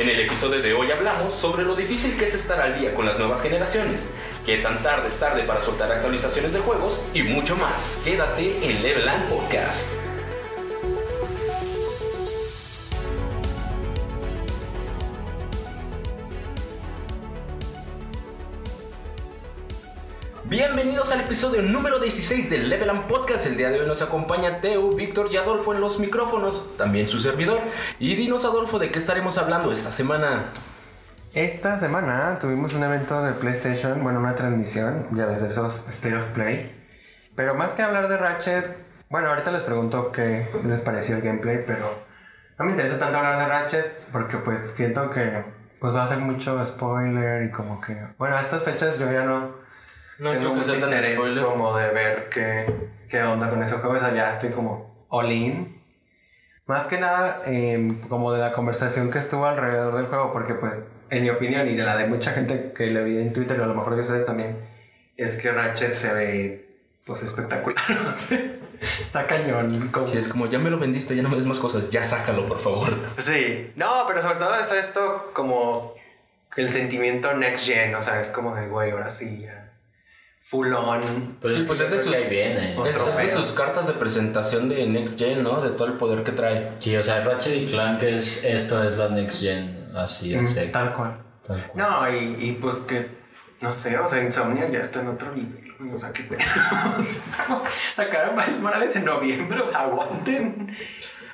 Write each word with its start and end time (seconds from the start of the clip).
En 0.00 0.08
el 0.08 0.18
episodio 0.18 0.62
de 0.62 0.72
hoy 0.72 0.90
hablamos 0.90 1.30
sobre 1.30 1.62
lo 1.62 1.76
difícil 1.76 2.16
que 2.16 2.24
es 2.24 2.34
estar 2.34 2.58
al 2.58 2.80
día 2.80 2.94
con 2.94 3.04
las 3.04 3.18
nuevas 3.18 3.42
generaciones, 3.42 4.08
qué 4.46 4.56
tan 4.56 4.82
tarde 4.82 5.08
es 5.08 5.18
tarde 5.18 5.42
para 5.42 5.60
soltar 5.60 5.92
actualizaciones 5.92 6.54
de 6.54 6.60
juegos 6.60 7.02
y 7.12 7.22
mucho 7.22 7.54
más. 7.56 7.98
Quédate 8.02 8.64
en 8.64 8.82
Level 8.82 9.04
Up 9.04 9.28
Podcast. 9.28 9.99
Episodio 21.30 21.62
número 21.62 22.00
16 22.00 22.50
del 22.50 22.68
Level 22.68 22.90
Up 22.90 23.06
Podcast. 23.06 23.46
El 23.46 23.56
día 23.56 23.70
de 23.70 23.80
hoy 23.80 23.86
nos 23.86 24.02
acompaña 24.02 24.60
Teo, 24.60 24.90
Víctor 24.90 25.28
y 25.30 25.36
Adolfo 25.36 25.72
en 25.72 25.80
los 25.80 26.00
micrófonos, 26.00 26.76
también 26.76 27.06
su 27.06 27.20
servidor. 27.20 27.60
Y 28.00 28.16
dinos, 28.16 28.44
Adolfo, 28.44 28.80
de 28.80 28.90
qué 28.90 28.98
estaremos 28.98 29.38
hablando 29.38 29.70
esta 29.70 29.92
semana. 29.92 30.46
Esta 31.32 31.76
semana 31.76 32.40
tuvimos 32.40 32.74
un 32.74 32.82
evento 32.82 33.22
de 33.22 33.32
PlayStation, 33.34 34.02
bueno, 34.02 34.18
una 34.18 34.34
transmisión, 34.34 35.06
ya 35.12 35.26
ves, 35.26 35.40
de 35.40 35.46
esos 35.46 35.88
State 35.88 36.16
of 36.16 36.24
Play. 36.34 36.74
Pero 37.36 37.54
más 37.54 37.74
que 37.74 37.82
hablar 37.82 38.08
de 38.08 38.16
Ratchet, 38.16 38.76
bueno, 39.08 39.28
ahorita 39.28 39.52
les 39.52 39.62
pregunto 39.62 40.10
qué 40.10 40.50
les 40.66 40.80
pareció 40.80 41.14
el 41.14 41.22
gameplay, 41.22 41.62
pero 41.64 41.94
no 42.58 42.64
me 42.64 42.72
interesa 42.72 42.98
tanto 42.98 43.18
hablar 43.18 43.38
de 43.38 43.46
Ratchet 43.46 44.08
porque 44.10 44.38
pues 44.38 44.66
siento 44.74 45.08
que 45.10 45.44
pues 45.78 45.94
va 45.94 46.02
a 46.02 46.06
ser 46.08 46.18
mucho 46.18 46.66
spoiler 46.66 47.44
y 47.44 47.52
como 47.52 47.80
que, 47.80 47.96
bueno, 48.18 48.34
a 48.34 48.40
estas 48.40 48.64
fechas 48.64 48.98
yo 48.98 49.12
ya 49.12 49.22
no, 49.22 49.59
No 50.20 50.30
tengo 50.30 50.50
que 50.50 50.56
mucho 50.56 50.74
interés 50.76 51.14
spoiler. 51.16 51.44
como 51.44 51.76
de 51.76 51.88
ver 51.90 52.28
qué, 52.30 52.66
qué 53.08 53.22
onda 53.22 53.48
con 53.50 53.60
ese 53.62 53.74
juego, 53.76 53.96
o 53.96 53.98
sea, 54.00 54.12
ya 54.14 54.30
estoy 54.32 54.50
como 54.50 55.06
all 55.08 55.32
in. 55.32 55.80
Más 56.66 56.86
que 56.86 56.98
nada, 56.98 57.42
em, 57.46 58.00
como 58.08 58.32
de 58.32 58.38
la 58.38 58.52
conversación 58.52 59.10
que 59.10 59.18
estuvo 59.18 59.44
alrededor 59.46 59.96
del 59.96 60.06
juego, 60.06 60.32
porque 60.32 60.54
pues, 60.54 60.92
en 61.10 61.22
mi 61.24 61.30
opinión 61.30 61.66
y 61.66 61.74
de 61.74 61.82
la 61.82 61.96
de 61.96 62.06
mucha 62.06 62.30
gente 62.32 62.72
que 62.76 62.86
le 62.86 63.02
vi 63.02 63.18
en 63.18 63.32
Twitter, 63.32 63.56
y 63.58 63.62
a 63.62 63.66
lo 63.66 63.74
mejor 63.74 63.94
de 63.96 64.02
ustedes 64.02 64.24
también, 64.24 64.56
es 65.16 65.34
que 65.36 65.50
Ratchet 65.50 65.94
se 65.94 66.12
ve, 66.12 66.68
pues, 67.04 67.22
espectacular, 67.24 67.82
no 68.04 68.12
sé. 68.14 68.60
Está 69.00 69.26
cañón. 69.26 69.88
como- 69.92 70.06
Si 70.06 70.16
es 70.16 70.28
como, 70.28 70.46
ya 70.46 70.58
me 70.60 70.70
lo 70.70 70.78
vendiste, 70.78 71.16
ya 71.16 71.22
no 71.22 71.28
me 71.28 71.36
des 71.36 71.44
más 71.46 71.58
cosas, 71.58 71.90
ya 71.90 72.02
sácalo, 72.04 72.46
por 72.46 72.60
favor. 72.60 72.94
Sí, 73.16 73.72
no, 73.74 74.04
pero 74.06 74.22
sobre 74.22 74.38
todo 74.38 74.54
es 74.54 74.70
esto 74.72 75.30
como 75.34 75.94
el 76.56 76.68
sentimiento 76.68 77.34
next 77.34 77.66
gen, 77.66 77.94
o 77.96 78.02
sea, 78.02 78.20
es 78.20 78.28
como 78.28 78.54
de, 78.54 78.68
güey, 78.68 78.92
ahora 78.92 79.10
sí, 79.10 79.40
ya. 79.42 79.69
Full 80.50 80.72
on. 80.74 81.36
Pero 81.40 81.54
Sí, 81.54 81.60
es, 81.60 81.66
pues 81.66 81.80
es 81.80 81.90
de 81.92 81.96
es 81.98 82.02
sus- 82.04 82.28
viene. 82.28 82.76
Es, 82.88 82.96
es 83.36 83.48
de 83.48 83.54
cartas 83.54 83.86
de 83.86 83.92
presentación 83.92 84.68
de 84.68 84.84
Next 84.86 85.16
Gen, 85.18 85.44
¿no? 85.44 85.60
De 85.60 85.70
todo 85.70 85.86
el 85.86 85.94
poder 85.94 86.24
que 86.24 86.32
trae. 86.32 86.72
Sí, 86.80 86.96
o 86.96 87.02
sea, 87.02 87.20
Ratchet 87.20 87.54
y 87.56 87.66
Clank 87.66 88.02
es 88.02 88.44
esto 88.44 88.82
es 88.82 88.96
la 88.96 89.08
next 89.10 89.40
gen, 89.42 89.92
así 89.96 90.36
Mm, 90.36 90.46
seco. 90.46 90.72
Tal 90.72 90.92
cual. 90.94 91.22
Tal 91.46 91.66
cual. 91.68 91.72
No, 91.88 92.10
y, 92.12 92.36
y 92.40 92.52
pues 92.60 92.76
que, 92.80 93.06
no 93.62 93.72
sé, 93.72 93.96
o 93.98 94.06
sea, 94.08 94.22
Insomnia 94.24 94.68
ya 94.68 94.80
está 94.80 95.02
en 95.02 95.08
otro 95.08 95.30
nivel, 95.32 95.72
o 95.94 95.98
sea, 96.00 96.12
qué 96.12 96.24
pedo. 96.24 96.38
O 96.98 97.00
sea, 97.00 97.22
es 97.22 97.36
como 97.46 97.62
sacaron 97.94 98.34
Miles 98.34 98.58
Morales 98.58 98.96
en 98.96 99.04
noviembre, 99.04 99.60
o 99.60 99.66
sea, 99.66 99.82
aguanten. 99.82 100.76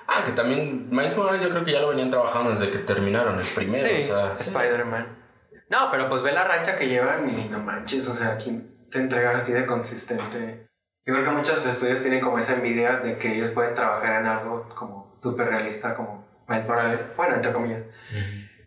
Ah, 0.06 0.24
que 0.24 0.32
también 0.32 0.88
Miles 0.90 1.16
Morales 1.16 1.42
yo 1.42 1.48
creo 1.48 1.64
que 1.64 1.72
ya 1.72 1.80
lo 1.80 1.88
venían 1.88 2.10
trabajando 2.10 2.50
desde 2.50 2.70
que 2.70 2.78
terminaron 2.80 3.40
el 3.40 3.46
primero. 3.46 3.88
Sí, 3.88 4.02
o 4.02 4.06
sea, 4.06 4.32
Spider-Man. 4.38 5.24
No, 5.70 5.88
pero 5.90 6.08
pues 6.10 6.20
ve 6.22 6.32
la 6.32 6.44
racha 6.44 6.76
que 6.76 6.86
llevan 6.86 7.28
y 7.30 7.48
no 7.48 7.58
manches, 7.60 8.06
o 8.08 8.14
sea, 8.14 8.32
aquí 8.34 8.60
te 8.96 9.02
entregan 9.02 9.36
así 9.36 9.52
de 9.52 9.66
consistente. 9.66 10.66
Yo 11.04 11.14
creo 11.14 11.24
que 11.24 11.30
muchos 11.30 11.64
estudios 11.66 12.00
tienen 12.00 12.20
como 12.20 12.38
esa 12.38 12.54
envidia 12.54 12.96
de 12.96 13.18
que 13.18 13.36
ellos 13.36 13.50
pueden 13.50 13.74
trabajar 13.74 14.20
en 14.22 14.26
algo 14.26 14.68
como 14.74 15.14
súper 15.20 15.48
realista, 15.48 15.94
como 15.94 16.24
bueno, 16.48 17.34
entre 17.34 17.52
comillas, 17.52 17.84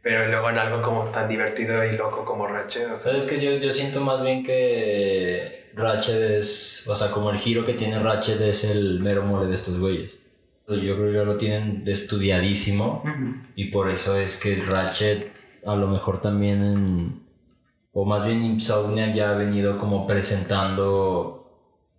pero 0.03 0.27
luego 0.27 0.49
en 0.49 0.58
algo 0.58 0.81
como 0.81 1.05
tan 1.05 1.27
divertido 1.27 1.83
y 1.83 1.97
loco 1.97 2.23
como 2.26 2.45
Ratchet, 2.45 2.86
o 2.92 2.95
sea, 2.95 3.11
¿Sabes 3.11 3.26
que 3.26 3.37
yo, 3.37 3.52
yo 3.54 3.71
siento 3.71 4.02
más 4.02 4.21
bien 4.21 4.43
que 4.43 5.71
Ratchet 5.76 6.21
es, 6.39 6.86
o 6.87 6.93
sea, 6.93 7.09
como 7.11 7.31
el 7.31 7.37
giro 7.37 7.65
que 7.65 7.73
tiene 7.73 7.99
Ratchet 7.99 8.39
es 8.42 8.64
el 8.65 8.99
mero 8.99 9.23
mole 9.23 9.48
de 9.48 9.55
estos 9.55 9.80
güeyes. 9.80 10.17
Entonces, 10.61 10.86
Yo 10.87 10.95
creo 10.95 11.08
que 11.08 11.17
ya 11.17 11.23
lo 11.23 11.37
tienen 11.37 11.83
estudiadísimo 11.87 13.02
Ujú. 13.04 13.36
y 13.55 13.65
por 13.71 13.89
eso 13.89 14.17
es 14.17 14.36
que 14.36 14.58
Ratchet 14.58 15.31
a 15.65 15.75
lo 15.75 15.87
mejor 15.87 16.21
también 16.21 16.61
en, 16.64 17.29
o 17.94 18.05
más 18.05 18.26
bien 18.26 18.42
Insomniac 18.42 19.14
ya 19.14 19.32
ha 19.32 19.33
venido 19.36 19.77
como 19.80 20.05
presentando 20.08 21.36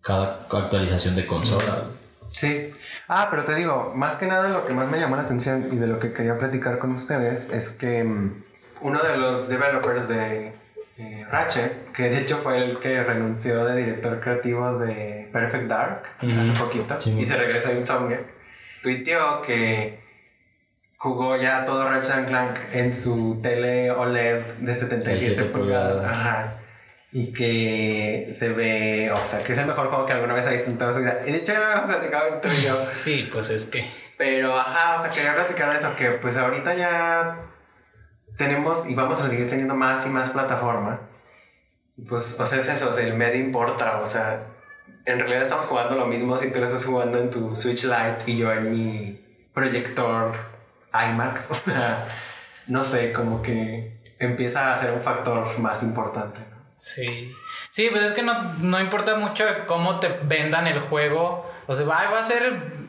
cada 0.02 0.46
actualización 0.50 1.14
de 1.16 1.26
consola. 1.26 1.84
Sí. 2.32 2.72
Ah, 3.08 3.26
pero 3.30 3.44
te 3.44 3.54
digo, 3.54 3.92
más 3.94 4.14
que 4.14 4.26
nada 4.26 4.48
lo 4.48 4.64
que 4.66 4.72
más 4.72 4.88
me 4.90 4.98
llamó 4.98 5.16
la 5.16 5.22
atención 5.22 5.68
y 5.72 5.76
de 5.76 5.86
lo 5.86 5.98
que 5.98 6.12
quería 6.12 6.38
platicar 6.38 6.78
con 6.78 6.92
ustedes 6.92 7.50
es 7.50 7.68
que 7.70 8.04
mm, 8.04 8.44
uno 8.82 9.02
de 9.02 9.16
los 9.16 9.48
developers 9.48 10.08
de 10.08 10.52
eh, 10.96 11.26
Ratchet, 11.30 11.92
que 11.92 12.04
de 12.04 12.18
hecho 12.18 12.36
fue 12.38 12.58
el 12.58 12.78
que 12.78 13.02
renunció 13.02 13.64
de 13.64 13.76
director 13.76 14.20
creativo 14.20 14.78
de 14.78 15.28
Perfect 15.32 15.66
Dark 15.68 16.02
hace 16.20 16.52
poquito 16.52 16.98
Sí. 17.00 17.16
y 17.18 17.26
se 17.26 17.36
regresó 17.36 17.70
a 17.70 17.72
Insomniac, 17.72 18.24
tuiteó 18.82 19.40
que 19.42 20.00
jugó 21.00 21.34
ya 21.36 21.64
todo 21.64 21.88
Ratchet 21.88 22.26
Clank 22.26 22.58
en 22.72 22.92
su 22.92 23.40
tele 23.42 23.90
OLED 23.90 24.52
de 24.58 24.74
77 24.74 25.34
7 25.34 25.44
pulgadas. 25.44 25.96
pulgadas. 25.96 26.14
Ajá. 26.14 26.56
Y 27.10 27.32
que 27.32 28.28
se 28.32 28.50
ve, 28.50 29.10
o 29.10 29.24
sea, 29.24 29.42
que 29.42 29.52
es 29.52 29.58
el 29.58 29.66
mejor 29.66 29.88
juego 29.88 30.04
que 30.04 30.12
alguna 30.12 30.34
vez 30.34 30.46
ha 30.46 30.50
visto 30.50 30.70
en 30.70 30.76
toda 30.76 30.92
su 30.92 31.00
vida. 31.00 31.22
Y 31.26 31.32
de 31.32 31.38
hecho 31.38 31.54
ya 31.54 31.58
lo 31.58 31.64
habíamos 31.64 31.86
platicado 31.86 32.34
entre 32.34 32.50
yo. 32.50 32.76
Sí, 33.04 33.28
pues 33.32 33.48
es 33.48 33.64
que. 33.64 33.90
Pero, 34.18 34.54
ajá, 34.54 35.00
o 35.00 35.02
sea, 35.02 35.10
quería 35.10 35.34
platicar 35.34 35.70
de 35.70 35.76
eso, 35.76 35.96
que 35.96 36.10
pues 36.10 36.36
ahorita 36.36 36.74
ya 36.74 37.46
tenemos 38.36 38.86
y 38.86 38.94
vamos 38.94 39.22
a 39.22 39.28
seguir 39.28 39.48
teniendo 39.48 39.74
más 39.74 40.04
y 40.04 40.10
más 40.10 40.28
plataforma. 40.28 41.00
Y 41.96 42.02
pues, 42.02 42.36
o 42.38 42.44
sea, 42.44 42.58
es 42.58 42.68
eso, 42.68 42.90
o 42.90 42.92
sea, 42.92 43.06
el 43.06 43.14
medio 43.14 43.40
importa, 43.40 44.00
o 44.02 44.06
sea, 44.06 44.42
en 45.06 45.18
realidad 45.18 45.42
estamos 45.42 45.64
jugando 45.64 45.96
lo 45.96 46.06
mismo 46.06 46.36
si 46.36 46.50
tú 46.50 46.58
lo 46.58 46.66
estás 46.66 46.84
jugando 46.84 47.18
en 47.18 47.30
tu 47.30 47.56
Switch 47.56 47.84
Lite 47.84 48.30
y 48.30 48.36
yo 48.36 48.52
en 48.52 48.70
mi 48.70 49.48
proyector 49.54 50.59
IMAX, 50.92 51.48
o 51.50 51.54
sea, 51.54 52.08
no 52.66 52.84
sé, 52.84 53.12
como 53.12 53.42
que 53.42 54.00
empieza 54.18 54.72
a 54.72 54.76
ser 54.76 54.92
un 54.92 55.00
factor 55.00 55.58
más 55.58 55.82
importante. 55.82 56.40
Sí. 56.76 57.34
Sí, 57.70 57.88
pues 57.90 58.04
es 58.04 58.12
que 58.12 58.22
no, 58.22 58.54
no 58.54 58.80
importa 58.80 59.16
mucho 59.16 59.44
cómo 59.66 60.00
te 60.00 60.08
vendan 60.24 60.66
el 60.66 60.80
juego. 60.80 61.50
O 61.66 61.76
sea, 61.76 61.84
va, 61.84 62.18
a 62.18 62.22
ser 62.22 62.88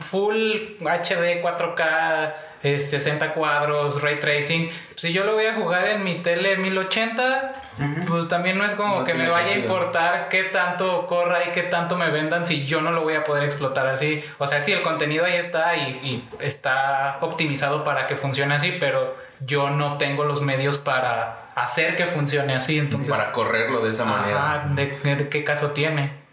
full 0.00 0.36
HD, 0.80 1.42
4K, 1.42 2.34
eh, 2.62 2.80
60 2.80 3.34
cuadros, 3.34 4.02
ray 4.02 4.18
tracing. 4.18 4.70
Si 4.94 5.12
yo 5.12 5.24
lo 5.24 5.34
voy 5.34 5.46
a 5.46 5.54
jugar 5.54 5.88
en 5.88 6.04
mi 6.04 6.16
tele 6.22 6.56
1080, 6.56 7.62
pues 8.06 8.28
también 8.28 8.58
no 8.58 8.64
es 8.64 8.74
como 8.74 8.96
No 8.96 9.04
que 9.04 9.14
me 9.14 9.28
vaya 9.28 9.52
a 9.54 9.58
importar 9.58 10.28
qué 10.28 10.44
tanto 10.44 11.06
corra 11.06 11.44
y 11.44 11.52
qué 11.52 11.62
tanto 11.62 11.96
me 11.96 12.10
vendan 12.10 12.46
si 12.46 12.64
yo 12.64 12.80
no 12.80 12.92
lo 12.92 13.02
voy 13.02 13.14
a 13.14 13.24
poder 13.24 13.44
explotar 13.44 13.86
así. 13.86 14.24
O 14.38 14.46
sea, 14.46 14.60
sí, 14.60 14.72
el 14.72 14.82
contenido 14.82 15.24
ahí 15.24 15.34
está 15.34 15.76
y, 15.76 15.80
y 16.02 16.28
está 16.40 17.18
optimizado 17.20 17.84
para 17.84 18.06
que 18.06 18.16
funcione 18.16 18.54
así, 18.54 18.76
pero 18.80 19.16
yo 19.40 19.70
no 19.70 19.98
tengo 19.98 20.24
los 20.24 20.42
medios 20.42 20.78
para 20.78 21.50
hacer 21.54 21.96
que 21.96 22.06
funcione 22.06 22.54
así. 22.54 22.78
Entonces, 22.78 23.08
para 23.08 23.32
correrlo 23.32 23.84
de 23.84 23.90
esa 23.90 24.04
manera. 24.04 24.54
Ajá, 24.54 24.68
¿de, 24.74 24.86
de 24.86 25.28
qué 25.28 25.44
caso 25.44 25.72
tiene? 25.72 26.24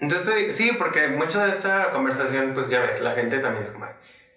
Entonces, 0.00 0.56
sí, 0.56 0.72
porque 0.78 1.08
mucho 1.08 1.40
de 1.40 1.54
esa 1.54 1.90
conversación, 1.90 2.52
pues 2.54 2.70
ya 2.70 2.80
ves, 2.80 3.00
la 3.00 3.12
gente 3.12 3.38
también 3.38 3.64
es 3.64 3.70
como, 3.70 3.86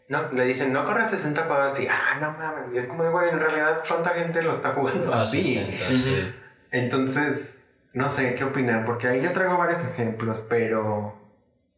no, 0.09 0.31
le 0.31 0.45
dicen, 0.45 0.73
no 0.73 0.85
corre 0.85 1.05
60 1.05 1.47
cuadros 1.47 1.79
y, 1.79 1.87
ah, 1.87 2.17
no 2.19 2.31
mames, 2.33 2.73
y 2.73 2.77
es 2.77 2.87
como, 2.87 3.09
güey, 3.09 3.29
en 3.29 3.39
realidad, 3.39 3.81
¿cuánta 3.87 4.11
gente 4.11 4.41
lo 4.41 4.51
está 4.51 4.73
jugando 4.73 5.13
A 5.13 5.23
así? 5.23 5.43
60, 5.43 5.87
sí. 5.87 6.35
Entonces, 6.71 7.61
no 7.93 8.09
sé 8.09 8.35
qué 8.35 8.43
opinan, 8.43 8.85
porque 8.85 9.07
ahí 9.07 9.21
yo 9.21 9.31
traigo 9.31 9.57
varios 9.57 9.83
ejemplos, 9.83 10.41
pero 10.49 11.21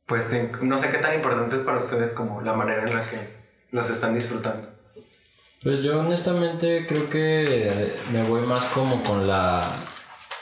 pues 0.05 0.27
no 0.61 0.77
sé 0.77 0.89
qué 0.89 0.97
tan 0.97 1.15
importante 1.15 1.55
es 1.55 1.61
para 1.61 1.79
ustedes 1.79 2.13
como 2.13 2.41
la 2.41 2.53
manera 2.53 2.83
en 2.83 2.95
la 2.95 3.05
que 3.05 3.17
los 3.71 3.89
están 3.89 4.13
disfrutando. 4.13 4.67
Pues 5.63 5.81
yo 5.81 5.99
honestamente 5.99 6.85
creo 6.87 7.09
que 7.09 7.95
me 8.11 8.23
voy 8.23 8.41
más 8.41 8.65
como 8.65 9.03
con 9.03 9.27
la 9.27 9.75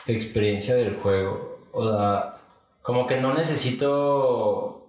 experiencia 0.05 0.75
del 0.75 0.97
juego. 0.97 1.67
O 1.71 1.89
sea, 1.89 2.37
como 2.81 3.07
que 3.07 3.21
no 3.21 3.33
necesito... 3.33 4.82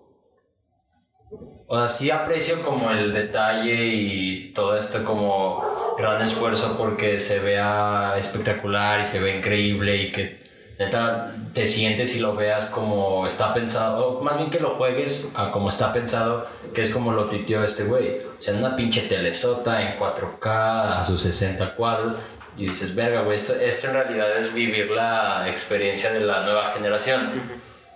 O 1.74 1.76
sea, 1.76 1.88
sí 1.88 2.08
aprecio 2.08 2.62
como 2.62 2.92
el 2.92 3.12
detalle 3.12 3.86
y 3.86 4.52
todo 4.54 4.76
esto 4.76 5.02
como 5.02 5.96
gran 5.98 6.22
esfuerzo 6.22 6.76
porque 6.78 7.18
se 7.18 7.40
vea 7.40 8.14
espectacular 8.16 9.00
y 9.00 9.04
se 9.04 9.18
ve 9.18 9.38
increíble 9.38 9.96
y 9.96 10.12
que 10.12 10.44
neta 10.78 11.34
te 11.52 11.66
sientes 11.66 12.14
y 12.14 12.20
lo 12.20 12.36
veas 12.36 12.66
como 12.66 13.26
está 13.26 13.52
pensado, 13.52 14.06
o 14.06 14.22
más 14.22 14.38
bien 14.38 14.50
que 14.50 14.60
lo 14.60 14.70
juegues 14.70 15.32
a 15.34 15.50
como 15.50 15.68
está 15.68 15.92
pensado, 15.92 16.46
que 16.72 16.82
es 16.82 16.90
como 16.90 17.10
lo 17.10 17.24
tuiteó 17.24 17.64
este 17.64 17.82
güey. 17.82 18.18
O 18.18 18.40
sea, 18.40 18.54
una 18.54 18.76
pinche 18.76 19.02
telesota 19.02 19.82
en 19.82 19.98
4K 19.98 21.00
a 21.00 21.02
sus 21.02 21.22
60 21.22 21.74
cuadros. 21.74 22.14
Y 22.56 22.68
dices, 22.68 22.94
verga, 22.94 23.22
güey, 23.22 23.34
esto, 23.34 23.52
esto 23.52 23.88
en 23.88 23.94
realidad 23.94 24.38
es 24.38 24.54
vivir 24.54 24.92
la 24.92 25.48
experiencia 25.48 26.12
de 26.12 26.20
la 26.20 26.44
nueva 26.44 26.70
generación. 26.70 27.42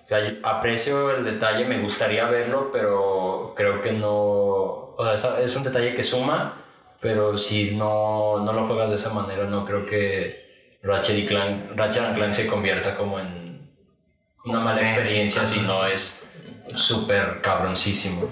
O 0.08 0.10
sea, 0.10 0.38
aprecio 0.42 1.10
el 1.10 1.22
detalle, 1.22 1.66
me 1.66 1.82
gustaría 1.82 2.26
verlo, 2.30 2.70
pero 2.72 3.52
creo 3.54 3.82
que 3.82 3.92
no. 3.92 4.14
O 4.96 5.16
sea, 5.16 5.38
es- 5.38 5.54
un 5.54 5.64
detalle 5.64 5.92
que 5.92 6.02
suma, 6.02 6.54
pero 6.98 7.36
si 7.36 7.76
no, 7.76 8.40
no 8.40 8.54
lo 8.54 8.66
juegas 8.66 8.88
de 8.88 8.94
esa 8.94 9.12
manera, 9.12 9.44
no 9.44 9.66
creo 9.66 9.84
que 9.84 10.78
Ratchet, 10.82 11.18
y 11.18 11.26
Clank, 11.26 11.72
Ratchet 11.76 12.02
and 12.04 12.16
Clank 12.16 12.32
se 12.32 12.46
convierta 12.46 12.96
como 12.96 13.20
en 13.20 13.70
una 14.46 14.60
mala 14.60 14.80
experiencia 14.80 15.44
si 15.44 15.60
no 15.60 15.84
es 15.84 16.22
súper 16.74 17.42
cabroncísimo. 17.42 18.30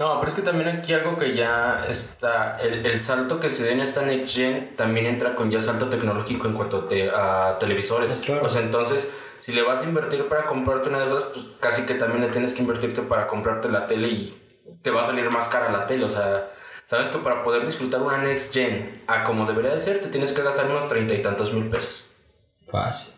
No, 0.00 0.18
pero 0.18 0.28
es 0.28 0.34
que 0.34 0.42
también 0.42 0.68
aquí 0.68 0.94
algo 0.94 1.16
que 1.16 1.34
ya 1.36 1.84
está, 1.88 2.60
el, 2.60 2.84
el 2.84 2.98
salto 3.00 3.38
que 3.38 3.50
se 3.50 3.66
da 3.66 3.70
en 3.72 3.80
esta 3.80 4.02
Next 4.02 4.34
Gen 4.34 4.74
también 4.76 5.06
entra 5.06 5.36
con 5.36 5.48
ya 5.50 5.60
salto 5.60 5.88
tecnológico 5.88 6.48
en 6.48 6.54
cuanto 6.54 6.84
te- 6.86 7.08
a 7.10 7.56
televisores. 7.60 8.12
Claro. 8.24 8.44
O 8.46 8.48
sea, 8.48 8.62
entonces, 8.62 9.08
si 9.40 9.52
le 9.52 9.62
vas 9.62 9.82
a 9.82 9.84
invertir 9.84 10.28
para 10.28 10.46
comprarte 10.46 10.88
una 10.88 11.00
de 11.00 11.06
esas, 11.06 11.24
pues 11.24 11.46
casi 11.60 11.86
que 11.86 11.94
también 11.94 12.22
le 12.22 12.28
tienes 12.28 12.54
que 12.54 12.62
invertirte 12.62 13.02
para 13.02 13.26
comprarte 13.26 13.68
la 13.68 13.86
tele 13.86 14.08
y 14.08 14.42
te 14.82 14.90
va 14.90 15.02
a 15.02 15.06
salir 15.06 15.30
más 15.30 15.48
cara 15.48 15.70
la 15.70 15.86
tele. 15.86 16.04
O 16.04 16.08
sea, 16.08 16.50
sabes 16.84 17.08
que 17.08 17.18
para 17.18 17.42
poder 17.42 17.66
disfrutar 17.66 18.02
una 18.02 18.18
Next 18.18 18.52
Gen 18.52 19.02
a 19.06 19.24
como 19.24 19.46
debería 19.46 19.72
de 19.72 19.80
ser, 19.80 20.00
te 20.00 20.08
tienes 20.08 20.32
que 20.32 20.42
gastar 20.42 20.66
unos 20.66 20.88
treinta 20.88 21.14
y 21.14 21.22
tantos 21.22 21.52
mil 21.52 21.68
pesos. 21.68 22.08
Fácil. 22.70 23.14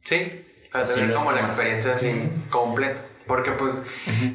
Sí, 0.00 0.44
para 0.72 0.84
Así 0.84 0.94
tener 0.94 1.10
no 1.10 1.16
como 1.16 1.32
la 1.32 1.40
experiencia 1.40 1.92
así 1.92 2.30
completa. 2.50 3.02
Porque 3.26 3.52
pues, 3.52 3.82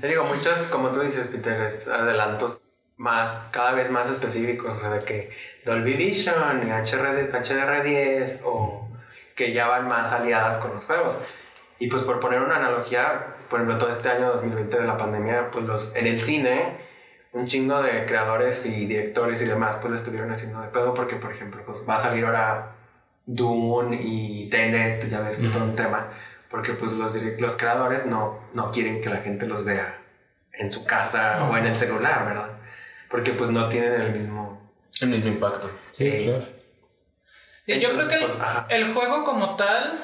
te 0.01 0.07
digo, 0.07 0.23
muchos, 0.25 0.67
como 0.67 0.89
tú 0.89 1.01
dices, 1.01 1.27
Peter, 1.27 1.59
es 1.61 1.87
adelantos 1.87 2.59
más, 2.95 3.45
cada 3.49 3.73
vez 3.73 3.89
más 3.89 4.07
específicos, 4.09 4.75
o 4.75 4.79
sea, 4.79 4.91
de 4.91 5.03
que 5.03 5.31
Dolby 5.65 5.93
Vision 5.93 6.67
y 6.67 6.71
HRD 6.71 7.31
HDR10 7.31 8.41
o 8.45 8.87
que 9.35 9.53
ya 9.53 9.67
van 9.67 9.87
más 9.87 10.11
aliadas 10.11 10.57
con 10.57 10.71
los 10.73 10.85
juegos. 10.85 11.17
Y 11.79 11.87
pues 11.87 12.01
por 12.03 12.19
poner 12.19 12.41
una 12.41 12.57
analogía, 12.57 13.35
por 13.49 13.59
ejemplo, 13.59 13.77
todo 13.77 13.89
este 13.89 14.09
año 14.09 14.27
2020 14.29 14.77
de 14.79 14.85
la 14.87 14.97
pandemia, 14.97 15.51
pues 15.51 15.65
los, 15.65 15.95
en 15.95 16.07
el 16.07 16.19
cine, 16.19 16.77
un 17.33 17.47
chingo 17.47 17.81
de 17.81 18.05
creadores 18.05 18.65
y 18.65 18.85
directores 18.85 19.41
y 19.41 19.45
demás, 19.45 19.75
pues 19.77 19.89
lo 19.89 19.95
estuvieron 19.95 20.31
haciendo 20.31 20.61
de 20.61 20.67
pedo 20.69 20.93
porque, 20.93 21.15
por 21.15 21.31
ejemplo, 21.31 21.61
pues 21.65 21.83
va 21.87 21.95
a 21.95 21.97
salir 21.97 22.25
ahora 22.25 22.71
Dune 23.25 23.97
y 24.01 24.49
Tenet, 24.49 25.09
ya 25.09 25.19
ves, 25.21 25.37
que 25.37 25.47
todo 25.49 25.63
un 25.63 25.75
tema, 25.75 26.09
porque 26.49 26.73
pues 26.73 26.93
los, 26.93 27.15
direct- 27.19 27.39
los 27.39 27.55
creadores 27.55 28.05
no, 28.05 28.39
no 28.53 28.71
quieren 28.71 29.01
que 29.01 29.09
la 29.09 29.17
gente 29.17 29.47
los 29.47 29.65
vea 29.65 29.97
en 30.53 30.69
su 30.71 30.85
casa 30.85 31.43
o 31.49 31.57
en 31.57 31.65
el 31.65 31.75
celular, 31.75 32.25
¿verdad? 32.25 32.49
Porque 33.09 33.31
pues 33.31 33.49
no 33.49 33.67
tienen 33.69 33.93
el 33.99 34.11
mismo... 34.11 34.61
El 35.01 35.09
mismo 35.09 35.27
impacto. 35.29 35.71
eh, 35.97 36.25
claro. 36.27 36.52
Sí, 37.65 37.79
yo 37.79 37.93
creo 37.93 38.07
que 38.07 38.15
el, 38.15 38.21
pues, 38.21 38.37
el 38.69 38.93
juego 38.93 39.23
como 39.23 39.55
tal 39.55 39.99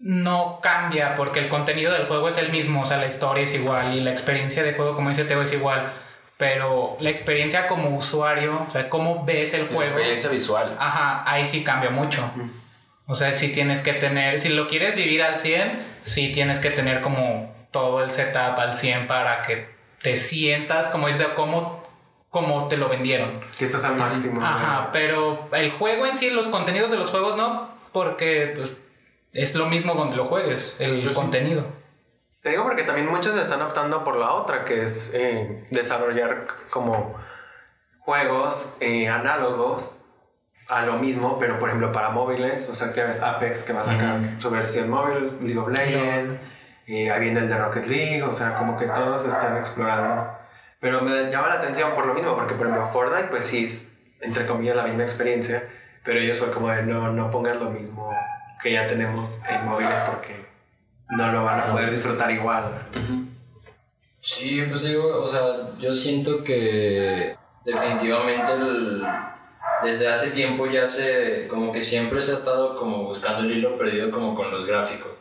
no 0.00 0.60
cambia 0.62 1.14
porque 1.14 1.40
el 1.40 1.48
contenido 1.48 1.92
del 1.92 2.06
juego 2.06 2.28
es 2.28 2.38
el 2.38 2.50
mismo, 2.50 2.82
o 2.82 2.84
sea, 2.86 2.96
la 2.96 3.06
historia 3.06 3.44
es 3.44 3.52
igual 3.52 3.94
y 3.94 4.00
la 4.00 4.10
experiencia 4.10 4.62
de 4.62 4.72
juego, 4.72 4.94
como 4.94 5.10
dice 5.10 5.24
Teo, 5.24 5.42
es 5.42 5.52
igual, 5.52 5.92
pero 6.38 6.96
la 7.00 7.10
experiencia 7.10 7.66
como 7.66 7.94
usuario, 7.94 8.64
o 8.66 8.70
sea, 8.70 8.88
cómo 8.88 9.24
ves 9.26 9.52
el 9.52 9.62
La 9.62 9.66
juego, 9.68 9.82
experiencia 9.82 10.30
visual. 10.30 10.76
ajá, 10.78 11.22
ahí 11.30 11.44
sí 11.44 11.62
cambia 11.62 11.90
mucho. 11.90 12.30
O 13.06 13.14
sea, 13.14 13.32
si 13.34 13.48
tienes 13.48 13.82
que 13.82 13.92
tener, 13.92 14.40
si 14.40 14.48
lo 14.48 14.68
quieres 14.68 14.94
vivir 14.94 15.22
al 15.22 15.36
100, 15.36 15.84
sí 16.04 16.32
tienes 16.32 16.60
que 16.60 16.70
tener 16.70 17.02
como 17.02 17.54
todo 17.70 18.02
el 18.02 18.10
setup 18.10 18.58
al 18.58 18.74
100 18.74 19.06
para 19.06 19.42
que 19.42 19.68
te 20.00 20.16
sientas 20.16 20.88
como 20.88 21.08
es 21.08 21.18
de 21.18 21.26
cómo, 21.34 21.79
como 22.30 22.68
te 22.68 22.76
lo 22.76 22.88
vendieron. 22.88 23.40
que 23.58 23.64
estás 23.64 23.84
al 23.84 23.96
máximo. 23.96 24.40
Ajá, 24.42 24.90
pero 24.92 25.48
el 25.52 25.70
juego 25.72 26.06
en 26.06 26.16
sí, 26.16 26.30
los 26.30 26.46
contenidos 26.46 26.90
de 26.90 26.96
los 26.96 27.10
juegos 27.10 27.36
no, 27.36 27.68
porque 27.92 28.54
pues, 28.56 28.70
es 29.32 29.54
lo 29.54 29.66
mismo 29.66 29.94
donde 29.94 30.16
lo 30.16 30.26
juegues, 30.26 30.80
el 30.80 31.08
sí. 31.08 31.14
contenido. 31.14 31.66
Te 32.40 32.50
digo 32.50 32.62
porque 32.62 32.84
también 32.84 33.08
muchos 33.08 33.36
están 33.36 33.60
optando 33.60 34.02
por 34.02 34.16
la 34.16 34.32
otra, 34.32 34.64
que 34.64 34.82
es 34.82 35.10
eh, 35.12 35.66
desarrollar 35.70 36.46
como 36.70 37.14
juegos 37.98 38.74
eh, 38.80 39.08
análogos 39.08 39.96
a 40.68 40.82
lo 40.82 40.94
mismo, 40.94 41.36
pero 41.38 41.58
por 41.58 41.68
ejemplo 41.68 41.92
para 41.92 42.10
móviles, 42.10 42.68
o 42.68 42.74
sea 42.74 42.92
que 42.92 43.02
ves 43.02 43.20
Apex 43.20 43.64
que 43.64 43.72
va 43.72 43.80
a 43.80 43.84
sacar 43.84 44.36
su 44.40 44.50
versión 44.50 44.88
móvil, 44.88 45.24
League 45.42 45.58
of 45.58 45.68
Legends, 45.68 46.38
eh, 46.86 47.10
ahí 47.10 47.20
viene 47.20 47.40
el 47.40 47.48
de 47.48 47.58
Rocket 47.58 47.86
League, 47.86 48.22
o 48.22 48.32
sea 48.32 48.54
como 48.54 48.76
que 48.76 48.86
todos 48.86 49.26
están 49.26 49.56
explorando. 49.56 50.39
Pero 50.80 51.02
me 51.02 51.30
llama 51.30 51.48
la 51.48 51.54
atención 51.54 51.92
por 51.94 52.06
lo 52.06 52.14
mismo, 52.14 52.34
porque 52.34 52.54
por 52.54 52.66
ejemplo 52.66 52.86
Fortnite 52.88 53.28
pues 53.28 53.44
sí 53.44 53.62
es 53.62 53.92
entre 54.20 54.46
comillas 54.46 54.76
la 54.76 54.84
misma 54.84 55.02
experiencia, 55.02 55.68
pero 56.04 56.20
ellos 56.20 56.36
son 56.36 56.50
como 56.50 56.68
de 56.70 56.82
no, 56.82 57.12
no 57.12 57.30
pongas 57.30 57.56
lo 57.58 57.70
mismo 57.70 58.10
que 58.62 58.72
ya 58.72 58.86
tenemos 58.86 59.40
en 59.48 59.64
móviles 59.66 59.98
porque 60.00 60.34
no 61.10 61.30
lo 61.32 61.44
van 61.44 61.60
a 61.60 61.72
poder 61.72 61.90
disfrutar 61.90 62.30
igual. 62.30 62.86
Sí, 64.20 64.62
pues 64.68 64.82
digo, 64.82 65.22
o 65.22 65.28
sea, 65.28 65.70
yo 65.78 65.92
siento 65.94 66.44
que 66.44 67.34
definitivamente 67.64 68.52
el- 68.52 69.02
desde 69.82 70.08
hace 70.08 70.30
tiempo 70.30 70.66
ya 70.66 70.86
se, 70.86 71.46
como 71.48 71.72
que 71.72 71.80
siempre 71.80 72.20
se 72.20 72.32
ha 72.32 72.34
estado 72.34 72.78
como 72.78 73.04
buscando 73.04 73.40
el 73.40 73.50
hilo 73.52 73.78
perdido 73.78 74.10
como 74.10 74.34
con 74.34 74.50
los 74.50 74.66
gráficos. 74.66 75.12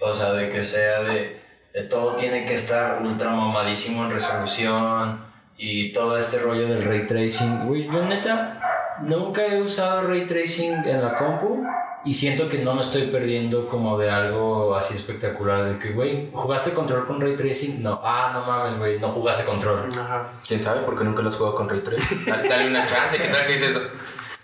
O 0.00 0.12
sea, 0.12 0.32
de 0.32 0.48
que 0.50 0.64
sea 0.64 1.00
de 1.02 1.40
todo 1.82 2.14
tiene 2.14 2.44
que 2.44 2.54
estar 2.54 3.02
ultra 3.02 3.30
mamadísimo 3.30 4.04
en 4.04 4.12
resolución 4.12 5.24
y 5.56 5.92
todo 5.92 6.16
este 6.16 6.38
rollo 6.38 6.68
del 6.68 6.84
ray 6.84 7.04
tracing. 7.04 7.66
Güey, 7.66 7.86
yo 7.86 8.04
neta 8.04 8.60
nunca 9.02 9.44
he 9.44 9.60
usado 9.60 10.06
ray 10.06 10.24
tracing 10.24 10.86
en 10.86 11.02
la 11.02 11.18
compu 11.18 11.64
y 12.04 12.12
siento 12.12 12.48
que 12.48 12.58
no 12.58 12.74
me 12.74 12.80
estoy 12.80 13.08
perdiendo 13.08 13.68
como 13.68 13.98
de 13.98 14.08
algo 14.08 14.76
así 14.76 14.94
espectacular. 14.94 15.64
De 15.64 15.78
que, 15.80 15.90
güey, 15.90 16.30
¿jugaste 16.32 16.72
control 16.72 17.08
con 17.08 17.20
ray 17.20 17.34
tracing? 17.34 17.82
No, 17.82 18.00
ah, 18.04 18.30
no 18.32 18.44
mames, 18.46 18.78
güey, 18.78 19.00
no 19.00 19.08
jugaste 19.08 19.44
control. 19.44 19.90
Ajá. 19.98 20.28
¿Quién 20.46 20.62
sabe? 20.62 20.82
Porque 20.82 21.02
nunca 21.02 21.22
los 21.22 21.34
juego 21.34 21.56
con 21.56 21.68
Ray 21.68 21.80
3. 21.80 22.26
Dale, 22.26 22.48
dale 22.48 22.68
una 22.68 22.86
chance. 22.86 23.18
¿Qué 23.18 23.28
tal 23.28 23.46
que 23.46 23.52
dices? 23.54 23.76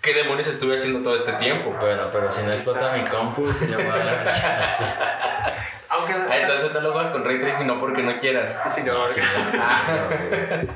¿Qué 0.01 0.13
demonios 0.15 0.47
estuve 0.47 0.75
haciendo 0.75 1.01
todo 1.01 1.15
este 1.15 1.31
tiempo? 1.33 1.73
Bueno, 1.79 2.09
pero 2.11 2.29
si 2.29 2.43
no 2.43 2.51
explota 2.51 2.91
mi 2.93 3.03
compu, 3.03 3.53
se 3.53 3.67
le 3.69 3.77
va 3.77 3.93
a 3.93 3.97
dar 3.99 4.21
una 4.21 4.33
chance. 4.41 4.83
Aunque 6.51 6.63
Ah, 6.65 6.67
entonces 6.67 6.73
no 6.73 6.81
lo 6.81 6.91
juegas 6.93 7.09
con 7.11 7.25
Ray 7.25 7.39
3 7.39 7.55
y 7.61 7.63
no 7.65 7.79
porque 7.79 8.03
no 8.03 8.17
quieras. 8.17 8.59
Sí, 8.67 8.83
no, 8.83 9.07
Sí, 9.07 9.21
porque- 9.21 9.57
no, 9.57 10.57
güey. 10.57 10.69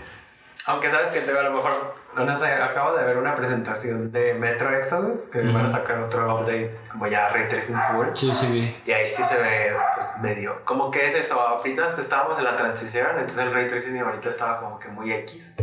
Aunque 0.68 0.90
sabes 0.90 1.08
que 1.10 1.22
te 1.22 1.38
a 1.38 1.44
lo 1.44 1.52
mejor, 1.52 1.94
no 2.16 2.36
sé, 2.36 2.48
acabo 2.48 2.98
de 2.98 3.04
ver 3.06 3.18
una 3.18 3.36
presentación 3.36 4.12
de 4.12 4.34
Metro 4.34 4.76
Exodus 4.76 5.26
que 5.26 5.42
van 5.42 5.68
a 5.68 5.70
sacar 5.70 6.00
otro 6.00 6.26
update 6.40 6.76
como 6.92 7.06
ya 7.06 7.30
Ray 7.30 7.48
Tracing 7.48 7.80
Full. 7.92 8.08
Sí, 8.16 8.34
sí, 8.34 8.48
vi. 8.48 8.76
Y 8.84 8.92
ahí 8.92 9.06
sí 9.06 9.22
se 9.22 9.38
ve 9.38 9.76
pues 9.94 10.08
medio, 10.22 10.62
como 10.66 10.90
que 10.90 11.06
es 11.06 11.14
eso, 11.14 11.40
apenas 11.40 12.00
estábamos 12.00 12.40
en 12.40 12.46
la 12.46 12.56
transición, 12.56 13.10
entonces 13.12 13.38
el 13.38 13.54
Ray 13.54 13.68
Tracing 13.68 14.00
ahorita 14.00 14.28
estaba 14.28 14.60
como 14.60 14.80
que 14.80 14.88
muy 14.88 15.14
X. 15.14 15.54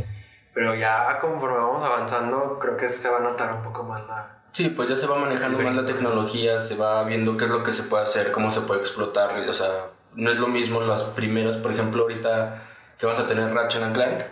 Pero 0.54 0.74
ya 0.76 1.18
conforme 1.18 1.56
vamos 1.58 1.84
avanzando, 1.84 2.58
creo 2.60 2.76
que 2.76 2.86
se 2.86 3.08
va 3.08 3.16
a 3.18 3.20
notar 3.22 3.52
un 3.54 3.62
poco 3.62 3.82
más 3.82 4.06
la... 4.06 4.28
Sí, 4.52 4.68
pues 4.68 4.88
ya 4.88 4.96
se 4.96 5.06
va 5.08 5.16
manejando 5.16 5.58
más 5.58 5.74
la 5.74 5.84
tecnología, 5.86 6.60
se 6.60 6.76
va 6.76 7.02
viendo 7.04 7.36
qué 7.38 7.46
es 7.46 7.50
lo 7.50 7.64
que 7.64 7.72
se 7.72 7.84
puede 7.84 8.04
hacer, 8.04 8.30
cómo 8.30 8.50
se 8.50 8.60
puede 8.60 8.80
explotar. 8.80 9.30
O 9.48 9.54
sea, 9.54 9.86
no 10.14 10.30
es 10.30 10.36
lo 10.36 10.48
mismo 10.48 10.80
las 10.80 11.02
primeras, 11.02 11.56
por 11.56 11.72
ejemplo, 11.72 12.02
ahorita 12.02 12.62
que 12.98 13.06
vas 13.06 13.18
a 13.18 13.26
tener 13.26 13.52
Ratchet 13.52 13.82
and 13.82 13.94
Clank. 13.94 14.22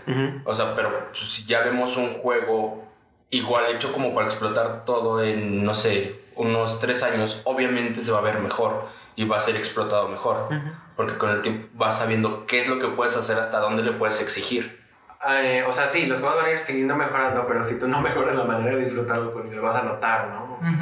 O 0.45 0.55
sea, 0.55 0.75
pero 0.75 1.09
pues, 1.09 1.33
si 1.33 1.45
ya 1.45 1.61
vemos 1.63 1.97
un 1.97 2.15
juego 2.15 2.89
igual 3.31 3.67
hecho 3.75 3.93
como 3.93 4.15
para 4.15 4.27
explotar 4.27 4.85
todo 4.85 5.23
en, 5.23 5.65
no 5.65 5.75
sé, 5.75 6.21
unos 6.37 6.81
tres 6.81 7.03
años, 7.03 7.41
obviamente 7.45 8.03
se 8.03 8.13
va 8.13 8.19
a 8.19 8.23
ver 8.23 8.39
mejor 8.41 8.89
y 9.17 9.25
va 9.25 9.39
a 9.39 9.41
ser 9.41 9.57
explotado 9.57 10.09
mejor. 10.09 10.49
Porque 10.97 11.17
con 11.17 11.31
el 11.31 11.43
tiempo 11.43 11.69
vas 11.75 11.99
sabiendo 11.99 12.47
qué 12.47 12.61
es 12.61 12.69
lo 12.69 12.79
que 12.79 12.89
puedes 12.89 13.17
hacer, 13.17 13.39
hasta 13.39 13.59
dónde 13.59 13.83
le 13.83 13.93
puedes 13.93 14.21
exigir. 14.21 14.81
Eh, 15.29 15.65
o 15.69 15.73
sea, 15.73 15.87
sí, 15.87 16.07
los 16.07 16.21
juegos 16.21 16.39
van 16.39 16.47
a 16.47 16.51
ir 16.51 16.59
siguiendo 16.59 16.97
mejorando, 16.97 17.47
pero 17.47 17.63
si 17.63 17.79
tú 17.79 17.89
no 17.89 18.01
mejoras 18.03 18.35
la 18.35 18.45
manera 18.45 18.73
de 18.73 18.79
disfrutarlo, 18.81 19.33
pues 19.33 19.53
lo 19.53 19.63
vas 19.63 19.75
a 19.75 19.83
notar, 19.83 20.29
¿no? 20.29 20.59
O 20.61 20.63
sea, 20.63 20.77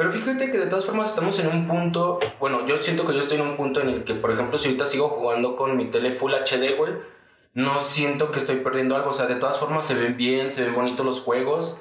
Pero 0.00 0.12
fíjate 0.12 0.50
que 0.50 0.56
de 0.56 0.66
todas 0.66 0.86
formas 0.86 1.10
estamos 1.10 1.38
en 1.40 1.48
un 1.48 1.68
punto, 1.68 2.20
bueno, 2.38 2.66
yo 2.66 2.78
siento 2.78 3.06
que 3.06 3.12
yo 3.12 3.20
estoy 3.20 3.36
en 3.36 3.46
un 3.46 3.56
punto 3.58 3.82
en 3.82 3.90
el 3.90 4.04
que, 4.04 4.14
por 4.14 4.30
ejemplo, 4.30 4.58
si 4.58 4.68
ahorita 4.68 4.86
sigo 4.86 5.10
jugando 5.10 5.56
con 5.56 5.76
mi 5.76 5.90
tele 5.90 6.12
Full 6.12 6.32
HD, 6.32 6.74
güey, 6.78 6.94
no 7.52 7.80
siento 7.80 8.30
que 8.30 8.38
estoy 8.38 8.56
perdiendo 8.56 8.96
algo, 8.96 9.10
o 9.10 9.12
sea, 9.12 9.26
de 9.26 9.34
todas 9.34 9.58
formas 9.58 9.84
se 9.84 9.94
ven 9.94 10.16
bien, 10.16 10.52
se 10.52 10.64
ven 10.64 10.74
bonitos 10.74 11.04
los 11.04 11.20
juegos, 11.20 11.76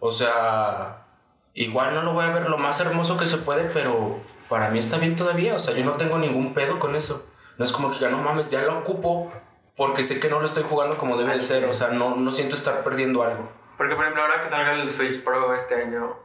o 0.00 0.12
sea, 0.12 1.06
igual 1.54 1.94
no 1.94 2.02
lo 2.02 2.12
voy 2.12 2.26
a 2.26 2.34
ver 2.34 2.50
lo 2.50 2.58
más 2.58 2.78
hermoso 2.78 3.16
que 3.16 3.26
se 3.26 3.38
puede, 3.38 3.70
pero 3.70 4.18
para 4.50 4.68
mí 4.68 4.78
está 4.78 4.98
bien 4.98 5.16
todavía, 5.16 5.54
o 5.54 5.58
sea, 5.58 5.72
yo 5.72 5.82
no 5.82 5.92
tengo 5.92 6.18
ningún 6.18 6.52
pedo 6.52 6.78
con 6.78 6.94
eso. 6.94 7.24
No 7.56 7.64
es 7.64 7.72
como 7.72 7.90
que 7.90 8.00
ya 8.00 8.10
no 8.10 8.18
mames, 8.18 8.50
ya 8.50 8.60
lo 8.64 8.80
ocupo 8.80 9.32
porque 9.78 10.02
sé 10.02 10.20
que 10.20 10.28
no 10.28 10.40
lo 10.40 10.44
estoy 10.44 10.64
jugando 10.64 10.98
como 10.98 11.16
debe 11.16 11.30
de 11.30 11.36
Al 11.36 11.42
ser, 11.42 11.64
o 11.64 11.72
sea, 11.72 11.88
no, 11.88 12.16
no 12.16 12.32
siento 12.32 12.54
estar 12.54 12.84
perdiendo 12.84 13.22
algo. 13.22 13.50
Porque, 13.78 13.94
por 13.94 14.04
ejemplo, 14.04 14.24
ahora 14.24 14.42
que 14.42 14.48
salga 14.48 14.74
el 14.74 14.90
Switch 14.90 15.24
Pro 15.24 15.54
este 15.54 15.76
año, 15.76 16.18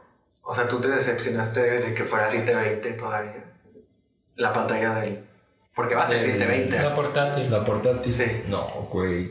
o 0.50 0.54
sea, 0.54 0.66
tú 0.66 0.80
te 0.80 0.88
decepcionaste 0.88 1.60
de 1.60 1.92
que 1.94 2.04
fuera 2.04 2.26
720 2.26 2.92
todavía. 2.92 3.44
La 4.36 4.50
pantalla 4.52 4.94
del. 4.94 5.24
Porque 5.74 5.94
va 5.94 6.04
a 6.04 6.08
ser 6.08 6.16
Del- 6.20 6.30
720. 6.38 6.82
La 6.82 6.94
portátil. 6.94 7.50
La 7.50 7.64
portátil. 7.64 8.10
Sí. 8.10 8.42
No, 8.48 8.64
güey. 8.90 9.30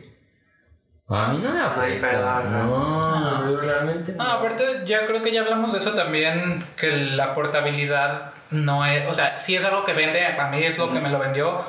A 1.10 1.30
mí 1.30 1.40
no 1.42 1.52
me 1.54 1.60
hay 1.62 1.66
afecta. 1.66 2.10
pedo, 2.10 2.44
no, 2.52 3.20
no. 3.46 3.52
yo 3.52 3.62
realmente 3.62 4.12
No, 4.12 4.24
aparte 4.26 4.64
ya 4.86 5.06
creo 5.08 5.22
que 5.22 5.32
ya 5.32 5.42
hablamos 5.42 5.72
de 5.72 5.80
eso 5.80 5.94
también, 5.94 6.66
que 6.76 6.92
la 6.92 7.34
portabilidad 7.34 8.34
no 8.52 8.86
es, 8.86 9.08
o 9.08 9.14
sea, 9.14 9.40
sí 9.40 9.56
es 9.56 9.64
algo 9.64 9.86
que 9.86 9.94
vende, 9.94 10.26
a 10.26 10.48
mí 10.50 10.64
es 10.64 10.78
lo 10.78 10.92
que 10.92 11.00
me 11.00 11.10
lo 11.10 11.18
vendió, 11.18 11.64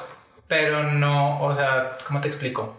pero 0.49 0.83
no, 0.83 1.41
o 1.41 1.55
sea, 1.55 1.97
¿cómo 2.07 2.21
te 2.21 2.27
explico? 2.29 2.77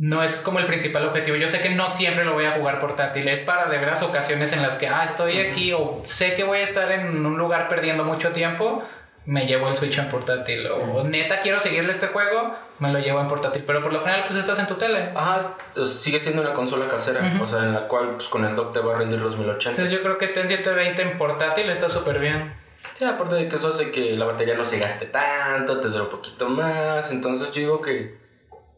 No 0.00 0.22
es 0.22 0.40
como 0.40 0.58
el 0.58 0.64
principal 0.64 1.06
objetivo. 1.06 1.36
Yo 1.36 1.46
sé 1.46 1.60
que 1.60 1.68
no 1.68 1.86
siempre 1.86 2.24
lo 2.24 2.32
voy 2.32 2.46
a 2.46 2.52
jugar 2.52 2.80
portátil, 2.80 3.28
es 3.28 3.40
para 3.40 3.66
de 3.66 3.76
veras 3.76 4.02
ocasiones 4.02 4.50
en 4.52 4.62
las 4.62 4.78
que, 4.78 4.88
ah, 4.88 5.04
estoy 5.04 5.38
aquí 5.38 5.74
o 5.74 6.02
sé 6.06 6.32
que 6.32 6.42
voy 6.42 6.58
a 6.58 6.62
estar 6.62 6.90
en 6.90 7.26
un 7.26 7.36
lugar 7.36 7.68
perdiendo 7.68 8.02
mucho 8.02 8.30
tiempo, 8.30 8.82
me 9.26 9.46
llevo 9.46 9.68
el 9.68 9.76
Switch 9.76 9.98
en 9.98 10.08
portátil. 10.08 10.66
O 10.68 11.04
neta 11.04 11.42
quiero 11.42 11.60
seguirle 11.60 11.92
este 11.92 12.06
juego, 12.06 12.56
me 12.78 12.90
lo 12.90 12.98
llevo 12.98 13.20
en 13.20 13.28
portátil. 13.28 13.62
Pero 13.66 13.82
por 13.82 13.92
lo 13.92 14.00
general, 14.00 14.24
pues 14.26 14.40
estás 14.40 14.58
en 14.58 14.66
tu 14.66 14.76
tele. 14.76 15.10
Ajá, 15.14 15.54
sigue 15.84 16.18
siendo 16.18 16.40
una 16.40 16.54
consola 16.54 16.88
casera, 16.88 17.30
o 17.38 17.46
sea, 17.46 17.58
en 17.58 17.74
la 17.74 17.86
cual 17.86 18.16
pues, 18.16 18.30
con 18.30 18.46
el 18.46 18.56
dock 18.56 18.72
te 18.72 18.80
va 18.80 18.94
a 18.94 18.98
rendir 18.98 19.18
los 19.18 19.36
1080. 19.36 19.68
Entonces 19.68 19.92
yo 19.92 20.02
creo 20.02 20.16
que 20.16 20.24
esté 20.24 20.40
en 20.40 20.48
720 20.48 21.02
en 21.02 21.18
portátil 21.18 21.68
está 21.68 21.90
súper 21.90 22.18
bien. 22.18 22.54
Sí, 22.94 23.04
aparte 23.04 23.34
de 23.34 23.48
que 23.48 23.56
eso 23.56 23.68
hace 23.68 23.90
que 23.90 24.16
la 24.16 24.24
batería 24.24 24.54
no 24.54 24.64
se 24.64 24.78
gaste 24.78 25.06
tanto, 25.06 25.78
te 25.78 25.88
dure 25.88 26.04
un 26.04 26.10
poquito 26.10 26.48
más. 26.48 27.12
Entonces 27.12 27.48
yo 27.52 27.60
digo 27.60 27.82
que 27.82 28.29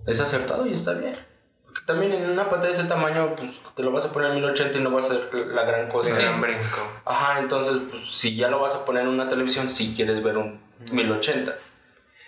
es 0.07 0.21
acertado 0.21 0.67
y 0.67 0.75
está 0.75 0.93
bien. 0.93 1.15
Porque 1.65 1.81
también 1.87 2.13
en 2.13 2.31
una 2.31 2.51
pantalla 2.51 2.75
de 2.75 2.81
ese 2.81 2.89
tamaño, 2.89 3.35
pues 3.37 3.51
te 3.75 3.83
lo 3.83 3.93
vas 3.93 4.05
a 4.05 4.13
poner 4.13 4.31
en 4.33 4.37
1080 4.37 4.79
y 4.79 4.83
no 4.83 4.93
va 4.93 5.01
a 5.01 5.03
ser 5.03 5.31
la 5.33 5.65
gran 5.65 5.89
cosa. 5.89 6.15
Sí, 6.15 6.23
brinco. 6.41 6.93
Ajá, 7.05 7.39
entonces, 7.39 7.79
pues 7.91 8.15
si 8.15 8.37
ya 8.37 8.49
lo 8.49 8.61
vas 8.61 8.75
a 8.75 8.85
poner 8.85 9.03
en 9.03 9.09
una 9.09 9.29
televisión, 9.29 9.71
si 9.71 9.95
quieres 9.95 10.23
ver 10.23 10.37
un 10.37 10.61
1080. 10.91 11.55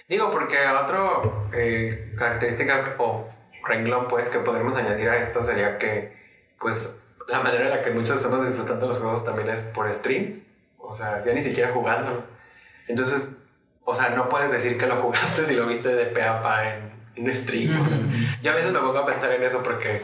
Digo, 0.08 0.30
porque 0.30 0.56
otro 0.66 1.48
eh, 1.52 2.14
característica 2.18 2.96
o 2.98 3.28
renglón, 3.66 4.08
pues, 4.08 4.30
que 4.30 4.38
podemos 4.38 4.76
añadir 4.76 5.08
a 5.08 5.18
esto 5.18 5.42
sería 5.42 5.78
que, 5.78 6.16
pues, 6.58 6.94
la 7.28 7.40
manera 7.40 7.64
en 7.64 7.70
la 7.70 7.82
que 7.82 7.90
muchos 7.90 8.18
estamos 8.18 8.46
disfrutando 8.46 8.86
los 8.86 8.98
juegos 8.98 9.24
también 9.24 9.48
es 9.48 9.62
por 9.62 9.92
streams. 9.92 10.44
O 10.78 10.92
sea, 10.92 11.24
ya 11.24 11.32
ni 11.32 11.40
siquiera 11.40 11.72
jugando. 11.72 12.24
Entonces, 12.86 13.34
o 13.84 13.94
sea, 13.94 14.10
no 14.10 14.28
puedes 14.28 14.52
decir 14.52 14.78
que 14.78 14.86
lo 14.86 14.96
jugaste 15.02 15.44
si 15.44 15.54
lo 15.54 15.66
viste 15.66 15.88
de 15.88 16.06
pe 16.06 16.22
a 16.22 16.42
pa 16.42 16.68
en 16.68 17.03
en 17.16 17.34
stream. 17.34 18.10
yo 18.42 18.50
a 18.50 18.54
veces 18.54 18.72
me 18.72 18.80
pongo 18.80 18.98
a 18.98 19.06
pensar 19.06 19.32
en 19.32 19.42
eso 19.42 19.62
porque, 19.62 20.00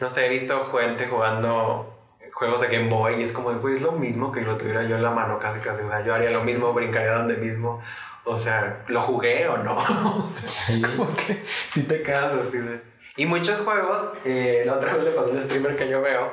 no 0.00 0.10
sé, 0.10 0.26
he 0.26 0.28
visto 0.28 0.64
gente 0.66 1.06
jugando 1.06 1.94
juegos 2.32 2.60
de 2.60 2.68
Game 2.68 2.88
Boy 2.88 3.16
y 3.18 3.22
es 3.22 3.32
como, 3.32 3.50
pues 3.52 3.78
es 3.78 3.82
lo 3.82 3.92
mismo 3.92 4.32
que 4.32 4.42
lo 4.42 4.56
tuviera 4.56 4.84
yo 4.84 4.96
en 4.96 5.02
la 5.02 5.10
mano 5.10 5.38
casi 5.38 5.60
casi. 5.60 5.82
O 5.82 5.88
sea, 5.88 6.04
yo 6.04 6.14
haría 6.14 6.30
lo 6.30 6.44
mismo, 6.44 6.72
brincaría 6.72 7.12
donde 7.12 7.36
mismo. 7.36 7.82
O 8.24 8.36
sea, 8.36 8.84
¿lo 8.88 9.00
jugué 9.00 9.48
o 9.48 9.58
no? 9.58 9.76
o 10.24 10.28
sí. 10.28 10.82
Como 10.96 11.14
que 11.16 11.44
si 11.68 11.82
te 11.82 12.02
quedas 12.02 12.46
así 12.46 12.58
de... 12.58 12.80
Y 13.16 13.26
muchos 13.26 13.60
juegos, 13.60 14.12
eh, 14.24 14.62
la 14.64 14.74
otra 14.74 14.94
vez 14.94 15.04
le 15.04 15.10
pasó 15.10 15.30
a 15.30 15.32
un 15.32 15.40
streamer 15.40 15.76
que 15.76 15.88
yo 15.88 16.00
veo, 16.00 16.32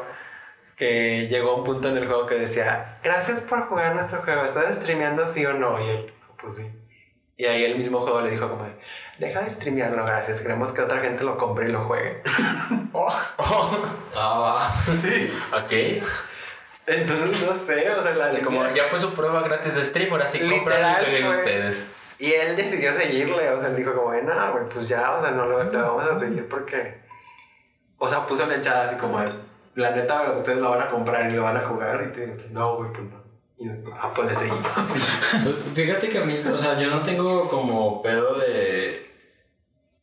que 0.75 1.27
llegó 1.27 1.51
a 1.51 1.55
un 1.55 1.63
punto 1.63 1.89
en 1.89 1.97
el 1.97 2.05
juego 2.05 2.27
que 2.27 2.35
decía, 2.35 2.99
gracias 3.03 3.41
por 3.41 3.67
jugar 3.67 3.95
nuestro 3.95 4.21
juego, 4.21 4.43
¿estás 4.43 4.75
streameando 4.75 5.25
sí 5.25 5.43
o 5.47 5.53
no? 5.53 5.83
Y 5.83 5.89
él, 5.89 6.13
pues 6.39 6.57
sí. 6.57 6.84
Y 7.37 7.45
ahí 7.45 7.65
el 7.65 7.77
mismo 7.77 7.99
juego 7.99 8.21
le 8.21 8.31
dijo 8.31 8.49
como, 8.49 8.65
deja 9.19 9.41
de 9.41 9.49
streamearlo, 9.49 10.05
gracias, 10.05 10.39
queremos 10.39 10.71
que 10.71 10.81
otra 10.81 11.01
gente 11.01 11.23
lo 11.23 11.37
compre 11.37 11.67
y 11.67 11.71
lo 11.71 11.81
juegue. 11.83 12.21
oh. 12.93 13.13
Ah, 14.15 14.73
sí. 14.73 15.33
Ok. 15.51 16.03
Entonces, 16.87 17.45
no 17.45 17.53
sé, 17.53 17.89
o 17.91 18.03
sea, 18.03 18.13
la 18.13 18.39
como 18.39 18.63
ya 18.73 18.85
fue 18.85 18.99
su 18.99 19.13
prueba 19.13 19.41
gratis 19.41 19.75
de 19.75 19.83
stream, 19.83 20.11
ahora 20.11 20.27
sí 20.27 20.39
compran 20.39 21.13
y 21.13 21.27
ustedes. 21.27 21.89
Y 22.19 22.31
él 22.31 22.55
decidió 22.55 22.93
seguirle, 22.93 23.49
o 23.49 23.59
sea, 23.59 23.69
él 23.69 23.75
dijo 23.75 23.93
como, 23.93 24.13
no, 24.13 24.51
güey, 24.53 24.69
pues 24.69 24.87
ya, 24.87 25.11
o 25.11 25.19
sea, 25.19 25.31
no 25.31 25.45
lo, 25.45 25.57
vamos 25.57 26.07
a 26.09 26.19
seguir 26.19 26.47
porque... 26.47 27.03
O 27.97 28.07
sea, 28.07 28.25
puso 28.25 28.43
en 28.43 28.53
el 28.53 28.61
chat 28.61 28.75
así 28.75 28.95
como, 28.95 29.21
la 29.75 29.91
neta, 29.91 30.31
ustedes 30.31 30.59
lo 30.59 30.69
van 30.69 30.81
a 30.81 30.89
comprar 30.89 31.29
y 31.29 31.33
lo 31.33 31.43
van 31.43 31.57
a 31.57 31.67
jugar 31.67 32.05
y 32.07 32.11
te 32.13 32.27
dice, 32.27 32.49
no, 32.51 32.77
güey, 32.77 32.91
pues 32.93 33.03
no. 33.11 33.24
Ah, 33.93 34.11
pues 34.13 34.37
seguir. 34.37 34.53
Fíjate 35.73 36.09
que 36.09 36.17
a 36.17 36.25
mí, 36.25 36.35
o 36.51 36.57
sea, 36.57 36.79
yo 36.79 36.89
no 36.89 37.03
tengo 37.03 37.47
como 37.47 38.01
pedo 38.01 38.37
de. 38.37 39.05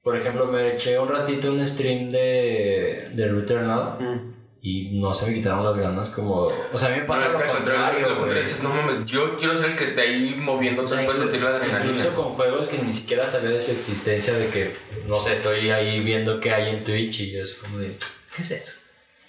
Por 0.03 0.17
ejemplo, 0.17 0.47
me 0.47 0.75
eché 0.75 0.99
un 0.99 1.09
ratito 1.09 1.53
un 1.53 1.65
stream 1.65 2.11
de, 2.11 3.11
de 3.13 3.29
Returnal 3.29 4.01
mm. 4.01 4.35
y 4.61 5.01
no 5.01 5.15
se 5.15 5.29
me 5.29 5.35
quitaron 5.35 5.65
las 5.65 5.77
ganas 5.77 6.11
como... 6.11 6.49
O 6.73 6.77
sea, 6.77 6.89
a 6.89 6.91
mí 6.91 7.03
me 7.03 7.07
pasa 7.07 7.29
lo, 7.29 7.35
contrario, 7.39 8.09
lo 8.09 8.17
contrario. 8.17 8.43
Dices, 8.43 8.65
no 8.65 8.71
mames, 8.71 9.05
yo 9.07 9.37
quiero 9.37 9.55
ser 9.55 9.71
el 9.71 9.77
que 9.77 9.85
esté 9.85 10.01
ahí 10.01 10.35
moviendo, 10.35 10.83
o 10.83 10.89
sea, 10.89 11.05
puedes 11.05 11.21
sentir 11.21 11.41
la 11.41 11.51
adrenalina. 11.51 11.93
Incluso 11.93 12.17
con 12.17 12.35
juegos 12.35 12.67
que 12.67 12.79
ni 12.79 12.93
siquiera 12.93 13.25
sabía 13.25 13.51
de 13.51 13.61
su 13.61 13.71
existencia, 13.71 14.35
de 14.35 14.49
que, 14.49 14.75
no 15.07 15.21
sé, 15.21 15.35
estoy 15.35 15.71
ahí 15.71 16.01
viendo 16.01 16.41
qué 16.41 16.51
hay 16.51 16.75
en 16.75 16.83
Twitch 16.83 17.21
y 17.21 17.39
es 17.39 17.55
como 17.55 17.79
de, 17.79 17.97
¿qué 18.35 18.43
es 18.43 18.51
eso? 18.51 18.82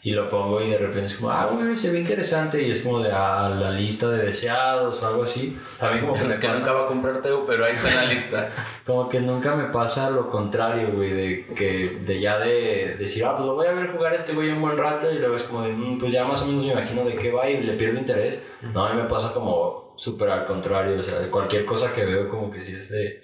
Y 0.05 0.11
lo 0.11 0.29
pongo 0.29 0.61
y 0.61 0.69
de 0.69 0.77
repente 0.77 1.05
es 1.05 1.15
como, 1.15 1.31
ah, 1.31 1.49
bueno, 1.49 1.73
se 1.77 1.89
ve 1.89 1.99
interesante 1.99 2.61
y 2.61 2.71
es 2.71 2.81
como 2.81 2.99
de 2.99 3.09
a 3.09 3.47
la 3.47 3.71
lista 3.71 4.09
de 4.09 4.25
deseados 4.25 5.01
o 5.01 5.07
algo 5.07 5.23
así. 5.23 5.57
A 5.79 5.91
mí 5.91 6.01
como 6.01 6.13
que, 6.13 6.27
es 6.29 6.39
que 6.39 6.49
nunca 6.49 6.73
va 6.73 6.83
a 6.83 6.87
comprar 6.87 7.21
Teo, 7.21 7.45
pero 7.45 7.63
ahí 7.65 7.71
está 7.71 7.89
en 7.89 7.95
la 7.95 8.13
lista. 8.13 8.49
como 8.85 9.07
que 9.07 9.21
nunca 9.21 9.55
me 9.55 9.65
pasa 9.71 10.09
lo 10.09 10.29
contrario, 10.29 10.91
güey, 10.93 11.11
de 11.11 11.45
que 11.55 12.01
de 12.05 12.19
ya 12.19 12.37
de 12.37 12.97
decir, 12.99 13.23
ah, 13.23 13.37
pues 13.37 13.47
lo 13.47 13.55
voy 13.55 13.67
a 13.67 13.71
ver 13.71 13.93
jugar 13.93 14.13
este 14.13 14.33
güey 14.33 14.51
un 14.51 14.61
buen 14.61 14.77
rato 14.77 15.09
y 15.09 15.19
luego 15.19 15.37
es 15.37 15.43
como 15.43 15.61
de, 15.61 15.71
mm, 15.71 15.99
pues 15.99 16.11
ya 16.11 16.25
más 16.25 16.41
o 16.41 16.47
menos 16.47 16.65
me 16.65 16.73
imagino 16.73 17.05
de 17.05 17.15
qué 17.15 17.31
va 17.31 17.49
y 17.49 17.63
le 17.63 17.73
pierdo 17.73 17.97
interés. 17.97 18.45
No, 18.61 18.85
a 18.85 18.93
mí 18.93 19.01
me 19.01 19.07
pasa 19.07 19.33
como 19.33 19.93
súper 19.95 20.29
al 20.29 20.45
contrario, 20.45 20.99
o 20.99 21.03
sea, 21.03 21.31
cualquier 21.31 21.63
cosa 21.65 21.93
que 21.93 22.03
veo 22.03 22.27
como 22.27 22.51
que 22.51 22.61
sí 22.61 22.73
es 22.73 22.89
de 22.89 23.22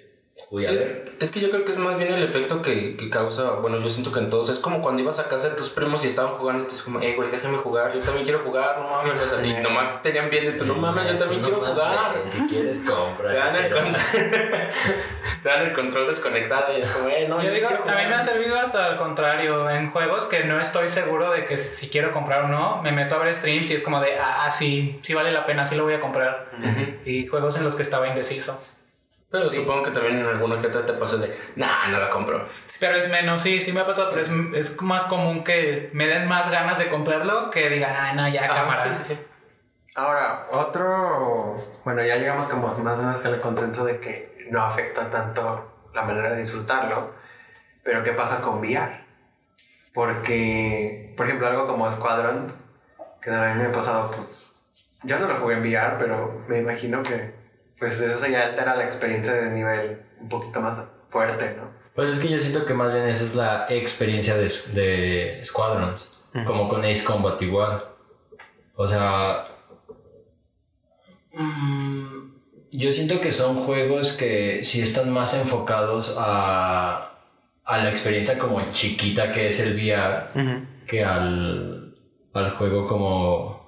es, 1.20 1.30
que 1.30 1.40
yo 1.40 1.50
creo 1.50 1.64
que 1.64 1.72
es 1.72 1.78
más 1.78 1.96
bien 1.96 2.12
el 2.12 2.22
efecto 2.24 2.60
que, 2.60 2.96
que, 2.96 3.08
causa, 3.08 3.52
bueno, 3.52 3.78
yo 3.78 3.88
siento 3.88 4.12
que 4.12 4.18
en 4.18 4.30
todos, 4.30 4.48
es 4.50 4.58
como 4.58 4.82
cuando 4.82 5.02
ibas 5.02 5.18
a 5.20 5.28
casa 5.28 5.50
de 5.50 5.56
tus 5.56 5.70
primos 5.70 6.04
y 6.04 6.08
estaban 6.08 6.32
jugando 6.32 6.64
y 6.64 6.66
tú 6.66 6.74
es 6.74 6.82
como, 6.82 7.00
eh, 7.00 7.14
güey, 7.14 7.30
déjame 7.30 7.58
jugar, 7.58 7.94
yo 7.94 8.00
también 8.00 8.24
quiero 8.24 8.40
jugar, 8.40 8.78
no 8.78 8.90
mames, 8.90 9.36
y 9.44 9.52
nomás 9.54 10.02
te 10.02 10.10
tenían 10.10 10.30
viendo 10.30 10.50
y 10.50 10.56
tú, 10.56 10.64
no 10.64 10.74
mames, 10.74 11.06
yo 11.08 11.18
también 11.18 11.42
quiero 11.42 11.60
jugar. 11.60 12.22
si 12.26 12.40
quieres, 12.46 12.80
compra. 12.80 13.30
Te 13.30 13.36
dan, 13.36 13.56
el 13.56 13.70
te 15.42 15.48
dan 15.48 15.62
el 15.62 15.72
control 15.72 16.06
desconectado 16.08 16.76
y 16.76 16.80
es 16.80 16.90
como, 16.90 17.08
eh, 17.08 17.28
no. 17.28 17.42
Yo 17.42 17.52
digo, 17.52 17.68
a 17.68 17.94
mí 17.94 18.06
me 18.08 18.14
ha 18.14 18.22
servido 18.22 18.58
hasta 18.58 18.86
al 18.86 18.98
contrario, 18.98 19.70
en 19.70 19.90
juegos 19.90 20.24
que 20.24 20.44
no 20.44 20.60
estoy 20.60 20.88
seguro 20.88 21.30
de 21.30 21.44
que 21.44 21.56
si 21.56 21.88
quiero 21.88 22.12
comprar 22.12 22.44
o 22.44 22.48
no, 22.48 22.82
me 22.82 22.92
meto 22.92 23.14
a 23.14 23.18
ver 23.18 23.32
streams 23.32 23.70
y 23.70 23.74
es 23.74 23.82
como 23.82 24.00
de, 24.00 24.18
ah, 24.18 24.50
sí, 24.50 24.98
sí 25.00 25.14
vale 25.14 25.30
la 25.30 25.46
pena, 25.46 25.64
sí 25.64 25.76
lo 25.76 25.84
voy 25.84 25.94
a 25.94 26.00
comprar. 26.00 26.50
Y 27.04 27.26
juegos 27.26 27.56
en 27.56 27.64
los 27.64 27.74
que 27.74 27.82
estaba 27.82 28.08
indeciso. 28.08 28.58
Pero 29.30 29.44
supongo 29.44 29.84
que 29.84 29.90
también 29.92 30.18
en 30.18 30.26
alguna 30.26 30.60
que 30.60 30.66
otra 30.66 30.84
te 30.84 30.92
pasa 30.94 31.16
de, 31.18 31.38
nah, 31.54 31.86
no 31.88 32.00
la 32.00 32.10
compro. 32.10 32.48
pero 32.80 32.96
es 32.96 33.08
menos, 33.08 33.40
sí, 33.42 33.60
sí 33.62 33.72
me 33.72 33.80
ha 33.80 33.86
pasado, 33.86 34.10
pero 34.10 34.22
es, 34.22 34.30
es, 34.54 34.82
más 34.82 35.04
común 35.04 35.44
que 35.44 35.88
me 35.92 36.08
den 36.08 36.26
más 36.26 36.50
ganas 36.50 36.78
de 36.78 36.88
comprarlo 36.88 37.48
que 37.48 37.70
diga, 37.70 37.94
ah, 37.96 38.12
no, 38.12 38.28
ya, 38.28 38.48
cámara. 38.48 38.82
Sí, 38.82 38.90
sí, 38.94 39.14
sí. 39.14 39.18
Ahora, 39.94 40.46
otro, 40.50 41.58
bueno, 41.84 42.04
ya 42.04 42.16
llegamos 42.16 42.46
como 42.46 42.66
más 42.66 42.78
o 42.78 42.82
menos 42.82 43.24
al 43.24 43.40
consenso 43.40 43.84
de 43.84 44.00
que 44.00 44.48
no 44.50 44.64
afecta 44.64 45.08
tanto 45.10 45.88
la 45.94 46.02
manera 46.02 46.30
de 46.30 46.36
disfrutarlo, 46.36 47.12
pero 47.84 48.02
¿qué 48.02 48.12
pasa 48.12 48.40
con 48.40 48.58
VR? 48.58 49.04
Porque, 49.94 51.14
por 51.16 51.26
ejemplo, 51.26 51.46
algo 51.46 51.68
como 51.68 51.88
Squadrons, 51.88 52.64
que 53.22 53.30
a 53.30 53.54
mí 53.54 53.62
me 53.62 53.68
ha 53.68 53.72
pasado, 53.72 54.10
pues, 54.10 54.50
yo 55.04 55.18
no 55.20 55.28
lo 55.28 55.36
jugué 55.36 55.54
en 55.54 55.62
VR, 55.62 55.98
pero 55.98 56.44
me 56.48 56.58
imagino 56.58 57.02
que 57.02 57.39
pues 57.80 58.00
eso 58.02 58.24
ya 58.28 58.46
altera 58.46 58.76
la 58.76 58.84
experiencia 58.84 59.32
de 59.32 59.50
nivel 59.50 60.02
un 60.20 60.28
poquito 60.28 60.60
más 60.60 60.80
fuerte, 61.08 61.56
¿no? 61.56 61.70
Pues 61.94 62.10
es 62.14 62.20
que 62.20 62.28
yo 62.28 62.38
siento 62.38 62.64
que 62.64 62.74
más 62.74 62.92
bien 62.92 63.08
esa 63.08 63.24
es 63.24 63.34
la 63.34 63.66
experiencia 63.68 64.36
de, 64.36 64.52
de 64.72 65.40
Squadrons, 65.44 66.08
como 66.46 66.68
con 66.68 66.84
Ace 66.84 67.02
Combat 67.02 67.40
igual. 67.42 67.82
O 68.76 68.86
sea, 68.86 69.44
mm, 71.32 72.30
yo 72.72 72.90
siento 72.90 73.20
que 73.20 73.32
son 73.32 73.56
juegos 73.56 74.12
que 74.12 74.62
sí 74.62 74.80
están 74.80 75.10
más 75.10 75.34
enfocados 75.34 76.16
a, 76.18 77.18
a 77.64 77.78
la 77.78 77.90
experiencia 77.90 78.38
como 78.38 78.60
chiquita 78.72 79.32
que 79.32 79.48
es 79.48 79.58
el 79.60 79.74
VR 79.74 80.30
que 80.86 81.04
al, 81.04 81.94
al 82.32 82.50
juego 82.56 82.86
como 82.88 83.59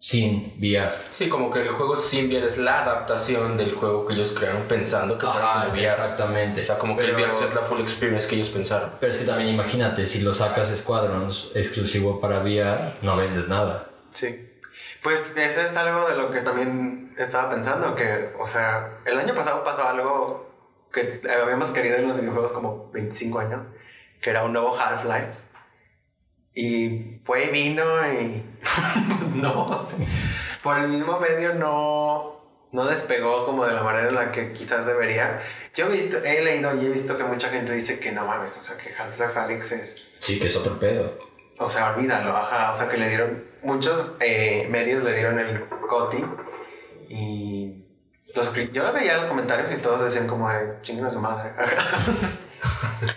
sin 0.00 0.54
VR. 0.58 0.94
Sí, 1.10 1.28
como 1.28 1.50
que 1.50 1.60
el 1.60 1.68
juego 1.68 1.94
sin 1.94 2.28
VR 2.28 2.46
es 2.46 2.56
la 2.56 2.82
adaptación 2.82 3.58
del 3.58 3.74
juego 3.74 4.06
que 4.06 4.14
ellos 4.14 4.32
crearon 4.32 4.62
pensando 4.62 5.18
que 5.18 5.26
Ajá, 5.26 5.68
VR. 5.68 5.84
Exactamente. 5.84 6.62
O 6.62 6.66
sea, 6.66 6.78
como 6.78 6.96
que 6.96 7.04
el 7.04 7.14
VR 7.14 7.30
es 7.30 7.54
la 7.54 7.60
full 7.60 7.80
experience 7.80 8.26
que 8.26 8.36
ellos 8.36 8.48
pensaron. 8.48 8.92
Pero 8.98 9.12
es 9.12 9.18
que 9.18 9.26
también 9.26 9.50
imagínate, 9.50 10.06
si 10.06 10.22
lo 10.22 10.32
sacas 10.32 10.74
Squadrons 10.74 11.52
exclusivo 11.54 12.18
para 12.18 12.40
VR, 12.40 12.94
no 13.02 13.16
vendes 13.18 13.46
nada. 13.46 13.90
Sí. 14.08 14.48
Pues 15.02 15.36
eso 15.36 15.60
es 15.60 15.76
algo 15.76 16.08
de 16.08 16.16
lo 16.16 16.30
que 16.30 16.40
también 16.40 17.14
estaba 17.18 17.50
pensando, 17.50 17.94
que, 17.94 18.32
o 18.38 18.46
sea, 18.46 19.00
el 19.04 19.18
año 19.18 19.34
pasado 19.34 19.62
pasó 19.62 19.86
algo 19.86 20.50
que 20.92 21.20
habíamos 21.42 21.70
querido 21.70 21.96
en 21.96 22.08
los 22.08 22.18
videojuegos 22.18 22.52
como 22.52 22.90
25 22.92 23.38
años, 23.38 23.60
que 24.20 24.30
era 24.30 24.44
un 24.44 24.52
nuevo 24.54 24.74
Half-Life 24.78 25.49
y 26.54 27.20
fue 27.24 27.44
y 27.44 27.48
vino 27.50 27.84
y 28.12 28.42
no, 29.34 29.66
por 30.62 30.78
el 30.78 30.88
mismo 30.88 31.18
medio 31.20 31.54
no, 31.54 32.40
no 32.72 32.86
despegó 32.86 33.44
como 33.44 33.64
de 33.64 33.72
la 33.72 33.82
manera 33.82 34.08
en 34.08 34.14
la 34.14 34.32
que 34.32 34.52
quizás 34.52 34.86
debería. 34.86 35.40
Yo 35.74 35.86
he, 35.86 35.90
visto, 35.90 36.18
he 36.18 36.42
leído 36.42 36.74
y 36.80 36.86
he 36.86 36.90
visto 36.90 37.16
que 37.16 37.24
mucha 37.24 37.48
gente 37.50 37.72
dice 37.72 37.98
que 37.98 38.12
no 38.12 38.26
mames, 38.26 38.56
o 38.56 38.62
sea, 38.62 38.76
que 38.76 38.92
Half-Life 38.94 39.38
Alyx 39.38 39.72
es... 39.72 40.18
Sí, 40.20 40.38
que 40.38 40.46
es 40.46 40.56
otro 40.56 40.78
pedo. 40.78 41.18
O 41.58 41.68
sea, 41.68 41.94
olvídalo, 41.94 42.36
ajá, 42.36 42.72
o 42.72 42.74
sea, 42.74 42.88
que 42.88 42.96
le 42.96 43.08
dieron, 43.08 43.44
muchos 43.62 44.12
eh, 44.20 44.66
medios 44.70 45.02
le 45.02 45.14
dieron 45.14 45.38
el 45.38 45.68
coti 45.68 46.24
y 47.08 47.84
los, 48.34 48.54
yo 48.72 48.92
veía 48.92 49.16
los 49.16 49.26
comentarios 49.26 49.70
y 49.72 49.76
todos 49.76 50.02
decían 50.02 50.26
como, 50.26 50.48
chinguen 50.82 51.04
a 51.04 51.10
su 51.10 51.20
madre. 51.20 51.52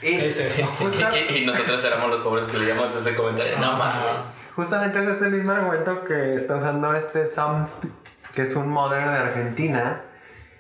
Y, 0.01 0.15
Es 0.15 0.39
eso. 0.39 0.65
justa- 0.67 1.11
Y, 1.17 1.37
y 1.37 1.45
nosotros 1.45 1.83
éramos 1.83 2.09
los 2.09 2.21
pobres 2.21 2.45
que 2.47 2.57
leíamos 2.57 2.95
ese 2.95 3.15
comentario. 3.15 3.57
No 3.59 3.77
mames. 3.77 4.11
justamente 4.55 4.99
es 4.99 5.07
este 5.07 5.27
mismo 5.29 5.51
argumento 5.51 6.05
que 6.05 6.35
está 6.35 6.55
usando 6.57 6.93
este 6.95 7.25
Samst, 7.25 7.85
que 8.33 8.41
es 8.43 8.55
un 8.55 8.69
modder 8.69 9.09
de 9.09 9.17
Argentina, 9.17 10.01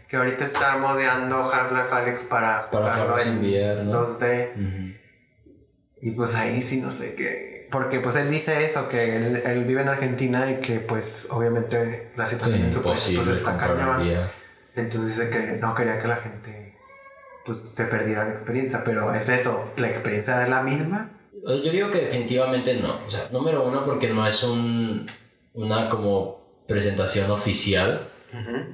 que 0.09 0.17
ahorita 0.17 0.43
está 0.43 0.77
modeando 0.77 1.51
Half-Life 1.51 1.89
Alyx 1.91 2.23
para 2.25 2.69
Para 2.69 2.93
jugarlo 2.93 3.19
en 3.19 3.39
VR, 3.39 3.83
¿no? 3.83 4.03
2D. 4.03 4.51
Ujú. 4.55 4.93
Y 6.01 6.11
pues 6.11 6.35
ahí 6.35 6.61
sí 6.61 6.81
no 6.81 6.91
sé 6.91 7.15
qué. 7.15 7.67
Porque 7.71 7.99
pues 7.99 8.15
él 8.17 8.29
dice 8.29 8.63
eso, 8.63 8.87
que 8.89 9.15
él, 9.15 9.41
él 9.45 9.63
vive 9.63 9.81
en 9.81 9.87
Argentina 9.89 10.51
y 10.51 10.59
que 10.59 10.79
pues 10.79 11.27
obviamente 11.31 12.11
la 12.15 12.25
Sí, 12.25 12.35
situación 12.35 12.63
en 12.65 12.73
su 12.73 12.83
país 12.83 13.09
pues 13.15 13.27
está 13.29 13.57
cañón. 13.57 14.01
Entonces 14.75 15.17
dice 15.17 15.29
que 15.29 15.53
no 15.57 15.73
quería 15.73 15.97
que 15.97 16.07
la 16.07 16.17
gente 16.17 16.72
pues 17.45 17.57
se 17.57 17.85
perdiera 17.85 18.25
la 18.25 18.31
experiencia, 18.31 18.83
pero 18.83 19.13
es 19.13 19.27
eso, 19.29 19.71
la 19.77 19.87
experiencia 19.87 20.43
es 20.43 20.49
la 20.49 20.61
misma. 20.61 21.11
Yo 21.45 21.71
digo 21.71 21.91
que 21.91 21.99
definitivamente 21.99 22.75
no. 22.75 23.05
O 23.05 23.11
sea, 23.11 23.27
número 23.31 23.65
uno, 23.65 23.83
porque 23.83 24.09
no 24.09 24.25
es 24.25 24.43
un, 24.43 25.07
una 25.53 25.89
como 25.89 26.63
presentación 26.67 27.29
oficial 27.31 28.07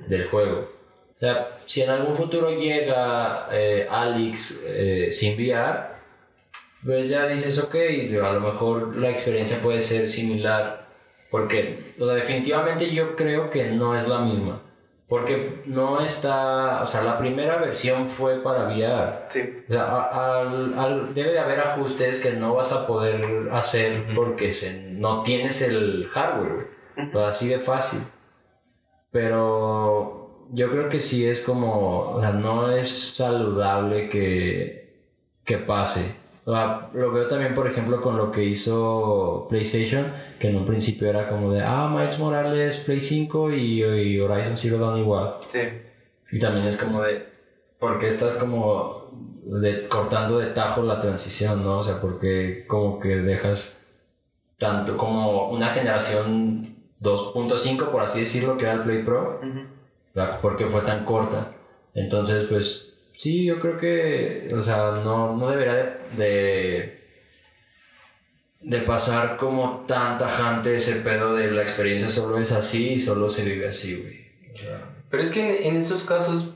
del 0.07 0.27
juego. 0.27 0.69
O 1.15 1.19
sea, 1.19 1.59
si 1.65 1.81
en 1.81 1.89
algún 1.89 2.15
futuro 2.15 2.49
llega 2.51 3.47
eh, 3.51 3.87
Alex 3.89 4.61
eh, 4.65 5.09
sin 5.11 5.35
VR, 5.35 5.89
pues 6.85 7.09
ya 7.09 7.27
dices, 7.27 7.59
ok, 7.59 7.75
a 8.23 8.31
lo 8.33 8.39
mejor 8.39 8.95
la 8.95 9.09
experiencia 9.09 9.59
puede 9.59 9.81
ser 9.81 10.07
similar. 10.07 10.87
Porque, 11.29 11.93
o 11.99 12.05
sea, 12.05 12.15
definitivamente 12.15 12.93
yo 12.93 13.15
creo 13.15 13.49
que 13.49 13.65
no 13.65 13.97
es 13.97 14.07
la 14.07 14.19
misma. 14.19 14.61
Porque 15.09 15.63
no 15.65 15.99
está, 16.01 16.83
o 16.83 16.85
sea, 16.85 17.01
la 17.01 17.17
primera 17.17 17.57
versión 17.57 18.07
fue 18.07 18.43
para 18.43 18.67
VR. 18.67 19.23
Sí. 19.27 19.63
O 19.67 19.73
sea, 19.73 20.03
al- 20.03 20.77
al- 20.77 21.13
debe 21.15 21.31
de 21.31 21.39
haber 21.39 21.59
ajustes 21.61 22.19
que 22.21 22.33
no 22.33 22.53
vas 22.53 22.71
a 22.71 22.85
poder 22.85 23.49
hacer 23.51 24.05
porque 24.15 24.53
se- 24.53 24.83
no 24.91 25.23
tienes 25.23 25.63
el 25.63 26.07
hardware, 26.13 26.53
güey. 26.95 27.09
O 27.09 27.11
sea, 27.17 27.27
así 27.29 27.47
de 27.47 27.57
fácil. 27.59 28.01
Pero 29.11 30.45
yo 30.51 30.69
creo 30.71 30.89
que 30.89 30.99
sí 30.99 31.25
es 31.27 31.41
como, 31.41 32.11
o 32.13 32.21
sea, 32.21 32.31
no 32.31 32.69
es 32.71 33.15
saludable 33.15 34.09
que, 34.09 35.03
que 35.43 35.57
pase. 35.57 36.15
O 36.49 36.51
sea, 36.51 36.89
lo 36.93 37.11
veo 37.11 37.27
también, 37.27 37.53
por 37.53 37.67
ejemplo, 37.67 38.01
con 38.01 38.17
lo 38.17 38.31
que 38.31 38.43
hizo 38.43 39.45
PlayStation, 39.51 40.11
que 40.39 40.49
en 40.49 40.55
un 40.55 40.65
principio 40.65 41.07
era 41.07 41.29
como 41.29 41.53
de, 41.53 41.61
ah, 41.61 41.87
Miles 41.95 42.17
Morales, 42.17 42.77
Play 42.77 42.99
5 42.99 43.51
y, 43.53 43.83
y 43.83 44.19
Horizon 44.19 44.57
Zero 44.57 44.79
Dawn 44.79 44.97
igual. 44.97 45.35
Sí. 45.45 45.59
Y 46.31 46.39
también 46.39 46.65
es 46.65 46.75
como 46.75 47.03
de, 47.03 47.23
porque 47.77 48.07
estás 48.07 48.33
como 48.33 49.11
de, 49.43 49.87
cortando 49.87 50.39
de 50.39 50.47
tajo 50.47 50.81
la 50.81 50.99
transición, 50.99 51.63
¿no? 51.63 51.77
O 51.77 51.83
sea, 51.83 52.01
porque 52.01 52.65
como 52.65 52.99
que 52.99 53.17
dejas 53.17 53.79
tanto 54.57 54.97
como 54.97 55.51
una 55.51 55.69
generación 55.69 56.77
2.5, 56.99 57.91
por 57.91 58.01
así 58.01 58.21
decirlo, 58.21 58.57
que 58.57 58.63
era 58.63 58.73
el 58.73 58.81
Play 58.81 59.03
Pro, 59.03 59.39
porque 60.41 60.65
fue 60.65 60.81
tan 60.81 61.05
corta. 61.05 61.51
Entonces, 61.93 62.45
pues 62.49 62.95
sí, 63.19 63.45
yo 63.45 63.59
creo 63.59 63.77
que, 63.77 64.47
o 64.57 64.61
sea, 64.63 64.91
no, 65.03 65.35
no 65.35 65.49
debería 65.49 65.73
de, 65.75 65.97
de, 66.17 66.99
de 68.61 68.79
pasar 68.79 69.37
como 69.37 69.83
tan 69.87 70.17
tajante 70.17 70.75
ese 70.75 70.95
pedo 70.95 71.33
de 71.35 71.51
la 71.51 71.61
experiencia 71.61 72.09
solo 72.09 72.37
es 72.37 72.51
así 72.51 72.93
y 72.93 72.99
solo 72.99 73.29
se 73.29 73.45
vive 73.45 73.67
así, 73.69 73.95
güey. 73.95 74.27
O 74.53 74.57
sea, 74.57 74.89
Pero 75.09 75.23
es 75.23 75.31
que 75.31 75.41
en, 75.67 75.67
en 75.75 75.81
esos 75.81 76.03
casos 76.03 76.49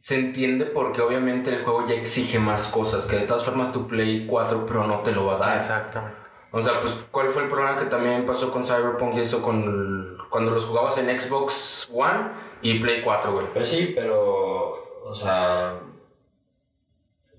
se 0.00 0.16
entiende 0.16 0.66
porque 0.66 1.00
obviamente 1.00 1.50
el 1.50 1.62
juego 1.62 1.88
ya 1.88 1.94
exige 1.94 2.38
más 2.38 2.68
cosas, 2.68 3.06
que 3.06 3.16
de 3.16 3.26
todas 3.26 3.44
formas 3.44 3.72
tu 3.72 3.86
Play 3.88 4.26
4 4.26 4.66
Pro 4.66 4.86
no 4.86 5.00
te 5.00 5.12
lo 5.12 5.26
va 5.26 5.36
a 5.36 5.38
dar. 5.38 5.58
Exactamente. 5.58 6.18
O 6.50 6.62
sea, 6.62 6.80
pues, 6.82 6.94
¿cuál 7.10 7.30
fue 7.30 7.42
el 7.44 7.48
problema 7.48 7.78
que 7.80 7.86
también 7.86 8.26
pasó 8.26 8.52
con 8.52 8.62
Cyberpunk 8.64 9.16
y 9.16 9.20
eso 9.20 9.42
con 9.42 9.62
el- 9.64 10.16
cuando 10.30 10.50
los 10.52 10.64
jugabas 10.66 10.98
en 10.98 11.18
Xbox 11.18 11.90
One 11.92 12.28
y 12.62 12.78
Play 12.80 13.02
4, 13.02 13.32
güey? 13.32 13.46
Pues 13.52 13.68
sí, 13.68 13.92
pero, 13.94 14.83
o 15.06 15.14
sea, 15.14 15.78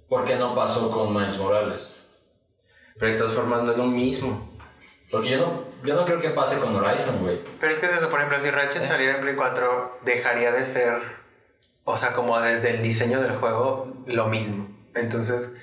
¿por 0.08 0.24
qué 0.26 0.36
no 0.36 0.56
pasó 0.56 0.92
con 0.92 1.14
Miles 1.14 1.38
Morales? 1.38 1.82
Pero 3.00 3.12
de 3.12 3.18
todas 3.18 3.34
formas 3.34 3.64
no 3.64 3.72
es 3.72 3.78
lo 3.78 3.86
mismo. 3.86 4.50
Porque 5.12 5.30
yo 5.32 5.38
no, 5.38 5.64
yo 5.84 5.96
no 5.96 6.06
creo 6.06 6.20
que 6.22 6.30
pase 6.30 6.60
con 6.60 6.76
Horizon, 6.76 7.20
güey. 7.22 7.42
Pero 7.60 7.72
es 7.72 7.80
que 7.80 7.86
es 7.88 7.94
eso, 7.94 8.10
por 8.10 8.20
ejemplo, 8.20 8.40
si 8.40 8.50
Ratchet 8.50 8.84
¿Eh? 8.84 8.86
saliera 8.86 9.16
en 9.16 9.22
Play 9.22 9.36
4, 9.36 10.00
dejaría 10.04 10.52
de 10.52 10.66
ser, 10.66 11.02
o 11.84 11.96
sea, 11.98 12.14
como 12.14 12.40
desde 12.40 12.72
el 12.72 12.82
diseño 12.82 13.22
del 13.22 13.34
juego, 13.36 13.94
lo 14.08 14.28
mismo. 14.28 14.68
Entonces, 14.96 15.54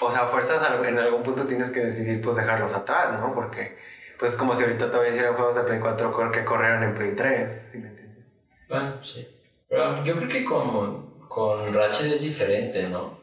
o 0.00 0.10
sea, 0.10 0.26
fuerzas 0.26 0.62
en 0.86 0.98
algún 0.98 1.22
punto 1.22 1.46
tienes 1.46 1.70
que 1.70 1.80
decidir, 1.80 2.20
pues, 2.20 2.36
dejarlos 2.36 2.72
atrás, 2.74 3.18
¿no? 3.20 3.34
Porque, 3.34 3.76
pues, 4.18 4.34
como 4.36 4.54
si 4.54 4.62
ahorita 4.64 4.90
todavía 4.90 5.10
hicieran 5.10 5.34
juegos 5.34 5.56
de 5.56 5.62
Play 5.62 5.80
4 5.80 6.12
cor- 6.12 6.30
que 6.32 6.44
corrieron 6.44 6.82
en 6.84 6.94
Play 6.94 7.14
3, 7.14 7.70
¿sí 7.72 7.78
me 7.78 7.88
entiendes? 7.88 8.24
Bueno, 8.68 9.04
sí. 9.04 9.28
Pero 9.68 10.04
yo 10.04 10.16
creo 10.16 10.28
que 10.28 10.44
con, 10.44 11.15
con 11.36 11.74
Ratchet 11.74 12.14
es 12.14 12.22
diferente, 12.22 12.88
¿no? 12.88 13.20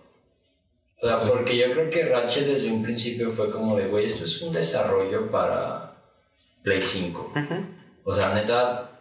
O 1.01 1.07
sea, 1.07 1.27
porque 1.27 1.57
yo 1.57 1.71
creo 1.71 1.89
que 1.89 2.05
Ratchet 2.05 2.45
desde 2.45 2.71
un 2.71 2.83
principio 2.83 3.31
fue 3.31 3.49
como 3.49 3.75
de, 3.75 3.87
güey, 3.87 4.05
esto 4.05 4.25
es 4.25 4.39
un 4.43 4.53
desarrollo 4.53 5.31
para 5.31 5.95
Play 6.61 6.79
5. 6.79 7.33
O 8.03 8.13
sea, 8.13 8.35
neta, 8.35 8.91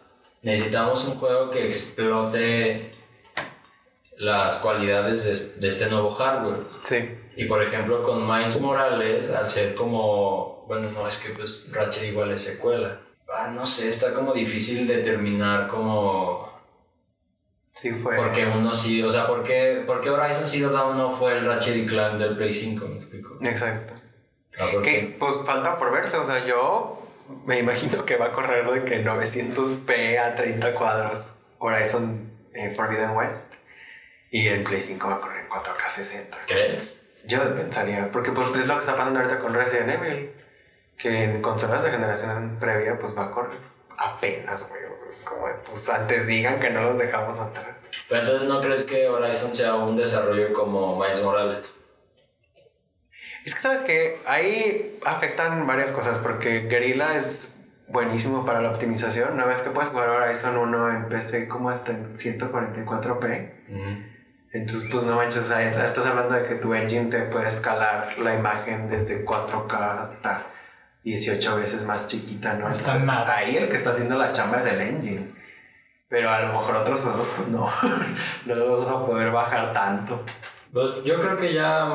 necesitamos 0.41 1.05
un 1.05 1.19
juego 1.19 1.51
que 1.51 1.63
explote 1.63 2.95
las 4.17 4.55
cualidades 4.55 5.25
de, 5.25 5.61
de 5.61 5.67
este 5.67 5.87
nuevo 5.91 6.09
hardware. 6.09 6.63
Sí. 6.81 7.15
Y 7.35 7.45
por 7.45 7.61
ejemplo 7.61 8.03
con 8.03 8.27
Miles 8.27 8.59
Morales, 8.59 9.29
al 9.29 9.47
ser 9.47 9.75
como, 9.75 10.65
bueno, 10.67 10.89
no 10.89 11.07
es 11.07 11.19
que 11.19 11.29
pues 11.33 11.67
Ratchet 11.71 12.05
igual 12.05 12.31
es 12.31 12.41
secuela. 12.41 12.99
Ah, 13.31 13.51
no 13.51 13.63
sé, 13.63 13.89
está 13.89 14.11
como 14.11 14.33
difícil 14.33 14.87
determinar 14.87 15.67
como... 15.67 16.52
Sí, 17.73 17.91
fue. 17.91 18.15
Porque 18.15 18.45
uno 18.45 18.71
sí, 18.71 19.01
o 19.01 19.09
sea, 19.09 19.25
¿por 19.25 19.43
qué, 19.43 19.83
por 19.85 19.99
qué 19.99 20.11
Horizon 20.11 20.47
Zero 20.47 20.71
Dawn 20.71 20.97
no 20.97 21.11
fue 21.11 21.37
el 21.37 21.45
Ratchet 21.45 21.75
y 21.75 21.85
Clank 21.85 22.19
del 22.19 22.37
Play 22.37 22.53
5? 22.53 22.87
¿Me 22.87 22.95
explico? 22.97 23.37
Exacto. 23.41 23.93
Ah, 24.59 24.65
¿por 24.71 24.83
Que, 24.83 25.15
pues, 25.19 25.37
falta 25.43 25.77
por 25.77 25.91
verse, 25.91 26.17
o 26.17 26.25
sea, 26.25 26.45
yo 26.45 27.01
me 27.45 27.57
imagino 27.59 28.05
que 28.05 28.15
va 28.15 28.27
a 28.27 28.31
correr 28.31 28.69
de 28.71 28.85
que 28.85 29.03
900p 29.03 30.19
a 30.19 30.35
30 30.35 30.75
cuadros 30.75 31.33
Horizon 31.57 32.31
eh, 32.53 32.73
Forbidden 32.75 33.11
West. 33.11 33.55
Y 34.29 34.47
el 34.47 34.63
Play 34.63 34.81
5 34.81 35.07
va 35.07 35.15
a 35.15 35.19
correr 35.19 35.43
en 35.43 35.49
4K 35.49 35.87
60. 35.87 36.37
¿Crees? 36.47 36.99
Yo 37.25 37.55
pensaría, 37.55 38.11
porque 38.11 38.31
pues 38.31 38.53
es 38.55 38.67
lo 38.67 38.75
que 38.75 38.81
está 38.81 38.95
pasando 38.95 39.19
ahorita 39.19 39.39
con 39.39 39.53
Resident 39.53 39.89
Evil, 39.89 40.31
que 40.97 41.23
en 41.23 41.41
consolas 41.41 41.83
de 41.83 41.91
generación 41.91 42.57
previa 42.59 42.99
pues 42.99 43.17
va 43.17 43.25
a 43.25 43.31
correr 43.31 43.72
apenas, 43.97 44.67
güey. 44.67 44.83
O 44.85 44.99
sea, 44.99 45.09
es 45.09 45.19
como, 45.19 45.47
pues 45.65 45.89
antes 45.89 46.27
digan 46.27 46.59
que 46.59 46.69
no 46.69 46.81
los 46.83 46.97
dejamos 46.97 47.39
atrás. 47.39 47.75
Pero 48.09 48.21
entonces 48.21 48.47
no 48.47 48.61
crees 48.61 48.83
que 48.83 49.07
Horizon 49.07 49.55
sea 49.55 49.75
un 49.75 49.95
desarrollo 49.97 50.53
como 50.53 50.99
Miles 50.99 51.21
Morales? 51.21 51.65
Es 53.45 53.55
que 53.55 53.61
sabes 53.61 53.81
que 53.81 54.21
ahí 54.25 54.99
afectan 55.05 55.67
varias 55.67 55.91
cosas, 55.91 56.19
porque 56.19 56.61
Guerrilla 56.61 57.15
es 57.15 57.49
buenísimo 57.87 58.45
para 58.45 58.61
la 58.61 58.69
optimización. 58.69 59.33
Una 59.33 59.45
vez 59.45 59.61
que 59.61 59.69
puedes 59.69 59.89
jugar 59.89 60.09
Horizon 60.09 60.57
1 60.57 60.91
en 60.91 61.09
PC 61.09 61.47
como 61.47 61.69
hasta 61.69 61.91
en 61.91 62.15
144p. 62.15 63.51
Entonces, 64.53 64.87
pues 64.91 65.03
no 65.03 65.15
manches, 65.15 65.49
estás 65.49 66.05
hablando 66.05 66.35
de 66.35 66.43
que 66.43 66.55
tu 66.55 66.73
engine 66.73 67.09
te 67.09 67.23
puede 67.23 67.47
escalar 67.47 68.17
la 68.19 68.35
imagen 68.35 68.89
desde 68.89 69.25
4K 69.25 69.99
hasta 69.99 70.45
18 71.03 71.55
veces 71.57 71.83
más 71.85 72.07
chiquita, 72.07 72.53
¿no? 72.53 72.67
Entonces, 72.67 73.01
nada. 73.01 73.37
ahí 73.37 73.57
el 73.57 73.67
que 73.69 73.75
está 73.75 73.89
haciendo 73.91 74.15
la 74.17 74.31
chamba 74.31 74.57
es 74.57 74.65
el 74.65 74.79
engine. 74.81 75.33
Pero 76.07 76.29
a 76.29 76.41
lo 76.43 76.47
mejor 76.49 76.75
otros 76.75 77.01
juegos, 77.01 77.27
pues 77.35 77.47
no, 77.49 77.67
no 78.45 78.55
los 78.55 78.79
vas 78.79 78.89
a 78.89 79.05
poder 79.05 79.31
bajar 79.31 79.73
tanto. 79.73 80.23
Pues 80.71 81.03
yo 81.03 81.19
creo 81.19 81.37
que 81.37 81.53
ya 81.53 81.85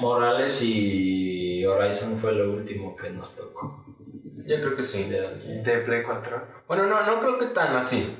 Morales 0.00 0.62
y 0.62 1.64
Horizon 1.66 2.16
fue 2.18 2.32
lo 2.32 2.52
último 2.52 2.96
que 2.96 3.10
nos 3.10 3.34
tocó. 3.34 3.84
Yo 4.46 4.56
creo 4.60 4.76
que 4.76 4.82
sí. 4.82 5.04
De- 5.04 5.62
De 5.62 5.78
Play 5.78 6.02
4. 6.02 6.46
Bueno, 6.66 6.86
no, 6.86 7.02
no 7.04 7.20
creo 7.20 7.38
que 7.38 7.46
tan 7.46 7.76
así. 7.76 8.16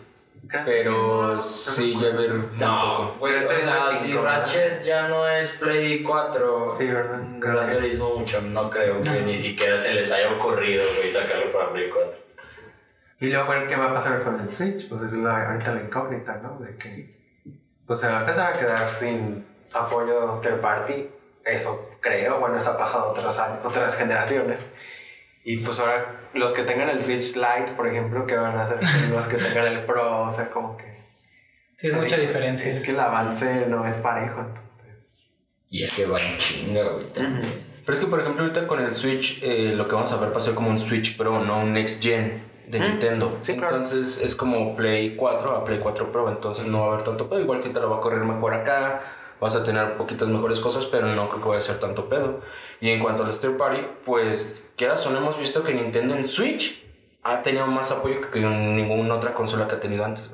Gran 0.52 0.64
Pero 0.66 1.38
sí, 1.38 1.96
me 1.96 2.10
ver 2.10 2.30
No, 2.58 3.16
güey, 3.18 3.42
o 3.44 3.48
sea, 3.48 3.80
si 3.92 4.06
cinco, 4.06 4.22
¿verdad? 4.22 4.38
Ratchet 4.40 4.82
ya 4.82 5.08
no 5.08 5.26
es 5.26 5.48
Play 5.52 6.02
4, 6.02 6.66
Sí, 6.66 6.88
¿verdad? 6.88 7.20
Gran 7.38 7.70
Turismo 7.70 8.16
mucho, 8.18 8.40
no 8.42 8.68
creo 8.70 9.00
que 9.00 9.22
ni 9.22 9.34
siquiera 9.34 9.78
se 9.78 9.94
les 9.94 10.12
haya 10.12 10.30
ocurrido, 10.32 10.84
güey, 10.98 11.08
sacarlo 11.08 11.52
para 11.52 11.72
Play 11.72 11.88
4. 11.90 12.12
Y 13.20 13.28
luego 13.30 13.48
ver 13.50 13.66
qué 13.66 13.76
va 13.76 13.86
a 13.86 13.94
pasar 13.94 14.22
con 14.22 14.40
el 14.40 14.50
Switch, 14.50 14.88
pues 14.88 15.00
es 15.02 15.12
la, 15.14 15.50
ahorita 15.52 15.74
la 15.74 15.82
incógnita, 15.82 16.36
¿no? 16.42 16.58
De 16.58 16.76
que 16.76 17.22
pues 17.86 18.00
se 18.00 18.06
va 18.08 18.18
a 18.18 18.20
empezar 18.20 18.52
a 18.54 18.58
quedar 18.58 18.90
sin 18.90 19.44
apoyo 19.74 20.40
third 20.42 20.60
party. 20.60 21.08
Eso 21.44 21.88
creo, 22.00 22.38
bueno, 22.40 22.56
eso 22.56 22.70
ha 22.72 22.76
pasado 22.76 23.10
otras, 23.10 23.38
años- 23.38 23.60
otras 23.64 23.96
generaciones. 23.96 24.58
Y 25.44 25.58
pues 25.58 25.78
ahora 25.80 26.20
los 26.34 26.52
que 26.52 26.62
tengan 26.62 26.88
el 26.88 27.00
Switch 27.00 27.34
Lite, 27.36 27.72
por 27.76 27.86
ejemplo, 27.86 28.26
que 28.26 28.36
van 28.36 28.56
a 28.56 28.62
hacer 28.62 28.78
los 29.10 29.26
que 29.26 29.36
tengan 29.36 29.66
el 29.66 29.80
Pro, 29.84 30.22
o 30.22 30.30
sea, 30.30 30.50
como 30.50 30.76
que... 30.76 30.92
Sí, 31.76 31.88
es 31.88 31.94
mucha 31.94 32.16
diferencia. 32.16 32.68
Es 32.68 32.80
que 32.80 32.92
el 32.92 33.00
avance 33.00 33.66
no 33.66 33.84
es 33.84 33.98
parejo, 33.98 34.40
entonces... 34.40 35.16
Y 35.68 35.82
es 35.82 35.92
que 35.92 36.06
va 36.06 36.18
en 36.18 36.38
chinga, 36.38 36.82
güey, 36.90 37.12
también. 37.12 37.72
Pero 37.84 37.98
es 37.98 38.04
que, 38.04 38.10
por 38.10 38.20
ejemplo, 38.20 38.44
ahorita 38.44 38.66
con 38.66 38.80
el 38.80 38.94
Switch, 38.94 39.42
eh, 39.42 39.72
lo 39.74 39.88
que 39.88 39.94
vamos 39.94 40.12
a 40.12 40.16
ver 40.16 40.32
va 40.32 40.38
a 40.38 40.40
ser 40.40 40.54
como 40.54 40.70
un 40.70 40.80
Switch 40.80 41.16
Pro, 41.16 41.44
no 41.44 41.60
un 41.60 41.72
Next 41.72 42.02
Gen 42.02 42.42
de 42.68 42.78
Nintendo. 42.78 43.38
Sí, 43.42 43.56
claro. 43.56 43.76
Entonces 43.76 44.20
es 44.22 44.36
como 44.36 44.76
Play 44.76 45.16
4 45.16 45.56
a 45.56 45.64
Play 45.64 45.80
4 45.80 46.12
Pro, 46.12 46.28
entonces 46.28 46.66
no 46.66 46.80
va 46.80 46.84
a 46.86 46.92
haber 46.94 47.04
tanto 47.04 47.28
pedo. 47.28 47.40
Igual 47.40 47.62
sí 47.62 47.70
te 47.70 47.80
lo 47.80 47.90
va 47.90 47.98
a 47.98 48.00
correr 48.00 48.20
mejor 48.20 48.54
acá, 48.54 49.02
vas 49.42 49.56
a 49.56 49.64
tener 49.64 49.96
poquitas 49.96 50.28
mejores 50.28 50.60
cosas, 50.60 50.86
pero 50.86 51.08
no 51.08 51.28
creo 51.28 51.42
que 51.42 51.48
vaya 51.48 51.58
a 51.58 51.64
ser 51.64 51.80
tanto 51.80 52.08
pedo. 52.08 52.40
Y 52.80 52.90
en 52.90 53.02
cuanto 53.02 53.24
al 53.24 53.36
third 53.36 53.56
party, 53.56 53.84
pues, 54.06 54.70
quieras 54.76 55.04
o 55.04 55.10
no, 55.10 55.18
hemos 55.18 55.36
visto 55.36 55.64
que 55.64 55.74
Nintendo 55.74 56.14
en 56.14 56.28
Switch 56.28 56.80
ha 57.24 57.42
tenido 57.42 57.66
más 57.66 57.90
apoyo 57.90 58.30
que 58.30 58.38
en 58.38 58.76
ninguna 58.76 59.16
otra 59.16 59.34
consola 59.34 59.66
que 59.66 59.74
ha 59.74 59.80
tenido 59.80 60.04
antes. 60.04 60.30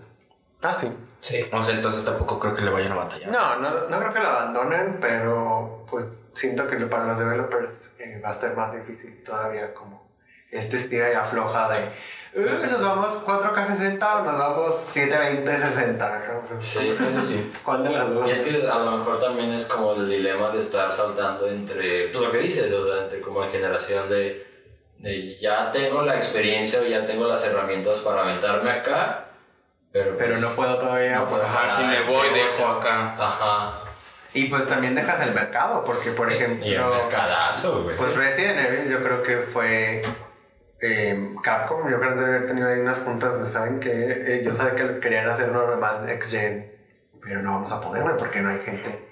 Ah, 0.60 0.74
sí. 0.74 0.88
Sí. 1.20 1.42
O 1.50 1.64
sea, 1.64 1.74
entonces 1.74 2.04
tampoco 2.04 2.38
creo 2.38 2.54
que 2.54 2.62
le 2.62 2.70
vayan 2.70 2.92
a 2.92 2.96
batallar. 2.96 3.30
No, 3.30 3.56
no, 3.56 3.88
no 3.88 3.98
creo 3.98 4.12
que 4.12 4.20
lo 4.20 4.28
abandonen, 4.28 4.98
pero 5.00 5.86
pues 5.90 6.30
siento 6.34 6.66
que 6.66 6.76
para 6.76 7.06
los 7.06 7.18
developers 7.18 7.92
eh, 7.98 8.20
va 8.22 8.28
a 8.28 8.32
estar 8.32 8.54
más 8.54 8.74
difícil 8.74 9.24
todavía 9.24 9.72
como 9.72 10.06
este 10.50 10.76
estira 10.76 11.10
y 11.12 11.14
afloja 11.14 11.68
de 11.70 11.84
"Eh, 12.34 12.66
nos 12.70 12.80
vamos 12.82 13.18
4K 13.24 13.64
60 13.64 14.16
o 14.16 14.24
nos 14.24 14.38
vamos 14.38 14.74
720 14.74 15.56
60. 15.56 16.18
¿no? 16.28 16.60
Sí, 16.60 16.90
Eso 17.10 17.22
sí. 17.26 17.52
¿Cuál 17.64 17.84
de 17.84 17.90
las 17.90 18.12
dos? 18.14 18.28
Y 18.28 18.30
es 18.30 18.42
que 18.42 18.66
a 18.68 18.78
lo 18.78 18.98
mejor 18.98 19.18
también 19.20 19.52
es 19.52 19.64
como 19.64 19.92
el 19.94 20.08
dilema 20.08 20.50
de 20.50 20.58
estar 20.60 20.92
saltando 20.92 21.48
entre, 21.48 22.08
pues 22.08 22.22
lo 22.24 22.30
que 22.32 22.38
dices, 22.38 22.72
o 22.72 22.86
sea, 22.86 23.04
entre 23.04 23.20
como 23.20 23.42
de 23.42 23.48
generación 23.50 24.08
de, 24.08 24.46
de 24.98 25.38
ya 25.38 25.70
tengo 25.70 26.02
la 26.02 26.16
experiencia 26.16 26.80
o 26.80 26.84
ya 26.84 27.06
tengo 27.06 27.26
las 27.26 27.42
herramientas 27.44 28.00
para 28.00 28.20
aventarme 28.22 28.70
acá, 28.70 29.24
pero, 29.90 30.16
Pero 30.18 30.30
pues, 30.32 30.42
no 30.42 30.48
puedo 30.54 30.78
todavía. 30.78 31.16
no 31.16 31.28
puedo 31.28 31.42
Ajá, 31.44 31.68
si 31.70 31.82
me 31.82 31.96
jalar, 31.96 32.12
voy, 32.12 32.28
dejo 32.34 32.66
acá. 32.72 33.14
Ajá. 33.18 33.80
Y 34.34 34.44
pues 34.44 34.66
también 34.68 34.94
dejas 34.94 35.22
el 35.22 35.32
mercado, 35.32 35.82
porque 35.82 36.10
por 36.10 36.30
ejemplo. 36.30 36.64
Y 36.66 36.74
el 36.74 36.84
mercadazo, 36.84 37.84
güey. 37.84 37.96
Pues 37.96 38.14
Resident 38.14 38.58
Evil 38.60 38.90
yo 38.90 39.02
creo 39.02 39.22
que 39.22 39.38
fue 39.38 40.02
eh, 40.80 41.34
Capcom, 41.42 41.90
yo 41.90 41.98
creo 41.98 42.14
que 42.14 42.20
debe 42.20 42.36
haber 42.36 42.46
tenido 42.46 42.68
ahí 42.68 42.80
unas 42.80 43.00
puntas 43.00 43.40
de, 43.40 43.46
saben 43.46 43.80
que 43.80 43.90
eh, 43.90 44.42
yo 44.44 44.54
sabía 44.54 44.74
que 44.76 45.00
querían 45.00 45.28
hacer 45.28 45.50
uno 45.50 45.76
más 45.76 46.00
Next 46.02 46.30
Gen, 46.30 46.72
pero 47.20 47.42
no 47.42 47.52
vamos 47.52 47.72
a 47.72 47.80
poder, 47.80 48.02
güey, 48.02 48.16
porque 48.16 48.40
no 48.40 48.50
hay 48.50 48.58
gente. 48.58 49.08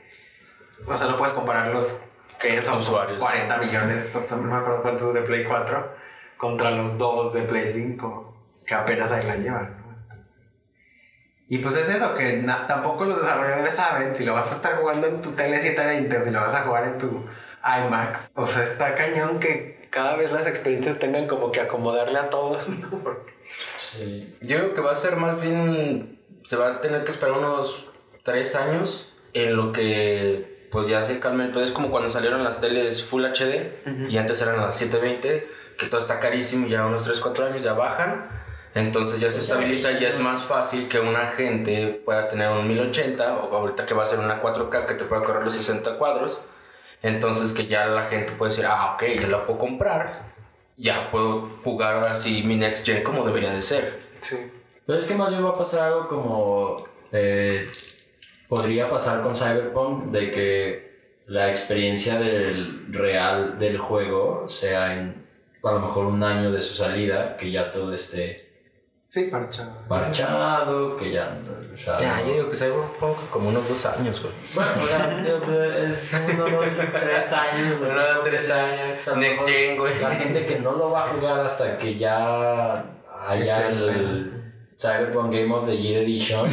O 0.86 0.96
sea, 0.96 1.08
no 1.08 1.16
puedes 1.16 1.32
comparar 1.32 1.68
los 1.68 1.96
que 2.38 2.60
son 2.60 2.78
Usuarios. 2.78 3.18
40 3.18 3.58
millones, 3.58 4.14
o 4.14 4.22
sea, 4.22 4.36
no 4.36 4.44
me 4.44 4.56
acuerdo 4.56 4.82
cuántos 4.82 5.14
de 5.14 5.22
Play 5.22 5.44
4, 5.44 5.94
contra 6.36 6.70
los 6.70 6.96
dos 6.98 7.32
de 7.32 7.42
Play 7.42 7.68
5, 7.68 8.62
que 8.64 8.74
apenas 8.74 9.10
ahí 9.10 9.26
la 9.26 9.36
llevan, 9.36 9.76
¿no? 9.78 9.92
Entonces, 10.02 10.52
y 11.48 11.58
pues 11.58 11.76
es 11.76 11.88
eso, 11.88 12.14
que 12.14 12.44
tampoco 12.68 13.04
los 13.06 13.20
desarrolladores 13.20 13.74
saben 13.74 14.14
si 14.14 14.24
lo 14.24 14.34
vas 14.34 14.52
a 14.52 14.56
estar 14.56 14.76
jugando 14.76 15.06
en 15.06 15.20
tu 15.20 15.32
tele 15.32 15.58
720 15.58 16.16
o 16.16 16.20
si 16.20 16.30
lo 16.30 16.40
vas 16.40 16.54
a 16.54 16.62
jugar 16.62 16.84
en 16.84 16.98
tu 16.98 17.24
iMac. 17.64 18.30
O 18.34 18.46
sea, 18.46 18.62
está 18.62 18.94
cañón 18.94 19.40
que 19.40 19.75
cada 19.96 20.14
vez 20.16 20.30
las 20.30 20.46
experiencias 20.46 20.98
tengan 20.98 21.26
como 21.26 21.50
que 21.50 21.60
acomodarle 21.60 22.18
a 22.18 22.28
todos, 22.28 22.68
¿no? 22.80 22.90
Porque- 23.02 23.34
Sí. 23.78 24.36
Yo 24.42 24.58
creo 24.58 24.74
que 24.74 24.80
va 24.82 24.90
a 24.90 24.94
ser 24.94 25.16
más 25.16 25.40
bien. 25.40 26.20
Se 26.44 26.56
va 26.56 26.68
a 26.68 26.80
tener 26.80 27.04
que 27.04 27.10
esperar 27.12 27.38
unos 27.38 27.88
3 28.24 28.54
años 28.56 29.12
en 29.32 29.56
lo 29.56 29.72
que 29.72 30.68
pues 30.70 30.88
ya 30.88 31.02
se 31.02 31.18
calme 31.20 31.44
el 31.44 31.52
pedo. 31.52 31.64
Es 31.64 31.70
como 31.70 31.90
cuando 31.90 32.10
salieron 32.10 32.44
las 32.44 32.60
teles 32.60 33.02
Full 33.04 33.24
HD 33.24 34.08
y 34.10 34.18
antes 34.18 34.42
eran 34.42 34.60
las 34.60 34.76
720, 34.76 35.48
que 35.78 35.86
todo 35.86 35.98
está 36.00 36.18
carísimo, 36.20 36.66
ya 36.66 36.84
unos 36.86 37.04
3, 37.04 37.18
4 37.20 37.46
años 37.46 37.62
ya 37.62 37.72
bajan. 37.72 38.28
Entonces 38.74 39.20
ya 39.20 39.30
se 39.30 39.38
estabiliza 39.38 39.92
y 39.92 40.00
ya 40.00 40.08
es 40.08 40.18
más 40.18 40.42
fácil 40.44 40.88
que 40.88 40.98
una 41.00 41.28
gente 41.28 42.02
pueda 42.04 42.28
tener 42.28 42.50
un 42.50 42.68
1080 42.68 43.36
o 43.38 43.56
ahorita 43.56 43.86
que 43.86 43.94
va 43.94 44.02
a 44.02 44.06
ser 44.06 44.18
una 44.18 44.42
4K 44.42 44.86
que 44.86 44.94
te 44.94 45.04
pueda 45.04 45.22
correr 45.24 45.44
los 45.44 45.54
60 45.54 45.96
cuadros. 45.98 46.42
Entonces 47.02 47.52
que 47.52 47.66
ya 47.66 47.86
la 47.86 48.04
gente 48.04 48.32
puede 48.32 48.50
decir, 48.50 48.66
ah, 48.66 48.94
ok, 48.94 49.20
ya 49.20 49.28
la 49.28 49.46
puedo 49.46 49.58
comprar, 49.58 50.22
ya 50.76 51.10
puedo 51.10 51.50
jugar 51.62 52.04
así 52.06 52.42
mi 52.42 52.56
next 52.56 52.86
gen 52.86 53.02
como 53.02 53.24
debería 53.24 53.52
de 53.52 53.62
ser. 53.62 54.00
Sí. 54.20 54.36
Pero 54.86 54.98
es 54.98 55.04
que 55.04 55.14
más 55.14 55.30
bien 55.30 55.44
va 55.44 55.50
a 55.50 55.58
pasar 55.58 55.88
algo 55.88 56.08
como 56.08 56.84
eh, 57.12 57.66
podría 58.48 58.88
pasar 58.90 59.22
con 59.22 59.34
Cyberpunk 59.34 60.06
de 60.12 60.30
que 60.30 60.86
la 61.26 61.50
experiencia 61.50 62.18
del 62.18 62.92
real 62.92 63.58
del 63.58 63.78
juego 63.78 64.48
sea 64.48 64.94
en 64.94 65.26
a 65.64 65.72
lo 65.72 65.80
mejor 65.80 66.06
un 66.06 66.22
año 66.22 66.52
de 66.52 66.60
su 66.60 66.74
salida, 66.74 67.36
que 67.36 67.50
ya 67.50 67.72
todo 67.72 67.92
esté 67.92 68.45
Sí, 69.16 69.30
parchado. 69.30 69.70
parchado, 69.88 70.96
que 70.96 71.10
ya... 71.12 71.38
O 71.72 71.76
sea, 71.76 71.96
Ya, 71.98 72.20
yo 72.22 72.32
digo 72.34 72.50
que 72.50 72.56
Cyberpunk 72.56 73.30
como 73.30 73.48
unos 73.48 73.66
dos 73.66 73.86
años, 73.86 74.20
güey. 74.22 74.32
Bueno, 74.54 74.70
o 74.82 74.86
sea, 74.86 75.24
yo- 75.24 75.64
es 75.84 76.20
uno, 76.34 76.44
dos, 76.50 76.68
tres 76.92 77.32
años. 77.32 77.78
güey. 77.78 77.90
Uno, 77.92 78.00
dos, 78.02 78.24
tres 78.24 78.50
años. 78.50 78.98
O 79.00 79.02
sea, 79.04 79.14
Next 79.16 79.42
gen, 79.46 79.78
güey. 79.78 79.98
La 80.00 80.14
gente 80.14 80.44
que 80.44 80.58
no 80.58 80.72
lo 80.72 80.90
va 80.90 81.04
a 81.04 81.08
jugar 81.14 81.40
hasta 81.40 81.78
que 81.78 81.96
ya 81.96 82.84
haya 83.28 83.58
Esté 83.60 83.72
el, 83.72 83.88
en- 83.88 84.54
Cyberpunk 84.78 85.32
Game 85.32 85.54
of 85.54 85.66
the 85.66 85.76
Year 85.76 86.02
Edition, 86.02 86.46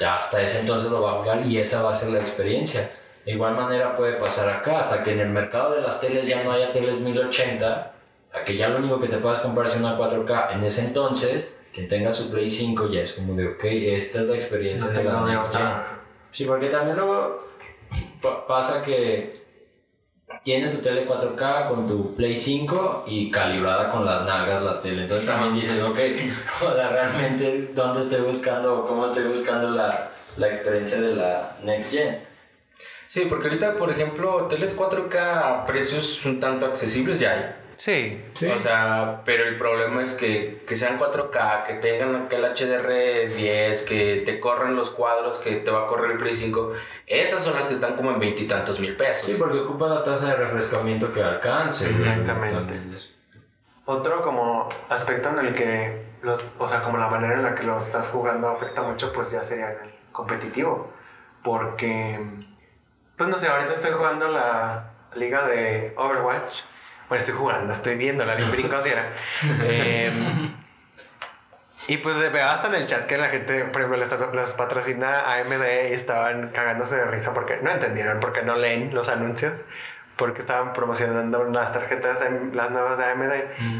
ya 0.00 0.16
hasta 0.16 0.40
ese 0.42 0.60
entonces 0.60 0.90
lo 0.90 1.02
va 1.02 1.12
a 1.12 1.14
jugar 1.20 1.46
y 1.46 1.58
esa 1.58 1.82
va 1.82 1.90
a 1.90 1.94
ser 1.94 2.10
la 2.10 2.18
experiencia. 2.20 2.90
De 3.24 3.32
igual 3.32 3.54
manera 3.54 3.96
puede 3.96 4.14
pasar 4.14 4.48
acá, 4.48 4.78
hasta 4.78 5.02
que 5.04 5.12
en 5.12 5.20
el 5.20 5.28
mercado 5.30 5.74
de 5.74 5.80
las 5.82 6.00
teles 6.00 6.26
ya 6.26 6.42
no 6.42 6.50
haya 6.52 6.72
teles 6.72 6.98
1080, 7.00 7.92
a 8.32 8.44
que 8.44 8.56
ya 8.56 8.68
lo 8.68 8.78
único 8.78 9.00
que 9.00 9.08
te 9.08 9.18
puedas 9.18 9.38
comprar 9.40 9.66
sea 9.68 9.80
una 9.80 9.96
4K. 9.98 10.54
En 10.54 10.64
ese 10.64 10.84
entonces, 10.84 11.52
quien 11.72 11.88
tenga 11.88 12.10
su 12.12 12.30
Play 12.30 12.48
5 12.48 12.88
ya 12.90 13.00
es 13.02 13.12
como 13.12 13.34
de, 13.34 13.48
ok, 13.48 13.64
esta 13.64 14.20
es 14.20 14.26
la 14.26 14.34
experiencia 14.34 14.88
No 14.90 14.98
de 14.98 15.04
la 15.04 15.20
Next 15.22 15.52
Gen. 15.54 15.66
Sí, 16.32 16.44
porque 16.44 16.68
también 16.68 16.96
luego 16.96 17.46
pa- 18.22 18.46
pasa 18.46 18.82
que 18.82 19.40
tienes 20.44 20.74
tu 20.74 20.82
tele 20.82 21.06
4K 21.06 21.68
con 21.68 21.86
tu 21.86 22.14
Play 22.16 22.34
5 22.36 23.04
y 23.06 23.30
calibrada 23.30 23.90
con 23.90 24.04
las 24.04 24.24
nalgas 24.24 24.62
la 24.62 24.80
tele. 24.80 25.02
Entonces 25.02 25.26
también 25.26 25.54
dices, 25.54 25.82
ok, 25.82 25.98
o 26.70 26.74
sea, 26.74 26.88
realmente 26.88 27.70
dónde 27.74 28.00
estoy 28.00 28.20
buscando 28.22 28.80
o 28.80 28.86
cómo 28.86 29.04
estoy 29.06 29.24
buscando 29.24 29.70
la, 29.70 30.12
la 30.36 30.48
experiencia 30.48 31.00
de 31.00 31.14
la 31.14 31.56
Next 31.62 31.92
Gen. 31.94 32.18
Sí, 33.06 33.26
porque 33.28 33.48
ahorita, 33.48 33.76
por 33.76 33.90
ejemplo, 33.90 34.46
teles 34.46 34.78
4K 34.78 35.16
a 35.16 35.66
precios 35.66 36.24
un 36.24 36.38
tanto 36.38 36.66
accesibles 36.66 37.18
ya 37.18 37.32
hay. 37.32 37.54
Sí. 37.80 38.22
O 38.54 38.58
sea, 38.58 39.22
pero 39.24 39.44
el 39.44 39.56
problema 39.56 40.02
es 40.02 40.12
que, 40.12 40.62
que 40.66 40.76
sean 40.76 40.98
4K, 40.98 41.64
que 41.64 41.74
tengan 41.76 42.26
aquel 42.26 42.44
HDR10, 42.44 43.84
que 43.84 44.22
te 44.26 44.38
corran 44.38 44.76
los 44.76 44.90
cuadros, 44.90 45.38
que 45.38 45.56
te 45.56 45.70
va 45.70 45.84
a 45.84 45.86
correr 45.86 46.10
el 46.10 46.18
Play 46.18 46.34
5. 46.34 46.74
Esas 47.06 47.42
son 47.42 47.54
las 47.54 47.68
que 47.68 47.72
están 47.72 47.96
como 47.96 48.10
en 48.10 48.20
veintitantos 48.20 48.80
mil 48.80 48.94
pesos. 48.98 49.24
Sí, 49.24 49.36
porque 49.38 49.60
ocupa 49.60 49.88
la 49.88 50.02
tasa 50.02 50.28
de 50.28 50.36
refrescamiento 50.36 51.10
que 51.10 51.22
alcance. 51.22 51.88
Exactamente. 51.88 52.74
Otro 53.86 54.20
como 54.20 54.68
aspecto 54.90 55.30
en 55.30 55.38
el 55.38 55.54
que 55.54 56.02
los, 56.20 56.50
o 56.58 56.68
sea, 56.68 56.82
como 56.82 56.98
la 56.98 57.08
manera 57.08 57.36
en 57.36 57.44
la 57.44 57.54
que 57.54 57.62
lo 57.62 57.78
estás 57.78 58.08
jugando 58.08 58.50
afecta 58.50 58.82
mucho, 58.82 59.10
pues 59.10 59.30
ya 59.30 59.42
sería 59.42 59.72
en 59.72 59.84
el 59.84 59.94
competitivo. 60.12 60.92
Porque, 61.42 62.20
pues 63.16 63.30
no 63.30 63.38
sé, 63.38 63.48
ahorita 63.48 63.72
estoy 63.72 63.92
jugando 63.92 64.28
la 64.28 64.90
liga 65.14 65.46
de 65.46 65.94
Overwatch. 65.96 66.60
Bueno, 67.10 67.18
estoy 67.18 67.34
jugando, 67.34 67.72
estoy 67.72 67.96
viendo 67.96 68.24
la 68.24 68.34
brincos 68.50 68.86
y 68.86 68.90
era. 68.90 69.04
Em, 69.68 70.54
y 71.88 71.96
pues 71.96 72.16
veo 72.32 72.46
hasta 72.48 72.68
en 72.68 72.74
el 72.76 72.86
chat 72.86 73.04
que 73.06 73.18
la 73.18 73.26
gente, 73.26 73.64
por 73.64 73.80
ejemplo, 73.82 73.98
les, 73.98 74.14
les 74.32 74.52
patrocina 74.52 75.24
AMD 75.32 75.90
y 75.90 75.92
estaban 75.92 76.50
cagándose 76.50 76.96
de 76.96 77.04
risa 77.06 77.34
porque 77.34 77.56
no 77.62 77.70
entendieron, 77.72 78.20
porque 78.20 78.42
no 78.42 78.54
leen 78.54 78.94
los 78.94 79.08
anuncios, 79.08 79.62
porque 80.14 80.40
estaban 80.40 80.72
promocionando 80.72 81.42
las 81.44 81.72
tarjetas, 81.72 82.22
em- 82.22 82.54
las 82.54 82.70
nuevas 82.70 82.96
de 82.98 83.04
AMD 83.06 83.32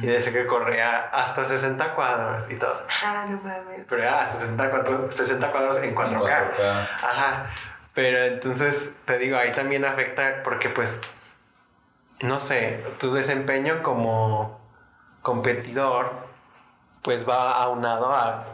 y 0.03 0.07
decía 0.07 0.33
que 0.33 0.47
corría 0.47 0.99
hasta 1.13 1.45
60 1.45 1.95
cuadros 1.95 2.51
y 2.51 2.57
todos, 2.57 2.83
ah, 3.05 3.27
no 3.31 3.37
mames. 3.45 3.83
Pero 3.89 4.03
era 4.03 4.23
hasta 4.23 4.41
60 4.41 4.71
cuadros, 4.71 5.15
60 5.15 5.53
cuadros 5.53 5.77
en 5.77 5.95
4K. 5.95 6.57
4K. 6.57 6.89
Ajá. 7.03 7.47
Pero 7.95 8.25
entonces, 8.25 8.91
te 9.05 9.19
digo, 9.19 9.37
ahí 9.37 9.53
también 9.53 9.85
afecta 9.85 10.43
porque 10.43 10.69
pues, 10.69 11.01
no 12.23 12.39
sé, 12.41 12.85
tu 12.99 13.13
desempeño 13.13 13.83
como 13.83 14.61
competidor 15.23 16.29
pues 17.03 17.29
va 17.29 17.53
aunado 17.63 18.13
a 18.13 18.45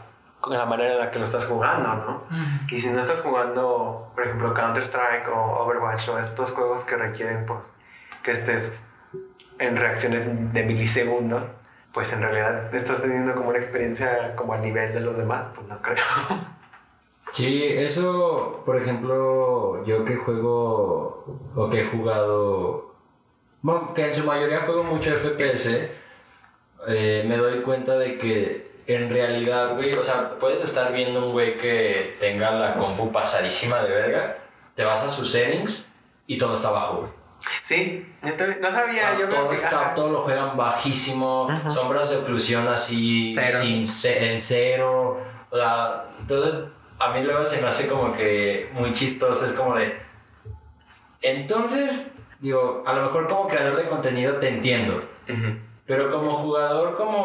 la 0.47 0.65
manera 0.65 0.93
en 0.93 0.99
la 0.99 1.11
que 1.11 1.19
lo 1.19 1.25
estás 1.25 1.45
jugando, 1.45 1.95
¿no? 1.95 2.23
Y 2.69 2.77
si 2.77 2.89
no 2.89 2.99
estás 2.99 3.21
jugando, 3.21 4.11
por 4.15 4.23
ejemplo, 4.23 4.53
Counter-Strike 4.53 5.27
o 5.27 5.63
Overwatch 5.63 6.09
o 6.09 6.19
estos 6.19 6.51
juegos 6.51 6.85
que 6.85 6.95
requieren 6.95 7.45
pues 7.45 7.73
que 8.23 8.31
estés 8.31 8.85
en 9.59 9.75
reacciones 9.75 10.25
de 10.53 10.63
milisegundos, 10.63 11.43
pues 11.91 12.13
en 12.13 12.21
realidad 12.21 12.73
estás 12.73 13.01
teniendo 13.01 13.33
como 13.33 13.49
una 13.49 13.57
experiencia 13.57 14.35
como 14.35 14.53
al 14.53 14.61
nivel 14.61 14.93
de 14.93 14.99
los 15.01 15.17
demás, 15.17 15.47
pues 15.53 15.67
no 15.67 15.81
creo. 15.81 15.97
Sí, 17.33 17.61
eso, 17.61 18.63
por 18.65 18.77
ejemplo, 18.77 19.83
yo 19.85 20.05
que 20.05 20.15
juego 20.15 21.41
o 21.55 21.69
que 21.69 21.81
he 21.81 21.87
jugado, 21.87 22.86
bueno, 23.67 23.93
que 23.93 24.05
en 24.07 24.15
su 24.15 24.23
mayoría 24.23 24.61
juego 24.61 24.83
mucho 24.83 25.11
FPS, 25.15 25.67
eh, 26.87 27.23
me 27.27 27.35
doy 27.37 27.61
cuenta 27.63 27.97
de 27.97 28.17
que 28.17 28.71
en 28.87 29.09
realidad, 29.09 29.75
güey, 29.75 29.93
o 29.93 30.03
sea, 30.03 30.37
puedes 30.39 30.61
estar 30.61 30.93
viendo 30.93 31.25
un 31.25 31.33
güey 31.33 31.57
que 31.57 32.15
tenga 32.19 32.51
la 32.51 32.75
compu 32.77 33.11
pasadísima 33.11 33.81
de 33.83 33.89
verga, 33.89 34.37
te 34.75 34.85
vas 34.85 35.03
a 35.03 35.09
sus 35.09 35.29
settings 35.31 35.85
y 36.27 36.37
todo 36.37 36.53
está 36.53 36.69
bajo, 36.71 36.97
güey. 36.99 37.11
Sí, 37.61 38.05
yo 38.23 38.29
no 38.61 38.69
sabía, 38.69 39.17
yo 39.19 39.27
me 39.27 39.33
todo, 39.33 39.51
está, 39.51 39.93
todo 39.93 40.11
lo 40.11 40.21
juegan 40.21 40.55
bajísimo, 40.55 41.49
sombras 41.69 42.09
de 42.09 42.17
oclusión 42.17 42.67
así, 42.69 43.35
Cero. 43.37 43.59
sin 43.61 43.85
ce- 43.85 44.31
en 44.33 44.41
cero. 44.41 45.21
O 45.49 45.57
sea, 45.57 46.05
entonces 46.21 46.53
a 46.99 47.09
mí 47.11 47.21
luego 47.21 47.43
se 47.43 47.61
me 47.61 47.67
hace 47.67 47.87
como 47.89 48.13
que 48.15 48.69
muy 48.73 48.93
chistoso, 48.93 49.45
es 49.45 49.51
como 49.51 49.75
de... 49.75 49.93
Entonces, 51.21 52.07
digo, 52.39 52.83
a 52.85 52.93
lo 52.93 53.03
mejor 53.03 53.27
como 53.27 53.47
creador 53.47 53.75
de 53.77 53.87
contenido 53.89 54.35
te 54.37 54.49
entiendo, 54.49 55.01
pero 55.85 56.11
como 56.11 56.35
jugador 56.37 56.95
como 56.97 57.23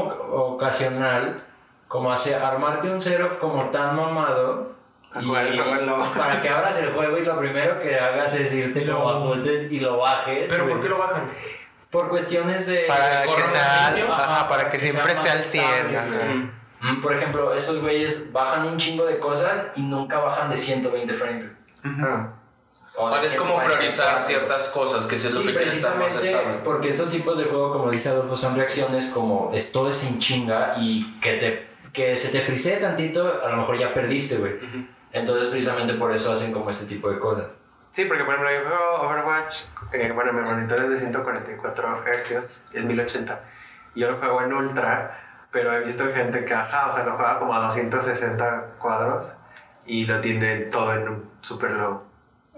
ocasional, 0.55 1.42
como 1.88 2.11
hace 2.12 2.35
armarte 2.35 2.90
un 2.90 3.01
cero 3.03 3.38
como 3.40 3.70
tan 3.70 3.96
mamado... 3.96 4.72
Lo- 5.14 6.05
para 6.16 6.40
que 6.40 6.48
abras 6.48 6.79
el 6.79 6.90
juego 6.90 7.18
y 7.18 7.25
lo 7.25 7.38
primero 7.38 7.79
que 7.81 7.98
hagas 7.98 8.33
es 8.35 8.51
irte 8.55 8.83
lo 8.87 9.09
ajustes 9.11 9.70
y 9.70 9.79
lo 9.79 9.98
bajes. 9.98 10.48
¿Pero 10.51 10.66
por 10.68 10.81
qué 10.81 10.88
lo 10.88 10.98
bajan? 10.98 11.25
Por 11.90 12.09
cuestiones 12.09 12.66
de... 12.66 12.85
Para 12.88 13.22
que 13.22 13.29
sea- 13.29 13.90
coronavirus, 13.90 14.11
ajá, 14.11 14.48
para 14.48 14.70
que 14.70 14.79
siempre 14.79 15.12
esté 15.12 15.29
al 15.29 15.38
100, 15.40 15.64
estable, 15.64 15.98
ajá. 15.98 16.07
güey. 16.09 16.51
Mm, 16.81 17.01
Por 17.03 17.12
ejemplo, 17.12 17.53
esos 17.55 17.81
güeyes 17.83 18.33
bajan 18.33 18.66
un 18.66 18.79
chingo 18.79 19.05
de 19.05 19.18
cosas 19.18 19.66
y 19.77 19.83
nunca 19.83 20.18
bajan 20.18 20.48
de 20.48 20.57
120 20.57 21.12
frames. 21.12 21.51
O 21.85 21.88
de 21.88 22.41
O 22.94 23.09
es 23.16 23.24
como 23.37 23.52
144. 23.59 23.72
priorizar 23.74 24.22
ciertas 24.22 24.68
cosas, 24.68 25.07
que 25.07 25.16
si 25.16 25.28
es 25.28 25.35
lo 25.35 25.40
Sí, 25.40 25.46
que 25.46 25.55
quieres 25.55 25.74
estar 25.74 25.96
más 25.96 26.12
precisamente 26.12 26.38
estable. 26.38 26.59
porque 26.64 26.88
estos 26.90 27.11
tipos 27.11 27.38
de 27.38 27.44
juego, 27.44 27.72
como 27.72 27.90
dice 27.90 28.11
Adolfo, 28.11 28.37
son 28.37 28.55
reacciones 28.55 29.07
como 29.07 29.50
es 29.55 29.72
todo 29.72 29.88
es 29.90 30.05
en 30.05 30.18
chinga 30.18 30.74
y 30.78 31.18
que 31.20 31.33
te 31.38 31.72
que 31.92 32.16
se 32.16 32.28
te 32.28 32.40
frisee 32.40 32.76
tantito, 32.78 33.42
a 33.44 33.50
lo 33.50 33.57
mejor 33.59 33.78
ya 33.78 33.92
perdiste, 33.92 34.37
güey. 34.37 34.55
Entonces, 35.12 35.48
precisamente 35.48 35.92
por 35.94 36.11
eso 36.12 36.33
hacen 36.33 36.50
como 36.52 36.70
este 36.70 36.87
tipo 36.87 37.11
de 37.11 37.18
cosas. 37.18 37.48
Sí, 37.90 38.07
porque 38.07 38.24
por 38.24 38.35
ejemplo 38.35 38.50
yo 38.55 38.66
juego 38.66 39.02
Overwatch, 39.02 39.62
eh, 39.92 40.11
bueno, 40.14 40.33
mi 40.33 40.40
monitor 40.40 40.81
es 40.81 40.88
de 40.88 40.96
144 40.96 42.02
Hz, 42.07 42.64
es 42.72 42.85
1080. 42.85 43.40
Y 43.94 44.00
yo 44.00 44.11
lo 44.11 44.16
juego 44.18 44.40
en 44.40 44.55
ultra, 44.55 45.44
pero 45.50 45.74
he 45.76 45.81
visto 45.81 46.05
gente 46.14 46.46
que, 46.46 46.55
ajá, 46.55 46.87
o 46.88 46.92
sea, 46.94 47.05
lo 47.05 47.16
juega 47.16 47.38
como 47.38 47.52
a 47.55 47.61
260 47.61 48.76
cuadros 48.78 49.35
y 49.85 50.07
lo 50.07 50.18
tiene 50.22 50.57
todo 50.66 50.94
en 50.94 51.09
un 51.09 51.31
super 51.42 51.72
low. 51.72 52.02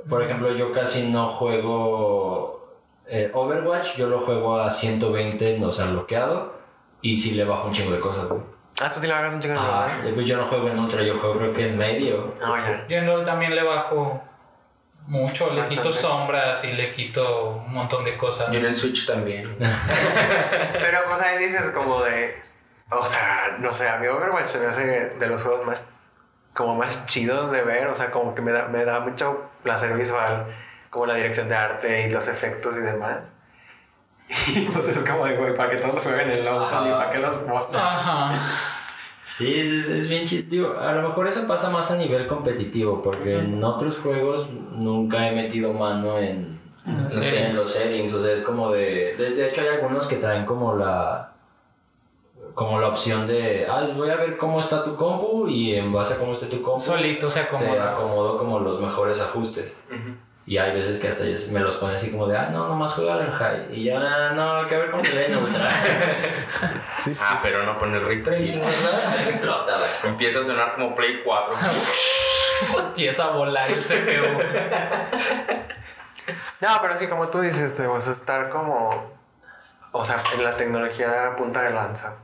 Por 0.08 0.22
ejemplo, 0.22 0.54
yo 0.54 0.72
casi 0.72 1.04
no 1.10 1.28
juego 1.28 2.78
eh, 3.06 3.30
Overwatch, 3.32 3.96
yo 3.96 4.06
lo 4.06 4.20
juego 4.20 4.58
a 4.58 4.70
120, 4.70 5.64
o 5.64 5.72
sea, 5.72 5.86
bloqueado, 5.86 6.54
y 7.02 7.16
sí 7.16 7.32
le 7.32 7.44
bajo 7.44 7.68
un 7.68 7.72
chingo 7.72 7.92
de 7.92 8.00
cosas, 8.00 8.26
güey. 8.28 8.40
Ah, 8.80 8.90
tú 8.90 9.00
sí 9.00 9.06
le 9.06 9.12
hagas 9.12 9.34
un 9.34 9.40
chingo 9.40 9.54
de 9.54 9.60
Ajá, 9.60 9.98
low, 9.98 10.08
¿eh? 10.08 10.12
pues 10.14 10.26
yo 10.26 10.36
no 10.36 10.46
juego 10.46 10.68
en 10.68 10.78
ultra, 10.78 11.02
yo 11.02 11.18
juego 11.18 11.38
creo 11.38 11.52
que 11.52 11.68
en 11.68 11.78
medio. 11.78 12.34
No, 12.40 12.56
ya. 12.56 12.80
Yo 12.88 12.96
en 12.96 13.06
LOL 13.06 13.24
también 13.24 13.54
le 13.54 13.62
bajo 13.62 14.20
mucho, 15.06 15.52
le 15.52 15.64
quito 15.66 15.92
sombras 15.92 16.64
y 16.64 16.72
le 16.72 16.92
quito 16.92 17.62
un 17.66 17.72
montón 17.72 18.04
de 18.04 18.16
cosas. 18.16 18.52
Y 18.52 18.56
en 18.56 18.64
el 18.64 18.74
Switch 18.74 19.06
también. 19.06 19.56
Pero, 20.72 20.98
pues 21.06 21.20
ahí 21.20 21.38
dices 21.38 21.70
como 21.70 22.00
de. 22.02 22.34
O 22.90 23.04
sea, 23.04 23.56
no 23.58 23.72
sé, 23.74 23.88
a 23.88 23.98
mí 23.98 24.06
Overwatch 24.06 24.46
se 24.46 24.58
me 24.58 24.66
hace 24.66 25.10
de 25.10 25.26
los 25.26 25.42
juegos 25.42 25.64
más. 25.66 25.86
Como 26.54 26.74
más 26.76 27.04
chidos 27.06 27.50
de 27.50 27.62
ver, 27.62 27.88
o 27.88 27.96
sea, 27.96 28.10
como 28.10 28.34
que 28.34 28.40
me 28.40 28.52
da, 28.52 28.68
me 28.68 28.84
da 28.84 29.00
mucho 29.00 29.50
placer 29.62 29.94
visual, 29.94 30.46
como 30.88 31.04
la 31.06 31.14
dirección 31.14 31.48
de 31.48 31.56
arte 31.56 32.06
y 32.06 32.10
los 32.10 32.28
efectos 32.28 32.76
y 32.76 32.80
demás. 32.80 33.30
Y 34.54 34.62
pues 34.66 34.88
es 34.88 35.04
como 35.04 35.26
de, 35.26 35.36
güey, 35.36 35.52
para 35.52 35.68
que 35.70 35.76
todos 35.76 35.96
lo 35.96 36.00
jueguen 36.00 36.30
en 36.30 36.48
Ajá. 36.48 36.80
ni 36.82 36.90
para 36.90 37.10
que 37.10 37.18
los. 37.18 37.36
Ajá. 37.74 38.40
Sí, 39.26 39.54
es, 39.54 39.88
es 39.88 40.08
bien 40.08 40.26
chido. 40.26 40.78
A 40.78 40.92
lo 40.92 41.08
mejor 41.08 41.26
eso 41.26 41.46
pasa 41.46 41.70
más 41.70 41.90
a 41.90 41.96
nivel 41.96 42.26
competitivo, 42.26 43.02
porque 43.02 43.38
en 43.38 43.62
otros 43.62 43.98
juegos 43.98 44.48
nunca 44.50 45.28
he 45.28 45.32
metido 45.34 45.72
mano 45.72 46.18
en, 46.18 46.60
no 46.84 47.10
sé, 47.10 47.18
en 47.18 47.22
settings. 47.22 47.56
los 47.56 47.72
settings. 47.72 48.12
O 48.12 48.22
sea, 48.22 48.32
es 48.32 48.42
como 48.42 48.70
de, 48.70 49.14
de. 49.16 49.30
de 49.30 49.48
hecho, 49.48 49.62
hay 49.62 49.68
algunos 49.68 50.06
que 50.06 50.16
traen 50.16 50.44
como 50.44 50.76
la. 50.76 51.33
Como 52.54 52.80
la 52.80 52.88
opción 52.88 53.26
de. 53.26 53.66
Ah, 53.68 53.88
voy 53.94 54.10
a 54.10 54.16
ver 54.16 54.36
cómo 54.36 54.60
está 54.60 54.84
tu 54.84 54.94
compu 54.96 55.48
y 55.48 55.74
en 55.74 55.92
base 55.92 56.14
a 56.14 56.18
cómo 56.18 56.32
esté 56.32 56.46
tu 56.46 56.62
compu. 56.62 56.80
Solito 56.80 57.28
se 57.28 57.40
te 57.40 57.46
acomoda. 57.46 57.92
acomodo 57.92 58.38
como 58.38 58.60
los 58.60 58.80
mejores 58.80 59.20
ajustes. 59.20 59.76
Y 60.46 60.58
hay 60.58 60.72
veces 60.72 60.98
que 60.98 61.08
hasta 61.08 61.24
me 61.52 61.60
los 61.60 61.76
pone 61.76 61.94
así 61.94 62.10
como 62.10 62.26
de, 62.26 62.36
ah, 62.36 62.50
no, 62.50 62.68
nomás 62.68 62.92
jugar 62.92 63.22
en 63.22 63.32
high. 63.32 63.66
Y 63.72 63.84
ya, 63.84 63.98
no, 64.32 64.56
hay 64.56 64.66
que 64.66 64.76
ver 64.76 64.90
cómo 64.90 65.02
se 65.02 65.14
ve 65.14 65.26
en 65.26 65.38
ultra. 65.38 65.68
Ah, 67.20 67.38
pero 67.42 67.64
no 67.64 67.78
poner 67.78 68.02
ray 68.02 68.22
tracing, 68.22 68.60
¿verdad? 68.60 69.20
Explota. 69.20 69.78
Empieza 70.04 70.40
a 70.40 70.42
sonar 70.42 70.74
como 70.74 70.94
Play 70.94 71.22
4. 71.22 71.54
Empieza 72.86 73.24
a 73.24 73.30
volar 73.30 73.70
el 73.70 73.80
CPU. 73.80 74.38
No, 76.60 76.68
pero 76.80 76.96
sí, 76.96 77.06
como 77.08 77.28
tú 77.28 77.40
dices, 77.40 77.74
te 77.74 77.86
vas 77.86 78.08
a 78.08 78.12
estar 78.12 78.48
como. 78.48 79.12
O 79.92 80.04
sea, 80.04 80.22
en 80.34 80.44
la 80.44 80.56
tecnología 80.56 81.34
punta 81.36 81.60
de 81.62 81.70
lanza. 81.70 82.14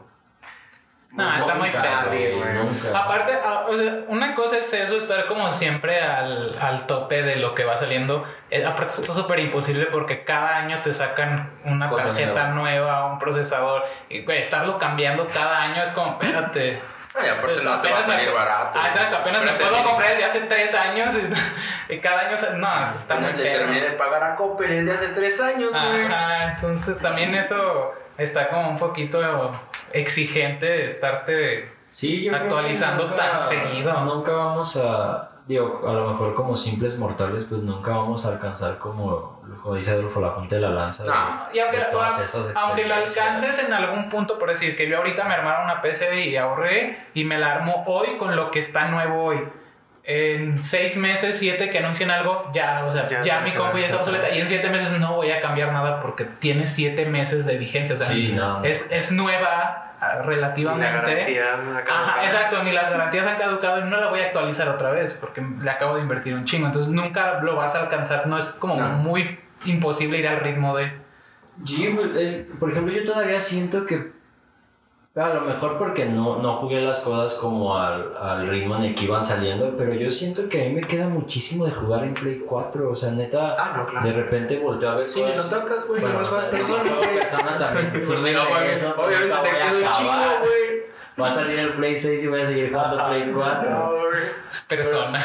Pues. 1.14 1.26
No, 1.26 1.36
está 1.36 1.54
muy 1.54 1.70
tarde, 1.70 2.34
güey. 2.36 2.54
nunca. 2.54 2.98
Aparte, 2.98 3.32
a- 3.34 3.66
o 3.68 3.76
sea, 3.76 3.94
una 4.08 4.34
cosa 4.34 4.56
es 4.58 4.72
eso, 4.72 4.96
estar 4.96 5.26
como 5.26 5.52
siempre 5.52 6.00
al, 6.00 6.56
al 6.60 6.86
tope 6.86 7.22
de 7.22 7.36
lo 7.36 7.54
que 7.54 7.64
va 7.64 7.78
saliendo. 7.78 8.24
Eh, 8.50 8.64
aparte, 8.64 8.90
esto 8.90 9.12
es 9.12 9.18
súper 9.18 9.40
imposible 9.40 9.86
porque 9.86 10.24
cada 10.24 10.56
año 10.58 10.78
te 10.82 10.92
sacan 10.92 11.50
una 11.64 11.88
Cosas 11.88 12.06
tarjeta 12.08 12.48
nueva, 12.48 13.06
un 13.06 13.18
procesador. 13.18 13.84
Y 14.08 14.22
güey, 14.24 14.38
estarlo 14.38 14.78
cambiando 14.78 15.26
cada 15.26 15.62
año 15.62 15.82
es 15.82 15.90
como, 15.90 16.12
espérate. 16.12 16.80
Ay, 17.12 17.28
aparte 17.28 17.60
no 17.64 17.80
te 17.80 17.90
va 17.90 17.98
a 17.98 18.04
salir 18.06 18.30
barato. 18.32 18.78
Ah, 18.80 18.86
exacto, 18.86 19.16
apenas 19.16 19.42
me 19.42 19.50
puedo 19.54 19.82
comprar 19.84 20.12
el 20.12 20.18
de 20.18 20.24
hace 20.24 20.40
tres 20.42 20.72
años 20.76 21.12
y, 21.88 21.94
y 21.94 21.98
cada 21.98 22.20
año. 22.28 22.36
No, 22.56 22.84
eso 22.84 22.94
está 22.94 23.16
muy 23.16 23.24
Apenas 23.30 23.40
le 23.40 23.50
perro. 23.50 23.58
terminé 23.64 23.80
de 23.82 23.90
pagar 23.96 24.22
a 24.22 24.36
Coppel 24.36 24.70
el 24.70 24.86
de 24.86 24.92
hace 24.92 25.08
tres 25.08 25.40
años, 25.40 25.72
güey. 25.72 26.04
Ajá, 26.06 26.52
entonces 26.54 27.00
también 27.00 27.34
eso 27.34 27.92
está 28.16 28.48
como 28.48 28.68
un 28.70 28.76
poquito 28.76 29.20
exigente 29.92 30.66
de 30.66 30.86
estarte 30.86 31.72
Sí, 31.92 32.22
yo 32.24 32.34
actualizando 32.34 33.08
nunca- 33.08 33.16
tan 33.16 33.40
seguido. 33.40 33.92
Nunca 34.04 34.32
vamos 34.32 34.76
a, 34.76 35.30
digo, 35.46 35.82
a 35.86 35.92
lo 35.92 36.10
mejor 36.12 36.34
como 36.34 36.54
simples 36.54 36.96
mortales, 36.96 37.44
pues 37.48 37.62
nunca 37.62 37.90
vamos 37.90 38.24
a 38.26 38.30
alcanzar 38.30 38.78
como, 38.78 39.42
como 39.62 39.74
dice 39.74 39.90
Adolfo, 39.90 40.20
la 40.20 40.34
punta 40.34 40.54
de 40.54 40.60
la 40.62 40.70
lanza. 40.70 41.02
de- 41.02 41.10
No, 41.10 41.16
Y 41.52 41.58
aunque, 41.58 41.76
de 41.78 41.82
la- 41.82 41.90
todas 41.90 42.54
aunque 42.54 42.86
la 42.86 42.96
alcances 42.98 43.64
en 43.64 43.72
algún 43.72 44.08
punto, 44.08 44.38
por 44.38 44.48
decir 44.50 44.76
que 44.76 44.88
yo 44.88 44.98
ahorita 44.98 45.24
me 45.24 45.34
armaron 45.34 45.64
una 45.64 45.82
PC 45.82 46.26
y 46.26 46.36
ahorré 46.36 47.06
y 47.14 47.24
me 47.24 47.36
la 47.38 47.52
armo 47.52 47.82
hoy 47.86 48.16
con 48.18 48.36
lo 48.36 48.50
que 48.52 48.60
está 48.60 48.86
nuevo 48.88 49.24
hoy. 49.24 49.40
En 50.12 50.60
seis 50.62 50.96
meses, 50.96 51.36
siete 51.38 51.70
que 51.70 51.78
anuncien 51.78 52.10
algo, 52.10 52.50
ya, 52.52 52.84
o 52.84 52.92
sea, 52.92 53.08
Ya 53.22 53.40
mi 53.42 53.52
compu 53.54 53.78
ya 53.78 53.86
está 53.86 53.98
obsoleta. 53.98 54.34
Y 54.34 54.40
en 54.40 54.48
siete 54.48 54.68
meses 54.68 54.98
no 54.98 55.14
voy 55.14 55.30
a 55.30 55.40
cambiar 55.40 55.72
nada 55.72 56.00
porque 56.00 56.24
tiene 56.24 56.66
siete 56.66 57.06
meses 57.06 57.46
de 57.46 57.56
vigencia. 57.58 57.94
O 57.94 57.98
sea, 57.98 58.06
Sí, 58.08 58.32
no. 58.32 58.64
es, 58.64 58.86
es 58.90 59.12
nueva 59.12 59.94
ah, 60.00 60.16
la 60.16 60.22
relativamente. 60.22 61.40
una 61.68 61.78
Ajá, 61.78 62.24
exacto, 62.24 62.62
ni 62.64 62.72
las 62.72 62.90
garantías 62.90 63.24
han 63.24 63.36
caducado 63.38 63.86
y 63.86 63.88
no 63.88 64.00
la 64.00 64.08
voy 64.08 64.18
a 64.20 64.24
actualizar 64.24 64.68
otra 64.68 64.90
vez 64.90 65.14
porque 65.14 65.42
le 65.60 65.70
acabo 65.70 65.94
de 65.94 66.02
invertir 66.02 66.34
un 66.34 66.44
chingo. 66.44 66.66
Entonces 66.66 66.90
nunca 66.92 67.40
lo 67.42 67.54
vas 67.54 67.76
a 67.76 67.82
alcanzar. 67.82 68.26
No 68.26 68.36
es 68.36 68.46
como 68.46 68.74
No. 68.76 68.88
muy 68.88 69.38
imposible 69.64 70.18
ir 70.18 70.26
al 70.26 70.38
ritmo 70.40 70.76
de. 70.76 70.92
Sí, 71.64 71.88
pues, 71.94 72.16
es- 72.16 72.46
por 72.58 72.72
ejemplo, 72.72 72.92
yo 72.92 73.04
todavía 73.04 73.38
siento 73.38 73.86
que 73.86 74.10
a 75.16 75.34
lo 75.34 75.40
mejor 75.40 75.76
porque 75.76 76.04
no, 76.06 76.38
no 76.38 76.54
jugué 76.56 76.80
las 76.80 77.00
cosas 77.00 77.34
como 77.38 77.76
al, 77.76 78.16
al 78.16 78.46
ritmo 78.48 78.76
en 78.76 78.84
el 78.84 78.94
que 78.94 79.04
iban 79.04 79.24
saliendo, 79.24 79.74
pero 79.76 79.92
yo 79.94 80.08
siento 80.10 80.48
que 80.48 80.62
a 80.62 80.68
mí 80.68 80.74
me 80.74 80.82
queda 80.82 81.08
muchísimo 81.08 81.64
de 81.66 81.72
jugar 81.72 82.04
en 82.04 82.14
Play 82.14 82.44
4, 82.46 82.88
o 82.90 82.94
sea, 82.94 83.10
neta, 83.10 83.56
Ah, 83.58 83.74
no, 83.76 83.86
claro. 83.86 84.06
de 84.06 84.12
repente 84.12 84.58
volteo 84.60 84.90
a 84.90 84.94
ver 84.94 85.06
Sí, 85.06 85.20
ni 85.22 85.34
lo 85.34 85.42
tocas, 85.44 85.86
güey. 85.88 86.00
Bueno, 86.00 86.16
persona, 86.18 86.48
persona 86.48 87.58
también, 87.58 87.92
me 88.22 88.32
no, 88.32 88.42
Obviamente 88.42 89.36
te 89.42 89.72
voy 89.74 89.84
a 89.84 89.92
chingo, 89.92 90.12
güey. 90.42 90.80
Va 91.20 91.26
a 91.26 91.34
salir 91.34 91.58
el 91.58 91.72
Play 91.74 91.96
6 91.96 92.24
y 92.24 92.28
voy 92.28 92.40
a 92.40 92.44
seguir 92.44 92.70
jugando 92.72 93.06
Play 93.08 93.30
4. 93.34 93.98
persona. 94.68 95.20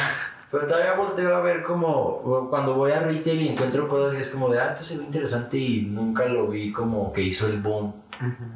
Pero 0.50 0.64
todavía 0.66 0.94
volteo 0.94 1.36
a 1.36 1.40
ver 1.40 1.62
como 1.62 2.48
cuando 2.50 2.74
voy 2.74 2.92
a 2.92 3.00
retail 3.00 3.42
y 3.42 3.48
encuentro 3.48 3.88
cosas 3.88 4.16
y 4.16 4.20
es 4.20 4.28
como 4.28 4.48
de, 4.48 4.60
ah, 4.60 4.68
esto 4.70 4.84
se 4.84 4.98
ve 4.98 5.04
interesante 5.04 5.56
y 5.58 5.82
nunca 5.82 6.24
lo 6.26 6.46
vi 6.48 6.72
como 6.72 7.12
que 7.12 7.22
hizo 7.22 7.46
el 7.46 7.60
boom. 7.60 7.92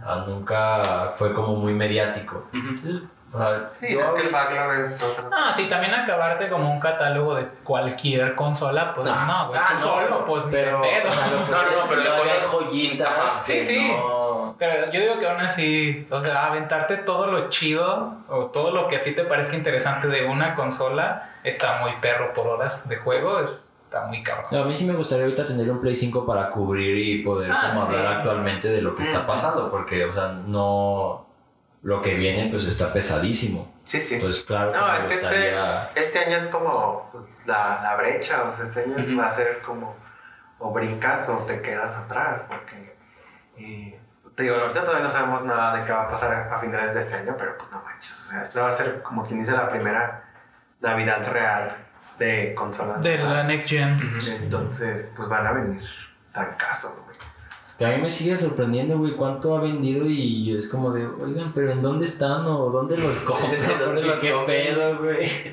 Ah, 0.04 0.24
nunca 0.26 1.12
fue 1.16 1.32
como 1.32 1.56
muy 1.56 1.72
mediático. 1.74 2.44
Entonces, 2.52 3.02
o 3.32 3.38
sea, 3.38 3.70
Sí, 3.72 3.92
yo 3.94 4.00
es 4.00 4.12
que 4.12 4.22
el 4.22 4.30
backlog 4.30 4.72
es 4.72 5.02
otra. 5.04 5.24
Ah, 5.32 5.52
sí, 5.52 5.68
también 5.68 5.94
acabarte 5.94 6.48
como 6.48 6.70
un 6.72 6.80
catálogo 6.80 7.36
de 7.36 7.46
cualquier 7.62 8.34
consola, 8.34 8.92
pues 8.94 9.06
No. 9.06 9.24
no, 9.26 9.48
güey, 9.48 9.60
Ah, 9.60 9.66
tú 9.68 9.74
no, 9.74 9.80
solo, 9.80 10.24
pues 10.26 10.44
ni 10.46 10.50
de 10.52 10.56
pero, 10.64 10.80
pedo. 10.82 11.10
No, 11.10 11.46
no, 11.62 11.88
pero 11.88 12.02
todavía 12.02 12.32
hay 12.32 12.38
cosas- 12.40 12.50
joyitas. 12.52 13.08
Ajá, 13.08 13.42
sí, 13.42 13.60
sí. 13.60 13.92
no- 13.96 14.56
Pero 14.58 14.90
yo 14.92 15.00
digo 15.00 15.18
que 15.18 15.28
aún 15.28 15.40
así, 15.40 16.06
o 16.10 16.20
sea, 16.22 16.46
aventarte 16.46 16.96
todo 16.98 17.28
lo 17.28 17.48
chido 17.48 18.16
o 18.28 18.46
todo 18.46 18.72
lo 18.72 18.88
que 18.88 18.96
a 18.96 19.02
ti 19.02 19.12
te 19.12 19.24
parezca 19.24 19.54
interesante 19.56 20.08
de 20.08 20.26
una 20.26 20.54
consola 20.54 21.30
está 21.44 21.78
muy 21.80 21.92
perro 22.00 22.34
por 22.34 22.46
horas 22.48 22.86
de 22.88 22.96
juego, 22.96 23.38
es- 23.40 23.69
está 23.90 24.06
muy 24.06 24.22
cabrón. 24.22 24.54
A 24.54 24.64
mí 24.64 24.72
sí 24.74 24.84
me 24.86 24.94
gustaría 24.94 25.24
ahorita 25.24 25.46
tener 25.48 25.68
un 25.70 25.80
Play 25.80 25.94
5 25.96 26.24
para 26.24 26.50
cubrir 26.50 26.96
y 26.96 27.24
poder 27.24 27.50
Ah, 27.52 27.70
como 27.70 27.80
sí. 27.82 27.86
hablar 27.88 28.06
actualmente 28.18 28.68
de 28.68 28.80
lo 28.80 28.94
que 28.94 29.02
está 29.02 29.26
pasando, 29.26 29.70
porque, 29.70 30.04
o 30.04 30.12
sea, 30.12 30.28
no... 30.46 31.26
Lo 31.82 32.02
que 32.02 32.12
viene, 32.14 32.50
pues, 32.50 32.64
está 32.64 32.92
pesadísimo. 32.92 33.72
Sí, 33.84 33.98
sí. 34.00 34.16
Entonces, 34.16 34.44
claro 34.44 34.70
No, 34.70 34.86
es 34.92 35.04
que 35.06 35.14
este, 35.14 35.26
gustaría- 35.26 35.90
este 35.94 36.18
año 36.18 36.36
es 36.36 36.46
como 36.48 37.08
pues, 37.10 37.46
la, 37.46 37.80
la 37.82 37.96
brecha, 37.96 38.42
o 38.44 38.52
sea, 38.52 38.64
este 38.64 38.82
año 38.84 38.98
es- 38.98 39.18
va 39.18 39.26
a 39.26 39.30
ser 39.30 39.62
como 39.62 39.96
o 40.58 40.70
brincas 40.72 41.26
o 41.30 41.38
te 41.38 41.62
quedas 41.62 41.96
atrás, 41.96 42.44
porque 42.46 42.94
eh, 43.56 43.98
te 44.36 44.42
digo, 44.42 44.56
ahorita 44.56 44.80
todavía 44.84 45.04
no 45.04 45.08
sabemos 45.08 45.42
nada 45.42 45.74
de 45.78 45.84
qué 45.86 45.92
va 45.92 46.02
a 46.02 46.08
pasar 46.08 46.50
a 46.52 46.58
finales 46.58 46.92
de 46.92 47.00
este 47.00 47.14
año, 47.14 47.34
pero 47.38 47.56
pues 47.56 47.70
no 47.70 47.80
manches, 47.82 48.14
o 48.26 48.28
sea, 48.30 48.42
esta 48.42 48.62
va 48.62 48.68
a 48.68 48.72
ser 48.72 49.00
como 49.00 49.24
quien 49.24 49.38
dice 49.40 49.52
la 49.52 49.66
primera 49.66 50.22
Navidad 50.80 51.26
real 51.32 51.74
de 52.20 52.54
consolas. 52.54 53.02
De 53.02 53.18
la. 53.18 53.42
Next 53.44 53.68
Gen. 53.68 53.98
Entonces, 54.42 55.12
pues 55.16 55.28
van 55.28 55.46
a 55.48 55.52
venir 55.52 55.82
tan 56.32 56.54
caso, 56.56 56.94
güey. 57.04 57.16
Que 57.78 57.86
a 57.86 57.88
mí 57.88 58.02
me 58.02 58.10
sigue 58.10 58.36
sorprendiendo, 58.36 58.98
güey, 58.98 59.16
cuánto 59.16 59.56
ha 59.56 59.60
vendido 59.62 60.04
y 60.06 60.54
es 60.54 60.68
como 60.68 60.92
de, 60.92 61.06
oigan, 61.06 61.52
pero 61.54 61.70
¿en 61.72 61.80
dónde 61.82 62.04
están 62.04 62.44
o 62.44 62.68
dónde 62.70 62.98
los 62.98 63.16
compran? 63.24 63.80
¿Dónde 63.80 64.02
¿Qué, 64.02 64.06
los 64.06 64.18
qué 64.20 64.32
compran? 64.32 64.46
pedo, 64.46 64.98
güey? 64.98 65.52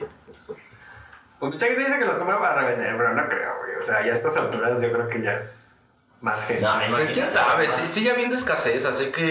Pues 1.40 1.52
mucha 1.54 1.68
gente 1.68 1.82
dice 1.84 2.00
que 2.00 2.06
los 2.06 2.18
compra 2.18 2.38
para 2.40 2.62
revender, 2.62 2.98
pero 2.98 3.14
no 3.14 3.28
creo, 3.30 3.52
güey. 3.64 3.76
O 3.80 3.82
sea, 3.82 4.04
ya 4.04 4.12
a 4.12 4.14
estas 4.14 4.36
alturas 4.36 4.82
yo 4.82 4.92
creo 4.92 5.08
que 5.08 5.22
ya 5.22 5.34
es 5.34 5.78
más 6.20 6.46
gente. 6.48 6.64
No, 6.64 6.78
me 6.78 6.90
Pues 6.90 7.12
quién 7.12 7.28
imagino- 7.28 7.44
sabe, 7.50 7.68
sí- 7.70 7.88
sigue 7.88 8.12
habiendo 8.12 8.36
escasez, 8.36 8.86
así 8.86 9.12
que 9.12 9.28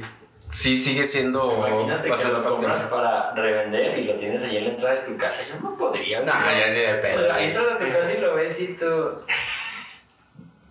sí, 0.00 0.06
sigue 0.50 1.04
siendo 1.04 1.66
Imagínate 1.66 2.04
que 2.04 2.10
bastante 2.10 2.38
lo 2.38 2.44
compras 2.44 2.82
para 2.82 3.32
revender 3.34 3.98
y 3.98 4.04
lo 4.04 4.14
tienes 4.16 4.42
ahí 4.44 4.56
en 4.56 4.64
la 4.64 4.70
entrada 4.70 4.94
de 4.96 5.02
tu 5.02 5.16
casa. 5.16 5.44
Yo 5.48 5.60
no 5.60 5.76
podría, 5.76 6.20
No, 6.20 6.32
ya 6.32 6.68
ni 6.70 6.80
de 6.80 6.94
pedo. 6.94 7.36
Entras 7.36 7.66
a 7.72 7.78
tu 7.78 7.92
casa 7.92 8.12
y 8.12 8.20
lo 8.20 8.34
ves 8.34 8.60
y 8.60 8.74
tú... 8.74 8.86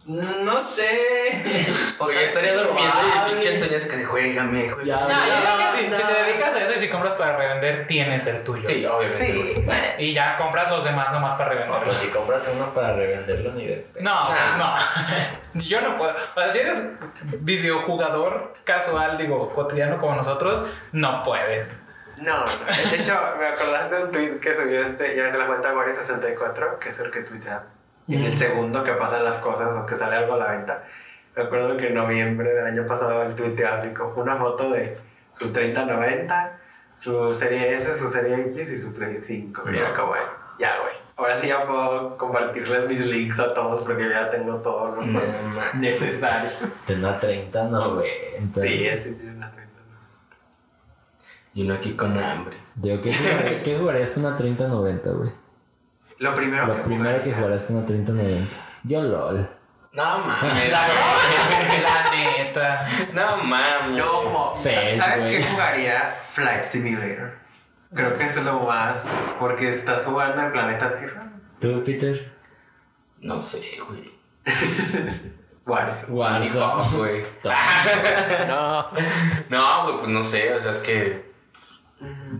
No 0.09 0.59
sé. 0.59 0.89
O 2.01 2.07
sea, 2.07 2.21
estaría 2.21 2.53
durmiendo 2.53 2.97
y 3.03 3.17
el 3.17 3.31
pinche 3.31 3.59
sueño 3.59 3.75
es 3.75 3.85
que 3.85 3.97
de 3.97 4.05
juégame. 4.05 4.67
No, 4.67 4.77
yo 4.77 4.83
creo 4.85 5.57
que. 5.57 5.95
Si 5.95 6.03
te 6.03 6.13
dedicas 6.13 6.55
a 6.55 6.63
eso 6.63 6.73
y 6.75 6.79
si 6.79 6.87
compras 6.87 7.13
para 7.13 7.35
revender, 7.35 7.87
tienes 7.87 8.25
el 8.25 8.41
tuyo. 8.41 8.65
Sí, 8.65 8.85
obviamente. 8.85 9.25
Sí. 9.25 9.65
Y 9.97 10.13
ya 10.13 10.37
compras 10.37 10.71
los 10.71 10.85
demás 10.85 11.11
nomás 11.11 11.33
para 11.33 11.49
no, 11.49 11.55
revenderlos. 11.55 11.83
pero 11.83 11.95
si 11.95 12.07
compras 12.07 12.51
uno 12.55 12.73
para 12.73 12.93
revenderlo 12.93 13.51
ni 13.51 13.67
de. 13.67 13.87
No, 13.99 14.29
pues 14.29 14.39
no. 14.57 14.75
Yo 15.67 15.81
no 15.81 15.97
puedo. 15.97 16.13
O 16.13 16.39
sea, 16.39 16.53
si 16.53 16.59
eres 16.59 16.83
videojugador 17.41 18.55
casual, 18.63 19.17
digo, 19.17 19.49
cotidiano 19.49 19.99
como 19.99 20.15
nosotros, 20.15 20.69
no 20.93 21.21
puedes. 21.21 21.75
No, 22.15 22.45
no. 22.45 22.91
De 22.91 22.97
hecho, 22.97 23.19
me 23.37 23.47
acordaste 23.47 23.95
de 23.95 24.03
un 24.03 24.11
tweet 24.11 24.39
que 24.39 24.53
subió 24.53 24.81
este, 24.81 25.17
ya 25.17 25.23
ves 25.23 25.35
la 25.35 25.47
cuenta 25.47 25.73
Wario64, 25.73 26.79
que 26.79 26.89
es 26.89 26.99
el 26.99 27.11
que 27.11 27.21
tuitea 27.23 27.63
en 28.15 28.23
el 28.23 28.33
segundo 28.33 28.83
que 28.83 28.93
pasan 28.93 29.23
las 29.23 29.37
cosas 29.37 29.75
o 29.75 29.85
que 29.85 29.93
sale 29.95 30.15
algo 30.15 30.33
a 30.33 30.37
la 30.37 30.51
venta. 30.51 30.83
Me 31.35 31.43
acuerdo 31.43 31.77
que 31.77 31.87
en 31.87 31.95
noviembre 31.95 32.53
del 32.53 32.65
año 32.65 32.85
pasado 32.85 33.21
él 33.23 33.35
tuiteó 33.35 33.69
así 33.71 33.89
como 33.89 34.21
una 34.21 34.35
foto 34.37 34.71
de 34.71 34.97
su 35.31 35.51
3090, 35.51 36.59
su 36.95 37.33
serie 37.33 37.75
S, 37.75 37.95
su 37.95 38.07
serie 38.07 38.41
X 38.47 38.71
y 38.71 38.77
su 38.77 38.93
Play 38.93 39.19
5. 39.21 39.63
Y 39.71 39.77
era 39.77 39.93
como, 39.95 40.13
ya, 40.59 40.71
güey. 40.81 40.95
Ahora 41.15 41.35
sí 41.35 41.47
ya 41.47 41.59
puedo 41.67 42.17
compartirles 42.17 42.87
mis 42.87 43.05
links 43.05 43.39
a 43.39 43.53
todos 43.53 43.83
porque 43.83 44.09
ya 44.09 44.29
tengo 44.29 44.55
todo 44.55 44.95
lo 44.95 45.01
No, 45.05 45.21
necesario. 45.75 46.49
Tiene 46.85 47.05
una 47.05 47.19
30, 47.19 47.63
90. 47.65 48.59
Sí, 48.59 48.89
sí 48.97 49.15
tiene 49.15 49.35
una 49.35 49.51
30. 49.51 49.69
Y 51.53 51.63
uno 51.65 51.73
aquí 51.73 51.93
con 51.95 52.17
hambre. 52.17 52.57
Digo, 52.75 53.01
¿qué, 53.01 53.13
¿qué 53.63 53.77
jugarías 53.77 54.11
con 54.11 54.25
una 54.25 54.37
30-90, 54.37 55.17
güey? 55.17 55.31
Lo 56.19 56.35
primero 56.35 56.67
Lo 56.67 56.75
que 56.75 56.81
primero 56.81 57.23
que 57.23 57.31
jugaría- 57.31 57.35
jugarías 57.35 57.63
con 57.63 57.75
una 57.77 57.85
30-90. 57.85 58.47
Yo 58.83 59.01
LOL. 59.01 59.49
No 59.93 60.19
mames. 60.19 60.69
La, 60.71 60.87
la 61.83 62.11
neta. 62.11 62.87
no 63.13 63.37
mames. 63.43 63.91
No, 63.97 64.23
como, 64.23 64.55
Fez, 64.55 64.95
¿sabes 64.97 65.25
güey. 65.25 65.37
qué 65.37 65.43
jugaría? 65.43 66.15
Flight 66.23 66.63
Simulator. 66.63 67.39
Creo 67.93 68.13
que 68.13 68.23
eso 68.25 68.41
es 68.41 68.45
lo 68.45 68.59
más, 68.59 69.33
porque 69.39 69.69
estás 69.69 70.03
jugando 70.03 70.41
en 70.41 70.51
planeta 70.51 70.93
Tierra. 70.93 71.31
¿Tú, 71.59 71.83
Peter? 71.83 72.31
No 73.19 73.39
sé, 73.41 73.61
güey. 73.87 74.11
Warzone. 75.65 76.13
Warzone. 76.13 76.97
güey. 76.97 77.25
No. 78.47 78.89
No, 79.49 79.83
güey, 79.85 79.97
pues 79.99 80.07
no 80.09 80.23
sé, 80.23 80.53
o 80.53 80.59
sea, 80.59 80.71
es 80.73 80.79
que. 80.79 81.31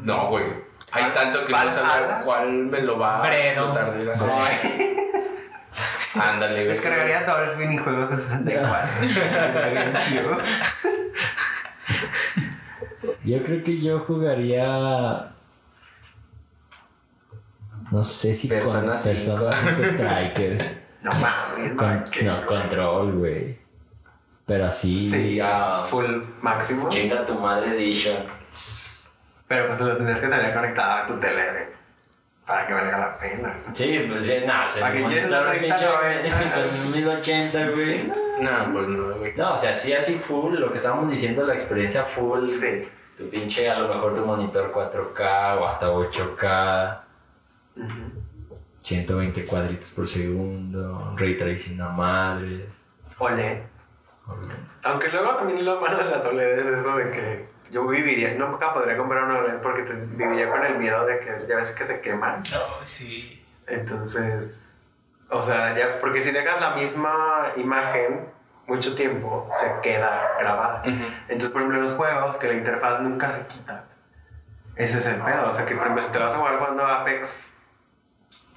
No, 0.01 0.27
güey. 0.29 0.45
Hay 0.91 1.11
tanto 1.13 1.45
que 1.45 1.51
no 1.51 1.57
saber 1.59 2.23
cuál 2.23 2.51
me 2.51 2.81
lo 2.81 2.97
va 2.97 3.17
a 3.17 3.21
Bredo. 3.27 3.71
explotar 3.73 3.97
de 3.97 4.05
la 4.05 4.13
Ándale, 6.15 6.55
güey. 6.55 6.67
Descargaría 6.69 7.21
Dolphin 7.23 7.71
y 7.73 7.77
juegos 7.77 8.09
de 8.09 8.17
64. 8.17 8.89
Yo 13.23 13.43
creo 13.43 13.63
que 13.63 13.79
yo 13.81 13.99
jugaría. 13.99 15.31
No 17.91 18.03
sé 18.03 18.33
si 18.33 18.47
Persona 18.47 18.93
con. 18.93 19.03
Persona 19.03 19.51
5 19.53 19.83
Strikers. 19.85 20.71
no 21.01 21.11
mames, 21.13 21.73
Con- 21.75 22.03
no, 22.25 22.45
control, 22.45 23.13
güey. 23.19 23.59
Pero 24.45 24.65
así. 24.65 24.99
Sí, 24.99 25.35
ya. 25.35 25.81
full 25.83 26.05
máximo. 26.41 26.89
Chinga 26.89 27.25
tu 27.25 27.35
madre 27.35 27.75
edition. 27.75 28.17
Pero 29.49 29.65
pues 29.65 29.81
lo 29.81 29.97
tendrías 29.97 30.19
que 30.19 30.27
tener 30.27 30.53
conectado 30.53 30.91
a 30.91 31.05
tu 31.07 31.19
tele 31.19 31.51
güey, 31.51 31.63
para 32.45 32.67
que 32.67 32.73
valga 32.75 32.97
la 32.99 33.17
pena. 33.17 33.57
Sí, 33.73 34.05
pues 34.07 34.23
sí, 34.23 34.35
no, 34.45 34.67
se 34.67 34.79
¿Para 34.79 34.99
monta 34.99 35.27
una 35.27 35.39
un 35.39 35.45
30, 35.45 35.59
pinche 35.59 35.85
90? 35.85 36.83
con 36.83 36.91
1080, 36.91 37.65
güey. 37.65 37.85
Sí. 37.85 38.11
No, 38.41 38.71
pues 38.71 38.87
no, 38.87 39.15
güey. 39.17 39.35
No, 39.35 39.53
o 39.55 39.57
sea, 39.57 39.73
sí, 39.73 39.91
así 39.91 40.13
full, 40.13 40.53
lo 40.53 40.69
que 40.71 40.77
estábamos 40.77 41.09
diciendo, 41.09 41.43
la 41.47 41.53
experiencia 41.53 42.03
full. 42.03 42.45
Sí. 42.45 42.87
Tu 43.17 43.27
pinche, 43.29 43.67
a 43.67 43.79
lo 43.79 43.93
mejor 43.93 44.13
tu 44.13 44.23
monitor 44.23 44.71
4K 44.71 45.57
o 45.57 45.65
hasta 45.65 45.89
8K. 45.89 46.99
120 48.79 49.45
cuadritos 49.45 49.89
por 49.91 50.07
segundo. 50.07 51.15
Ray 51.17 51.37
tracing 51.37 51.81
a 51.81 51.89
madres. 51.89 52.69
OLED. 53.17 53.63
Aunque 54.83 55.09
luego 55.09 55.35
también 55.35 55.65
lo 55.65 55.81
malo 55.81 55.97
de 55.97 56.05
las 56.05 56.23
OLED 56.23 56.59
es 56.59 56.65
eso 56.67 56.95
de 56.95 57.09
que 57.09 57.58
yo 57.71 57.87
viviría, 57.87 58.33
no 58.35 58.47
nunca 58.49 58.73
podría 58.73 58.97
comprar 58.97 59.23
una 59.25 59.39
OLED 59.39 59.57
porque 59.61 59.83
te- 59.83 59.93
viviría 59.93 60.49
con 60.49 60.65
el 60.65 60.75
miedo 60.77 61.05
de 61.05 61.19
que 61.19 61.45
ya 61.47 61.55
ves 61.55 61.71
que 61.71 61.83
se 61.83 61.99
queman. 62.01 62.41
Oh, 62.55 62.85
sí. 62.85 63.45
Entonces, 63.67 64.91
o 65.29 65.43
sea, 65.43 65.75
ya, 65.75 65.99
porque 65.99 66.21
si 66.21 66.31
dejas 66.31 66.59
la 66.61 66.71
misma 66.71 67.53
imagen 67.57 68.27
mucho 68.67 68.93
tiempo, 68.95 69.49
se 69.53 69.71
queda 69.81 70.31
grabada. 70.39 70.83
Entonces, 70.83 71.49
por 71.49 71.61
ejemplo, 71.61 71.77
en 71.79 71.83
los 71.85 71.93
juegos, 71.93 72.37
que 72.37 72.47
la 72.47 72.53
interfaz 72.53 72.99
nunca 73.01 73.29
se 73.31 73.45
quita. 73.47 73.85
Ese 74.75 74.99
es 74.99 75.05
el 75.07 75.15
pedo. 75.15 75.47
O 75.47 75.51
sea, 75.51 75.65
que 75.65 75.73
por 75.75 75.83
ejemplo, 75.83 76.01
si 76.03 76.11
te 76.11 76.19
vas 76.19 76.33
a 76.33 76.37
jugar 76.37 76.57
jugando 76.59 76.85
Apex 76.85 77.53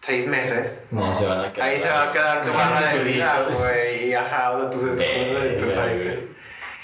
seis 0.03 0.27
meses, 0.27 0.81
No, 0.91 1.13
se 1.15 1.27
van 1.27 1.45
a 1.45 1.49
quedar. 1.49 1.69
ahí 1.69 1.79
se 1.79 1.89
va 1.89 2.03
a 2.03 2.13
quedar 2.13 2.45
tu 2.45 2.53
barra 2.53 2.89
de 2.93 2.99
vida, 3.05 3.47
güey. 3.51 4.09
Y 4.09 4.15
ajá, 4.15 4.57
de 4.59 4.65
tus 4.71 4.85
escudos 4.85 5.47
y 5.51 5.57
tus 5.57 5.73
items. 5.75 6.31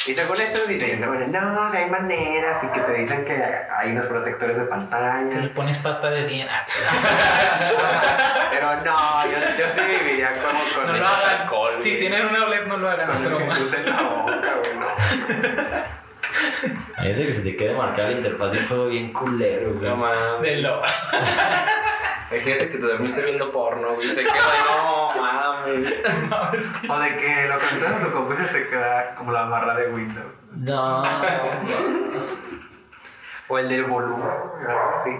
Y 0.09 0.14
según 0.14 0.40
esto 0.40 0.64
dicen, 0.66 1.01
no, 1.03 1.12
no, 1.53 1.62
o 1.62 1.68
sea, 1.68 1.81
hay 1.85 1.90
maneras 1.90 2.64
y 2.64 2.68
que 2.68 2.81
te 2.81 2.92
dicen 2.94 3.25
que 3.27 3.33
hay 3.79 3.92
unos 3.92 4.07
protectores 4.07 4.57
de 4.57 4.62
Que 4.64 4.71
le 4.71 4.71
pantalla. 4.71 5.55
pones 5.55 5.77
pasta 5.79 6.11
de 6.11 6.27
dientes. 6.27 6.57
Pero 8.51 8.77
no, 8.77 9.25
yo, 9.25 9.38
yo 9.59 9.68
sí 9.68 9.81
viviría 10.01 10.38
como 10.38 10.59
con 10.75 10.87
No 10.87 10.94
el- 10.94 11.01
lo 11.01 11.07
hagan. 11.07 11.40
alcohol, 11.42 11.71
Si 11.79 11.90
güey. 11.90 12.01
tienen 12.01 12.27
una 12.27 12.44
OLED, 12.47 12.66
no 12.66 12.77
lo 12.79 12.88
hagan. 12.88 13.07
con 13.12 13.25
broma. 13.25 13.55
Jesús 13.55 13.75
en 13.75 13.85
la 13.85 14.03
boca, 14.03 14.55
güey, 14.61 14.77
no. 14.79 14.87
Ahí 16.97 17.11
es 17.11 17.16
de 17.18 17.27
que 17.27 17.33
se 17.35 17.42
te 17.42 17.57
quede 17.57 17.75
marcada 17.77 18.09
la 18.09 18.16
interfaz 18.16 18.53
un 18.53 18.66
juego 18.66 18.87
bien 18.88 19.12
culero, 19.12 19.75
güey. 19.75 19.90
No 19.90 19.97
mames. 19.97 20.40
De 20.40 20.57
lo. 20.57 20.83
Hay 22.31 22.41
gente 22.43 22.69
que 22.69 22.77
te 22.79 22.87
dormiste 22.87 23.23
viendo 23.23 23.51
porno, 23.51 23.95
güey. 23.95 24.07
Se 24.07 24.23
queda 24.23 24.33
no 24.67 25.23
mames. 25.23 26.03
No, 26.31 26.53
es 26.53 26.69
que- 26.69 26.91
O 26.91 26.99
de 26.99 27.17
que 27.17 27.47
lo 27.49 27.55
a 27.55 28.01
tu 28.05 28.12
compu 28.12 28.35
y 28.35 28.37
se 28.37 28.45
te 28.45 28.69
queda 28.69 29.14
como 29.14 29.33
la 29.33 29.45
barra 29.45 29.75
de 29.75 29.88
Windows. 29.88 30.35
No. 30.57 31.03
O 33.51 33.59
el 33.59 33.67
del 33.67 33.85
volumen. 33.85 34.29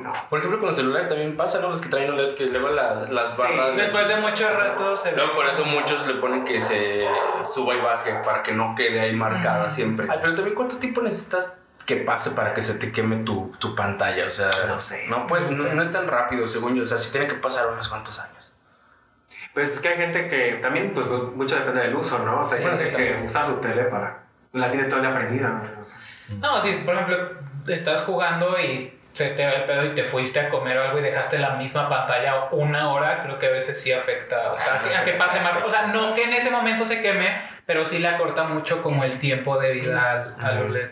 no. 0.03 0.12
Por 0.29 0.38
ejemplo, 0.38 0.59
con 0.59 0.68
los 0.68 0.77
celulares 0.77 1.09
también 1.09 1.35
pasa, 1.35 1.61
¿no? 1.61 1.71
Los 1.71 1.81
que 1.81 1.88
traen 1.88 2.11
OLED, 2.11 2.35
que 2.35 2.44
luego 2.44 2.69
las, 2.69 3.09
las 3.09 3.35
Sí, 3.35 3.40
barras. 3.42 3.75
Después 3.77 4.06
de 4.06 4.17
mucho 4.19 4.46
rato 4.50 4.94
se. 4.96 5.13
Luego 5.13 5.35
por 5.35 5.46
eso 5.46 5.65
muchos 5.65 6.06
le 6.06 6.15
ponen 6.17 6.44
que 6.44 6.61
se 6.61 7.06
suba 7.44 7.75
y 7.75 7.81
baje 7.81 8.13
para 8.23 8.42
que 8.42 8.52
no 8.52 8.75
quede 8.77 9.00
ahí 9.00 9.17
marcada 9.17 9.67
Mm. 9.69 9.71
siempre. 9.71 10.06
Ay, 10.11 10.19
pero 10.21 10.35
también 10.35 10.54
cuánto 10.54 10.77
tiempo 10.77 11.00
necesitas 11.00 11.50
que 11.88 11.96
pase 11.96 12.32
para 12.32 12.52
que 12.52 12.60
se 12.60 12.74
te 12.74 12.92
queme 12.92 13.24
tu, 13.24 13.50
tu 13.58 13.74
pantalla, 13.74 14.26
o 14.26 14.30
sea, 14.30 14.50
No 14.66 14.78
sé. 14.78 15.06
No, 15.08 15.26
puede- 15.26 15.50
no, 15.50 15.72
no 15.72 15.82
es 15.82 15.90
tan 15.90 16.06
rápido, 16.06 16.46
según 16.46 16.76
yo, 16.76 16.82
o 16.82 16.86
sea, 16.86 16.98
sí 16.98 17.10
tiene 17.10 17.26
que 17.26 17.34
pasar 17.36 17.66
unos 17.68 17.88
cuantos 17.88 18.20
años. 18.20 18.52
Pues 19.54 19.72
es 19.72 19.80
que 19.80 19.88
hay 19.88 19.96
gente 19.96 20.28
que 20.28 20.58
también, 20.60 20.92
pues 20.92 21.06
mucho 21.06 21.56
depende 21.56 21.80
del 21.80 21.94
uso, 21.96 22.18
¿no? 22.18 22.42
O 22.42 22.44
sea, 22.44 22.58
hay 22.58 22.62
Bueno, 22.64 22.76
gente 22.78 22.90
sí, 22.90 22.96
que 23.02 23.22
usa 23.24 23.42
su 23.42 23.54
tele 23.54 23.84
para. 23.84 24.18
La 24.52 24.70
tiene 24.70 24.86
toda 24.86 25.08
aprendida, 25.08 25.48
¿no? 25.48 25.80
O 25.80 25.84
sea, 25.84 25.98
No, 26.28 26.60
si 26.60 26.72
por 26.72 26.94
ejemplo 26.94 27.16
estás 27.66 28.02
jugando 28.02 28.60
y 28.60 28.94
se 29.14 29.30
te 29.30 29.46
va 29.46 29.52
el 29.52 29.64
pedo 29.64 29.84
y 29.86 29.94
te 29.94 30.04
fuiste 30.04 30.38
a 30.40 30.50
comer 30.50 30.76
o 30.76 30.82
algo 30.84 30.98
y 30.98 31.02
dejaste 31.02 31.38
la 31.38 31.56
misma 31.56 31.88
pantalla 31.88 32.48
una 32.52 32.90
hora, 32.92 33.22
creo 33.22 33.38
que 33.38 33.46
a 33.46 33.50
veces 33.50 33.80
sí 33.80 33.92
afecta. 33.92 34.52
O 34.52 34.60
sea, 34.60 34.74
a 34.74 34.82
que, 34.82 34.94
a 34.94 35.04
que 35.04 35.12
pase 35.14 35.40
más. 35.40 35.54
O 35.64 35.70
sea, 35.70 35.86
no 35.86 36.14
que 36.14 36.24
en 36.24 36.34
ese 36.34 36.50
momento 36.50 36.84
se 36.84 37.00
queme, 37.00 37.48
pero 37.64 37.86
sí 37.86 37.98
le 37.98 38.08
acorta 38.08 38.44
mucho 38.44 38.82
como 38.82 39.04
el 39.04 39.18
tiempo 39.18 39.58
de 39.58 39.72
vida 39.72 40.12
al, 40.12 40.36
al 40.38 40.62
OLED. 40.64 40.90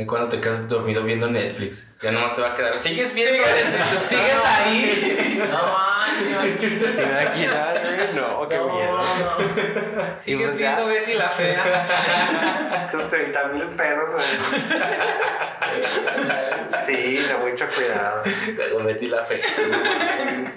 Y 0.00 0.06
cuando 0.06 0.30
te 0.30 0.40
quedas 0.40 0.66
dormido 0.66 1.02
viendo 1.04 1.28
Netflix, 1.28 1.92
ya 2.00 2.10
nomás 2.10 2.34
te 2.34 2.40
va 2.40 2.52
a 2.52 2.56
quedar. 2.56 2.78
¿Sigues 2.78 3.12
viendo 3.12 3.34
Sigues, 3.34 3.70
Netflix? 3.70 4.02
sigues 4.02 4.44
ahí. 4.46 5.38
No 5.50 5.62
manches. 5.74 6.96
¿Te 6.96 7.02
imaginas, 7.02 7.96
güey? 7.96 8.14
No, 8.14 8.48
qué 8.48 8.58
miedo. 8.58 9.00
Sigues 10.16 10.46
pues 10.46 10.58
ya. 10.58 10.76
viendo 10.76 10.86
Betty 10.86 11.12
la 11.12 11.28
fea. 11.28 12.88
Tus 12.90 13.10
30 13.10 13.44
mil 13.48 13.66
pesos. 13.76 14.38
Sí, 16.86 17.16
de 17.18 17.34
mucho 17.34 17.68
cuidado. 17.68 18.22
Betty 18.82 19.06
la 19.06 19.22
fe. 19.22 19.38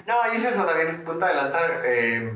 No, 0.06 0.14
y 0.32 0.36
es 0.38 0.44
eso 0.46 0.64
también, 0.64 1.04
punta 1.04 1.28
de 1.28 1.34
lanza 1.34 1.58
eh, 1.84 2.32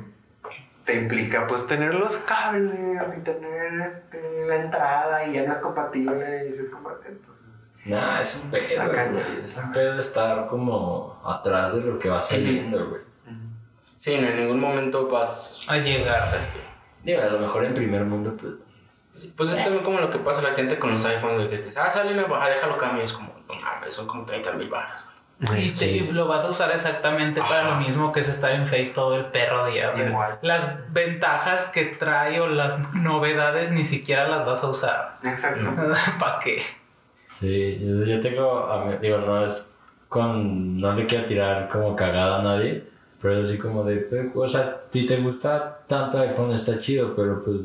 te 0.89 0.95
implica 0.95 1.47
pues 1.47 1.67
tener 1.67 1.93
los 1.93 2.17
cables 2.17 3.19
y 3.19 3.23
tener 3.23 3.83
este, 3.83 4.47
la 4.47 4.57
entrada 4.57 5.27
y 5.27 5.35
ya 5.35 5.43
no 5.45 5.53
es 5.53 5.61
compatible 5.61 6.47
y 6.49 6.51
si 6.51 6.63
es 6.63 6.71
compatible, 6.71 7.17
entonces... 7.17 7.69
Nah, 7.85 8.23
es 8.23 8.35
un 8.37 8.51
pedo, 8.51 9.13
güey. 9.13 9.45
Es 9.45 9.55
un 9.59 9.71
pedo 9.71 9.99
estar 9.99 10.47
como 10.47 11.21
atrás 11.23 11.75
de 11.75 11.83
lo 11.83 11.99
que 11.99 12.09
va 12.09 12.23
saliendo, 12.23 12.89
güey. 12.89 13.03
Sí, 13.99 14.15
en 14.15 14.35
ningún 14.41 14.61
momento 14.61 15.09
vas. 15.09 15.67
A 15.69 15.77
llegar. 15.77 16.23
Digo, 17.05 17.21
a 17.21 17.27
lo 17.27 17.41
mejor 17.41 17.67
en 17.67 17.75
primer 17.75 18.05
mundo, 18.05 18.35
pues. 18.41 18.55
Pues 19.37 19.53
es 19.53 19.63
también 19.63 19.85
como 19.85 20.01
lo 20.01 20.11
que 20.11 20.19
pasa 20.19 20.41
a 20.41 20.43
la 20.43 20.55
gente 20.55 20.79
con 20.79 20.93
los 20.93 21.05
iPhones, 21.05 21.39
de 21.39 21.51
que 21.51 21.57
dices, 21.59 21.77
ah, 21.77 21.91
sale 21.91 22.15
una 22.15 22.25
baja, 22.25 22.49
déjalo 22.49 22.79
cambio. 22.79 23.05
Es 23.05 23.13
como, 23.13 23.35
no 23.47 23.61
mames, 23.61 23.93
son 23.93 24.07
como 24.07 24.25
30 24.25 24.53
mil 24.53 24.71
bajas, 24.71 25.05
güey. 25.05 25.18
Y, 25.57 25.71
te- 25.71 25.87
y 25.89 26.01
lo 26.11 26.27
vas 26.27 26.43
a 26.45 26.51
usar 26.51 26.71
exactamente 26.73 27.41
para 27.41 27.71
lo 27.71 27.77
mismo 27.77 28.11
que 28.11 28.21
es 28.21 28.29
estar 28.29 28.51
en 28.53 28.67
Face 28.67 28.91
todo 28.93 29.15
el 29.15 29.27
perro 29.27 29.67
día. 29.67 29.93
Igual. 30.09 30.39
Las 30.43 30.93
ventajas 30.93 31.67
que 31.67 31.85
trae 31.85 32.41
o 32.41 32.49
las 32.49 32.77
novedades 32.95 33.71
ni 33.71 33.85
siquiera 33.85 34.27
las 34.29 34.45
vas 34.45 34.65
a 34.65 34.69
usar. 34.69 35.19
Exacto. 35.25 35.69
¿Para 36.19 36.41
qué? 36.41 36.61
Sí, 37.29 37.79
yo, 37.81 38.05
yo 38.05 38.21
tengo. 38.21 38.67
a 38.67 38.85
mí- 38.85 38.97
Digo, 39.01 39.19
no 39.19 39.45
es 39.45 39.73
con. 40.09 40.81
No 40.81 40.95
le 40.95 41.07
quiero 41.07 41.27
tirar 41.27 41.69
como 41.69 41.95
cagada 41.95 42.41
a 42.41 42.43
nadie. 42.43 42.85
Pero 43.23 43.41
es 43.41 43.49
así 43.49 43.59
como 43.59 43.85
de. 43.85 43.97
pues, 43.99 44.31
O 44.35 44.47
sea, 44.49 44.77
si 44.93 45.07
te 45.07 45.17
gusta 45.19 45.81
tanto 45.87 46.19
iPhone 46.19 46.53
está 46.53 46.81
chido, 46.81 47.15
pero 47.15 47.43
pues. 47.45 47.57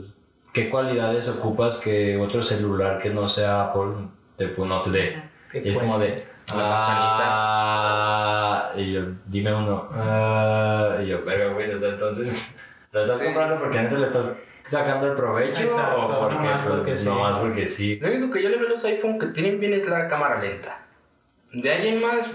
¿Qué 0.53 0.69
cualidades 0.69 1.27
ocupas 1.29 1.77
que 1.77 2.17
otro 2.17 2.43
celular 2.43 2.99
que 2.99 3.09
no 3.09 3.27
sea 3.27 3.63
Apple 3.63 3.93
te, 4.37 4.49
pues, 4.49 4.69
no 4.69 4.81
te 4.83 4.91
dé? 4.91 5.23
¿Qué 5.51 5.63
Y 5.65 5.69
es 5.69 5.77
como 5.77 5.97
de. 5.97 6.23
La 6.49 6.55
manzanita. 6.63 7.23
Ah, 7.25 8.71
y 8.75 8.91
yo, 8.93 9.01
dime 9.25 9.53
uno. 9.53 9.89
Ah, 9.93 10.97
y 11.01 11.07
yo, 11.07 11.23
pero 11.23 11.53
güey, 11.53 11.71
o 11.71 11.77
sea, 11.77 11.89
entonces. 11.89 12.53
¿Lo 12.91 12.99
estás 13.01 13.17
Sí. 13.19 13.25
comprando 13.25 13.59
porque 13.59 13.79
neta 13.81 13.95
le 13.95 14.05
estás 14.05 14.33
sacando 14.63 15.07
el 15.07 15.13
provecho? 15.15 15.61
Exacto, 15.61 16.05
o 16.07 16.19
porque, 16.19 16.35
nomás 16.35 16.61
pues, 16.61 16.75
porque 16.75 16.97
sí. 16.97 17.05
nomás 17.07 17.37
porque 17.37 17.65
sí. 17.65 17.99
Lo 17.99 18.07
único 18.09 18.31
que 18.31 18.43
yo 18.43 18.49
le 18.49 18.57
veo 18.57 18.67
a 18.67 18.69
los 18.71 18.85
iPhone 18.85 19.17
que 19.19 19.27
tienen 19.27 19.59
bien 19.59 19.73
es 19.73 19.87
la 19.87 20.07
cámara 20.07 20.39
lenta. 20.41 20.79
De 21.51 21.71
ahí 21.71 21.87
en 21.89 22.01
más, 22.01 22.29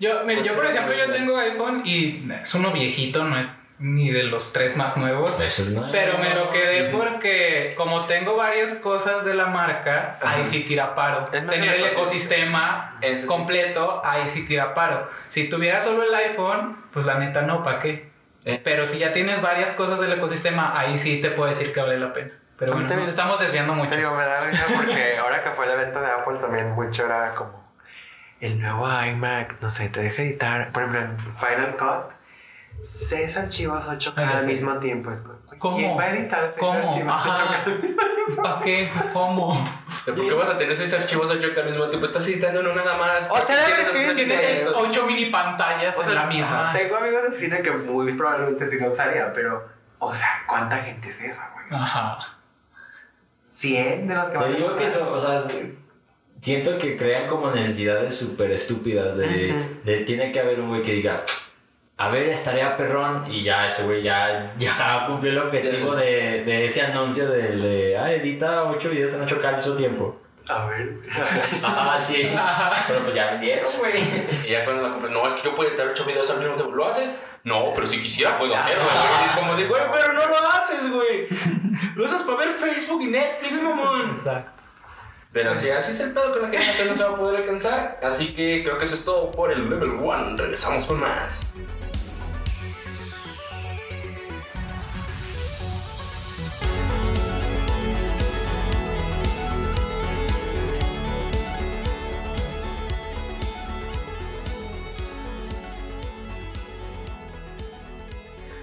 Yo, 0.00 0.24
mire, 0.24 0.42
yo 0.42 0.54
por 0.56 0.64
ejemplo, 0.64 0.94
yo 0.94 1.12
tengo 1.12 1.36
iPhone 1.36 1.82
y 1.84 2.26
es 2.42 2.54
uno 2.54 2.72
viejito, 2.72 3.22
no 3.24 3.38
es 3.38 3.54
ni 3.80 4.10
de 4.10 4.24
los 4.24 4.52
tres 4.52 4.76
más 4.76 4.96
nuevos. 4.96 5.40
Eso 5.40 5.62
es 5.62 5.68
nuevo. 5.68 5.90
Pero 5.90 6.18
me 6.18 6.34
lo 6.34 6.50
quedé 6.50 6.90
porque 6.90 7.72
como 7.76 8.04
tengo 8.06 8.36
varias 8.36 8.74
cosas 8.74 9.24
de 9.24 9.34
la 9.34 9.46
marca, 9.46 10.18
ahí 10.22 10.44
sí 10.44 10.60
tira 10.60 10.94
paro. 10.94 11.24
Tener 11.26 11.74
el 11.74 11.84
ecosistema. 11.86 12.98
sí. 13.02 13.26
completo, 13.26 14.02
ahí 14.04 14.28
sí 14.28 14.44
tira 14.44 14.74
paro. 14.74 15.08
Si 15.28 15.48
tuviera 15.48 15.80
solo 15.80 16.02
el 16.02 16.14
iPhone, 16.14 16.84
pues 16.92 17.06
la 17.06 17.14
neta 17.14 17.42
no, 17.42 17.62
¿para 17.62 17.78
qué? 17.78 18.10
Eh. 18.44 18.60
Pero 18.62 18.86
si 18.86 18.98
ya 18.98 19.12
tienes 19.12 19.40
varias 19.40 19.72
cosas 19.72 19.98
del 20.00 20.12
ecosistema, 20.12 20.78
ahí 20.78 20.98
sí 20.98 21.20
te 21.20 21.30
puedo 21.30 21.48
decir 21.48 21.72
que 21.72 21.80
vale 21.80 21.98
la 21.98 22.12
pena. 22.12 22.32
Pero 22.58 22.72
bueno, 22.72 22.86
también- 22.86 23.06
nos 23.06 23.08
estamos 23.08 23.40
desviando 23.40 23.72
mucho. 23.74 23.90
Te 23.90 23.96
digo, 23.96 24.14
me 24.14 24.24
da 24.24 24.44
risa 24.44 24.64
porque 24.76 25.16
ahora 25.22 25.42
que 25.42 25.50
fue 25.52 25.64
el 25.64 25.72
evento 25.72 26.00
de 26.02 26.10
Apple 26.10 26.38
también 26.38 26.70
mucho 26.72 27.06
era 27.06 27.34
como 27.34 27.60
el 28.40 28.58
nuevo 28.58 28.88
iMac, 28.90 29.60
no 29.60 29.70
sé, 29.70 29.88
te 29.90 30.00
deja 30.00 30.22
editar, 30.22 30.72
por 30.72 30.82
ejemplo, 30.84 31.00
en 31.00 31.18
Final 31.36 31.76
Cut, 31.76 32.12
seis 32.80 33.36
archivos 33.36 33.86
8K 33.86 34.12
Ah, 34.16 34.30
al 34.36 34.40
sí. 34.42 34.46
mismo 34.48 34.78
tiempo. 34.78 35.10
¿Cómo? 35.58 35.76
¿Quién 35.76 35.98
va 35.98 36.02
a 36.04 36.10
editar 36.16 36.44
seis 36.48 36.56
¿Cómo? 36.58 36.78
archivos 36.78 37.14
Ajá. 37.16 37.34
8K 37.34 37.64
al 37.66 37.78
mismo 37.82 37.96
tiempo? 38.06 38.42
¿Para 38.42 38.60
qué? 38.60 38.90
¿Cómo? 39.12 39.80
¿por 40.06 40.14
qué 40.14 40.32
vas 40.32 40.48
a 40.50 40.58
tener 40.58 40.76
seis 40.76 40.92
archivos 40.94 41.30
8K 41.30 41.58
al 41.58 41.70
mismo 41.70 41.88
tiempo? 41.88 42.06
Estás 42.06 42.26
editando 42.28 42.60
uno 42.60 42.74
nada 42.74 42.96
más. 42.96 43.26
O 43.30 43.38
sea, 43.40 43.56
¿Por 43.66 43.76
qué 43.76 43.82
¿por 43.82 43.92
qué 43.92 44.06
los 44.06 44.16
Tienes 44.16 44.66
ocho 44.74 45.06
mini 45.06 45.26
pantallas 45.26 45.96
O 45.96 46.00
en 46.00 46.06
sea, 46.06 46.14
la 46.14 46.26
misma. 46.26 46.72
Tengo 46.72 46.96
amigos 46.96 47.22
de 47.30 47.38
cine 47.38 47.60
que 47.62 47.70
muy 47.70 48.12
probablemente 48.14 48.68
sí 48.70 48.78
lo 48.78 48.90
usaría, 48.90 49.32
pero, 49.32 49.68
o 49.98 50.14
sea, 50.14 50.42
¿cuánta 50.46 50.78
gente 50.78 51.08
es 51.08 51.20
esa, 51.22 51.50
güey? 51.54 51.66
O 51.66 51.68
sea, 51.76 51.86
Ajá. 51.86 52.18
100 53.46 54.06
de 54.06 54.14
los 54.14 54.26
que 54.26 54.32
Te 54.32 54.38
van 54.38 54.52
a 54.52 54.56
digo 54.56 54.76
que 54.76 54.84
eso, 54.84 55.12
o 55.12 55.20
sea, 55.20 55.42
siento 56.40 56.78
que 56.78 56.96
crean 56.96 57.28
como 57.28 57.50
necesidades 57.50 58.16
súper 58.16 58.52
estúpidas 58.52 59.16
de, 59.16 59.56
Ujú. 59.56 59.66
de 59.84 59.96
tiene 60.04 60.30
que 60.32 60.40
haber 60.40 60.60
un 60.60 60.68
güey 60.68 60.82
que 60.82 60.92
diga, 60.92 61.24
a 62.00 62.08
ver, 62.08 62.30
estaría 62.30 62.78
perrón 62.78 63.30
y 63.30 63.42
ya 63.42 63.66
ese 63.66 63.84
güey 63.84 64.02
ya, 64.02 64.54
ya 64.58 65.04
cumplió 65.06 65.32
el 65.32 65.38
objetivo 65.38 65.94
de, 65.94 66.44
de 66.44 66.64
ese 66.64 66.80
anuncio 66.80 67.28
del 67.28 67.60
de, 67.60 67.98
ah, 67.98 68.10
edita 68.10 68.64
8 68.64 68.88
videos 68.88 69.12
en 69.12 69.26
8K 69.26 69.44
al 69.44 69.56
mismo 69.56 69.74
tiempo. 69.74 70.18
A 70.48 70.64
ver. 70.64 70.94
Ajá, 71.62 71.98
sí. 71.98 72.26
Pero 72.88 73.00
pues 73.00 73.14
ya 73.14 73.32
vendieron, 73.32 73.70
güey. 73.78 74.02
Y 74.46 74.50
ya 74.50 74.64
cuando 74.64 74.82
la 74.82 74.92
compras, 74.92 75.12
no, 75.12 75.26
es 75.26 75.34
que 75.34 75.42
yo 75.42 75.54
puedo 75.54 75.68
editar 75.68 75.88
8 75.88 76.04
videos 76.06 76.30
al 76.30 76.38
mismo 76.38 76.54
tiempo. 76.54 76.74
¿Lo 76.74 76.88
haces? 76.88 77.14
No, 77.44 77.70
pero 77.74 77.86
si 77.86 78.00
quisiera 78.00 78.38
puedo 78.38 78.54
hacerlo. 78.54 78.82
güey. 78.82 78.96
Y 78.96 79.24
es 79.26 79.32
como 79.32 79.54
de, 79.56 79.66
güey, 79.66 79.82
pero 79.92 80.12
no 80.14 80.26
lo 80.26 80.48
haces, 80.48 80.90
güey. 80.90 81.28
Lo 81.96 82.04
usas 82.06 82.22
para 82.22 82.38
ver 82.38 82.48
Facebook 82.48 83.02
y 83.02 83.08
Netflix, 83.08 83.62
mamón. 83.62 84.10
Exacto. 84.10 84.62
Pero 85.32 85.54
sí, 85.54 85.68
así 85.68 85.92
es 85.92 86.00
el 86.00 86.12
pedo 86.12 86.34
que 86.34 86.40
la 86.40 86.48
generación 86.48 86.88
no 86.88 86.94
se 86.94 87.04
va 87.04 87.10
a 87.10 87.16
poder 87.16 87.40
alcanzar. 87.42 88.00
Así 88.02 88.32
que 88.32 88.62
creo 88.64 88.78
que 88.78 88.84
eso 88.84 88.94
es 88.94 89.04
todo 89.04 89.30
por 89.30 89.52
el 89.52 89.68
level 89.68 89.90
1. 89.90 90.36
Regresamos 90.36 90.86
con 90.86 90.98
más. 90.98 91.46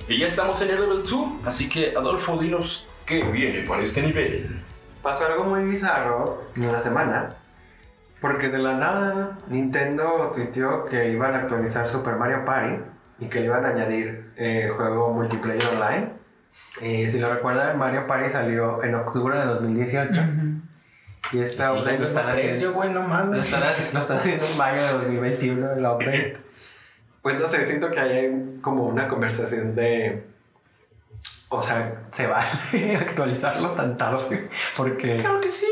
Y 0.08 0.18
ya 0.20 0.28
estamos 0.28 0.62
en 0.62 0.70
el 0.70 0.80
level 0.80 1.04
2, 1.04 1.28
así 1.46 1.68
que 1.68 1.94
Adolfo, 1.96 2.38
dinos 2.38 2.90
qué 3.06 3.24
viene 3.24 3.68
para 3.68 3.82
este 3.82 4.02
nivel. 4.02 4.64
Pasó 5.02 5.26
algo 5.26 5.44
muy 5.46 5.64
bizarro 5.64 6.44
en 6.56 6.72
la 6.72 6.80
semana. 6.80 7.36
Porque 8.20 8.50
de 8.50 8.58
la 8.58 8.74
nada 8.74 9.38
Nintendo 9.48 10.32
tuiteó 10.34 10.86
que 10.86 11.12
iban 11.12 11.36
a 11.36 11.40
actualizar 11.40 11.88
Super 11.88 12.16
Mario 12.16 12.44
Party 12.46 12.82
y 13.20 13.28
que 13.28 13.42
le 13.42 13.46
iban 13.46 13.64
a 13.64 13.70
añadir 13.70 14.32
eh, 14.38 14.72
juego 14.76 15.14
multiplayer 15.14 15.68
online. 15.68 16.14
Eh, 16.82 17.08
si 17.10 17.20
lo 17.20 17.32
recuerdan, 17.32 17.78
Mario 17.78 18.08
Party 18.08 18.32
salió 18.32 18.84
en 18.84 18.96
octubre 18.96 19.38
de 19.38 19.46
2018 19.46 20.22
y 21.34 21.40
este 21.42 21.64
Sí, 21.64 21.70
update 21.70 22.00
lo 22.00 22.04
están 22.06 22.30
haciendo. 22.30 22.74
güey, 22.74 22.90
no 22.90 23.02
Lo 23.04 23.08
mames. 23.08 23.40
están, 23.46 23.62
lo 23.94 24.00
están 24.00 24.18
haciendo 24.18 24.46
en 24.46 24.58
mayo 24.58 24.82
de 24.82 24.94
2021 24.94 25.72
el 25.74 25.86
update. 25.86 26.38
Pues 27.28 27.42
no 27.42 27.46
sé, 27.46 27.68
siento 27.68 27.92
que 27.92 28.00
hay 28.00 28.58
como 28.62 28.86
una 28.86 29.10
conversación 29.10 29.76
de. 29.76 30.24
O 31.50 31.62
sea, 31.62 32.04
se 32.08 32.26
vale 32.26 32.96
actualizarlo 33.02 33.72
tan 33.72 33.98
tarde. 33.98 34.48
Porque. 34.78 35.18
Claro 35.18 35.42
que 35.42 35.50
sí. 35.50 35.68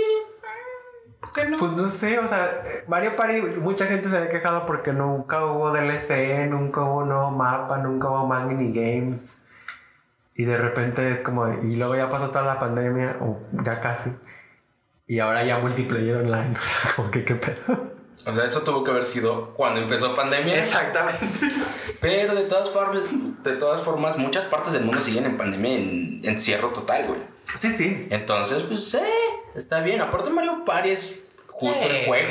¿Por 1.22 1.32
qué 1.32 1.46
no? 1.46 1.58
Pues 1.58 1.72
no 1.72 1.88
sé, 1.88 2.20
o 2.20 2.28
sea, 2.28 2.62
Mario 2.90 3.16
Party, 3.16 3.42
mucha 3.62 3.86
gente 3.86 4.10
se 4.10 4.18
había 4.18 4.28
quejado 4.28 4.66
porque 4.66 4.92
nunca 4.92 5.46
hubo 5.46 5.72
DLC, 5.72 6.46
nunca 6.50 6.82
hubo 6.82 7.06
nuevo 7.06 7.32
mapa, 7.32 7.78
nunca 7.78 8.10
hubo 8.10 8.28
más 8.28 8.46
minigames. 8.46 9.42
Y 10.36 10.44
de 10.44 10.58
repente 10.58 11.10
es 11.10 11.22
como, 11.22 11.48
y 11.48 11.78
luego 11.78 11.96
ya 11.96 12.10
pasó 12.10 12.32
toda 12.32 12.44
la 12.44 12.60
pandemia, 12.60 13.16
o 13.22 13.40
ya 13.64 13.80
casi. 13.80 14.12
Y 15.08 15.20
ahora 15.20 15.46
ya 15.46 15.60
multiplayer 15.60 16.18
online, 16.18 16.58
o 16.60 16.62
sea, 16.62 16.96
como 16.98 17.12
que 17.12 17.24
qué 17.24 17.36
pedo. 17.36 17.95
O 18.26 18.34
sea, 18.34 18.46
eso 18.46 18.62
tuvo 18.62 18.84
que 18.84 18.92
haber 18.92 19.06
sido 19.06 19.54
cuando 19.54 19.82
empezó 19.82 20.16
pandemia. 20.16 20.56
Exactamente. 20.56 21.28
Pero 22.02 22.36
de 22.36 22.44
todas 22.44 22.70
formas, 22.70 23.04
de 23.44 23.54
todas 23.54 23.82
formas, 23.82 24.18
muchas 24.18 24.46
partes 24.46 24.74
del 24.74 24.84
mundo 24.84 25.02
siguen 25.02 25.26
en 25.26 25.38
pandemia 25.38 25.74
en 25.74 26.22
encierro 26.24 26.70
total, 26.70 27.08
güey. 27.08 27.20
Sí, 27.56 27.70
sí. 27.70 28.08
Entonces, 28.10 28.64
pues, 28.64 28.94
eh, 28.96 29.02
está 29.56 29.82
bien. 29.82 30.02
Aparte, 30.02 30.30
Mario 30.30 30.64
Party 30.66 30.90
es 30.90 31.25
justo 31.58 31.80
Sí. 31.84 31.90
el 31.90 32.06
juego 32.06 32.30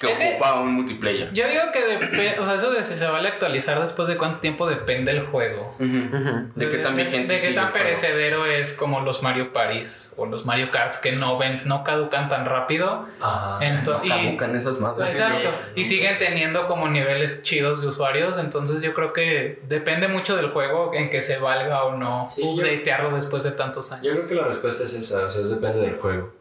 que 0.00 0.06
Es 0.06 0.18
que- 0.18 0.28
ocupa 0.30 0.54
un 0.60 0.74
multiplayer. 0.74 1.32
Yo 1.32 1.48
digo 1.48 1.62
que 1.72 1.84
depende, 1.84 2.36
o 2.38 2.44
sea, 2.44 2.54
eso 2.54 2.70
de 2.70 2.84
si 2.84 2.92
se 2.94 3.06
vale 3.06 3.26
actualizar 3.28 3.80
después 3.80 4.06
de 4.06 4.16
cuánto 4.16 4.38
tiempo 4.38 4.68
depende 4.68 5.12
del 5.12 5.26
juego. 5.26 5.74
De 5.80 6.70
qué 6.70 6.78
tan 6.78 6.94
vigente 6.94 7.34
De 7.34 7.40
qué 7.40 7.46
tan 7.48 7.66
el 7.66 7.70
juego. 7.70 7.72
perecedero 7.72 8.46
es 8.46 8.72
como 8.72 9.00
los 9.00 9.22
Mario 9.24 9.52
Parties 9.52 10.12
o 10.16 10.26
los 10.26 10.46
Mario 10.46 10.70
Karts 10.70 10.98
que 10.98 11.10
no 11.12 11.38
ven, 11.38 11.54
no 11.66 11.82
caducan 11.82 12.28
tan 12.28 12.44
rápido. 12.46 13.08
Ajá. 13.20 13.58
Ento- 13.64 13.98
No 13.98 14.04
y- 14.04 14.08
caducan 14.08 14.54
esas 14.56 14.78
madres. 14.78 15.08
Exacto. 15.10 15.48
Y 15.74 15.84
siguen 15.84 16.18
teniendo 16.18 16.66
como 16.68 16.86
niveles 16.88 17.42
chidos 17.42 17.80
de 17.80 17.88
usuarios. 17.88 18.38
Entonces 18.38 18.80
yo 18.80 18.94
creo 18.94 19.12
que 19.12 19.60
depende 19.68 20.06
mucho 20.06 20.36
del 20.36 20.50
juego 20.50 20.92
en 20.94 21.10
que 21.10 21.20
se 21.22 21.38
valga 21.38 21.82
o 21.84 21.96
no 21.96 22.28
Sí, 22.30 22.42
yo- 22.42 22.50
updatearlo 22.52 23.16
después 23.16 23.42
de 23.42 23.50
tantos 23.50 23.90
años. 23.90 24.04
Yo 24.06 24.12
creo 24.14 24.28
que 24.28 24.34
la 24.36 24.44
respuesta 24.44 24.84
es 24.84 24.94
esa, 24.94 25.24
o 25.26 25.30
sea, 25.30 25.42
es 25.42 25.50
depende 25.50 25.80
del 25.80 25.96
juego. 25.98 26.32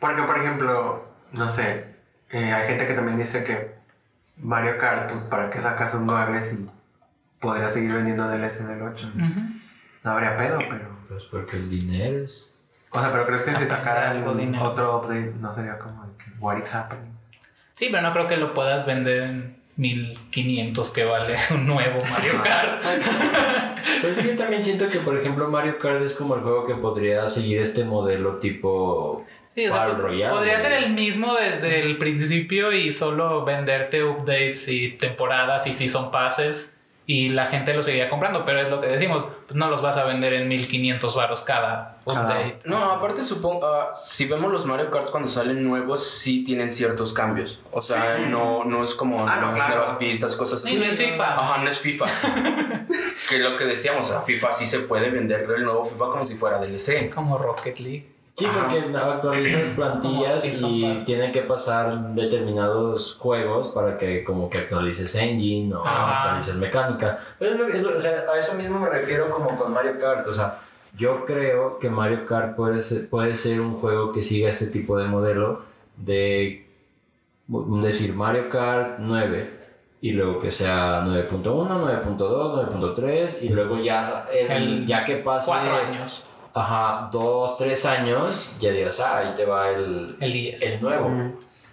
Porque, 0.00 0.22
por 0.24 0.36
ejemplo, 0.38 1.04
no 1.34 1.48
sé, 1.48 1.92
Eh, 2.30 2.52
hay 2.52 2.66
gente 2.66 2.86
que 2.86 2.94
también 2.94 3.16
dice 3.16 3.44
que 3.44 3.74
Mario 4.38 4.76
Kart, 4.78 5.12
pues 5.12 5.24
para 5.26 5.50
qué 5.50 5.60
sacas 5.60 5.94
un 5.94 6.06
9 6.06 6.40
si 6.40 6.68
podría 7.38 7.68
seguir 7.68 7.92
vendiendo 7.92 8.26
DLC 8.28 8.60
del 8.66 8.82
8. 8.82 9.12
No 10.02 10.10
habría 10.10 10.36
pedo, 10.36 10.58
pero. 10.58 10.88
Pues 11.08 11.24
porque 11.24 11.56
el 11.56 11.70
dinero 11.70 12.24
es. 12.24 12.52
O 12.90 13.00
sea, 13.00 13.12
pero 13.12 13.26
crees 13.26 13.42
que 13.42 13.54
si 13.56 13.66
sacaran 13.66 14.24
otro 14.60 14.98
update 14.98 15.34
no 15.40 15.52
sería 15.52 15.78
como 15.78 16.06
de 16.06 16.16
que 16.16 16.30
what 16.40 16.56
is 16.56 16.72
happening. 16.74 17.12
Sí, 17.74 17.88
pero 17.90 18.02
no 18.02 18.12
creo 18.12 18.26
que 18.26 18.36
lo 18.36 18.54
puedas 18.54 18.86
vender 18.86 19.22
en 19.22 19.56
1500 19.76 20.90
que 20.90 21.04
vale 21.04 21.36
un 21.50 21.66
nuevo 21.66 22.02
Mario 22.10 22.42
Kart. 22.42 22.82
Pues 24.00 24.22
yo 24.22 24.36
también 24.36 24.62
siento 24.62 24.88
que, 24.88 24.98
por 25.00 25.16
ejemplo, 25.16 25.48
Mario 25.48 25.78
Kart 25.78 26.02
es 26.02 26.12
como 26.14 26.34
el 26.34 26.42
juego 26.42 26.66
que 26.66 26.74
podría 26.74 27.26
seguir 27.28 27.58
este 27.60 27.84
modelo 27.84 28.36
tipo. 28.36 29.24
Sí, 29.54 29.66
o 29.68 29.72
sea, 29.72 29.86
Royale, 29.86 30.32
podría 30.34 30.58
ser 30.58 30.72
el 30.72 30.90
mismo 30.90 31.32
desde 31.34 31.80
el 31.80 31.96
principio 31.98 32.72
y 32.72 32.90
solo 32.90 33.44
venderte 33.44 34.02
updates 34.02 34.66
y 34.68 34.90
temporadas 34.90 35.66
y 35.66 35.72
season 35.72 36.10
passes 36.10 36.72
y 37.06 37.28
la 37.28 37.44
gente 37.46 37.74
lo 37.74 37.82
seguiría 37.82 38.08
comprando, 38.08 38.46
pero 38.46 38.60
es 38.60 38.68
lo 38.70 38.80
que 38.80 38.86
decimos, 38.86 39.26
no 39.52 39.68
los 39.68 39.82
vas 39.82 39.96
a 39.98 40.04
vender 40.04 40.32
en 40.32 40.48
1500 40.48 41.14
varos 41.14 41.42
cada 41.42 41.98
update. 42.06 42.60
No, 42.64 42.78
aparte 42.92 43.22
supongo, 43.22 43.66
ah, 43.66 43.92
si 43.94 44.24
vemos 44.24 44.50
los 44.50 44.64
Mario 44.64 44.90
Kart 44.90 45.10
cuando 45.10 45.28
salen 45.28 45.62
nuevos, 45.62 46.08
sí 46.08 46.42
tienen 46.44 46.72
ciertos 46.72 47.12
cambios. 47.12 47.60
O 47.72 47.82
sea, 47.82 48.24
no, 48.30 48.64
no 48.64 48.82
es 48.82 48.94
como 48.94 49.20
Ah, 49.28 49.36
no, 49.36 49.40
nuevas 49.50 49.54
claro. 49.66 49.74
nuevas 49.80 49.96
pistas, 49.98 50.34
cosas 50.34 50.62
Sí, 50.62 50.68
así. 50.68 50.78
no 50.78 50.84
es 50.86 50.96
FIFA. 50.96 51.34
Ajá, 51.34 51.58
no 51.62 51.68
es 51.68 51.78
FIFA. 51.78 52.06
que 53.28 53.34
es 53.36 53.40
lo 53.40 53.56
que 53.56 53.64
decíamos, 53.66 54.10
a 54.10 54.22
FIFA 54.22 54.52
sí 54.52 54.66
se 54.66 54.80
puede 54.80 55.10
vender 55.10 55.42
el 55.56 55.62
nuevo 55.62 55.84
FIFA 55.84 56.06
como 56.06 56.24
si 56.24 56.36
fuera 56.36 56.58
DLC. 56.58 57.10
Como 57.14 57.36
Rocket 57.36 57.78
League. 57.80 58.13
Sí, 58.36 58.46
Ajá. 58.46 58.62
porque 58.68 58.96
actualizas 58.96 59.62
plantillas 59.76 60.44
y 60.62 61.04
tienen 61.04 61.30
que 61.30 61.42
pasar 61.42 62.14
determinados 62.14 63.14
juegos 63.14 63.68
para 63.68 63.96
que 63.96 64.24
como 64.24 64.50
que 64.50 64.58
actualices 64.58 65.14
engine 65.14 65.72
o 65.74 65.84
Ajá. 65.86 66.22
actualices 66.24 66.56
mecánica. 66.56 67.20
Pero 67.38 67.52
es 67.52 67.58
lo, 67.58 67.68
es 67.92 67.96
o 67.96 68.00
sea, 68.00 68.24
a 68.32 68.36
eso 68.38 68.54
mismo 68.54 68.80
me 68.80 68.88
refiero 68.90 69.30
como 69.30 69.56
con 69.56 69.72
Mario 69.72 69.98
Kart. 70.00 70.26
O 70.26 70.32
sea, 70.32 70.58
yo 70.98 71.24
creo 71.24 71.78
que 71.78 71.88
Mario 71.88 72.26
Kart 72.26 72.56
puede 72.56 72.80
ser, 72.80 73.08
puede 73.08 73.34
ser 73.34 73.60
un 73.60 73.74
juego 73.74 74.12
que 74.12 74.20
siga 74.20 74.48
este 74.48 74.66
tipo 74.66 74.98
de 74.98 75.06
modelo 75.06 75.62
de 75.96 76.66
decir 77.46 78.14
Mario 78.14 78.48
Kart 78.48 78.96
9 78.98 79.50
y 80.00 80.10
luego 80.12 80.40
que 80.40 80.50
sea 80.50 81.02
9.1, 81.04 81.42
9.2, 81.44 82.96
9.3 82.96 83.36
y 83.42 83.48
luego 83.50 83.78
ya, 83.78 84.26
el- 84.32 84.50
El 84.50 84.86
ya 84.86 85.04
que 85.04 85.16
pase... 85.18 85.46
Cuatro 85.50 85.74
años. 85.76 86.24
Ajá, 86.54 87.08
dos, 87.10 87.56
tres 87.56 87.84
años, 87.84 88.52
ya 88.60 88.70
digas, 88.70 89.00
ah, 89.00 89.18
ahí 89.18 89.34
te 89.34 89.44
va 89.44 89.70
el, 89.70 90.16
El 90.20 90.32
10. 90.32 90.62
el 90.62 90.80
nuevo. 90.80 91.10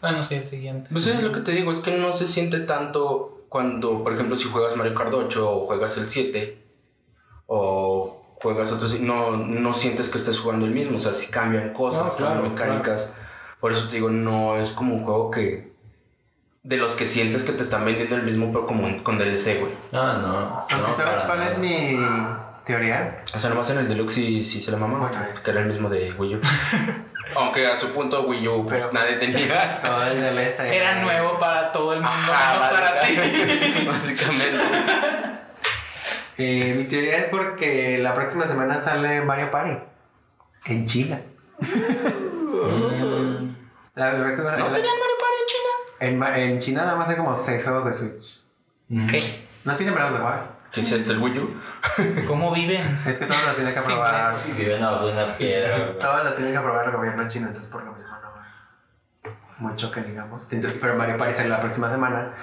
Bueno, 0.01 0.23
sí, 0.23 0.35
el 0.35 0.47
siguiente. 0.47 0.89
Pues 0.91 1.05
es 1.05 1.21
lo 1.21 1.31
que 1.31 1.41
te 1.41 1.51
digo, 1.51 1.71
es 1.71 1.79
que 1.79 1.95
no 1.95 2.11
se 2.11 2.27
siente 2.27 2.61
tanto 2.61 3.45
cuando, 3.47 4.03
por 4.03 4.13
ejemplo, 4.13 4.35
si 4.35 4.49
juegas 4.49 4.75
Mario 4.75 4.95
Kart 4.95 5.13
8 5.13 5.51
o 5.51 5.67
juegas 5.67 5.97
el 5.97 6.07
7 6.07 6.63
o 7.45 8.37
juegas 8.41 8.71
otros, 8.71 8.99
no, 8.99 9.37
no 9.37 9.73
sientes 9.73 10.09
que 10.09 10.17
estés 10.17 10.39
jugando 10.39 10.65
el 10.65 10.71
mismo, 10.71 10.95
o 10.95 10.99
sea, 10.99 11.13
si 11.13 11.29
cambian 11.29 11.73
cosas, 11.73 12.05
No, 12.05 12.15
claro, 12.15 12.33
cambian 12.33 12.53
mecánicas. 12.55 13.07
Por 13.59 13.71
eso 13.71 13.87
te 13.87 13.97
digo, 13.97 14.09
no 14.09 14.57
es 14.57 14.71
como 14.71 14.95
un 14.95 15.03
juego 15.03 15.29
que... 15.29 15.71
De 16.63 16.77
los 16.77 16.93
que 16.95 17.05
sientes 17.05 17.43
que 17.43 17.51
te 17.51 17.61
están 17.61 17.85
vendiendo 17.85 18.15
el 18.15 18.23
mismo, 18.23 18.51
pero 18.51 18.65
como 18.65 19.03
con 19.03 19.19
DLC, 19.19 19.59
güey. 19.59 19.71
Ah, 19.91 20.19
no. 20.21 20.75
Aunque 20.75 20.89
no, 20.89 20.93
sabes 20.95 21.19
cuál 21.21 21.43
es 21.43 21.57
mi 21.57 21.97
teoría. 22.71 23.23
O 23.35 23.39
sea, 23.39 23.49
nomás 23.49 23.69
en 23.69 23.79
el 23.79 23.87
Deluxe 23.87 24.13
sí, 24.15 24.43
sí 24.45 24.61
se 24.61 24.71
la 24.71 24.77
mamá, 24.77 24.97
Bueno, 24.99 25.17
es- 25.35 25.43
que 25.43 25.51
era 25.51 25.59
el 25.61 25.67
mismo 25.67 25.89
de 25.89 26.11
Wii 26.13 26.35
U. 26.35 26.39
Aunque 27.35 27.65
a 27.67 27.75
su 27.77 27.89
punto 27.93 28.23
Wii 28.23 28.47
U 28.47 28.65
pues, 28.67 28.81
Pero- 28.81 28.91
nadie 28.93 29.15
tenía. 29.17 29.77
Todo 29.79 30.03
el 30.05 30.19
DLC. 30.21 30.59
Era 30.73 30.95
nuevo 31.01 31.37
para 31.39 31.71
todo 31.71 31.93
el 31.93 32.01
mundo, 32.01 32.31
Ajá, 32.31 32.53
menos 32.53 32.79
para 32.79 32.99
ti. 33.01 33.15
básicamente-. 33.87 34.57
Eh, 36.37 36.73
mi 36.77 36.83
teoría 36.85 37.17
es 37.17 37.25
porque 37.25 37.97
la 37.99 38.13
próxima 38.15 38.45
semana 38.47 38.81
sale 38.81 39.21
Mario 39.21 39.51
Party. 39.51 39.77
En 40.65 40.85
China. 40.87 41.19
Mm, 41.59 43.55
La 43.95 44.11
próxima 44.11 44.51
¿No 44.57 44.69
la- 44.69 44.73
tenían 44.73 44.93
Mario 44.99 45.17
Party 45.19 45.37
en 45.39 45.47
China? 46.17 46.33
en, 46.35 46.41
en 46.51 46.59
China 46.59 46.85
nada 46.85 46.97
más 46.97 47.09
hay 47.09 47.15
como 47.17 47.35
6 47.35 47.63
juegos 47.63 47.85
de 47.85 47.93
Switch. 47.93 48.41
¿Qué? 49.09 49.21
No 49.63 49.75
tienen 49.75 49.93
menos 49.93 50.13
de 50.13 50.19
Wii. 50.19 50.31
¿Qué 50.71 50.81
es 50.81 50.91
este, 50.91 51.11
el 51.11 51.19
Wii 51.19 51.39
U? 51.39 51.61
¿Cómo 52.27 52.51
viven? 52.51 53.01
Es 53.05 53.17
que 53.17 53.25
todos 53.25 53.45
los 53.45 53.55
tienen 53.55 53.73
que 53.73 53.81
Sí, 53.81 53.91
aprobar. 53.91 54.35
si 54.35 54.51
viven 54.53 54.81
abajo 54.83 55.07
de 55.07 55.13
una 55.13 55.37
piedra. 55.37 55.97
Todos 55.99 56.23
los 56.23 56.35
tienen 56.35 56.53
que 56.53 56.57
aprobar 56.59 56.85
el 56.85 56.91
gobierno 56.95 57.27
chino, 57.27 57.47
entonces 57.47 57.69
por 57.69 57.83
lo 57.83 57.91
mismo 57.93 58.07
no 58.07 58.31
mucho 59.57 59.91
que 59.91 60.01
digamos. 60.01 60.47
Entonces, 60.49 60.79
pero 60.81 60.95
Mario 60.95 61.17
Party 61.17 61.33
sale 61.33 61.49
la 61.49 61.59
próxima 61.59 61.89
semana. 61.89 62.33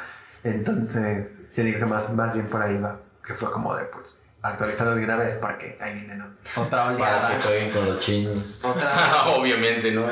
Entonces, 0.45 1.51
yo 1.57 1.65
digo 1.65 1.79
que 1.81 1.87
más, 1.87 2.13
más 2.13 2.33
bien 2.33 2.47
por 2.47 2.63
ahí 2.63 2.79
va. 2.79 3.01
Que 3.27 3.35
fue 3.35 3.51
como 3.51 3.75
de 3.75 3.85
pues 3.87 4.15
actualizarlos 4.41 4.97
de 4.97 5.05
una 5.05 5.17
vez 5.17 5.35
porque 5.35 5.77
ahí 5.81 5.95
viene 5.95 6.15
¿no? 6.15 6.27
otra 6.57 6.85
Para 6.85 6.95
oleada. 6.95 7.29
que 7.37 7.43
jueguen 7.43 7.71
con 7.73 7.87
los 7.87 7.99
chinos. 8.01 8.61
Otra. 8.63 8.93
Obviamente, 9.37 9.91
¿no? 9.91 10.07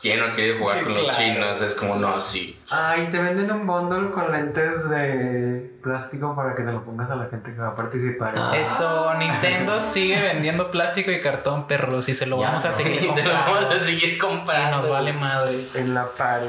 ¿Quién 0.00 0.20
no 0.20 0.32
querido 0.34 0.58
jugar 0.58 0.84
con 0.84 0.94
los 0.94 1.16
chinos? 1.16 1.60
Es 1.60 1.74
como, 1.74 1.96
no, 1.96 2.20
sí. 2.20 2.58
Ay, 2.70 3.08
te 3.10 3.18
venden 3.18 3.50
un 3.50 3.66
bundle 3.66 4.10
con 4.12 4.30
lentes 4.30 4.88
de 4.88 5.68
plástico 5.82 6.36
para 6.36 6.54
que 6.54 6.62
te 6.62 6.70
lo 6.70 6.84
pongas 6.84 7.10
a 7.10 7.16
la 7.16 7.26
gente 7.26 7.52
que 7.52 7.60
va 7.60 7.68
a 7.68 7.74
participar. 7.74 8.34
Ah. 8.36 8.52
Eso, 8.56 9.14
Nintendo 9.14 9.80
sigue 9.80 10.22
vendiendo 10.22 10.70
plástico 10.70 11.10
y 11.10 11.20
cartón, 11.20 11.66
perros, 11.66 12.08
y 12.08 12.14
se 12.14 12.26
lo 12.26 12.38
Ya 12.40 12.46
vamos 12.48 12.64
a 12.64 12.70
no. 12.70 12.76
seguir 12.76 12.94
Y 13.04 13.14
te 13.14 13.22
lo 13.24 13.30
comprando. 13.30 13.52
vamos 13.52 13.74
a 13.74 13.80
seguir 13.80 14.08
Y 14.14 14.18
comprando. 14.18 14.76
nos 14.76 14.88
vale 14.88 15.12
madre. 15.12 15.66
en 15.74 15.92
la 15.94 16.08
party. 16.12 16.46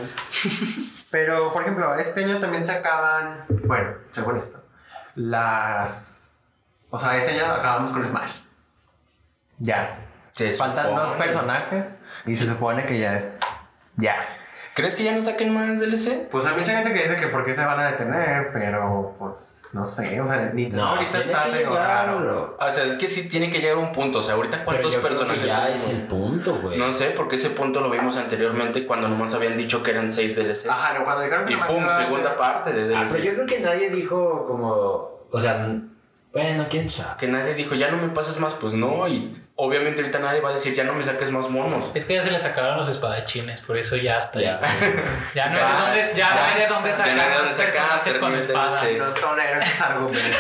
Pero, 1.10 1.52
por 1.52 1.64
ejemplo, 1.64 1.96
este 1.96 2.24
año 2.24 2.40
también 2.40 2.64
sacaban, 2.66 3.46
bueno, 3.66 3.90
según 4.12 4.38
esto, 4.38 4.64
las... 5.16 6.21
O 6.92 7.00
sea, 7.00 7.18
este 7.18 7.32
año 7.32 7.46
acabamos 7.52 7.92
con 7.92 8.06
Smash. 8.06 8.34
Ya. 9.58 9.98
Se 10.32 10.54
Faltan 10.54 10.86
supone. 10.90 11.02
dos 11.02 11.12
personajes 11.18 12.00
y 12.26 12.36
se 12.36 12.46
supone 12.46 12.86
que 12.86 13.00
ya 13.00 13.18
es... 13.18 13.38
Ya. 13.98 14.16
¿Crees 14.74 14.96
que 14.96 15.04
ya 15.04 15.12
no 15.14 15.22
saquen 15.22 15.54
más 15.54 15.82
DLC? 15.82 16.30
Pues 16.30 16.46
hay 16.46 16.56
mucha 16.58 16.74
gente 16.74 16.92
que 16.94 17.00
dice 17.00 17.18
que 17.18 17.28
por 17.28 17.44
qué 17.44 17.54
se 17.54 17.64
van 17.64 17.78
a 17.78 17.88
detener, 17.92 18.52
pero 18.54 19.14
pues 19.20 19.66
no 19.74 19.84
sé, 19.84 20.22
o 20.22 20.26
sea, 20.26 20.50
Nintendo 20.54 20.86
No, 20.86 20.92
ahorita 20.92 21.20
está 21.20 21.48
llegar, 21.50 22.08
raro. 22.08 22.56
O 22.58 22.72
sea, 22.72 22.86
es 22.86 22.96
que 22.96 23.08
sí 23.08 23.28
tiene 23.28 23.50
que 23.52 23.60
llegar 23.60 23.76
un 23.78 23.92
punto. 23.92 24.20
O 24.20 24.24
sea, 24.24 24.36
ahorita 24.36 24.58
Pero 24.60 24.66
cuántos 24.66 24.94
yo 24.94 25.02
creo 25.02 25.12
que 25.12 25.16
personajes 25.18 25.46
ya 25.46 25.70
es 25.70 25.90
el 25.90 26.04
punto, 26.08 26.56
güey. 26.62 26.78
No 26.78 26.94
sé, 26.94 27.12
porque 27.12 27.36
ese 27.36 27.50
punto 27.50 27.82
lo 27.82 27.90
vimos 27.90 28.16
anteriormente 28.16 28.88
cuando 28.88 29.10
nomás 29.10 29.34
habían 29.34 29.58
dicho 29.58 29.84
que 29.84 29.92
eran 29.92 30.10
6 30.10 30.38
DLC. 30.38 30.70
Ajá, 30.70 30.94
no, 30.98 31.04
cuando 31.04 31.24
dijeron 31.24 31.46
que 31.46 31.52
y 31.52 31.56
nomás 31.56 31.72
pum, 31.72 31.86
segunda 32.06 32.28
ser- 32.30 32.38
parte 32.38 32.72
de 32.72 32.96
Ah, 32.96 33.00
DLC. 33.02 33.12
pero 33.12 33.24
yo 33.26 33.34
creo 33.34 33.46
que 33.46 33.60
nadie 33.60 33.90
dijo 33.90 34.46
como. 34.48 35.28
O 35.30 35.40
sea, 35.40 35.68
bueno, 36.34 36.68
quién 36.70 36.90
sabe. 36.90 37.18
Que 37.20 37.28
nadie 37.28 37.54
dijo, 37.54 37.76
ya 37.76 37.92
no 37.92 37.98
me 37.98 38.10
pases 38.10 38.38
más, 38.40 38.54
pues 38.54 38.74
no. 38.74 39.08
Y 39.08 39.38
obviamente 39.56 40.02
ahorita 40.02 40.20
nadie 40.20 40.40
va 40.42 40.50
a 40.50 40.54
decir, 40.54 40.74
ya 40.74 40.84
no 40.84 40.94
me 40.94 41.04
saques 41.04 41.30
más 41.32 41.50
monos. 41.50 41.92
Es 41.94 42.06
que 42.06 42.14
ya 42.16 42.24
se 42.24 42.32
les 42.32 42.44
acabaron 42.46 42.78
los 42.78 42.88
espadachines, 42.88 43.62
por 43.62 43.78
eso 43.78 43.96
ya 43.98 44.18
está. 44.18 44.40
Ya. 44.40 44.62
Ya, 45.36 45.50
no, 45.50 45.58
Ya, 45.58 45.88
hay 45.90 46.02
de 46.02 46.08
dónde, 46.08 46.14
ya 46.16 46.34
no 46.34 46.42
hay 46.42 46.62
de 46.62 46.68
dónde 46.68 46.90
ya 46.90 46.96
sacar 46.96 47.16
no 47.16 47.22
hay 47.22 47.28
de 47.28 47.34
más 47.34 47.38
dónde 47.42 47.54
sacar, 47.54 47.74
personajes 47.74 48.18
con 48.18 48.36
espada. 48.36 48.84
No 48.98 49.14
tolero 49.14 49.60
esos 49.60 49.82
argumentos. 49.88 50.32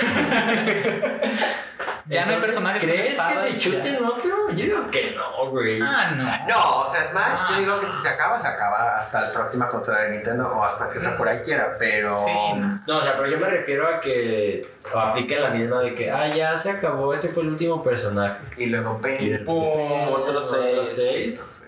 Ya 2.07 2.25
no 2.25 2.31
hay 2.33 2.39
personajes 2.39 2.81
con 2.81 2.89
¿Crees 2.89 3.09
espadas. 3.11 3.43
que 3.43 3.51
se 3.53 3.57
chuten 3.59 4.03
otro? 4.03 4.49
Yo 4.49 4.55
digo 4.65 4.91
que 4.91 5.11
no, 5.11 5.49
güey. 5.49 5.79
Ah, 5.81 6.13
no. 6.15 6.23
No, 6.47 6.81
o 6.81 6.85
sea, 6.85 7.03
Smash, 7.03 7.39
yo 7.51 7.59
digo 7.59 7.79
que 7.79 7.85
si 7.85 8.01
se 8.01 8.09
acaba, 8.09 8.39
se 8.39 8.47
acaba 8.47 8.95
hasta 8.97 9.21
la 9.21 9.33
próxima 9.33 9.69
consola 9.69 10.01
de 10.01 10.11
Nintendo 10.11 10.47
o 10.47 10.63
hasta 10.63 10.89
que 10.89 10.99
Sakurai 10.99 11.41
quiera, 11.43 11.69
pero. 11.79 12.17
Sí, 12.19 12.59
no. 12.59 12.81
No, 12.87 12.97
o 12.97 13.03
sea, 13.03 13.15
pero 13.15 13.27
yo 13.29 13.37
me 13.37 13.49
refiero 13.49 13.87
a 13.87 13.99
que 13.99 14.67
apliquen 14.93 15.41
la 15.41 15.49
misma 15.51 15.81
de 15.81 15.95
que, 15.95 16.11
ah, 16.11 16.33
ya 16.35 16.57
se 16.57 16.71
acabó, 16.71 17.13
este 17.13 17.29
fue 17.29 17.43
el 17.43 17.49
último 17.49 17.83
personaje. 17.83 18.39
Y 18.57 18.65
luego. 18.67 18.99
Pum, 19.45 20.13
otros 20.13 20.51
seis. 20.51 20.87
seis. 20.87 21.67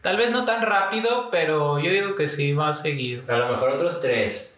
Tal 0.00 0.16
vez 0.16 0.30
no 0.30 0.44
tan 0.44 0.62
rápido, 0.62 1.28
pero 1.30 1.78
yo 1.78 1.90
digo 1.90 2.14
que 2.14 2.28
sí 2.28 2.52
va 2.52 2.70
a 2.70 2.74
seguir. 2.74 3.24
A 3.28 3.36
lo 3.36 3.48
mejor 3.48 3.70
otros 3.70 4.00
tres. 4.00 4.54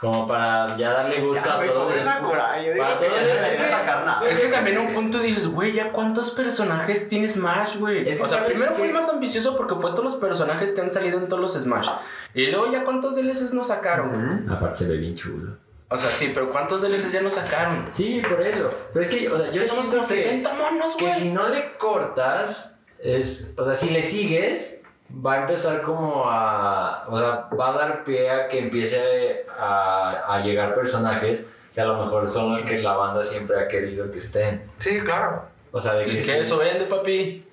Como 0.00 0.26
para 0.26 0.78
ya 0.78 0.92
darle 0.94 1.20
gusto 1.20 1.42
Ya, 1.44 1.52
a 1.52 1.56
güey, 1.56 1.68
todos. 1.68 1.92
yo 1.94 2.72
digo 2.72 2.84
Para 2.84 2.98
que 2.98 3.06
todos 3.06 3.20
ya. 3.20 4.20
Es 4.30 4.38
que 4.38 4.48
también 4.48 4.78
un 4.78 4.94
punto 4.94 5.18
dices, 5.18 5.46
güey, 5.48 5.72
¿ya 5.74 5.92
cuántos 5.92 6.30
personajes 6.30 7.06
tiene 7.08 7.28
Smash, 7.28 7.76
güey? 7.76 8.08
Es 8.08 8.16
que 8.16 8.22
o 8.22 8.26
sea, 8.26 8.46
primero 8.46 8.70
que- 8.70 8.76
fue 8.78 8.86
el 8.86 8.94
más 8.94 9.08
ambicioso 9.10 9.56
porque 9.58 9.74
fue 9.74 9.90
todos 9.90 10.04
los 10.04 10.14
personajes 10.16 10.72
que 10.72 10.80
han 10.80 10.90
salido 10.90 11.18
en 11.18 11.28
todos 11.28 11.42
los 11.42 11.52
Smash. 11.52 11.88
Y 12.34 12.46
luego 12.46 12.72
ya 12.72 12.84
cuántos 12.84 13.14
DLCs 13.14 13.52
nos 13.52 13.66
sacaron. 13.66 14.46
Aparte 14.50 14.76
se 14.84 14.88
ve 14.88 14.96
bien 14.96 15.14
chulo. 15.14 15.56
O 15.90 15.98
sea, 15.98 16.08
sí, 16.08 16.30
pero 16.32 16.50
¿cuántos 16.50 16.80
DLCs 16.80 17.12
ya 17.12 17.20
nos 17.20 17.34
sacaron? 17.34 17.86
Sí, 17.90 18.22
por 18.26 18.40
eso. 18.40 18.70
Pero 18.94 19.02
es 19.02 19.08
que, 19.08 19.28
o 19.28 19.36
sea, 19.36 19.50
yo 19.50 19.62
Somos 19.64 19.86
como 19.86 20.00
que, 20.06 20.14
70 20.24 20.54
monos, 20.54 20.96
que 20.96 21.04
güey. 21.06 21.16
si 21.16 21.28
no 21.30 21.48
le 21.48 21.76
cortas, 21.76 22.74
es, 23.00 23.52
o 23.58 23.64
sea, 23.66 23.74
si 23.74 23.90
le 23.90 24.00
sigues, 24.00 24.76
va 25.24 25.34
a 25.34 25.40
empezar 25.40 25.82
como 25.82 26.24
a, 26.26 27.04
o 27.08 27.18
sea, 27.18 27.48
va 27.58 27.68
a 27.70 27.72
dar 27.72 28.04
pie 28.04 28.30
a 28.30 28.48
que 28.48 28.58
empiece 28.60 29.44
a, 29.58 30.34
a 30.34 30.40
llegar 30.44 30.74
personajes 30.74 31.46
que 31.74 31.80
a 31.80 31.84
lo 31.84 32.04
mejor 32.04 32.26
son 32.26 32.50
los 32.50 32.62
que 32.62 32.78
la 32.78 32.94
banda 32.94 33.22
siempre 33.22 33.58
ha 33.60 33.68
querido 33.68 34.10
que 34.10 34.18
estén. 34.18 34.62
Sí, 34.78 35.00
claro. 35.00 35.44
O 35.72 35.78
sea, 35.78 35.94
de 35.94 36.08
¿Y 36.08 36.10
que 36.10 36.16
qué 36.16 36.22
sí. 36.22 36.30
eso 36.32 36.58
vende, 36.58 36.84
papi? 36.86 37.44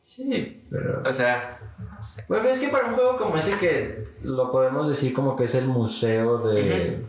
Sí, 0.00 0.62
pero... 0.70 1.02
O 1.04 1.12
sea. 1.12 1.58
Bueno, 2.28 2.48
es 2.50 2.58
que 2.58 2.68
para 2.68 2.86
un 2.86 2.94
juego 2.94 3.16
como 3.16 3.36
ese 3.36 3.56
que 3.56 4.06
lo 4.22 4.50
podemos 4.52 4.86
decir 4.86 5.12
como 5.14 5.34
que 5.36 5.44
es 5.44 5.54
el 5.54 5.66
museo 5.66 6.38
de, 6.38 7.02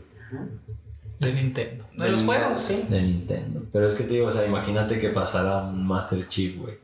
De 1.20 1.34
Nintendo. 1.34 1.86
De 1.94 2.10
los 2.10 2.22
Nintendo, 2.24 2.46
juegos. 2.46 2.62
sí. 2.62 2.86
de 2.88 3.02
Nintendo. 3.02 3.62
Pero 3.72 3.88
es 3.88 3.94
que 3.94 4.04
te 4.06 4.14
digo, 4.16 4.28
o 4.28 4.32
sea, 4.32 4.46
imagínate 4.46 5.00
que 5.00 5.10
pasara 5.10 5.58
un 5.58 5.86
Master 5.86 6.28
Chief, 6.28 6.58
güey. 6.58 6.78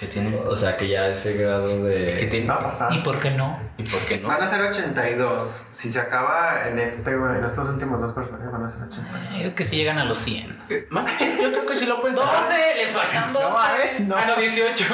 ¿Qué 0.00 0.06
tiene? 0.06 0.34
O 0.34 0.56
sea, 0.56 0.78
que 0.78 0.88
ya 0.88 1.08
ese 1.08 1.34
grado 1.34 1.68
¿Qué 1.82 1.88
de... 1.90 2.26
tiene? 2.30 2.46
Va 2.46 2.54
a 2.54 2.62
pasar. 2.62 2.90
¿Y 2.90 3.00
por 3.00 3.20
qué 3.20 3.32
no? 3.32 3.60
¿Y 3.76 3.82
por 3.82 4.00
qué 4.06 4.16
no? 4.16 4.28
Van 4.28 4.42
a 4.42 4.48
ser 4.48 4.62
82. 4.62 5.66
Si 5.72 5.90
se 5.90 6.00
acaba 6.00 6.66
en 6.66 6.78
este, 6.78 7.10
en 7.10 7.44
estos 7.44 7.68
últimos 7.68 8.00
dos 8.00 8.14
personajes, 8.14 8.50
van 8.50 8.64
a 8.64 8.68
ser 8.70 8.84
82. 8.84 9.44
Es 9.44 9.52
que 9.52 9.62
si 9.62 9.76
llegan 9.76 9.98
a 9.98 10.06
los 10.06 10.16
100. 10.16 10.58
Eh, 10.70 10.86
Master 10.88 11.18
Chief, 11.18 11.42
yo 11.42 11.50
creo 11.50 11.66
que 11.66 11.76
sí 11.76 11.84
lo 11.84 12.00
pueden 12.00 12.16
sacar. 12.16 12.44
12, 12.44 12.74
les 12.78 12.96
faltan 12.96 13.32
12. 13.34 13.44
eh, 13.44 13.96
no. 14.00 14.14
Ah, 14.16 14.24
no, 14.26 14.36
18. 14.36 14.84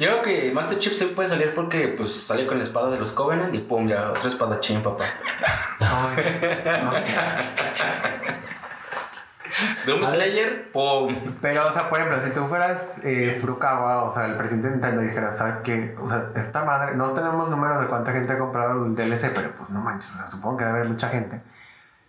Yo 0.00 0.08
creo 0.08 0.22
que 0.22 0.50
Master 0.50 0.80
Chief 0.80 0.98
se 0.98 1.06
puede 1.06 1.28
salir 1.28 1.54
porque 1.54 1.94
pues 1.96 2.12
sale 2.12 2.48
con 2.48 2.58
la 2.58 2.64
espada 2.64 2.90
de 2.90 2.98
los 2.98 3.12
Covenant 3.12 3.54
y 3.54 3.60
pum, 3.60 3.86
ya 3.86 4.10
otra 4.10 4.26
espada 4.26 4.58
chin, 4.58 4.82
papá. 4.82 5.04
Doom 9.86 10.04
Slayer, 10.06 10.70
pum. 10.72 11.14
Pero, 11.40 11.68
o 11.68 11.72
sea, 11.72 11.88
por 11.88 11.98
ejemplo, 11.98 12.20
si 12.20 12.30
tú 12.30 12.46
fueras 12.46 13.00
eh, 13.04 13.36
Furukawa, 13.40 14.04
o 14.04 14.10
sea, 14.12 14.26
el 14.26 14.36
presidente 14.36 14.68
de 14.68 14.72
Nintendo, 14.74 15.02
dijera, 15.02 15.30
¿sabes 15.30 15.56
qué? 15.56 15.94
O 16.00 16.08
sea, 16.08 16.30
esta 16.36 16.64
madre, 16.64 16.96
no 16.96 17.10
tenemos 17.12 17.48
números 17.50 17.80
de 17.80 17.86
cuánta 17.86 18.12
gente 18.12 18.32
ha 18.32 18.38
comprado 18.38 18.86
el 18.86 18.94
DLC, 18.94 19.32
pero 19.34 19.52
pues 19.56 19.70
no 19.70 19.80
manches, 19.80 20.12
o 20.12 20.16
sea, 20.18 20.26
supongo 20.28 20.56
que 20.58 20.64
debe 20.64 20.78
haber 20.78 20.88
mucha 20.90 21.08
gente. 21.08 21.40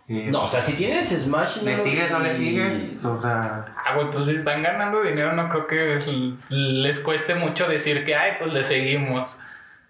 Y, 0.08 0.30
No, 0.30 0.44
o 0.44 0.48
sea, 0.48 0.60
si 0.60 0.74
tienes 0.74 1.08
Smash... 1.08 1.62
¿Le 1.62 1.72
no- 1.76 1.82
sigues, 1.82 2.10
no 2.12 2.20
le 2.20 2.32
y- 2.34 2.36
sigues? 2.38 3.04
O 3.04 3.16
sea, 3.20 3.64
Ah, 3.84 3.94
güey, 3.96 4.08
pues 4.10 4.26
si 4.26 4.36
están 4.36 4.62
ganando 4.62 5.02
dinero, 5.02 5.32
no 5.32 5.48
creo 5.48 5.66
que 5.66 5.98
les 6.48 7.00
cueste 7.00 7.34
mucho 7.34 7.66
decir 7.68 8.04
que, 8.04 8.14
ay, 8.14 8.32
pues 8.38 8.52
le 8.52 8.62
seguimos. 8.62 9.36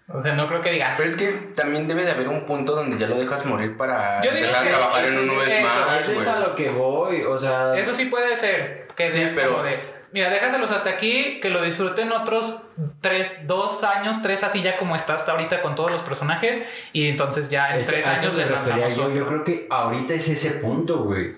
O 0.09 0.21
sea, 0.21 0.33
no 0.33 0.47
creo 0.47 0.61
que 0.61 0.71
digan. 0.71 0.93
Pero 0.95 1.09
es 1.09 1.15
que 1.17 1.27
también 1.53 1.87
debe 1.87 2.03
de 2.05 2.11
haber 2.11 2.29
un 2.29 2.45
punto 2.45 2.75
donde 2.75 2.97
ya 2.97 3.07
lo 3.07 3.17
dejas 3.19 3.45
morir 3.45 3.75
para 3.75 4.21
Yo 4.21 4.31
digo 4.31 4.45
empezar 4.45 4.63
que- 4.63 4.69
a 4.69 4.77
trabajar 4.77 5.05
en 5.05 5.13
un 5.17 5.23
eso, 5.23 5.33
nuevo 5.33 5.41
eso, 5.43 6.11
es 6.13 6.27
a 6.27 6.39
lo 6.39 6.55
que 6.55 6.69
voy, 6.69 7.23
o 7.23 7.37
sea... 7.37 7.75
Eso 7.77 7.93
sí 7.93 8.05
puede 8.05 8.37
ser. 8.37 8.87
Que 8.95 9.11
Sí, 9.11 9.17
sea 9.21 9.33
pero- 9.35 9.51
como 9.51 9.63
de, 9.63 9.79
mira, 10.13 10.29
déjaselos 10.29 10.71
hasta 10.71 10.91
aquí, 10.91 11.39
que 11.41 11.49
lo 11.49 11.61
disfruten 11.61 12.11
otros 12.13 12.61
tres, 13.01 13.35
dos 13.47 13.83
años, 13.83 14.21
tres 14.21 14.43
así 14.43 14.61
ya 14.61 14.77
como 14.77 14.95
está 14.95 15.13
hasta 15.15 15.33
ahorita 15.33 15.61
con 15.61 15.75
todos 15.75 15.91
los 15.91 16.01
personajes. 16.03 16.63
Y 16.93 17.09
entonces 17.09 17.49
ya 17.49 17.73
en 17.73 17.81
Es 17.81 17.87
tres 17.87 18.07
años 18.07 18.33
les 18.35 18.49
lanzamos 18.49 18.95
yo. 18.95 19.11
Yo 19.13 19.27
creo 19.27 19.43
que 19.43 19.67
ahorita 19.69 20.13
es 20.13 20.29
ese 20.29 20.51
punto, 20.51 20.99
güey. 21.03 21.35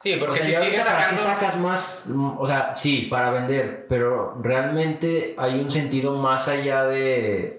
Sí, 0.00 0.16
porque 0.16 0.32
o 0.32 0.34
sea, 0.36 0.44
si 0.44 0.52
sigues 0.52 0.80
ahorita, 0.80 0.84
¿para 0.96 1.08
qué 1.10 1.16
sacando. 1.16 1.40
sacas 1.40 1.56
más? 1.58 2.02
Mm, 2.06 2.38
O 2.38 2.46
sea, 2.46 2.76
sí, 2.76 3.08
para 3.10 3.30
vender, 3.30 3.86
pero 3.88 4.36
realmente 4.40 5.34
hay 5.38 5.58
un 5.58 5.70
sentido 5.70 6.12
más 6.14 6.46
allá 6.48 6.84
de, 6.84 7.57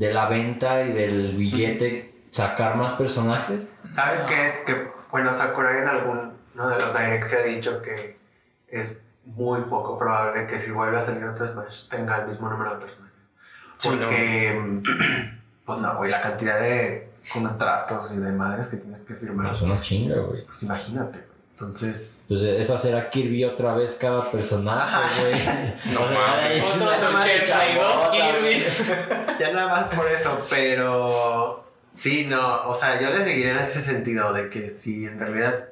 de 0.00 0.14
la 0.14 0.30
venta 0.30 0.82
y 0.82 0.92
del 0.94 1.36
billete, 1.36 2.24
sacar 2.30 2.74
más 2.76 2.92
personajes. 2.94 3.66
¿sabes 3.82 4.22
qué 4.22 4.46
es? 4.46 4.58
Que, 4.64 4.88
bueno, 5.10 5.30
Sakurai 5.30 5.76
en 5.76 5.88
alguno 5.88 6.32
de 6.54 6.78
los 6.78 6.96
directs 6.96 7.28
se 7.28 7.36
ha 7.36 7.42
dicho 7.42 7.82
que 7.82 8.18
es 8.68 8.98
muy 9.26 9.60
poco 9.60 9.98
probable 9.98 10.46
que 10.46 10.56
si 10.56 10.70
vuelve 10.70 10.96
a 10.96 11.02
salir 11.02 11.22
otro 11.24 11.46
Smash 11.46 11.88
tenga 11.90 12.16
el 12.16 12.28
mismo 12.28 12.48
número 12.48 12.76
de 12.76 12.80
personajes. 12.80 13.14
Sí, 13.76 13.88
Porque, 13.90 14.58
mm, 14.58 14.82
pues 15.66 15.78
no, 15.80 15.96
güey, 15.98 16.10
la 16.10 16.20
cantidad 16.22 16.58
de 16.58 17.10
contratos 17.30 18.10
y 18.12 18.20
de 18.20 18.32
madres 18.32 18.68
que 18.68 18.78
tienes 18.78 19.04
que 19.04 19.14
firmar, 19.14 19.52
Es 19.52 19.60
una 19.60 19.82
chinga, 19.82 20.16
güey. 20.16 20.46
pues 20.46 20.62
imagínate. 20.62 21.26
Entonces, 21.60 22.24
Pues 22.28 22.42
es 22.42 22.70
hacer 22.70 22.96
a 22.96 23.10
Kirby 23.10 23.44
otra 23.44 23.74
vez 23.74 23.94
cada 24.00 24.30
personaje, 24.30 24.96
güey. 25.20 25.42
No 25.94 26.04
O 26.04 26.08
sea, 26.08 26.18
mames. 26.18 26.64
es 26.64 26.74
Otros 26.74 27.02
una 27.10 27.20
82 27.20 27.46
chabota, 27.46 28.10
Kirby's. 28.12 28.92
ya 29.38 29.52
nada 29.52 29.68
más 29.68 29.94
por 29.94 30.08
eso, 30.08 30.40
pero 30.48 31.70
sí, 31.92 32.26
no, 32.26 32.66
o 32.68 32.74
sea, 32.74 32.98
yo 33.00 33.10
le 33.10 33.22
seguiré 33.22 33.50
en 33.50 33.58
ese 33.58 33.80
sentido 33.80 34.32
de 34.32 34.48
que 34.48 34.70
si 34.70 35.04
en 35.04 35.18
realidad 35.18 35.68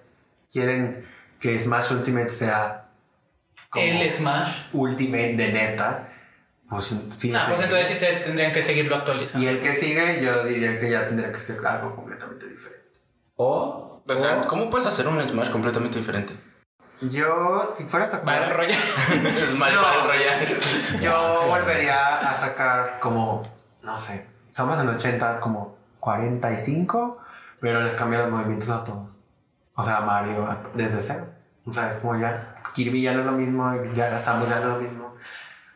quieren 0.52 1.06
que 1.40 1.58
Smash 1.58 1.92
Ultimate 1.92 2.28
sea 2.28 2.88
como 3.70 3.84
El 3.84 4.12
Smash. 4.12 4.48
Ultimate 4.74 5.34
de 5.36 5.52
neta, 5.52 6.12
pues 6.68 6.84
sí. 7.16 7.30
No, 7.30 7.38
le 7.38 7.44
pues 7.48 7.60
entonces 7.62 7.88
sí 7.88 7.94
se 7.94 8.12
tendrían 8.16 8.52
que 8.52 8.60
seguirlo 8.60 8.96
actualizando. 8.96 9.42
Y 9.42 9.48
el 9.48 9.60
que 9.60 9.72
sigue, 9.72 10.20
yo 10.22 10.44
diría 10.44 10.78
que 10.78 10.90
ya 10.90 11.06
tendría 11.06 11.32
que 11.32 11.40
ser 11.40 11.64
algo 11.66 11.94
completamente 11.96 12.46
diferente. 12.46 12.78
O, 13.36 13.97
O 14.08 14.16
sea, 14.16 14.42
o- 14.42 14.46
¿cómo 14.48 14.70
puedes 14.70 14.86
hacer 14.86 15.06
un 15.08 15.24
Smash 15.26 15.50
completamente 15.50 15.98
diferente? 15.98 16.38
Yo, 17.00 17.60
si 17.74 17.84
fuera 17.84 18.06
a 18.06 18.08
Battle 18.18 18.48
sacar, 18.48 18.56
Royale. 18.56 18.74
Smash 19.52 19.74
No. 19.74 19.82
Battle 19.82 20.12
Royale. 20.12 20.46
yo 21.00 21.42
volvería 21.46 22.16
a 22.30 22.36
sacar 22.36 22.98
como, 23.00 23.48
no 23.82 23.96
sé, 23.96 24.26
somos 24.50 24.80
en 24.80 24.88
80 24.88 25.38
como 25.40 25.76
45, 26.00 27.18
pero 27.60 27.80
les 27.80 27.94
cambio 27.94 28.20
los 28.20 28.30
movimientos 28.30 28.70
a 28.70 28.82
todos. 28.84 29.12
O 29.74 29.84
sea, 29.84 30.00
Mario 30.00 30.48
desde 30.74 31.00
cero. 31.00 31.26
O 31.66 31.72
sea, 31.72 31.88
es 31.88 31.98
como 31.98 32.18
ya, 32.18 32.54
Kirby 32.74 33.02
ya 33.02 33.12
no 33.12 33.20
es 33.20 33.26
lo 33.26 33.32
mismo, 33.32 33.72
ya 33.94 34.18
Samus 34.18 34.48
ya 34.48 34.56
no 34.60 34.62
es 34.62 34.82
lo 34.82 34.88
mismo. 34.88 35.14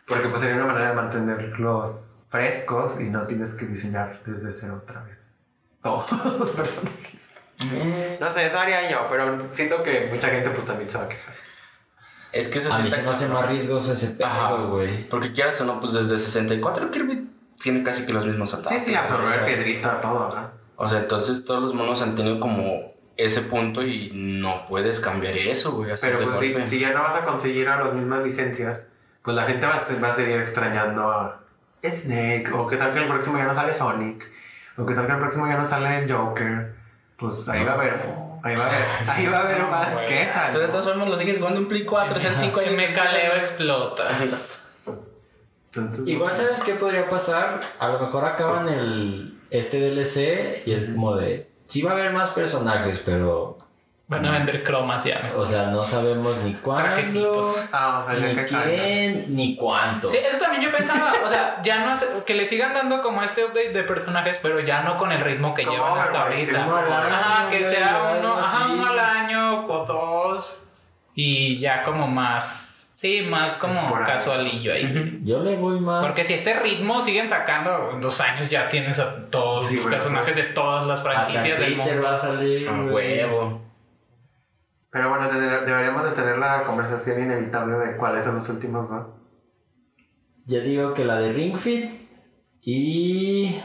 Porque 0.09 0.27
pues 0.29 0.41
sería 0.41 0.57
una 0.57 0.67
manera 0.73 0.89
de 0.91 0.97
mantenerlos 0.97 2.15
frescos 2.29 2.99
y 3.01 3.05
no 3.05 3.27
tienes 3.27 3.53
que 3.55 3.67
diseñar 3.67 4.21
desde 4.27 4.51
cero 4.51 4.81
otra 4.83 5.03
vez. 5.03 5.21
Todos 5.83 6.11
los 6.39 6.51
personajes. 6.51 7.21
No 8.21 8.31
sé, 8.31 8.47
eso 8.47 8.59
haría 8.59 8.91
yo, 8.91 9.07
pero 9.11 9.49
siento 9.51 9.83
que 9.83 10.09
mucha 10.13 10.29
gente 10.29 10.51
pues 10.51 10.65
también 10.65 10.89
se 10.89 10.99
va 10.99 11.05
a 11.05 11.09
quejar. 11.09 11.35
Es 12.33 12.49
que 12.49 12.59
eso 12.61 12.73
a 12.73 12.79
sí 12.79 12.83
mí 12.85 12.91
se 12.91 13.03
me 13.03 13.11
hace 13.11 13.29
más 13.29 13.49
riesgoso 13.49 13.93
ese 13.93 14.09
pedo, 14.09 14.71
güey. 14.71 15.09
Porque 15.09 15.33
quieras 15.33 15.61
o 15.61 15.65
no, 15.67 15.81
pues 15.81 15.93
desde 15.93 16.17
64 16.19 16.91
Kirby 16.91 17.31
tiene 17.61 17.83
casi 17.83 18.07
que 18.07 18.13
los 18.13 18.25
mismos 18.27 18.51
Sí, 18.51 18.57
ataques. 18.57 18.85
sí, 18.85 18.95
absorber 18.95 19.29
o 19.29 19.35
sea, 19.35 19.45
piedrita, 19.47 20.01
todo, 20.01 20.29
¿verdad? 20.29 20.51
O 20.77 20.89
sea, 20.89 21.01
entonces 21.01 21.45
todos 21.45 21.63
los 21.63 21.75
monos 21.75 22.01
han 22.03 22.17
tenido 22.17 22.41
como 22.41 22.93
ese 23.19 23.43
punto 23.43 23.83
y 23.83 24.11
no 24.15 24.67
puedes 24.67 24.99
cambiar 25.01 25.37
eso, 25.37 25.73
güey. 25.73 25.91
Pero 26.01 26.21
pues 26.21 26.37
si, 26.37 26.59
si 26.63 26.79
ya 26.81 26.91
no 26.93 27.03
vas 27.03 27.15
a 27.17 27.23
conseguir 27.25 27.69
a 27.69 27.85
las 27.85 27.95
mismas 27.95 28.23
licencias, 28.25 28.87
pues 29.23 29.37
la 29.37 29.45
gente 29.45 29.67
va 29.67 29.75
a, 29.75 30.01
va 30.03 30.09
a 30.09 30.13
seguir 30.13 30.39
extrañando 30.39 31.11
a 31.11 31.41
Snake, 31.85 32.51
o 32.55 32.67
qué 32.67 32.77
tal 32.77 32.93
que 32.93 32.99
el 33.01 33.09
próximo 33.09 33.37
ya 33.37 33.45
no 33.45 33.55
sale 33.55 33.75
Sonic, 33.75 34.27
o 34.79 34.87
qué 34.87 34.95
tal 34.95 35.07
que 35.07 35.13
el 35.13 35.19
próximo 35.19 35.47
ya 35.47 35.57
no 35.59 35.67
sale 35.69 35.99
el 35.99 36.11
Joker. 36.11 36.75
Pues 37.23 37.49
ahí 37.49 37.65
va 37.65 37.71
a 37.71 37.75
haber, 37.75 37.95
ahí 38.43 38.57
va 38.57 38.65
a 38.65 38.69
haber, 38.69 38.83
ahí 39.09 39.27
va 39.29 39.37
a 39.39 39.41
haber 39.43 39.63
más 39.67 39.93
quejas. 40.09 40.53
Tú 40.53 40.59
de 40.59 40.69
todas 40.69 40.85
formas 40.85 41.09
lo 41.09 41.17
sigues 41.17 41.39
jugando 41.39 41.61
en 41.61 41.69
Play 41.69 41.85
4, 41.87 42.17
es 42.19 42.25
el 42.27 42.37
5 42.37 42.63
Y 42.63 42.71
me 42.77 42.93
caleo 42.93 43.35
explota. 43.37 44.05
Entonces, 45.75 46.05
no 46.05 46.11
Igual, 46.11 46.37
sé. 46.37 46.43
¿sabes 46.43 46.61
qué 46.61 46.75
podría 46.75 47.09
pasar? 47.09 47.61
A 47.79 47.89
lo 47.89 47.99
mejor 48.01 48.25
acaban 48.27 48.69
el 48.69 49.39
este 49.51 49.79
DLC 49.81 50.67
y 50.67 50.73
es 50.75 50.85
como 50.87 51.17
de. 51.17 51.51
Sí 51.67 51.81
va 51.83 51.93
a 51.93 51.95
haber 51.95 52.13
más 52.13 52.29
personajes, 52.31 53.01
pero. 53.05 53.57
Van 54.13 54.27
a 54.27 54.31
vender 54.33 54.63
cromas 54.63 55.05
ya. 55.05 55.21
mejor. 55.23 55.41
O 55.41 55.47
sea, 55.47 55.67
no 55.67 55.85
sabemos 55.85 56.37
ni 56.39 56.55
cuándo, 56.55 56.83
Trajecitos. 56.83 57.65
Ah, 57.73 57.99
o 57.99 58.03
sea, 58.03 58.29
ni 58.29 58.35
que 58.35 58.45
quién, 58.45 59.25
ni 59.35 59.57
cuánto. 59.57 60.09
Sí, 60.09 60.19
eso 60.19 60.39
también 60.39 60.63
yo 60.63 60.71
pensaba. 60.71 61.13
O 61.25 61.29
sea, 61.29 61.61
ya 61.63 61.81
no 61.81 61.91
hace, 61.91 62.07
que 62.25 62.35
le 62.35 62.47
sigan 62.47 62.75
dando 62.75 63.03
como 63.03 63.23
este 63.23 63.45
update 63.45 63.73
de 63.73 63.83
personajes, 63.83 64.39
pero 64.43 64.61
ya 64.61 64.83
no 64.83 64.97
con 64.97 65.13
el 65.13 65.21
ritmo 65.21 65.55
que 65.55 65.65
llevan 65.65 65.99
hasta 65.99 66.23
ahorita. 66.25 66.63
Ajá, 66.63 67.49
que 67.51 67.65
sea 67.65 68.17
uno, 68.19 68.39
ajá, 68.39 68.69
uno 68.73 68.87
al 68.87 68.99
año 68.99 69.67
o 69.67 69.85
dos. 69.87 70.59
Y 71.15 71.59
ya 71.59 71.83
como 71.83 72.07
más. 72.07 72.69
Sí, 72.95 73.23
más 73.29 73.57
como 73.57 73.93
casualillo 74.05 74.73
ahí. 74.73 75.19
Yo 75.25 75.41
le 75.43 75.57
voy 75.57 75.81
más. 75.81 76.05
Porque 76.05 76.23
si 76.23 76.35
este 76.35 76.55
ritmo 76.61 77.01
siguen 77.03 77.29
sacando, 77.29 77.91
en 77.93 78.01
dos 78.01 78.21
años 78.21 78.49
ya 78.49 78.69
tienes 78.69 79.01
a 79.01 79.27
todos 79.29 79.67
Sí, 79.67 79.75
los 79.77 79.87
güey, 79.87 79.97
personajes 79.97 80.37
de 80.37 80.45
todas 80.45 80.87
las 80.87 81.05
Hasta 81.05 81.25
franquicias 81.25 81.59
del 81.59 81.77
mundo. 81.77 82.01
va 82.01 82.13
a 82.15 82.17
salir. 82.17 82.71
Güey. 82.71 83.25
huevo. 83.25 83.59
Pero 84.93 85.09
bueno, 85.09 85.27
deberíamos 85.29 86.05
de 86.05 86.11
tener 86.11 86.37
la 86.39 86.65
conversación 86.65 87.23
inevitable 87.23 87.77
de 87.79 87.97
cuáles 87.97 88.25
son 88.25 88.35
los 88.37 88.49
últimos 88.51 88.91
dos. 88.91 89.07
Yo 90.47 90.61
digo 90.61 90.93
que 90.93 91.05
la 91.05 91.17
de 91.17 91.33
Ring 91.33 91.57
Fit 91.57 91.91
y. 92.61 93.61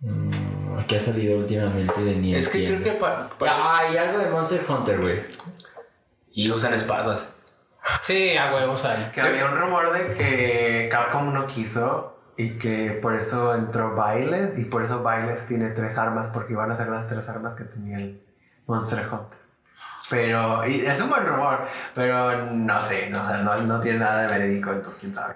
Mm, 0.00 0.78
¿Qué 0.88 0.96
ha 0.96 1.00
salido 1.00 1.38
últimamente 1.38 2.00
de 2.00 2.16
Nier? 2.16 2.38
Es 2.38 2.48
que 2.48 2.64
creo 2.66 2.82
que 2.82 2.92
pa- 2.92 3.30
Ah, 3.48 3.82
y 3.92 3.96
algo 3.96 4.18
de 4.18 4.28
Monster 4.30 4.64
Hunter, 4.68 5.00
güey. 5.00 5.22
Y 6.32 6.50
usan 6.50 6.74
espadas. 6.74 7.28
Sí, 8.02 8.36
a 8.36 8.52
huevos 8.52 8.80
sale. 8.80 9.10
Que 9.12 9.20
había 9.20 9.46
un 9.46 9.56
rumor 9.56 9.92
de 9.92 10.14
que 10.14 10.88
Capcom 10.90 11.32
no 11.32 11.46
quiso 11.46 12.18
y 12.36 12.58
que 12.58 12.90
por 13.00 13.14
eso 13.14 13.54
entró 13.54 13.94
Bailes 13.94 14.58
y 14.58 14.64
por 14.64 14.82
eso 14.82 15.02
Bailes 15.02 15.46
tiene 15.46 15.70
tres 15.70 15.96
armas 15.96 16.28
porque 16.28 16.52
iban 16.54 16.70
a 16.70 16.74
ser 16.74 16.88
las 16.88 17.06
tres 17.06 17.28
armas 17.28 17.54
que 17.54 17.64
tenía 17.64 17.96
el 17.98 18.20
Monster 18.66 18.98
Hunter. 19.10 19.38
Pero, 20.08 20.66
y 20.66 20.80
es 20.80 21.00
un 21.00 21.08
buen 21.08 21.26
rumor, 21.26 21.66
pero 21.94 22.46
no 22.52 22.80
sé, 22.80 23.10
no, 23.10 23.22
o 23.22 23.24
sea, 23.24 23.38
no, 23.38 23.56
no 23.56 23.80
tiene 23.80 23.98
nada 23.98 24.22
de 24.22 24.38
verídico, 24.38 24.70
entonces 24.72 25.00
quién 25.00 25.12
sabe. 25.12 25.34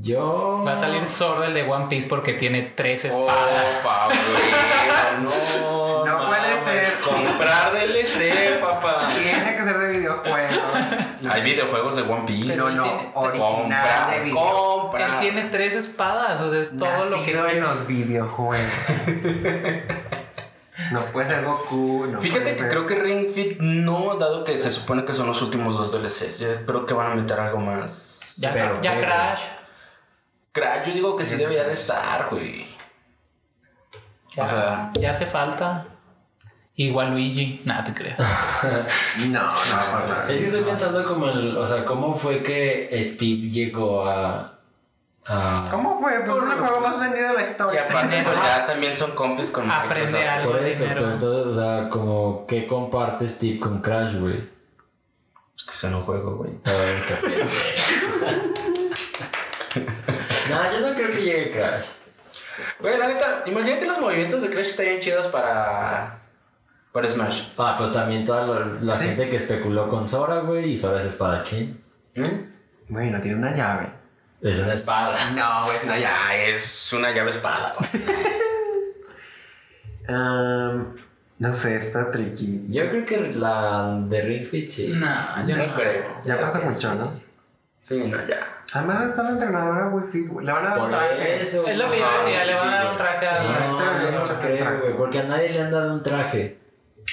Yo. 0.00 0.64
Va 0.66 0.72
a 0.72 0.76
salir 0.76 1.04
solo 1.04 1.44
el 1.44 1.54
de 1.54 1.62
One 1.62 1.86
Piece 1.88 2.08
porque 2.08 2.32
tiene 2.32 2.62
tres 2.74 3.04
espadas. 3.04 3.82
Güey, 3.82 4.50
no, 5.22 6.04
No 6.04 6.26
puede 6.26 6.64
ser. 6.64 6.98
Comprar 7.00 7.72
DLC, 7.72 8.60
papá. 8.60 9.06
Tiene 9.08 9.54
que 9.54 9.62
ser 9.62 9.78
de 9.78 9.88
videojuegos. 9.88 10.62
Hay 11.30 11.42
videojuegos 11.42 11.96
de 11.96 12.02
One 12.02 12.24
Piece. 12.26 12.56
No, 12.56 12.70
no, 12.70 13.12
original 13.14 13.52
Compra, 13.52 14.10
de 14.10 14.20
videojuegos. 14.20 15.00
Él 15.00 15.20
tiene 15.20 15.42
tres 15.44 15.74
espadas, 15.74 16.40
o 16.40 16.50
sea, 16.50 16.62
es 16.62 16.70
todo 16.76 17.04
lo 17.06 17.22
que 17.22 17.32
en 17.32 17.60
los 17.60 17.86
videojuegos. 17.86 18.72
no 20.94 21.00
puede 21.12 21.26
ser 21.26 21.44
Goku. 21.44 22.06
No 22.10 22.20
Fíjate 22.20 22.52
que 22.54 22.60
ser- 22.60 22.68
creo 22.70 22.86
que 22.86 22.94
Ring 22.96 23.32
Fit 23.34 23.58
no, 23.60 24.16
dado 24.16 24.44
que 24.44 24.56
se 24.56 24.70
supone 24.70 25.04
que 25.04 25.12
son 25.12 25.26
los 25.26 25.40
últimos 25.42 25.76
dos 25.76 25.92
DLCs. 25.92 26.38
Yo 26.38 26.64
creo 26.66 26.86
que 26.86 26.94
van 26.94 27.12
a 27.12 27.14
meter 27.14 27.38
algo 27.38 27.58
más. 27.58 28.34
Ya, 28.38 28.50
Pero, 28.50 28.80
ya 28.80 28.94
pero- 28.94 29.06
Crash. 29.06 29.40
Crash, 30.52 30.86
yo 30.88 30.94
digo 30.94 31.16
que 31.16 31.24
sí 31.24 31.36
debería 31.36 31.64
de 31.64 31.72
estar, 31.72 32.28
güey. 32.30 32.66
Ya, 34.36 34.42
O 34.42 34.46
sea- 34.46 34.90
ya 34.98 35.10
hace 35.10 35.26
falta. 35.26 35.86
Igual 36.76 37.12
Luigi. 37.12 37.62
Nada, 37.64 37.84
te 37.84 37.94
creas. 37.94 38.18
No, 39.28 39.42
no 39.42 39.46
va 39.46 39.88
a 39.88 39.92
pasar. 39.92 40.30
Es 40.30 40.40
que 40.40 40.46
estoy 40.46 40.62
pensando 40.62 41.04
como 41.06 41.28
el. 41.28 41.56
O 41.56 41.66
sea, 41.66 41.84
¿cómo 41.84 42.16
fue 42.16 42.42
que 42.42 42.88
Steve 43.02 43.50
llegó 43.50 44.06
a. 44.08 44.58
a 45.26 45.68
¿Cómo 45.70 45.98
fue? 46.00 46.20
Pues 46.20 46.36
es 46.36 46.42
el 46.42 46.58
juego 46.58 46.80
más 46.80 47.00
vendido 47.00 47.28
de 47.28 47.34
la 47.34 47.42
Y 47.42 47.46
historia. 47.46 47.84
aparte, 47.88 48.22
pues 48.24 48.36
ya 48.42 48.66
también 48.66 48.96
son 48.96 49.12
compis 49.12 49.50
con 49.50 49.70
Aprende 49.70 50.12
Microsoft. 50.12 50.28
algo. 50.38 50.52
Por 50.52 50.60
de 50.60 50.70
eso, 50.70 50.82
dinero. 50.82 51.00
pero 51.00 51.12
entonces, 51.14 51.46
o 51.46 51.54
sea, 51.60 51.88
como. 51.90 52.46
¿Qué 52.46 52.66
comparte 52.66 53.26
Steve 53.28 53.58
con 53.60 53.80
Crash, 53.80 54.14
güey? 54.18 54.48
Es 55.56 55.64
que 55.64 55.72
se 55.72 55.88
no 55.90 56.00
juego, 56.00 56.36
güey. 56.36 56.50
No, 60.50 60.72
yo 60.72 60.80
no 60.80 60.94
creo 60.94 61.10
que 61.12 61.22
llegue 61.22 61.50
Crash. 61.50 61.84
Güey, 62.80 62.98
la 62.98 63.08
neta, 63.08 63.42
imagínate 63.46 63.86
los 63.86 63.98
movimientos 63.98 64.42
de 64.42 64.50
Crash 64.50 64.66
estarían 64.68 65.00
chidos 65.00 65.26
para. 65.28 66.18
para 66.92 67.08
Smash. 67.08 67.42
Ah, 67.58 67.74
pues 67.76 67.90
también 67.92 68.24
toda 68.24 68.46
la, 68.46 68.66
la 68.80 68.94
Sí. 68.94 69.04
gente 69.06 69.28
que 69.28 69.36
especuló 69.36 69.88
con 69.88 70.06
Sora, 70.06 70.40
güey, 70.40 70.70
y 70.70 70.76
Sora 70.76 70.98
es 71.00 71.06
espadachín. 71.06 71.82
¿Mm? 72.14 72.22
Bueno, 72.92 73.20
tiene 73.20 73.38
una 73.38 73.54
llave. 73.56 73.88
Es 74.44 74.58
una 74.60 74.72
espada. 74.72 75.18
No, 75.34 75.72
es 75.72 75.82
una 75.84 75.94
llave. 75.98 76.02
Ya, 76.02 76.36
es 76.54 76.92
una 76.92 77.10
llave 77.12 77.30
espada. 77.30 77.74
güey. 77.78 78.02
Um, 80.06 80.96
no 81.38 81.52
sé, 81.54 81.76
está 81.76 82.10
tricky. 82.10 82.66
Yo 82.68 82.88
creo 82.90 83.04
que 83.06 83.32
la 83.32 83.98
de 84.06 84.20
Ring 84.20 84.44
Fit 84.46 84.68
sí. 84.68 84.88
No, 84.94 85.46
yo 85.46 85.56
No 85.56 85.66
no. 85.66 85.74
creo. 85.74 86.04
Ya 86.24 86.38
pasa 86.40 86.58
mucho, 86.60 86.74
sí. 86.92 86.98
¿no? 86.98 87.12
Sí, 87.80 87.98
no, 88.08 88.26
ya. 88.26 88.46
Además 88.74 89.04
está 89.04 89.22
la 89.22 89.30
entrenadora 89.30 89.86
güey. 89.88 90.04
Le 90.44 90.52
van 90.52 90.66
a 90.66 90.70
dar 90.70 90.78
un 90.80 90.90
traje. 90.90 91.40
eso. 91.40 91.66
Es 91.66 91.78
lo 91.78 91.90
que 91.90 91.98
yo 92.00 92.06
decía, 92.18 92.44
le 92.44 92.54
van 92.54 92.68
a 92.68 92.76
dar 92.76 92.90
un 92.92 92.96
traje 92.98 93.26
a- 93.26 93.38
traje. 94.38 94.80
güey, 94.80 94.96
porque 94.96 95.18
a 95.20 95.22
nadie 95.22 95.48
le 95.54 95.60
han 95.62 95.70
dado 95.70 95.94
un 95.94 96.02
traje. 96.02 96.58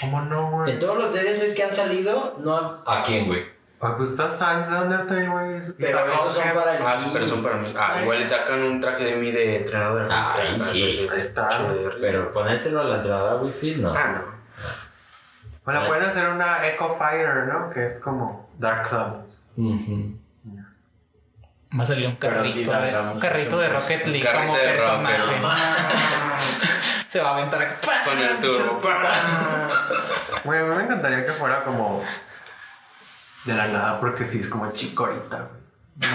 ¿Cómo 0.01 0.21
no, 0.23 0.51
güey? 0.51 0.73
En 0.73 0.79
todos 0.79 0.97
los 0.97 1.13
DLCs 1.13 1.53
que 1.53 1.63
han 1.63 1.71
salido, 1.73 2.37
no 2.43 2.55
ha- 2.57 2.83
¿A 2.87 3.03
quién, 3.03 3.27
güey? 3.27 3.43
Ay, 3.83 3.93
pues 3.97 4.11
está 4.11 4.29
Sans 4.29 4.69
de 4.69 4.75
Undertale, 4.75 5.27
güey. 5.27 5.59
Pero 5.79 5.99
está 5.99 6.13
esos 6.13 6.33
son 6.35 6.43
para 6.53 6.77
el 6.77 6.85
Ah, 6.85 6.97
sí, 6.99 7.09
pero 7.11 7.27
son 7.27 7.41
para 7.41 7.55
mí. 7.55 7.73
Ah, 7.75 8.01
igual 8.03 8.19
le 8.19 8.27
sacan 8.27 8.61
un 8.61 8.79
traje 8.79 9.03
de 9.03 9.15
mí 9.15 9.31
de 9.31 9.57
entrenador. 9.57 10.07
Ay, 10.11 10.59
sí. 10.59 11.09
Ahí 11.11 11.19
está. 11.19 11.49
Pero 11.99 12.31
ponérselo 12.31 12.81
a 12.81 12.83
la 12.83 12.95
entrada 12.97 13.35
Wi 13.37 13.51
Fi, 13.51 13.75
no. 13.75 13.91
Ah, 13.91 14.07
no. 14.13 14.41
Bueno, 15.65 15.87
pueden 15.87 16.03
hacer 16.03 16.29
una 16.29 16.67
Echo 16.67 16.89
Fighter, 16.89 17.47
¿no? 17.47 17.69
Que 17.71 17.85
es 17.85 17.99
como 17.99 18.49
Dark 18.59 18.87
Souls. 18.87 19.41
Va 21.79 21.83
a 21.83 21.85
salir 21.85 22.05
un 22.05 22.13
sí, 22.13 22.17
carrito, 22.19 22.71
de, 22.71 22.99
un 23.13 23.19
carrito 23.19 23.57
de 23.57 23.69
Rocket 23.69 24.07
League 24.07 24.29
como 24.31 24.53
personaje. 24.53 25.17
Se 27.07 27.19
va 27.21 27.29
a 27.29 27.33
aventar 27.33 27.61
aquí. 27.61 27.87
Con 28.05 28.19
el 28.19 28.39
turbo. 28.39 28.79
Güey, 30.43 30.59
a 30.59 30.63
mí 30.63 30.75
me 30.75 30.83
encantaría 30.83 31.25
que 31.25 31.31
fuera 31.31 31.63
como 31.63 32.03
de 33.45 33.53
la 33.55 33.67
nada, 33.67 33.99
porque 33.99 34.23
sí 34.25 34.39
es 34.39 34.47
como 34.47 34.71
chicorita, 34.71 35.37
güey. 35.49 35.61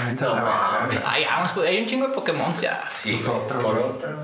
No, 0.04 0.10
echa 0.10 0.26
la 0.28 0.86
verga. 0.88 1.02
Ay, 1.06 1.24
vamos, 1.24 1.52
pues, 1.52 1.68
hay 1.68 1.80
un 1.80 1.86
chingo 1.86 2.08
de 2.08 2.14
Pokémon 2.14 2.52
ya. 2.54 2.82
Sí, 2.96 3.12
Pues 3.12 3.26
güey. 3.26 3.40
otro, 3.40 3.60
Por 3.60 3.74
güey. 3.78 3.84
otra. 3.90 4.16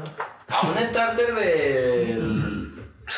A 0.51 0.67
un 0.67 0.85
starter 0.85 1.35
de. 1.35 2.73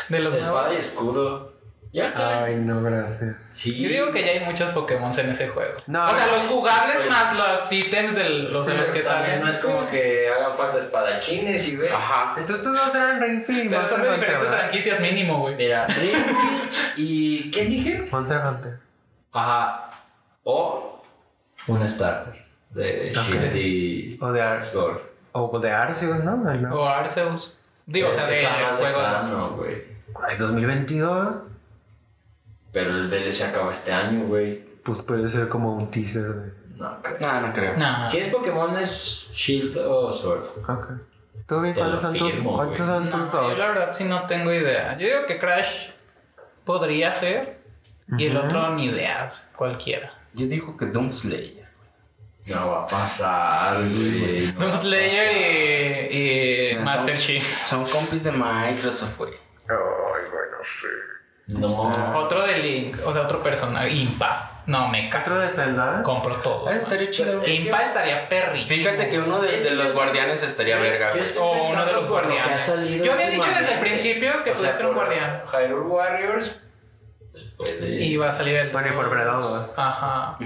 De 0.08 0.18
los 0.18 0.34
de 0.34 0.40
espada 0.40 0.72
y 0.72 0.76
escudo. 0.76 1.52
Ya. 1.92 2.12
Ay, 2.16 2.56
no, 2.56 2.82
gracias. 2.82 3.36
Sí. 3.52 3.80
Yo 3.80 3.88
digo 3.88 4.10
que 4.10 4.24
ya 4.24 4.32
hay 4.32 4.40
muchos 4.40 4.68
Pokémon 4.70 5.16
en 5.16 5.28
ese 5.30 5.48
juego. 5.48 5.74
No, 5.86 6.02
o 6.02 6.12
sea, 6.12 6.26
los 6.26 6.42
jugables 6.46 6.96
pues- 6.96 7.08
más 7.10 7.36
los 7.36 7.70
ítems 7.72 8.16
de 8.16 8.28
los, 8.30 8.66
de 8.66 8.74
los 8.74 8.88
que 8.88 9.00
también 9.00 9.04
salen. 9.04 9.40
No 9.42 9.48
es 9.48 9.56
como 9.58 9.88
que 9.88 10.28
hagan 10.28 10.56
falta 10.56 10.78
espadachines 10.78 11.68
y 11.68 11.76
ve. 11.76 11.88
Ajá. 11.88 12.34
Entonces 12.36 12.66
ser 12.90 13.10
en 13.10 13.22
Ring 13.22 13.44
Fit 13.46 13.64
y 13.66 13.68
Pero 13.68 13.88
son 13.88 14.02
de 14.02 14.08
Hunter, 14.08 14.20
diferentes 14.20 14.48
franquicias 14.48 15.00
mínimo, 15.00 15.38
güey. 15.38 15.54
Mira, 15.54 15.86
Ring 15.86 16.24
y. 16.96 17.50
¿Quién 17.52 17.70
dije? 17.70 18.08
Monster 18.10 18.40
Hunter. 18.44 18.78
Ajá. 19.34 19.90
O 20.44 21.02
un 21.66 21.88
starter 21.88 22.44
de. 22.70 23.12
Shield 23.12 23.56
y 23.56 24.18
O 24.20 24.32
de, 24.32 24.40
Ar 24.42 24.64
Sword. 24.64 24.98
o 25.32 25.58
de 25.58 25.70
Arceus, 25.70 26.22
¿no? 26.24 26.36
No. 26.36 26.74
O 26.74 26.84
Arceus. 26.86 27.56
Digo, 27.86 28.08
o 28.08 28.14
sea, 28.14 28.26
de 28.26 28.42
más 28.42 28.76
juego. 28.78 28.98
lejano, 29.00 29.50
güey. 29.56 29.82
Es 30.30 30.38
2022. 30.38 31.34
Pero 32.72 32.90
el 32.90 33.10
DLC 33.10 33.42
acaba 33.42 33.70
este 33.70 33.92
año, 33.92 34.26
güey. 34.26 34.64
Pues 34.84 35.02
puede 35.02 35.28
ser 35.28 35.48
como 35.48 35.74
un 35.74 35.90
teaser 35.90 36.22
de. 36.34 36.52
No 36.76 37.00
creo. 37.02 37.18
No, 37.20 37.40
no 37.40 37.52
creo. 37.52 37.76
No. 37.76 38.08
Si 38.08 38.18
es 38.18 38.28
Pokémon, 38.28 38.76
es 38.78 39.26
Shield 39.32 39.76
o 39.78 40.12
Sword. 40.12 40.44
Ok. 40.68 40.86
¿Tú, 41.46 41.60
bien, 41.60 41.74
Te 41.74 41.80
cuáles 41.80 42.00
son 42.00 42.16
tus, 42.16 42.40
cuántos 42.40 42.86
son 42.86 43.04
tus 43.10 43.32
yo 43.32 43.40
dos? 43.42 43.58
la 43.58 43.68
verdad 43.68 43.92
sí 43.92 44.04
no 44.04 44.24
tengo 44.26 44.52
idea. 44.52 44.96
Yo 44.96 45.06
digo 45.06 45.26
que 45.26 45.38
Crash 45.38 45.90
podría 46.64 47.12
ser. 47.12 47.53
Y 48.18 48.26
el 48.26 48.36
otro 48.36 48.74
ni 48.74 48.86
idea. 48.86 49.32
Cualquiera. 49.56 50.12
Yo 50.34 50.46
digo 50.46 50.76
que 50.76 50.86
Doom 50.86 51.12
Slayer. 51.12 51.64
No 52.46 52.70
va 52.70 52.82
a 52.82 52.86
pasar, 52.86 53.78
güey. 53.82 54.52
no 54.58 54.66
Doom 54.66 54.76
Slayer 54.76 56.10
y, 56.12 56.16
y 56.16 56.74
Son- 56.74 56.84
Master 56.84 57.18
Chief. 57.18 57.42
Son 57.64 57.84
compis 57.86 58.24
de 58.24 58.32
Microsoft, 58.32 59.16
güey. 59.16 59.32
Ay, 59.32 60.24
bueno, 60.30 60.56
sí. 60.62 60.86
No. 61.46 62.18
Otro 62.18 62.46
de 62.46 62.58
Link, 62.58 62.98
o 63.04 63.12
sea, 63.12 63.22
otro 63.22 63.42
personaje. 63.42 63.90
Impa. 63.90 64.62
No, 64.66 64.88
me 64.88 65.08
¿Otro 65.08 65.22
cago. 65.22 65.40
de 65.40 65.48
Zelda? 65.48 66.02
Compro 66.02 66.36
todo. 66.36 66.68
Ah, 66.68 66.74
estaría 66.74 67.10
chido. 67.10 67.42
Es 67.42 67.58
Impa 67.58 67.82
estaría 67.82 68.28
perrísimo. 68.28 68.76
Fíjate 68.76 69.10
que 69.10 69.18
uno 69.18 69.40
de, 69.40 69.70
los 69.72 69.94
guardianes 69.94 70.42
estaría 70.42 70.78
verga, 70.78 71.12
güey. 71.12 71.24
O 71.38 71.64
uno 71.70 71.84
de 71.84 71.92
los 71.92 72.08
guardianes. 72.08 72.66
Yo 73.02 73.12
había 73.12 73.28
dicho 73.28 73.48
desde 73.48 73.74
el 73.74 73.80
principio 73.80 74.42
que 74.42 74.50
O 74.50 74.54
sea, 74.54 74.70
podía 74.70 74.74
ser 74.74 74.86
un 74.86 74.94
guardián. 74.94 75.42
Hyrule 75.52 75.86
Warriors. 75.86 76.60
Después 77.34 77.80
de. 77.80 78.02
Y 78.04 78.16
va 78.16 78.30
a 78.30 78.32
salir 78.32 78.56
el. 78.56 78.70
Bueno, 78.70 78.88
y 78.88 78.92
por 78.92 79.08
Wild. 79.08 79.66
Ajá. 79.76 80.38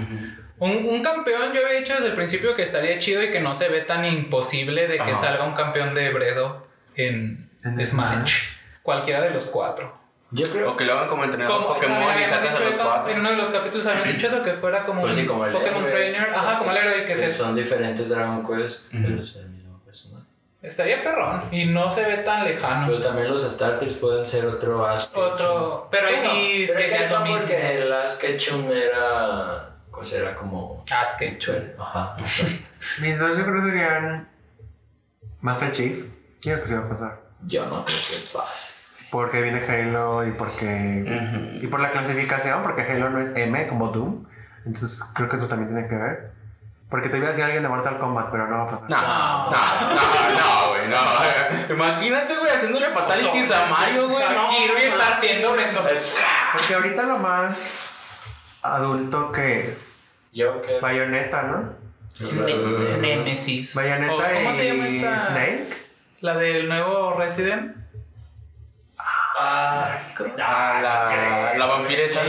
Un, 0.61 0.71
un 0.89 1.01
campeón, 1.01 1.53
yo 1.53 1.65
había 1.65 1.79
dicho 1.79 1.93
desde 1.93 2.07
el 2.07 2.13
principio 2.15 2.53
que 2.55 2.63
estaría 2.63 2.97
chido 2.99 3.23
y 3.23 3.31
que 3.31 3.39
no 3.39 3.55
se 3.55 3.69
ve 3.69 3.79
tan 3.81 4.03
imposible 4.03 4.87
de 4.87 4.95
que 4.97 5.01
Ajá. 5.11 5.15
salga 5.15 5.45
un 5.45 5.53
campeón 5.53 5.95
de 5.95 6.09
Bredo 6.11 6.67
en, 6.95 7.49
En 7.63 7.85
Smash. 7.85 8.41
Cualquiera 8.83 9.21
de 9.21 9.29
los 9.29 9.45
cuatro. 9.45 9.97
Yo 10.31 10.45
creo 10.51 10.73
O 10.73 10.75
que 10.77 10.85
lo 10.85 10.93
hagan 10.93 11.07
como 11.07 11.23
entrenador 11.23 11.55
Como 11.63 11.73
Pokémon 11.75 11.97
y 12.21 12.25
sacas 12.25 12.59
a 12.59 12.63
los 12.63 12.71
eso, 12.75 12.83
cuatro. 12.83 13.11
en 13.11 13.19
uno 13.19 13.31
de 13.31 13.37
los 13.37 13.49
capítulos 13.49 13.85
habíamos 13.87 14.09
dicho 14.09 14.27
eso, 14.27 14.43
que 14.43 14.53
fuera 14.53 14.85
como 14.85 15.01
Pues 15.01 15.15
sí, 15.15 15.21
un 15.21 15.27
como 15.27 15.45
el 15.45 15.53
Pokémon. 15.53 15.85
Trainer. 15.85 16.21
O 16.29 16.33
sea, 16.33 16.41
Ajá, 16.41 16.59
como 16.59 16.71
el 16.71 16.77
pues, 16.77 16.85
héroe 16.93 17.05
que 17.05 17.15
se... 17.15 17.29
Son 17.29 17.55
diferentes 17.55 18.09
Dragon 18.09 18.45
Quest, 18.45 18.87
pero 18.91 19.21
es 19.21 19.35
el 19.37 19.47
mismo 19.49 19.58
personaje. 19.58 19.58
Estaría 20.61 21.01
perrón 21.01 21.43
y 21.51 21.65
no 21.65 21.89
se 21.89 22.03
ve 22.03 22.17
tan 22.17 22.43
lejano. 22.43 22.87
Pero 22.87 22.99
también 22.99 23.29
los 23.29 23.49
starters 23.49 23.93
pueden 23.93 24.25
ser 24.25 24.45
otro 24.45 24.85
Ask. 24.85 25.15
Otro... 25.15 25.87
Pero 25.89 26.07
ahí 26.07 26.17
sí 26.17 26.65
pero 26.67 26.79
es 26.79 26.85
que 26.85 26.97
que 26.97 27.03
es 27.05 27.11
lo 27.11 27.19
no 27.19 27.25
mismo. 27.25 27.39
porque 27.39 27.71
el 27.71 27.93
Ask 27.93 28.19
Ketchum 28.19 28.69
era. 28.71 29.75
Pues 29.91 30.13
era 30.13 30.35
como. 30.35 30.83
Aske. 30.91 31.37
Ajá. 31.77 32.15
exacto. 32.19 32.67
Mis 33.01 33.19
dos 33.19 33.37
yo 33.37 33.45
creo 33.45 33.61
serían 33.61 34.29
Master 35.41 35.71
Chief. 35.71 36.05
Quiero 36.41 36.61
que 36.61 36.67
se 36.67 36.77
va 36.77 36.85
a 36.85 36.89
pasar. 36.89 37.21
Yo 37.45 37.65
no 37.65 37.85
creo 37.85 37.97
que 37.97 38.27
pase. 38.33 38.73
Porque 39.11 39.41
viene 39.41 39.59
Halo 39.59 40.25
y 40.27 40.31
porque... 40.31 41.59
Y 41.61 41.67
por 41.67 41.79
la 41.79 41.89
clasificación, 41.89 42.61
porque 42.61 42.83
Halo 42.83 43.09
no 43.09 43.19
es 43.19 43.35
M 43.35 43.67
como 43.67 43.87
Doom. 43.89 44.25
Entonces 44.65 45.01
creo 45.15 45.27
que 45.27 45.35
eso 45.37 45.47
también 45.47 45.69
tiene 45.69 45.87
que 45.87 45.95
ver. 45.95 46.31
Porque 46.89 47.07
te 47.09 47.17
iba 47.17 47.27
a 47.27 47.29
decir 47.29 47.43
alguien 47.43 47.61
de 47.61 47.69
Mortal 47.69 47.99
Kombat, 47.99 48.31
pero 48.31 48.47
no 48.47 48.57
va 48.57 48.63
a 48.63 48.69
pasar. 48.71 48.89
No, 48.89 48.97
no, 48.97 49.51
no, 49.51 50.39
no, 50.39 50.69
güey, 50.69 50.87
no. 50.89 51.73
Imagínate, 51.75 52.35
güey, 52.35 52.51
haciéndole 52.51 52.89
fatalities 52.89 53.51
a 53.51 53.65
Mario, 53.67 54.09
güey. 54.09 54.23
No, 54.33 54.47
Kirby 54.49 54.89
no, 54.89 54.97
partiendo. 54.97 55.55
Porque 56.53 56.73
ahorita 56.73 57.03
lo 57.03 57.17
más 57.19 58.19
adulto 58.63 59.31
que 59.31 59.69
es 59.69 60.19
Yo 60.33 60.61
que. 60.63 60.79
Bayonetta, 60.79 61.43
¿no? 61.43 61.73
Ne- 62.21 62.97
Nemesis. 62.97 63.75
Bayonetta 63.75 64.13
O, 64.13 64.17
¿Cómo 64.17 64.49
y 64.51 64.53
se 64.55 64.65
llama 64.67 64.87
esta? 64.87 65.27
Snake. 65.27 65.77
La 66.21 66.35
del 66.35 66.67
nuevo 66.67 67.13
Resident. 67.19 67.75
Ah, 69.41 69.99
Ah, 70.37 70.79
la, 70.81 71.53
la 71.57 71.65
vampiresa. 71.67 72.23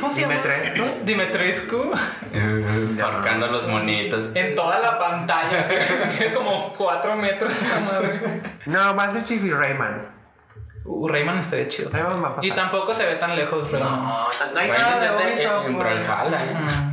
¿Cómo 0.00 0.12
se 0.12 0.22
llama? 0.22 0.34
Dime 0.42 0.42
tres, 0.42 0.76
¿no? 0.76 0.84
Dimitrescu 1.04 1.92
Marcando 2.96 3.46
los 3.48 3.66
monitos. 3.66 4.26
en 4.34 4.54
toda 4.54 4.78
la 4.80 4.98
pantalla, 4.98 5.58
así, 5.58 5.74
como 6.34 6.74
4 6.74 7.16
metros 7.16 7.60
esa 7.60 7.80
madre. 7.80 8.42
No, 8.66 8.94
Master 8.94 9.24
Chief 9.24 9.42
y 9.44 9.50
Rayman. 9.50 10.14
Uh, 10.84 11.08
Rayman 11.08 11.38
estaría 11.38 11.68
chido. 11.68 11.90
Rayman 11.90 12.22
va 12.22 12.28
a 12.28 12.34
pasar. 12.36 12.44
Y 12.44 12.50
tampoco 12.52 12.92
se 12.92 13.06
ve 13.06 13.14
tan 13.14 13.34
lejos 13.36 13.70
Rayman. 13.70 13.92
No, 13.92 14.28
No 14.52 14.60
hay 14.60 14.68
Bueno, 14.68 14.84
nada 14.84 15.00
de 15.00 15.26
Ubisoft, 15.26 15.66
en 15.68 15.80
¿eh? 16.34 16.90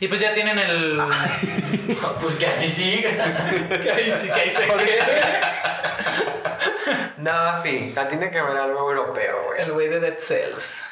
Y 0.00 0.08
pues 0.08 0.20
ya 0.20 0.32
tienen 0.32 0.58
el. 0.58 0.98
pues 2.20 2.36
que 2.36 2.46
así 2.46 2.68
siga. 2.68 3.10
que 3.68 3.90
ahí 3.90 4.12
sí, 4.12 4.28
que 4.30 4.40
ahí 4.40 4.50
se 4.50 4.66
quede. 4.66 4.98
No, 7.18 7.62
sí, 7.62 7.92
la 7.94 8.08
tiene 8.08 8.30
que 8.30 8.40
ver 8.40 8.56
algo 8.56 8.90
europeo, 8.90 9.44
güey. 9.46 9.62
El 9.62 9.72
güey 9.72 9.88
de 9.88 10.00
Dead 10.00 10.18
Cells. 10.18 10.82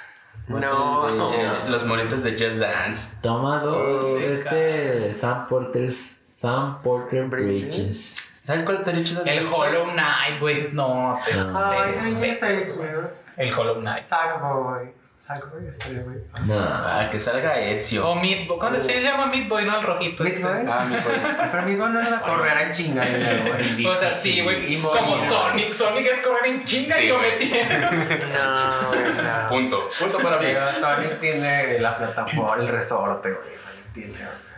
No. 0.61 1.35
Eh, 1.35 1.69
Los 1.69 1.85
monitos 1.85 2.23
de 2.23 2.33
Just 2.33 2.61
Dance. 2.61 3.09
Toma 3.23 3.61
dos. 3.61 4.05
Oh, 4.05 4.19
este 4.19 5.13
Sam 5.13 5.47
Porter. 5.49 5.89
Sam 5.91 6.83
Porter 6.83 7.25
Bridges. 7.27 7.63
Bridges. 7.77 8.43
¿Sabes 8.45 8.65
cuál 8.65 8.79
estaría 8.79 9.05
chido? 9.05 9.25
El 9.25 9.47
Hollow 9.47 9.93
Knight, 9.93 10.41
güey. 10.41 10.69
No, 10.73 11.19
te- 11.25 11.35
No. 11.37 11.59
Ay, 11.71 11.91
eso, 11.91 12.77
güey. 12.81 12.91
El 13.37 13.55
Hollow 13.55 13.81
Knight. 13.81 14.03
Sackboy. 14.03 14.93
Sackboy 15.15 15.67
estaría, 15.69 16.03
güey. 16.03 16.17
No. 16.47 16.59
Ah, 16.59 17.09
que 17.11 17.19
salga 17.19 17.59
Ezio. 17.61 18.09
O 18.09 18.15
Meat 18.17 18.49
Boy. 18.49 18.59
¿Cómo 18.59 18.83
se 18.83 19.03
llama 19.03 19.27
Meat 19.27 19.47
Boy? 19.49 19.65
No, 19.65 19.79
el 19.79 19.87
rojito. 19.87 20.25
Meat 20.25 20.37
este. 20.37 20.47
Boy. 20.47 20.65
Ah, 20.69 20.87
mi 20.89 20.97
pobre. 20.97 21.19
Pero 21.53 21.63
mi 21.65 21.75
no 21.75 22.01
era 22.01 22.21
correr 22.23 22.59
en 22.59 22.71
chinga, 22.71 23.05
güey. 23.05 23.87
O 23.93 23.95
sea, 23.95 24.11
sí, 24.13 24.41
güey. 24.41 24.73
Y 24.73 24.79
Como. 24.79 25.19
Sonic. 25.19 25.71
Sonic 25.71 26.07
es 26.07 26.27
correr 26.27 26.47
en 26.47 26.65
chinga 26.65 26.97
Sí, 26.97 27.05
y 27.05 27.09
lo. 27.09 27.19
No, 28.33 29.23
no. 29.23 29.49
Punto. 29.51 29.89
Punto 30.01 30.19
para 30.19 30.39
mí. 30.39 30.47
Pero 30.47 30.67
Sonic 30.73 31.19
tiene 31.19 31.79
la 31.79 31.95
plataforma, 31.95 32.63
el 32.63 32.69
resorte, 32.69 33.31
güey. 33.31 33.49
Tiene. 33.93 34.15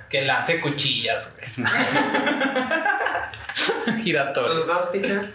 Que 0.08 0.22
lance 0.22 0.60
cuchillas, 0.60 1.36
güey. 1.36 1.66
¿Tus 3.84 3.96
Giratorio. 4.02 4.54
dos, 4.64 4.86
Peter? 4.92 5.32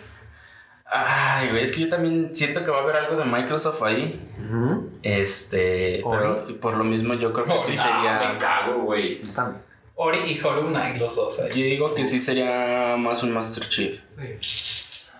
Ay, 0.85 1.49
güey, 1.49 1.61
es 1.63 1.71
que 1.73 1.81
yo 1.81 1.89
también 1.89 2.33
siento 2.33 2.63
que 2.63 2.71
va 2.71 2.77
a 2.79 2.81
haber 2.81 2.95
algo 2.95 3.15
de 3.17 3.25
Microsoft 3.25 3.81
ahí. 3.83 4.28
Este, 5.03 6.03
pero 6.09 6.59
por 6.59 6.75
lo 6.75 6.83
mismo 6.83 7.13
yo 7.13 7.31
creo 7.33 7.45
que 7.45 7.59
sí 7.59 7.71
Ori. 7.71 7.77
Ah, 7.79 7.83
sería. 7.83 8.33
me 8.33 8.37
cago, 8.37 8.83
güey. 8.83 9.23
Yo 9.23 9.33
también. 9.33 9.63
Ori 9.95 10.19
y 10.27 10.39
Hollow 10.41 10.67
Knight, 10.67 10.97
los 10.97 11.15
dos 11.15 11.39
ahí. 11.39 11.49
Yo 11.49 11.55
digo 11.55 11.93
que 11.93 12.05
sí 12.05 12.21
sería 12.21 12.95
más 12.97 13.21
un 13.23 13.31
Master 13.33 13.67
Chief. 13.67 13.99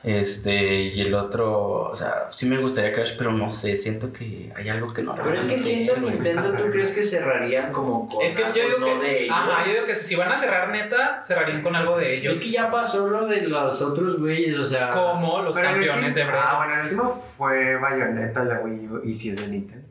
Este, 0.03 0.81
y 0.83 1.01
el 1.01 1.13
otro, 1.13 1.89
o 1.89 1.95
sea, 1.95 2.29
sí 2.31 2.45
me 2.45 2.57
gustaría 2.57 2.93
Crash, 2.93 3.15
pero 3.17 3.31
no 3.31 3.49
sé, 3.49 3.75
siento 3.75 4.13
que 4.13 4.51
hay 4.55 4.69
algo 4.69 4.93
que 4.93 5.01
no. 5.01 5.11
Pero 5.11 5.37
es 5.37 5.45
que 5.45 5.57
siendo 5.57 5.97
Nintendo, 5.97 6.55
¿tú 6.55 6.63
crees 6.71 6.91
que 6.91 7.03
cerrarían 7.03 7.73
como 7.73 8.07
con 8.07 8.23
Es 8.23 8.33
que 8.33 8.41
yo 8.41 8.47
algo 8.47 8.61
digo 8.61 8.79
no 8.79 8.85
que. 8.85 9.07
de 9.07 9.23
ellos? 9.23 9.35
Ajá, 9.37 9.65
yo 9.65 9.73
digo 9.73 9.85
que 9.85 9.95
si 9.95 10.15
van 10.15 10.31
a 10.31 10.37
cerrar 10.37 10.69
neta, 10.69 11.21
cerrarían 11.21 11.61
con 11.61 11.75
algo 11.75 11.97
de 11.97 12.15
ellos. 12.15 12.37
Es 12.37 12.43
que 12.43 12.51
ya 12.51 12.71
pasó 12.71 13.09
lo 13.09 13.27
de 13.27 13.41
los 13.41 13.81
otros 13.81 14.17
güeyes, 14.19 14.57
o 14.57 14.65
sea. 14.65 14.89
Como 14.89 15.41
los 15.41 15.53
Pero 15.53 15.67
campeones 15.67 16.15
de 16.15 16.23
Breath. 16.23 16.45
Ah, 16.47 16.57
bueno, 16.57 16.75
el 16.75 16.81
último 16.83 17.09
fue 17.09 17.75
Bayonetta, 17.77 18.45
la 18.45 18.59
Wii 18.59 18.87
U, 18.87 19.01
y 19.03 19.13
si 19.13 19.29
es 19.29 19.41
de 19.41 19.47
Nintendo. 19.47 19.88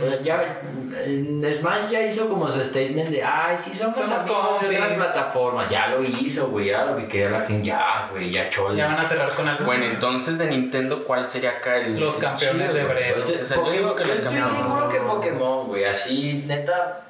O 0.00 0.08
sea, 0.08 0.22
ya, 0.22 0.60
en 1.04 1.52
Smash 1.52 1.90
ya 1.90 2.00
hizo 2.02 2.28
como 2.28 2.48
su 2.48 2.62
statement 2.64 3.10
de, 3.10 3.22
ay, 3.22 3.56
sí, 3.56 3.74
somos, 3.74 3.96
Somos 3.98 4.18
amigos 4.18 4.60
de 4.60 4.66
compis". 4.66 4.78
otras 4.78 4.92
plataformas. 4.92 5.68
Ya 5.68 5.88
lo 5.88 6.02
hizo, 6.02 6.48
güey, 6.48 6.70
era 6.70 6.86
lo 6.86 6.96
que 6.96 7.06
quería 7.06 7.30
la 7.30 7.42
gente. 7.42 7.66
Ya, 7.68 8.08
güey, 8.10 8.30
ya 8.30 8.48
chole. 8.48 8.76
Ya 8.78 8.86
van 8.86 8.98
a 8.98 9.04
cerrar 9.04 9.34
con 9.34 9.46
algo. 9.46 9.64
Bueno, 9.64 9.84
entonces 9.84 10.38
de 10.38 10.46
Nintendo, 10.46 11.04
¿cuál 11.04 11.26
sería 11.26 11.50
acá 11.50 11.76
el. 11.76 12.00
Los 12.00 12.14
el 12.16 12.20
campeones 12.22 12.72
chido, 12.72 12.88
de? 12.88 12.94
Breath. 12.94 13.42
O 13.42 13.44
sea, 13.44 13.56
yo 13.58 13.70
digo 13.70 13.94
que 13.94 14.04
los 14.04 14.18
estoy 14.18 14.34
campeones. 14.38 14.58
seguro 14.58 14.88
que 14.88 15.00
Pokémon, 15.00 15.66
güey, 15.66 15.84
así, 15.84 16.44
neta. 16.46 17.06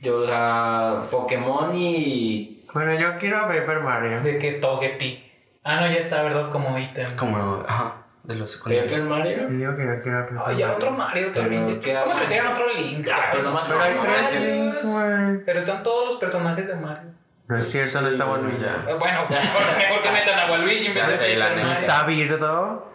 Yo, 0.00 0.22
o 0.22 0.26
sea, 0.26 1.02
Pokémon 1.10 1.74
y. 1.74 2.64
Bueno, 2.72 2.94
yo 2.94 3.16
quiero 3.18 3.42
Paper 3.42 3.80
Mario. 3.80 4.20
De 4.22 4.38
que 4.38 4.52
Togepi. 4.52 5.22
Ah, 5.62 5.76
no, 5.76 5.86
ya 5.86 5.98
está, 5.98 6.22
¿verdad? 6.22 6.50
Como 6.50 6.78
ítem. 6.78 7.14
Como, 7.16 7.64
ajá, 7.66 8.03
de 8.24 8.34
los 8.34 8.56
Paper 8.56 8.88
secundarios. 8.88 9.08
Mario. 9.08 9.36
Yo 9.42 9.48
digo 9.56 9.76
que 9.76 10.00
quiero 10.02 10.26
Paper 10.26 10.38
Ay, 10.46 10.56
ya 10.56 10.66
Mario. 10.66 10.76
otro 10.76 10.90
Mario 10.92 11.32
también. 11.32 11.80
Es 11.84 11.98
como 11.98 12.14
si 12.14 12.20
metieran 12.20 12.46
otro 12.52 12.64
Link. 12.74 13.06
Ya, 13.06 13.28
pero 13.30 13.42
nomás 13.44 13.68
Pero 13.68 13.80
hay 13.80 13.92
tres 14.02 14.40
links. 14.42 15.42
Pero 15.46 15.58
están 15.58 15.82
todos 15.82 16.06
los 16.06 16.16
personajes 16.16 16.66
de 16.66 16.74
Mario. 16.74 17.10
No 17.46 17.58
es 17.58 17.70
cierto, 17.70 18.00
no 18.00 18.08
está 18.08 18.24
ya. 18.24 18.84
Eh, 18.90 18.94
Bueno, 18.98 19.26
mejor, 19.28 20.02
que 20.02 20.10
metan 20.10 20.38
a 20.38 20.50
Waluigi 20.50 20.86
en 20.86 20.94
vez 20.94 21.20
de. 21.20 21.36
Mario. 21.36 21.72
Está 21.72 22.04
Birdo. 22.04 22.90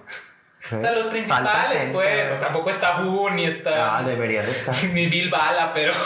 O 0.72 0.82
sea, 0.82 0.92
los 0.92 1.08
principales, 1.08 1.88
pues. 1.92 2.40
Tampoco 2.40 2.70
está 2.70 3.02
Boo, 3.02 3.30
ni 3.32 3.46
está. 3.46 3.98
Ah, 3.98 4.04
debería 4.04 4.42
de 4.44 4.52
estar. 4.52 4.76
Ni 4.94 5.08
Bill 5.08 5.30
Bala, 5.30 5.72
pero. 5.74 5.94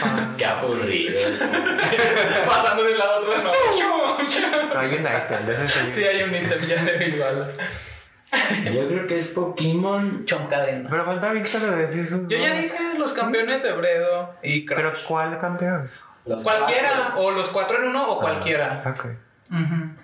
Ah, 0.00 0.16
no. 0.16 0.36
Qué 0.36 0.44
aburrido. 0.44 1.14
Pasando 2.46 2.84
de 2.84 2.92
un 2.92 2.98
lado 2.98 3.12
a 3.12 3.18
otro. 3.18 3.36
No. 3.36 4.18
No 4.74 4.80
hay 4.80 4.88
un 4.94 5.00
item 5.06 5.46
de 5.46 5.52
ese 5.54 5.68
señor. 5.68 5.92
Sí, 5.92 6.04
hay 6.04 6.22
un 6.22 6.34
ítem 6.34 6.66
ya 6.66 6.82
de 6.82 6.92
Bill 6.98 7.18
Bala. 7.20 7.48
Yo 8.72 8.86
creo 8.88 9.06
que 9.06 9.16
es 9.16 9.26
Pokémon. 9.28 10.24
Chom 10.24 10.46
cadena. 10.48 10.88
Pero 10.90 11.04
falta 11.06 11.32
Víctor 11.32 11.60
de 11.62 11.86
decir 11.86 12.08
sus 12.08 12.28
Yo 12.28 12.38
ya 12.38 12.52
dije 12.52 12.98
los 12.98 13.12
campeones 13.12 13.62
de 13.62 13.72
Bredo 13.72 14.34
y 14.42 14.60
Pero 14.66 14.92
Crash. 14.92 15.04
¿cuál 15.06 15.40
campeón? 15.40 15.90
Los 16.26 16.42
Cualquiera, 16.44 16.90
cuatro. 17.14 17.22
o 17.24 17.30
los 17.30 17.48
cuatro 17.48 17.82
en 17.82 17.88
uno, 17.88 18.10
o 18.10 18.20
cualquiera. 18.20 18.82
Ok. 18.84 19.06
Muy 19.48 19.96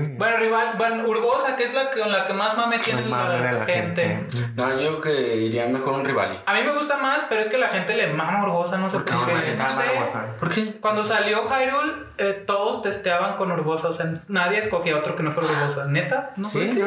Bueno, 0.00 0.36
rival, 0.38 0.74
bueno, 0.76 1.08
Urbosa, 1.08 1.56
que 1.56 1.64
es 1.64 1.74
la 1.74 1.90
con 1.90 2.10
la 2.10 2.26
que 2.26 2.32
más 2.32 2.56
mame 2.56 2.78
tiene 2.78 3.06
la, 3.06 3.64
gente. 3.66 4.26
No, 4.54 4.70
yo 4.70 5.00
creo 5.00 5.00
que 5.00 5.36
iría 5.36 5.66
mejor 5.66 5.94
un 5.94 6.04
Rivali. 6.04 6.38
A 6.46 6.54
mí 6.54 6.60
me 6.64 6.72
gusta 6.72 6.96
más, 6.98 7.26
pero 7.28 7.40
es 7.40 7.48
que 7.48 7.58
la 7.58 7.68
gente 7.68 7.94
le 7.96 8.08
mama 8.08 8.44
Urbosa, 8.44 8.76
no 8.76 8.90
sé 8.90 8.98
por, 8.98 9.14
No, 9.14 9.26
qué. 9.26 9.56
No 9.56 9.68
sé. 9.68 9.86
Barbosa. 9.86 10.34
¿Por 10.38 10.50
qué? 10.50 10.74
Cuando 10.80 11.04
salió 11.04 11.44
Hyrule, 11.44 11.92
eh, 12.18 12.44
todos 12.46 12.82
testeaban 12.82 13.36
con 13.36 13.52
Urbosa, 13.52 13.88
o 13.88 13.92
sea, 13.92 14.12
nadie 14.28 14.58
escogía 14.58 14.96
otro 14.96 15.16
que 15.16 15.22
no 15.22 15.32
fuera 15.32 15.48
Urbosa. 15.50 15.86
¿Neta? 15.86 16.32
No 16.36 16.48
sé. 16.48 16.72
Sí. 16.72 16.82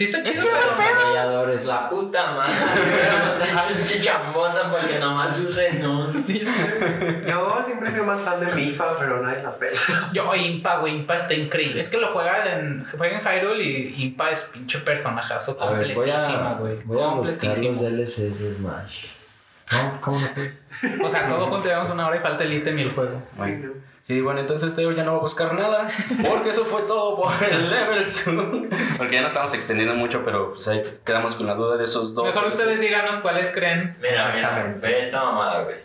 Sí 0.00 0.04
está 0.04 0.22
chido, 0.22 0.42
Los 0.44 0.50
pero... 0.50 0.70
desarrolladores, 0.78 1.64
la 1.66 1.90
puta 1.90 2.30
madre. 2.32 2.54
Hemos 3.50 3.80
hecho 3.86 3.92
chichambota 3.92 4.62
porque 4.70 4.98
nomás 4.98 5.38
usen 5.40 5.82
¿no? 5.82 6.10
Yo 6.10 7.58
siempre 7.66 7.90
he 7.90 7.92
sido 7.92 8.06
más 8.06 8.18
fan 8.22 8.40
de 8.40 8.46
Mifa, 8.54 8.98
pero 8.98 9.22
nadie 9.22 9.42
la 9.42 9.50
pela. 9.50 9.78
Yo, 10.14 10.34
Impa, 10.34 10.78
güey, 10.78 10.94
Impa 10.96 11.16
está 11.16 11.34
increíble. 11.34 11.82
Es 11.82 11.90
que 11.90 11.98
lo 11.98 12.14
juega 12.14 12.50
en, 12.50 12.86
juega 12.96 13.18
en 13.18 13.22
Hyrule 13.42 13.62
y 13.62 13.94
Impa 13.98 14.30
es 14.30 14.44
pinche 14.44 14.78
personajazo 14.78 15.54
A 15.60 15.72
ver, 15.72 15.94
voy 15.94 16.06
completísimo, 16.08 16.48
a, 16.48 16.54
güey. 16.54 16.78
voy 16.84 17.02
a 17.02 17.06
buscar 17.08 17.58
los. 17.58 17.80
DLCs 17.80 18.38
de 18.40 18.54
Smash. 18.54 19.04
No, 19.72 20.00
¿cómo 20.00 20.18
no 20.18 20.26
fue? 20.28 20.52
O 21.04 21.10
sea, 21.10 21.28
todo 21.28 21.46
junto 21.46 21.68
llevamos 21.68 21.90
una 21.90 22.06
hora 22.06 22.16
y 22.16 22.20
falta 22.20 22.44
el 22.44 22.52
ítem 22.52 22.78
y 22.78 22.82
el 22.82 22.92
juego. 22.92 23.22
Bueno. 23.36 23.56
Sí, 23.56 23.62
¿no? 23.62 23.72
Sí, 24.02 24.20
bueno, 24.22 24.40
entonces 24.40 24.74
Teo 24.74 24.90
ya 24.92 25.04
no 25.04 25.12
va 25.12 25.18
a 25.18 25.20
buscar 25.20 25.54
nada, 25.54 25.86
porque 26.28 26.48
eso 26.50 26.64
fue 26.64 26.82
todo 26.82 27.16
por 27.16 27.32
el 27.48 27.70
level 27.70 28.06
2. 28.06 28.96
Porque 28.98 29.14
ya 29.14 29.20
no 29.20 29.28
estamos 29.28 29.52
extendiendo 29.54 29.94
mucho, 29.94 30.24
pero 30.24 30.52
pues 30.54 30.66
ahí 30.68 30.82
quedamos 31.04 31.36
con 31.36 31.46
la 31.46 31.54
duda 31.54 31.76
de 31.76 31.84
esos 31.84 32.14
dos. 32.14 32.24
Mejor 32.24 32.46
ustedes 32.46 32.80
díganos 32.80 33.18
cuáles 33.18 33.50
creen. 33.50 33.96
Mira, 34.00 34.32
mira, 34.34 34.74
ve 34.80 35.00
esta 35.00 35.22
mamada, 35.22 35.62
güey. 35.64 35.76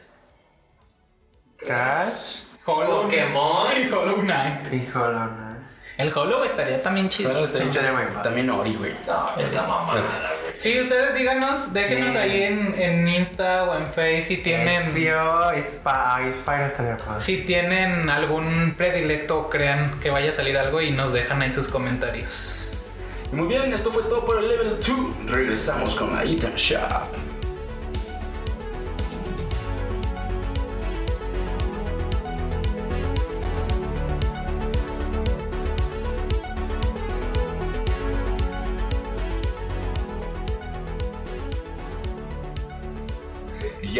Crash 1.58 2.44
Hollow 2.66 3.04
Pokémon. 3.04 3.68
y 3.78 3.92
Hollow 3.92 4.22
Knight. 4.22 4.74
y 4.74 4.98
Hollow 4.98 5.28
Knight. 5.30 5.46
El 5.98 6.12
Hollow 6.18 6.44
estaría 6.44 6.82
también 6.82 7.10
chido. 7.10 7.32
Pero 7.32 7.46
Estaría 7.46 8.22
también 8.24 8.50
Ori, 8.50 8.76
güey. 8.76 8.94
No, 9.06 9.38
esta 9.38 9.62
mamada, 9.62 10.02
güey. 10.02 10.35
Sí, 10.60 10.80
ustedes 10.80 11.16
díganos, 11.16 11.74
déjenos 11.74 12.12
Sí. 12.12 12.18
ahí 12.18 12.44
en, 12.44 12.76
en 12.78 13.08
Insta 13.08 13.64
o 13.66 13.78
en 13.78 13.88
Face 13.88 14.24
si 14.24 14.38
tienen, 14.38 14.82
Ezio, 14.84 15.20
ah, 15.86 16.20
si 17.20 17.38
tienen 17.40 18.10
algún 18.10 18.74
predilecto 18.78 19.40
o 19.40 19.50
crean 19.50 20.00
que 20.00 20.10
vaya 20.12 20.30
a 20.30 20.34
salir 20.34 20.58
algo 20.58 20.82
y 20.82 20.92
nos 20.92 21.14
dejan 21.14 21.42
ahí 21.42 21.52
sus 21.52 21.68
comentarios. 21.68 22.62
Muy 23.32 23.48
bien, 23.48 23.74
esto 23.74 23.92
fue 23.92 24.04
todo 24.04 24.26
por 24.26 24.40
el 24.40 24.48
level 24.48 24.80
2. 24.80 25.30
Regresamos 25.30 25.96
con 25.96 26.16
la 26.16 26.24
Item 26.24 26.56
Shop. 26.56 27.04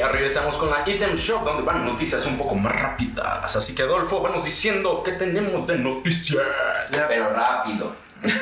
Ya 0.06 0.12
regresamos 0.12 0.58
con 0.58 0.70
la 0.70 0.88
Item 0.88 1.16
Shop, 1.16 1.44
donde 1.44 1.64
van 1.64 1.84
noticias 1.86 2.26
un 2.28 2.38
poco 2.38 2.54
más 2.56 2.80
rápidas. 2.80 3.56
Así 3.56 3.74
que 3.74 3.82
Adolfo, 3.84 4.22
vamos 4.22 4.46
diciendo 4.46 5.02
qué 5.04 5.14
tenemos 5.14 5.66
de 5.68 5.78
noticias. 5.80 6.44
Pero 6.92 7.30
rápido. 7.34 7.96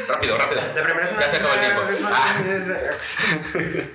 Rápido, 0.09 0.38
rápido. 0.38 0.61
la 0.61 0.84
primera 0.84 1.03
es 1.05 1.11
una 1.11 1.22
Ya 1.22 1.30
se 1.30 1.38
acabó 1.38 1.53
el 1.53 1.59
tiempo. 1.61 1.82
noticia- 2.49 2.80
Ah, 3.86 3.89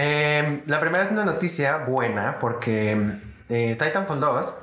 Eh, 0.00 0.62
la 0.66 0.78
primera 0.80 1.04
es 1.04 1.10
una 1.10 1.24
noticia 1.24 1.78
buena 1.78 2.38
porque 2.38 2.96
eh, 3.48 3.76
Titanfall 3.78 4.20
2, 4.20 4.54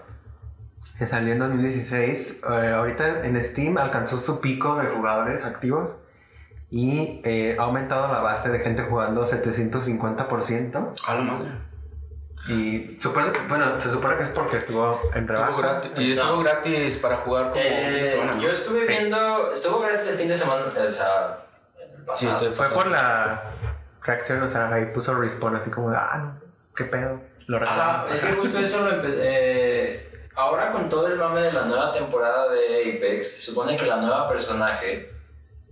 que 0.98 1.06
salió 1.06 1.34
en 1.34 1.40
2016, 1.40 2.38
eh, 2.50 2.70
ahorita 2.74 3.26
en 3.26 3.42
Steam 3.44 3.78
alcanzó 3.78 4.16
su 4.18 4.40
pico 4.40 4.76
de 4.78 4.88
jugadores 4.88 5.44
activos 5.44 5.96
y 6.70 7.22
eh, 7.26 7.58
ha 7.60 7.64
aumentado 7.64 8.08
la 8.08 8.20
base 8.20 8.50
de 8.50 8.60
gente 8.60 8.84
jugando 8.84 9.26
750%. 9.26 10.94
A 11.08 11.16
la 11.16 11.22
madre. 11.22 11.52
Y 12.48 13.00
supone, 13.00 13.28
bueno, 13.48 13.80
se 13.82 13.90
supone 13.90 14.18
que 14.18 14.24
es 14.24 14.30
porque 14.30 14.58
estuvo 14.58 15.02
en 15.16 15.24
Estuvo 15.24 15.28
rebaja. 15.40 15.58
gratis, 15.58 15.92
y 15.98 16.12
estuvo 16.12 16.40
gratis 16.40 16.98
para 16.98 17.18
jugar 17.18 17.50
como 17.50 17.56
fin 17.64 17.72
de 17.72 18.06
Eh, 18.06 18.30
yo 18.40 18.50
estuve 18.52 18.84
Sí. 18.84 18.88
viendo, 18.90 19.52
estuvo 19.52 19.80
gratis 19.80 20.08
el 20.08 20.18
fin 20.18 20.28
de 20.28 20.34
semana, 20.34 20.66
o 20.78 20.92
sea, 20.92 21.40
Sí, 22.16 22.28
estoy- 22.28 22.54
Fue 22.54 22.70
por 22.70 22.86
la 22.86 23.42
reacción, 24.04 24.40
o 24.44 24.48
sea, 24.48 24.72
ahí 24.72 24.86
puso 24.94 25.16
respawn 25.16 25.56
así 25.56 25.72
como, 25.72 25.90
de, 25.90 25.98
ah, 25.98 26.18
no, 26.24 26.40
qué 26.76 26.84
pedo. 26.84 27.20
Lo 27.48 27.58
Ajá, 27.58 27.66
reclamamos. 27.66 28.12
es 28.12 28.22
que 28.22 28.34
justo 28.34 28.60
eso 28.60 28.82
lo 28.86 28.92
empe- 29.02 29.16
eh, 29.18 30.28
ahora 30.36 30.72
con 30.72 30.88
todo 30.88 31.08
el 31.08 31.18
mame 31.18 31.42
de 31.42 31.52
la 31.54 31.66
nueva 31.66 31.92
temporada 31.92 32.52
de 32.52 32.96
Apex, 32.98 33.38
se 33.38 33.42
supone 33.42 33.76
que 33.76 33.88
la 33.88 33.98
nueva 33.98 34.30
personaje 34.30 35.12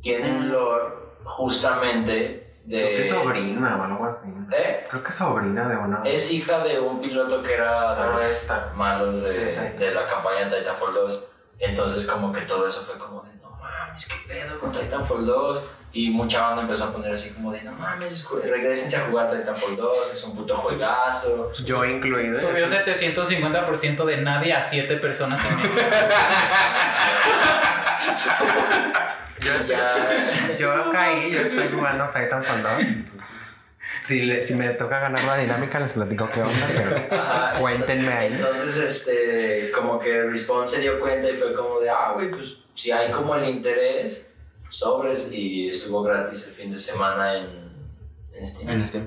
tiene 0.01 0.31
un 0.31 0.51
lore 0.51 0.85
justamente 1.23 2.42
de... 2.63 2.77
Creo 2.79 2.95
que 2.95 3.01
es 3.01 3.09
sobrina 3.09 3.77
o 3.77 3.83
algo 3.83 4.05
así. 4.05 4.27
¿Eh? 4.55 4.87
Creo 4.89 5.03
que 5.03 5.09
es 5.09 5.15
sobrina 5.15 5.67
de 5.67 5.75
una. 5.77 6.01
Es 6.05 6.31
hija 6.31 6.63
de 6.63 6.79
un 6.79 7.01
piloto 7.01 7.41
que 7.43 7.53
era 7.53 7.95
de 7.95 8.01
Ah, 8.03 8.07
los 8.11 8.21
esta. 8.23 8.71
malos 8.75 9.21
de, 9.21 9.73
De 9.77 9.91
la 9.93 10.07
campaña 10.09 10.47
de 10.49 10.59
Titanfall 10.59 10.93
2. 10.93 11.23
Entonces 11.59 12.05
como 12.05 12.31
que 12.33 12.41
todo 12.41 12.65
eso 12.67 12.81
fue 12.81 12.97
como 12.97 13.21
de, 13.21 13.33
no 13.35 13.49
mames, 13.51 14.05
qué 14.07 14.15
pedo 14.27 14.59
con 14.59 14.71
Titanfall 14.71 15.25
2. 15.25 15.63
Y 15.95 16.09
mucha 16.09 16.41
banda 16.41 16.63
empezó 16.63 16.85
a 16.85 16.91
poner 16.91 17.13
así 17.13 17.29
como 17.33 17.51
de, 17.51 17.61
no 17.63 17.71
mames, 17.73 18.27
regresense 18.43 18.97
a 18.97 19.01
jugar 19.05 19.29
Titanfall 19.29 19.75
2, 19.75 20.11
es 20.13 20.23
un 20.23 20.35
puto 20.35 20.55
juegazo. 20.57 21.51
Yo 21.65 21.85
incluido. 21.85 22.39
Subió 22.39 22.65
Estoy- 22.65 22.93
750% 22.95 24.03
de 24.05 24.17
nadie 24.17 24.53
a 24.53 24.61
7 24.61 24.97
personas 24.97 25.39
en 25.45 25.59
el 25.59 25.69
Yo, 29.45 29.53
estoy- 29.59 30.57
yo 30.57 30.91
caí, 30.91 31.31
yo 31.31 31.41
estoy 31.41 31.69
jugando 31.69 32.05
Titanfall 32.09 32.63
2. 32.63 32.71
Entonces, 32.79 33.73
si, 34.01 34.21
le- 34.23 34.41
si 34.41 34.55
me 34.55 34.69
toca 34.69 34.99
ganar 34.99 35.23
la 35.23 35.37
dinámica, 35.37 35.79
les 35.79 35.93
platico 35.93 36.29
qué 36.31 36.41
onda, 36.41 36.67
pero 36.67 37.21
Ajá, 37.21 37.59
cuéntenme 37.59 38.11
ahí. 38.11 38.33
Entonces, 38.33 38.77
este, 38.77 39.71
como 39.71 39.99
que 39.99 40.23
Respawn 40.23 40.67
se 40.67 40.79
dio 40.81 40.99
cuenta 40.99 41.29
y 41.29 41.35
fue 41.35 41.53
como 41.53 41.79
de, 41.79 41.89
ah, 41.89 42.11
güey, 42.15 42.29
pues 42.31 42.55
si 42.73 42.91
hay 42.91 43.11
como 43.11 43.35
el 43.35 43.45
interés, 43.45 44.27
sobres, 44.69 45.27
y 45.31 45.69
estuvo 45.69 46.01
gratis 46.03 46.47
el 46.47 46.53
fin 46.53 46.71
de 46.71 46.77
semana 46.77 47.37
en, 47.37 47.47
en 48.33 48.45
Steam. 48.45 48.69
En 48.69 48.81
este. 48.81 49.03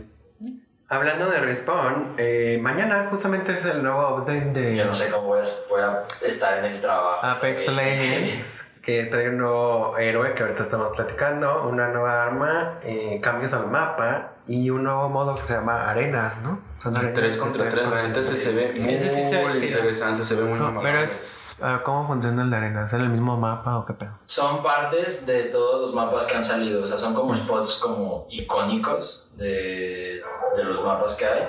Hablando 0.89 1.28
de 1.28 1.39
Respawn, 1.41 2.14
eh, 2.16 2.59
mañana 2.62 3.09
justamente 3.11 3.53
es 3.55 3.64
el 3.64 3.82
nuevo 3.82 4.18
update 4.18 4.53
de 4.53 4.76
Yo 4.76 4.84
no 4.84 4.93
sé 4.93 5.09
cómo 5.11 5.26
voy 5.26 5.41
a, 5.41 5.68
voy 5.68 5.80
a 5.82 6.05
estar 6.24 6.59
en 6.64 6.66
el 6.66 6.80
trabajo. 6.80 7.26
Apex. 7.26 7.66
Legends, 7.66 8.64
que 8.87 9.03
trae 9.07 9.30
un 9.30 9.39
nuevo 9.39 9.99
héroe 9.99 10.32
que 10.32 10.45
ahorita 10.45 10.62
estamos 10.62 10.95
platicando, 10.95 11.68
una 11.68 11.89
nueva 11.89 12.22
arma, 12.22 12.78
eh, 12.84 13.18
cambios 13.20 13.53
al 13.53 13.66
mapa 13.66 14.34
y 14.47 14.70
un 14.70 14.84
nuevo 14.84 15.09
modo 15.09 15.34
que 15.34 15.43
se 15.43 15.55
llama 15.55 15.91
Arenas, 15.91 16.41
¿no? 16.41 16.61
Son 16.78 16.97
arenas 16.97 17.14
3 17.14 17.37
contra 17.37 17.68
3, 17.68 17.89
la 17.89 18.07
neta 18.07 18.20
ese 18.20 18.39
se 18.39 18.53
ve 18.53 18.74
muy 18.78 18.95
Ese 18.95 19.11
sí 19.11 19.24
se 19.24 19.45
ve 19.45 19.66
interesante, 19.66 20.22
se 20.22 20.37
ve 20.37 20.45
muy 20.45 20.57
No, 20.57 20.80
pero 20.80 21.01
es. 21.01 21.59
ah, 21.61 21.80
¿Cómo 21.84 22.07
funciona 22.07 22.45
el 22.45 22.51
de 22.51 22.57
Arenas? 22.59 22.93
¿En 22.93 23.01
el 23.01 23.09
mismo 23.09 23.37
mapa 23.37 23.76
o 23.76 23.84
qué 23.84 23.95
pedo? 23.95 24.12
Son 24.24 24.62
partes 24.62 25.26
de 25.26 25.47
todos 25.47 25.80
los 25.80 25.93
mapas 25.93 26.24
que 26.24 26.37
han 26.37 26.45
salido, 26.45 26.82
o 26.82 26.87
sea, 26.87 26.97
son 26.97 27.12
como 27.12 27.34
spots 27.34 27.80
como 27.82 28.28
icónicos 28.30 29.28
de, 29.34 30.22
de 30.57 30.62
los 30.62 30.80
mapas 30.84 31.16
que 31.16 31.26
hay. 31.26 31.43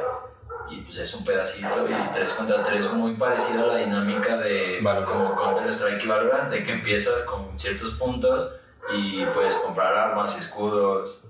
Y 0.69 0.81
pues 0.81 0.97
es 0.97 1.13
un 1.13 1.23
pedacito 1.23 1.87
y 1.87 2.11
3 2.11 2.33
contra 2.33 2.63
3 2.63 2.93
muy 2.93 3.13
parecido 3.13 3.63
a 3.63 3.67
la 3.67 3.75
dinámica 3.77 4.37
de 4.37 4.79
Valorant. 4.81 5.11
como 5.11 5.35
Counter 5.35 5.67
Strike 5.67 6.03
y 6.03 6.07
Valorant, 6.07 6.51
de 6.51 6.63
que 6.63 6.73
empiezas 6.73 7.21
con 7.23 7.57
ciertos 7.57 7.91
puntos 7.91 8.51
y 8.93 9.25
puedes 9.27 9.55
comprar 9.55 9.93
armas, 9.95 10.37
escudos. 10.37 11.23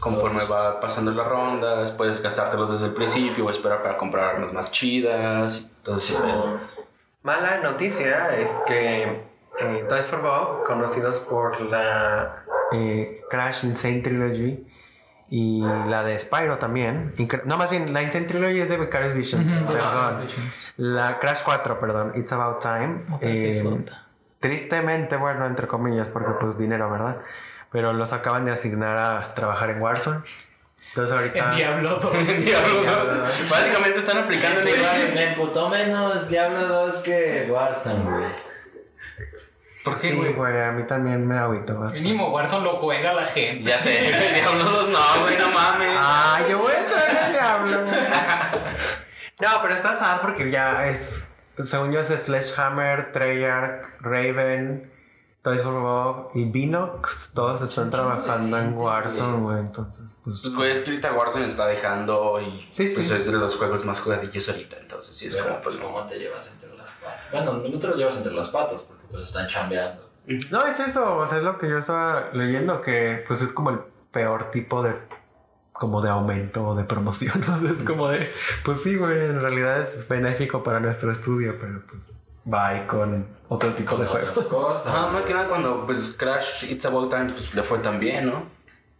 Conforme 0.00 0.42
va 0.44 0.80
pasando 0.80 1.12
las 1.12 1.26
rondas, 1.26 1.92
puedes 1.92 2.22
gastártelos 2.22 2.72
desde 2.72 2.86
el 2.86 2.94
principio 2.94 3.46
o 3.46 3.50
esperar 3.50 3.82
para 3.82 3.96
comprar 3.96 4.36
armas 4.36 4.52
más 4.52 4.70
chidas 4.72 5.64
pedo. 5.84 6.60
Mala 7.22 7.60
noticia 7.62 8.34
es 8.34 8.60
que 8.66 9.04
eh, 9.60 9.86
Toys 9.88 10.06
for 10.06 10.22
Bob, 10.22 10.64
conocidos 10.64 11.20
por 11.20 11.60
la 11.60 12.44
eh, 12.72 13.22
Crash 13.30 13.64
Insane 13.64 14.00
Trilogy 14.00 14.66
y 15.34 15.62
la 15.62 16.02
de 16.02 16.18
Spyro 16.18 16.58
también, 16.58 17.14
incre- 17.16 17.42
no 17.44 17.56
más 17.56 17.70
bien 17.70 17.90
la 17.94 18.02
Insane 18.02 18.26
Trilogy 18.26 18.60
es 18.60 18.68
de 18.68 18.76
Vicarious 18.76 19.14
Visions, 19.14 19.50
perdón. 19.66 20.26
La 20.76 21.18
Crash 21.20 21.38
4, 21.42 21.80
perdón, 21.80 22.12
It's 22.16 22.30
About 22.32 22.60
Time. 22.60 23.04
eh, 23.22 23.84
tristemente, 24.40 25.16
bueno, 25.16 25.46
entre 25.46 25.66
comillas, 25.66 26.08
porque 26.08 26.32
pues 26.38 26.58
dinero, 26.58 26.90
¿verdad? 26.90 27.16
Pero 27.70 27.92
los 27.94 28.12
acaban 28.12 28.44
de 28.44 28.52
asignar 28.52 28.98
a 28.98 29.32
trabajar 29.34 29.70
en 29.70 29.80
Warzone. 29.80 30.20
Entonces 30.90 31.16
ahorita... 31.16 31.50
En 31.52 31.56
Diablo 31.56 31.96
2. 31.96 32.12
Diablo, 32.44 32.82
¿no? 32.82 33.22
Básicamente 33.48 33.98
están 34.00 34.18
aplicando 34.18 34.60
igual. 34.60 35.12
Me 35.14 35.28
emputó 35.30 35.68
menos 35.70 36.28
Diablo 36.28 36.66
2 36.66 36.96
que 36.98 37.48
Warzone, 37.50 38.02
güey. 38.04 38.51
¿Por 39.84 39.94
qué, 39.94 40.08
Sí, 40.10 40.14
güey? 40.16 40.32
güey, 40.32 40.60
a 40.62 40.72
mí 40.72 40.84
también 40.86 41.26
me 41.26 41.36
agüitó 41.38 41.74
bastante. 41.78 42.00
Mínimo 42.00 42.28
Warzone 42.30 42.64
lo 42.64 42.76
juega 42.76 43.12
la 43.12 43.26
gente. 43.26 43.68
Ya 43.68 43.78
sé, 43.80 44.12
güey, 44.16 44.34
Diablo 44.34 44.64
2 44.64 44.90
no, 44.90 45.22
güey, 45.22 45.36
no 45.38 45.48
mames. 45.50 45.96
Ah, 45.98 46.38
yo 46.48 46.58
voy 46.60 46.72
a 46.72 46.80
entrar 46.80 47.10
en 47.10 47.26
el 47.26 47.32
diablo. 47.32 47.78
no, 49.40 49.48
pero 49.62 49.74
está 49.74 49.94
sad 49.94 50.20
porque 50.20 50.50
ya 50.50 50.86
es. 50.88 51.26
Según 51.60 51.92
yo 51.92 52.00
es 52.00 52.08
Sledgehammer, 52.08 53.12
Treyarch, 53.12 54.00
Raven, 54.00 54.90
Toys 55.42 55.60
for 55.62 55.74
Bob 55.74 56.30
y 56.34 56.44
Vinox. 56.44 57.32
Todos 57.34 57.60
están 57.62 57.90
trabajando 57.90 58.58
en 58.58 58.74
Warzone, 58.74 59.38
güey. 59.40 59.58
Entonces, 59.58 60.04
pues. 60.24 60.40
Pues, 60.42 60.54
güey, 60.54 60.70
es 60.72 60.80
que 60.80 60.90
ahorita 60.90 61.12
Warzone 61.12 61.46
está 61.46 61.66
dejando 61.66 62.40
y 62.40 62.66
Sí, 62.70 62.86
sí. 62.86 62.94
pues 62.94 63.10
es 63.10 63.26
de 63.26 63.32
los 63.32 63.56
juegos 63.56 63.84
más 63.84 64.00
jugadillos 64.00 64.48
ahorita, 64.48 64.76
entonces 64.80 65.16
sí 65.16 65.26
es 65.26 65.34
Pero, 65.34 65.48
como, 65.48 65.60
pues, 65.60 65.76
¿cómo 65.76 66.06
te 66.06 66.18
llevas 66.18 66.46
entre 66.48 66.74
las 66.76 66.88
patas? 66.90 67.20
Bueno, 67.32 67.52
no 67.54 67.78
te 67.78 67.86
los 67.88 67.98
llevas 67.98 68.16
entre 68.16 68.32
las 68.32 68.48
patas 68.48 68.80
pues 69.12 69.22
están 69.24 69.46
chambeando. 69.46 70.10
No, 70.50 70.66
es 70.66 70.80
eso. 70.80 71.18
O 71.18 71.26
sea, 71.26 71.38
es 71.38 71.44
lo 71.44 71.58
que 71.58 71.68
yo 71.68 71.78
estaba 71.78 72.30
leyendo. 72.32 72.80
Que 72.80 73.24
pues 73.28 73.42
es 73.42 73.52
como 73.52 73.70
el 73.70 73.78
peor 74.10 74.50
tipo 74.50 74.82
de. 74.82 74.94
Como 75.72 76.00
de 76.00 76.10
aumento 76.10 76.66
o 76.68 76.74
de 76.74 76.84
promoción. 76.84 77.42
O 77.48 77.56
sea, 77.56 77.70
es 77.70 77.82
como 77.84 78.08
de. 78.08 78.28
Pues 78.64 78.82
sí, 78.82 78.96
güey. 78.96 79.26
En 79.26 79.40
realidad 79.40 79.80
es 79.80 80.08
benéfico 80.08 80.62
para 80.64 80.80
nuestro 80.80 81.12
estudio, 81.12 81.56
pero 81.60 81.82
pues. 81.86 82.10
Bye 82.44 82.88
con 82.88 83.24
otro 83.48 83.72
tipo 83.74 83.96
de 83.96 84.06
juegos. 84.06 84.36
cosas. 84.46 84.86
Ajá, 84.88 85.06
más 85.08 85.24
que 85.24 85.32
nada 85.32 85.48
cuando 85.48 85.86
pues 85.86 86.16
Crash 86.18 86.64
It's 86.70 86.84
About 86.84 87.08
Time 87.10 87.34
pues, 87.34 87.54
le 87.54 87.62
fue 87.62 87.78
tan 87.78 88.00
bien, 88.00 88.26
¿no? 88.26 88.46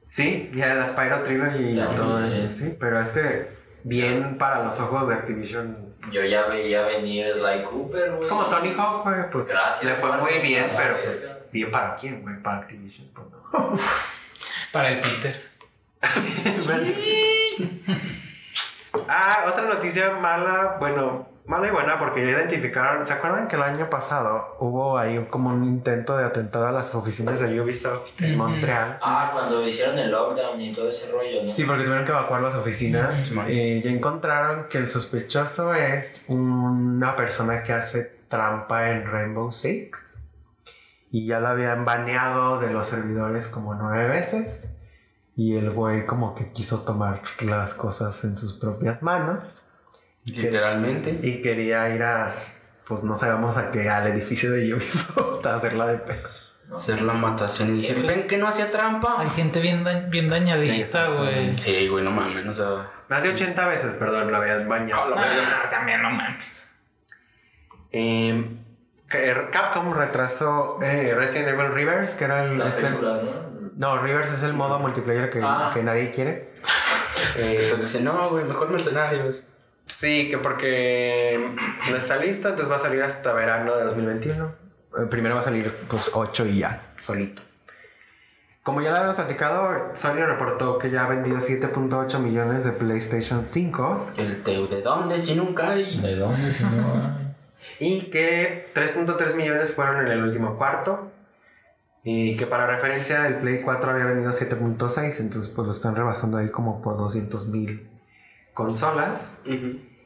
Sí, 0.07 0.51
ya 0.55 0.75
la 0.75 0.87
Spyro 0.87 1.23
Trilogy 1.23 1.71
y 1.73 1.77
También. 1.77 1.95
todo 1.97 2.25
eso, 2.25 2.57
sí, 2.57 2.77
pero 2.79 3.01
es 3.01 3.11
que 3.11 3.49
bien 3.85 4.39
para 4.39 4.65
los 4.65 4.79
ojos 4.81 5.09
de 5.09 5.15
Activision. 5.15 5.95
Yo 6.11 6.25
ya 6.25 6.47
veía 6.47 6.83
venir 6.83 7.33
Sly 7.33 7.63
Cooper, 7.65 8.11
güey. 8.11 8.21
Es 8.21 8.27
como 8.27 8.47
Tony 8.47 8.75
Hawk, 8.77 9.05
güey, 9.05 9.31
pues 9.31 9.49
Gracias, 9.49 9.85
le 9.85 9.93
fue 9.93 10.17
muy 10.19 10.41
bien, 10.41 10.73
pero 10.77 10.97
pues 11.03 11.25
bien 11.53 11.71
para 11.71 11.95
quién, 11.97 12.23
güey, 12.23 12.43
para 12.43 12.59
Activision, 12.59 13.09
pues 13.15 13.29
no. 13.31 13.79
Para 14.73 14.89
el 14.89 15.01
Peter. 15.01 15.51
ah, 19.07 19.45
otra 19.47 19.67
noticia 19.67 20.13
mala, 20.13 20.79
bueno, 20.81 21.29
mala 21.45 21.69
y 21.69 21.71
buena 21.71 21.99
porque 21.99 22.25
ya 22.25 22.33
identificaron, 22.33 23.05
¿se 23.05 23.13
acuerdan 23.13 23.49
que 23.49 23.57
el 23.57 23.63
año 23.63 23.91
pasado 23.91 24.57
hubo 24.61 24.97
ahí 24.97 25.27
como 25.31 25.51
un 25.51 25.65
intento 25.65 26.17
de 26.17 26.25
atentado 26.25 26.67
a 26.67 26.73
las 26.73 26.95
oficinas 26.95 27.41
de 27.41 27.61
Ubisoft 27.61 28.21
en. 28.23 28.39
Montreal? 28.39 28.99
Ah, 29.03 29.31
cuando 29.33 29.67
hicieron 29.67 29.99
el 29.99 30.11
lockdown 30.11 30.61
y 30.61 30.73
todo 30.73 30.89
ese 30.89 31.11
rollo, 31.11 31.43
¿no? 31.43 31.47
Sí, 31.47 31.65
porque 31.65 31.85
tuvieron 31.85 32.05
que 32.05 32.13
evacuar 32.13 32.43
las 32.43 32.55
oficinas. 32.55 33.19
Simón. 33.19 33.47
Eh, 33.49 33.81
ya 33.85 33.91
encontraron 33.91 34.69
que 34.69 34.79
el 34.79 34.89
sospechoso 34.89 35.75
es 35.75 36.25
una 36.29 37.17
persona 37.17 37.63
que 37.63 37.73
hace 37.73 38.13
trampa 38.29 38.91
en 38.91 39.11
Rainbow 39.11 39.51
Six. 39.53 39.99
Y 41.11 41.27
ya 41.27 41.41
la 41.41 41.51
habían 41.51 41.85
baneado 41.85 42.59
de 42.59 42.71
los 42.71 42.87
servidores 42.87 43.49
como 43.49 43.75
nueve 43.75 44.09
veces. 44.09 44.69
Y 45.37 45.57
el 45.57 45.71
güey 45.71 46.07
como 46.07 46.35
que 46.35 46.53
quiso 46.53 46.81
tomar 46.81 47.21
las 47.45 47.75
cosas 47.75 48.25
en 48.25 48.37
sus 48.39 48.55
propias 48.55 49.03
manos. 49.03 49.65
Literalmente. 50.27 51.19
Y 51.23 51.41
quería 51.41 51.89
ir 51.95 52.03
a, 52.03 52.35
pues 52.87 53.03
no 53.05 53.15
sabemos 53.17 53.57
a 53.57 53.71
qué, 53.71 53.89
al 53.89 54.07
edificio 54.07 54.51
de 54.53 54.73
Ubisoft 54.75 55.45
a 55.47 55.55
hacerla 55.55 55.87
de 55.87 55.99
pedo. 55.99 56.29
Hacer 56.77 57.03
la 57.03 57.13
matación 57.13 57.77
y 57.77 57.83
decir, 57.83 58.07
ven 58.07 58.27
que 58.27 58.39
no 58.39 58.49
hacía 58.49 58.71
trampa. 58.71 59.17
Hay 59.19 59.29
gente 59.31 59.61
bien, 59.61 59.85
da- 59.85 60.01
bien 60.09 60.31
dañadita, 60.31 61.09
güey. 61.09 61.59
Sí, 61.59 61.87
güey, 61.89 62.03
no 62.03 62.11
mames, 62.11 62.47
o 62.47 62.55
sea. 62.55 62.91
Más 63.11 63.23
de 63.23 63.29
80 63.29 63.67
veces, 63.69 63.93
perdón, 63.95 64.31
lo 64.31 64.37
habían 64.39 64.67
bañado. 64.67 65.15
Ah, 65.19 65.69
también 65.71 66.01
no 66.01 66.09
mames. 66.11 66.71
Eh, 67.91 68.57
Capcom 69.51 69.93
retrasó 69.93 70.79
eh, 70.83 71.13
Resident 71.15 71.49
Evil 71.49 71.73
Rivers, 71.73 72.15
que 72.15 72.25
era 72.25 72.45
el... 72.45 72.57
La 72.57 72.69
este- 72.71 72.83
película, 72.87 73.21
¿no? 73.23 73.53
no, 73.77 73.99
Rivers 74.03 74.33
es 74.33 74.43
el 74.43 74.55
modo 74.55 74.79
multiplayer 74.79 75.29
que, 75.29 75.41
Ah. 75.45 75.71
que 75.75 75.83
nadie 75.83 76.11
quiere. 76.11 76.53
Eh, 77.37 77.59
Entonces 77.65 77.81
dice, 77.93 78.01
no, 78.01 78.31
güey, 78.31 78.45
mejor 78.45 78.71
mercenarios. 78.71 79.45
Sí, 79.93 80.29
que 80.29 80.39
porque 80.39 81.55
no 81.91 81.97
está 81.97 82.17
listo, 82.17 82.49
entonces 82.49 82.71
va 82.71 82.77
a 82.77 82.81
salir 82.81 83.03
hasta 83.03 83.33
verano 83.33 83.77
de 83.77 83.85
2021. 83.85 84.45
Eh, 84.47 85.07
primero 85.11 85.37
va 85.37 85.41
a 85.41 85.45
salir 85.45 85.75
pues 85.89 86.11
8 86.13 86.47
y 86.47 86.59
ya, 86.59 86.93
solito. 86.99 87.43
como 88.63 88.81
ya 88.81 88.91
lo 88.91 88.97
habíamos 88.97 89.17
platicado, 89.17 89.91
Sony 89.95 90.25
reportó 90.27 90.79
que 90.79 90.91
ya 90.91 91.05
ha 91.05 91.09
vendido 91.09 91.37
7.8 91.39 92.19
millones 92.19 92.65
de 92.65 92.73
PlayStation 92.73 93.45
5 93.49 94.13
El 94.17 94.43
teu 94.43 94.69
de 94.69 94.83
dónde 94.83 95.21
si 95.21 95.35
nunca 95.35 95.71
hay. 95.71 96.01
¿De 96.01 96.17
dónde 96.17 96.51
si 96.51 96.65
no 96.65 96.95
hay? 96.95 97.35
y 97.81 98.11
que 98.11 98.71
3.3 98.75 99.35
millones 99.35 99.71
fueron 99.71 100.07
en 100.07 100.13
el 100.13 100.23
último 100.23 100.57
cuarto. 100.57 101.11
Y 102.05 102.37
que 102.37 102.49
para 102.49 102.67
referencia 102.67 103.29
el 103.29 103.37
Play 103.37 103.63
4 103.63 103.91
había 103.93 104.07
vendido 104.07 104.31
7.6, 104.31 105.21
entonces 105.21 105.53
pues 105.55 105.67
lo 105.67 105.73
están 105.73 105.95
rebasando 105.95 106.37
ahí 106.39 106.51
como 106.51 106.83
por 106.83 106.97
200 106.97 107.47
mil 107.47 107.92
consolas. 108.55 109.33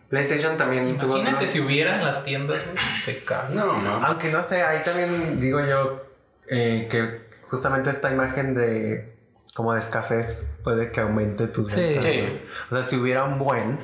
PlayStation 0.08 0.56
también 0.56 0.98
tuvo 0.98 1.16
Imagínate 1.18 1.48
si 1.48 1.60
hubiera 1.60 1.96
en 1.96 2.04
las 2.04 2.22
tiendas, 2.24 2.64
te 3.04 3.18
cago. 3.24 3.54
No, 3.54 3.80
no. 3.82 4.06
Aunque 4.06 4.30
no 4.30 4.42
sé, 4.42 4.62
ahí 4.62 4.80
también 4.82 5.40
digo 5.40 5.60
yo 5.66 6.04
eh, 6.48 6.86
que 6.90 7.26
justamente 7.48 7.90
esta 7.90 8.10
imagen 8.12 8.54
de 8.54 9.12
como 9.54 9.72
de 9.72 9.80
escasez 9.80 10.46
puede 10.62 10.92
que 10.92 11.00
aumente 11.00 11.48
tus 11.48 11.72
Sí. 11.72 11.80
ventas. 11.80 12.04
Sí. 12.04 12.20
¿no? 12.22 12.76
O 12.78 12.80
sea, 12.82 12.88
si 12.88 12.96
hubiera 12.96 13.24
un 13.24 13.38
buen, 13.38 13.80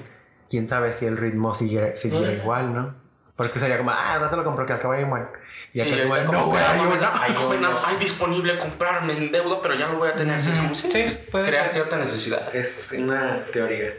quién 0.49 0.69
sabe 0.69 0.93
si 0.93 1.07
el 1.07 1.17
ritmo 1.17 1.55
sigue, 1.55 1.97
siguiera 1.97 2.29
Mm. 2.31 2.41
igual, 2.43 2.75
¿no? 2.75 2.95
Porque 3.35 3.59
sería 3.59 3.79
como, 3.79 3.91
ah, 3.91 4.19
no 4.21 4.29
te 4.31 4.37
lo 4.37 4.45
compro 4.45 4.65
que 4.67 4.75
al 4.75 4.79
cabo 4.81 4.93
hay 4.93 5.03
un 5.05 5.11
buen. 5.11 5.27
Y 5.73 5.81
Sí, 5.81 5.91
acá 5.91 6.03
ahorita 6.07 6.31
no, 6.33 6.47
güey, 6.49 6.63
apenas 6.63 7.77
hay 7.85 7.97
disponible 7.97 8.59
comprarme 8.59 9.17
en 9.17 9.33
deuda, 9.33 9.61
pero 9.63 9.75
ya 9.75 9.89
lo 9.89 9.97
voy 9.99 10.11
a 10.11 10.15
tener. 10.15 10.41
Como, 10.45 10.75
sí, 10.77 10.89
Sí, 10.93 11.19
puede 11.33 11.49
crea 11.49 11.65
ser. 11.65 11.73
cierta 11.73 11.97
necesidad. 11.97 12.55
Es 12.55 12.95
una 12.97 13.45
teoría. 13.47 13.95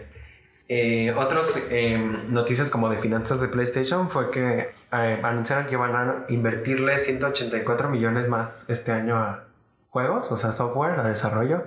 Eh, 0.69 1.13
otros 1.17 1.59
eh, 1.69 1.97
noticias 2.29 2.69
como 2.69 2.89
de 2.89 2.95
finanzas 2.97 3.41
de 3.41 3.49
PlayStation 3.49 4.09
fue 4.09 4.31
que 4.31 4.71
eh, 4.91 5.19
anunciaron 5.21 5.65
que 5.65 5.75
van 5.75 5.95
a 5.95 6.25
invertirle 6.29 6.97
184 6.97 7.89
millones 7.89 8.29
más 8.29 8.65
este 8.69 8.91
año 8.93 9.17
a 9.17 9.43
juegos, 9.89 10.31
o 10.31 10.37
sea, 10.37 10.51
software, 10.51 10.99
a 10.99 11.03
desarrollo, 11.03 11.63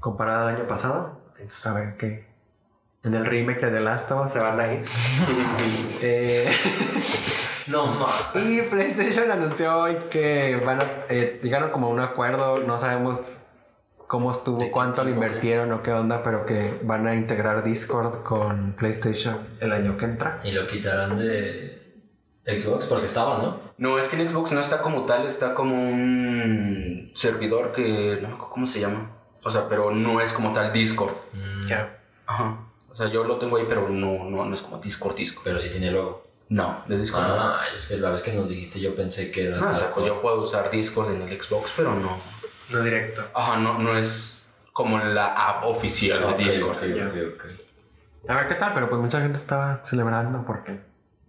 comparado 0.00 0.46
al 0.48 0.56
año 0.56 0.66
pasado. 0.66 1.20
Entonces, 1.34 1.66
a 1.66 1.74
ver 1.74 1.94
qué. 1.96 2.26
En 3.02 3.14
el 3.14 3.24
remake 3.26 3.60
de 3.60 3.70
The 3.70 3.80
Last 3.80 4.10
of 4.12 4.24
Us 4.26 4.32
se 4.32 4.38
van 4.38 4.58
a 4.60 4.72
ir. 4.72 4.84
Eh, 6.02 6.48
No, 7.68 7.86
ma. 7.86 8.06
y 8.34 8.62
PlayStation 8.62 9.30
anunció 9.30 9.76
hoy 9.76 9.96
que 10.10 10.60
van 10.64 10.80
a. 10.80 11.06
llegaron 11.08 11.70
como 11.70 11.88
a 11.88 11.90
un 11.90 12.00
acuerdo, 12.00 12.58
no 12.58 12.78
sabemos 12.78 13.38
cómo 14.06 14.30
estuvo, 14.30 14.58
¿De 14.58 14.66
qué 14.66 14.70
cuánto 14.70 15.04
le 15.04 15.10
invirtieron 15.12 15.72
o 15.72 15.82
qué 15.82 15.92
onda, 15.92 16.22
pero 16.22 16.46
que 16.46 16.78
van 16.82 17.06
a 17.06 17.14
integrar 17.14 17.64
Discord 17.64 18.22
con 18.22 18.72
PlayStation 18.72 19.38
el 19.60 19.72
año 19.72 19.96
que 19.96 20.04
entra. 20.04 20.40
Y 20.44 20.52
lo 20.52 20.66
quitarán 20.66 21.18
de 21.18 21.82
Xbox 22.44 22.86
porque 22.86 23.06
estaba, 23.06 23.38
¿no? 23.38 23.60
No, 23.78 23.98
es 23.98 24.08
que 24.08 24.20
en 24.20 24.28
Xbox 24.28 24.52
no 24.52 24.60
está 24.60 24.80
como 24.80 25.04
tal, 25.04 25.26
está 25.26 25.54
como 25.54 25.74
un 25.74 27.10
servidor 27.14 27.72
que 27.72 28.18
no 28.22 28.28
me 28.28 28.34
acuerdo 28.34 28.50
cómo 28.50 28.66
se 28.66 28.80
llama. 28.80 29.10
O 29.42 29.50
sea, 29.50 29.68
pero 29.68 29.90
no 29.90 30.20
es 30.20 30.32
como 30.32 30.52
tal 30.52 30.72
Discord. 30.72 31.14
Mm, 31.32 31.68
Ya. 31.68 31.98
Ajá. 32.26 32.58
O 32.90 32.94
sea, 32.94 33.08
yo 33.08 33.24
lo 33.24 33.36
tengo 33.36 33.58
ahí, 33.58 33.66
pero 33.68 33.88
no, 33.88 34.24
no, 34.24 34.44
no 34.44 34.54
es 34.54 34.62
como 34.62 34.78
Discord, 34.78 35.14
Discord. 35.14 35.44
Pero 35.44 35.58
sí 35.58 35.68
tiene 35.68 35.90
logo. 35.90 36.24
No, 36.48 36.82
de 36.88 36.96
Discord 36.96 37.26
no. 37.26 37.34
Ah, 37.34 37.60
es 37.76 37.86
que 37.86 37.98
la 37.98 38.10
vez 38.10 38.22
que 38.22 38.32
nos 38.32 38.48
dijiste 38.48 38.80
yo 38.80 38.94
pensé 38.94 39.30
que 39.30 39.48
era... 39.48 39.58
Ah, 39.60 39.72
o 39.72 39.76
sea, 39.76 39.92
pues 39.92 40.06
yo 40.06 40.20
puedo 40.22 40.42
usar 40.42 40.70
Discord 40.70 41.10
en 41.10 41.22
el 41.22 41.42
Xbox, 41.42 41.72
pero 41.76 41.94
no. 41.94 42.18
No 42.70 42.82
directo. 42.82 43.22
Ajá, 43.34 43.56
no, 43.56 43.78
no 43.78 43.96
es 43.96 44.44
como 44.72 44.98
la 44.98 45.32
app 45.34 45.64
oficial 45.64 46.36
de 46.36 46.44
Discord. 46.44 46.76
ok, 46.76 46.82
ok, 46.82 47.34
ok. 47.34 48.30
A 48.30 48.34
ver 48.34 48.48
qué 48.48 48.54
tal, 48.54 48.72
pero 48.74 48.88
pues 48.88 49.00
mucha 49.00 49.20
gente 49.20 49.38
estaba 49.38 49.80
celebrando 49.84 50.44
porque 50.44 50.80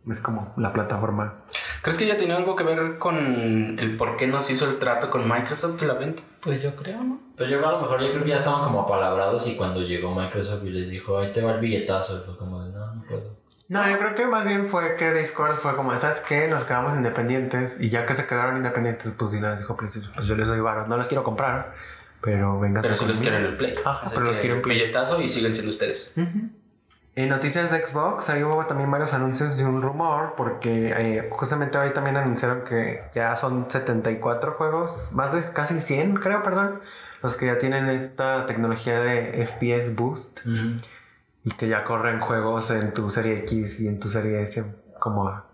es 0.10 0.20
como 0.20 0.54
la 0.58 0.74
plataforma. 0.74 1.36
¿Crees 1.82 1.98
que 1.98 2.08
ya 2.08 2.18
tiene 2.18 2.34
algo 2.34 2.56
que 2.56 2.64
ver 2.64 2.98
con 2.98 3.78
el 3.80 3.98
por 3.98 4.18
qué 4.18 4.28
nos 4.28 4.50
hizo 4.50 4.68
el 4.68 4.80
trato 4.80 5.10
con 5.12 5.30
Microsoft 5.30 5.82
y 5.84 5.86
la 5.86 5.94
venta? 5.94 6.24
Pues 6.42 6.64
yo 6.64 6.76
creo, 6.76 7.04
¿no? 7.04 7.20
Pues 7.36 7.50
yo 7.50 7.66
a 7.66 7.72
lo 7.72 7.82
mejor 7.82 8.02
yo 8.02 8.12
creo 8.12 8.24
que 8.24 8.30
ya 8.30 8.38
estaban 8.38 8.64
como 8.64 8.82
apalabrados 8.82 9.48
y 9.48 9.56
cuando 9.56 9.82
llegó 9.82 10.16
Microsoft 10.16 10.64
y 10.66 10.70
les 10.70 10.90
dijo, 10.90 11.18
ahí 11.20 11.32
te 11.32 11.42
va 11.42 11.52
el 11.52 11.60
billetazo, 11.60 12.24
fue 12.24 12.38
como 12.38 12.64
de, 12.64 12.77
no, 13.70 13.90
yo 13.90 13.98
creo 14.00 14.16
que 14.16 14.26
más 14.26 14.46
bien 14.46 14.68
fue 14.68 14.96
que 14.96 15.14
Discord 15.14 15.58
fue 15.58 15.76
como, 15.76 15.96
¿sabes 15.98 16.22
qué? 16.22 16.48
Nos 16.48 16.64
quedamos 16.64 16.96
independientes 16.96 17.80
y 17.80 17.90
ya 17.90 18.06
que 18.06 18.16
se 18.16 18.26
quedaron 18.26 18.58
independientes, 18.58 19.12
pues 19.18 19.32
Dina 19.32 19.52
les 19.52 19.60
dijo 19.60 19.76
PlayStation, 19.76 20.14
pues 20.14 20.28
yo 20.28 20.36
les 20.36 20.48
doy 20.48 20.60
varos, 20.60 20.88
no 20.88 20.98
les 20.98 21.08
quiero 21.08 21.24
comprar, 21.24 21.74
pero 22.22 22.60
vengan. 22.60 22.82
Pero 22.82 22.96
si 22.96 23.06
los 23.06 23.20
quieren 23.20 23.42
en 23.42 23.48
el 23.48 23.58
Play. 23.58 23.76
Ajá, 23.84 24.10
pero 24.10 24.26
los 24.26 24.38
quiero 24.38 24.56
en 24.56 24.62
Play. 24.62 24.80
Billetazo 24.80 25.22
y 25.22 25.28
siguen 25.28 25.54
siendo 25.54 25.72
ustedes. 25.72 26.14
En 27.18 27.30
noticias 27.30 27.72
de 27.72 27.84
Xbox, 27.84 28.30
ahí 28.30 28.44
hubo 28.44 28.64
también 28.66 28.92
varios 28.92 29.12
anuncios 29.12 29.58
de 29.58 29.66
un 29.66 29.82
rumor, 29.82 30.36
porque 30.38 30.94
eh, 30.96 31.30
justamente 31.32 31.78
hoy 31.78 31.90
también 31.90 32.16
anunciaron 32.16 32.64
que 32.64 33.02
ya 33.16 33.36
son 33.36 33.70
74 33.70 34.52
juegos, 34.54 35.12
más 35.14 35.34
de 35.34 35.52
casi 35.52 35.82
100, 35.82 36.18
creo, 36.18 36.44
perdón, 36.44 36.80
los 37.24 37.36
que 37.36 37.48
ya 37.48 37.58
tienen 37.58 37.90
esta 37.90 38.46
tecnología 38.46 39.00
de 39.00 39.48
FPS 39.48 39.96
Boost 39.96 40.42
y 41.48 41.52
que 41.52 41.70
ya 41.70 41.86
corren 41.86 42.20
juegos 42.20 42.72
en 42.72 42.94
tu 42.94 43.10
serie 43.10 43.40
X 43.40 43.80
y 43.80 43.88
en 43.88 44.02
tu 44.02 44.10
serie 44.10 44.42
S 44.42 44.66
como 45.00 45.30
a 45.30 45.46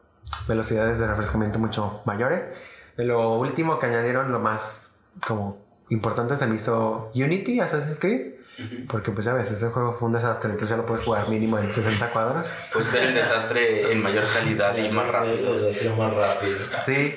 velocidades 0.47 0.97
de 0.97 1.05
refrescamiento 1.05 1.59
mucho 1.59 2.01
mayores. 2.05 2.43
De 2.97 3.03
lo 3.03 3.35
último 3.37 3.77
que 3.77 3.85
añadieron, 3.85 4.31
lo 4.31 4.39
más 4.39 4.89
como 5.27 5.61
importante 5.89 6.35
se 6.35 6.47
me 6.47 6.55
hizo 6.55 7.11
Unity, 7.13 7.59
Assassin's 7.59 7.99
Creed. 7.99 8.33
Porque 8.87 9.11
pues 9.11 9.25
ya 9.25 9.33
ves, 9.33 9.51
ese 9.51 9.69
juego 9.69 9.93
fue 9.93 10.07
un 10.07 10.13
desastre, 10.13 10.49
entonces 10.49 10.69
ya 10.69 10.77
lo 10.77 10.85
puedes 10.85 11.05
jugar 11.05 11.29
mínimo 11.29 11.59
en 11.59 11.71
60 11.71 12.11
cuadros. 12.11 12.47
Puedes 12.71 12.91
ver 12.91 13.03
el 13.03 13.13
desastre 13.13 13.91
en 13.91 14.01
mayor 14.01 14.23
calidad 14.33 14.75
y 14.75 14.91
más 14.91 15.07
rápido. 15.07 15.53
más 15.97 16.13
rápido. 16.13 16.57
Sí. 16.85 17.15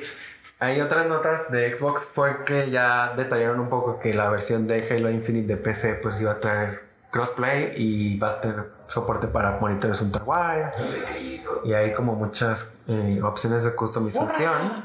Hay 0.58 0.80
otras 0.82 1.06
notas 1.06 1.50
de 1.50 1.76
Xbox 1.76 2.02
fue 2.14 2.44
que 2.44 2.70
ya 2.70 3.14
detallaron 3.16 3.60
un 3.60 3.68
poco 3.70 3.98
que 3.98 4.12
la 4.12 4.28
versión 4.28 4.66
de 4.66 4.86
Halo 4.90 5.10
Infinite 5.10 5.46
de 5.46 5.56
PC 5.56 5.98
pues 6.02 6.20
iba 6.20 6.32
a 6.32 6.40
traer 6.40 6.85
crossplay 7.16 7.72
y 7.76 8.18
va 8.18 8.30
a 8.30 8.40
tener 8.40 8.66
soporte 8.86 9.26
para 9.26 9.58
monitores 9.58 10.00
ultrawide 10.02 10.66
y 11.64 11.72
hay 11.72 11.92
como 11.94 12.14
muchas 12.14 12.74
eh, 12.86 13.20
opciones 13.22 13.64
de 13.64 13.74
customización. 13.74 14.84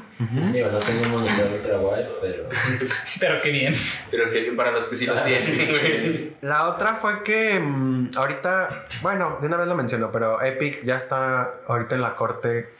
Digo, 0.52 0.70
no 0.70 0.78
tengo 0.78 1.02
un 1.04 1.10
monitor 1.10 1.46
ultra 1.52 1.78
wide, 1.78 2.08
pero... 2.20 2.44
Pero 3.20 3.42
qué 3.42 3.50
bien. 3.50 3.74
Pero 4.10 4.30
que 4.30 4.40
bien 4.42 4.56
para 4.56 4.70
los 4.70 4.86
que 4.86 4.96
sí 4.96 5.04
lo 5.04 5.20
tienen. 5.20 6.36
La 6.40 6.68
otra 6.68 6.94
fue 6.94 7.22
que 7.22 7.58
mm, 7.58 8.10
ahorita, 8.16 8.86
bueno, 9.02 9.38
de 9.40 9.46
una 9.48 9.56
vez 9.56 9.68
lo 9.68 9.74
mencionó, 9.74 10.10
pero 10.10 10.40
Epic 10.40 10.84
ya 10.84 10.96
está 10.96 11.54
ahorita 11.68 11.96
en 11.96 12.02
la 12.02 12.14
corte 12.14 12.70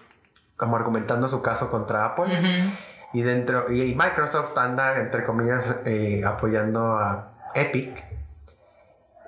como 0.56 0.76
argumentando 0.76 1.28
su 1.28 1.42
caso 1.42 1.70
contra 1.70 2.06
Apple. 2.06 2.72
Y 3.12 3.22
dentro 3.22 3.70
y 3.70 3.82
y 3.82 3.94
Microsoft 3.94 4.56
anda, 4.56 4.98
entre 5.00 5.24
comillas, 5.24 5.76
eh, 5.84 6.22
apoyando 6.24 6.96
a 6.96 7.32
Epic. 7.54 8.11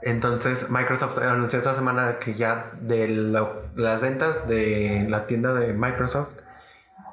Entonces 0.07 0.69
Microsoft 0.71 1.19
anunció 1.19 1.59
esta 1.59 1.75
semana 1.75 2.19
que 2.19 2.35
ya 2.35 2.73
de 2.81 3.09
lo- 3.09 3.63
las 3.75 4.03
ventas 4.03 4.47
de 4.47 5.07
la 5.09 5.27
tienda 5.27 5.55
de 5.55 5.73
Microsoft 5.73 6.29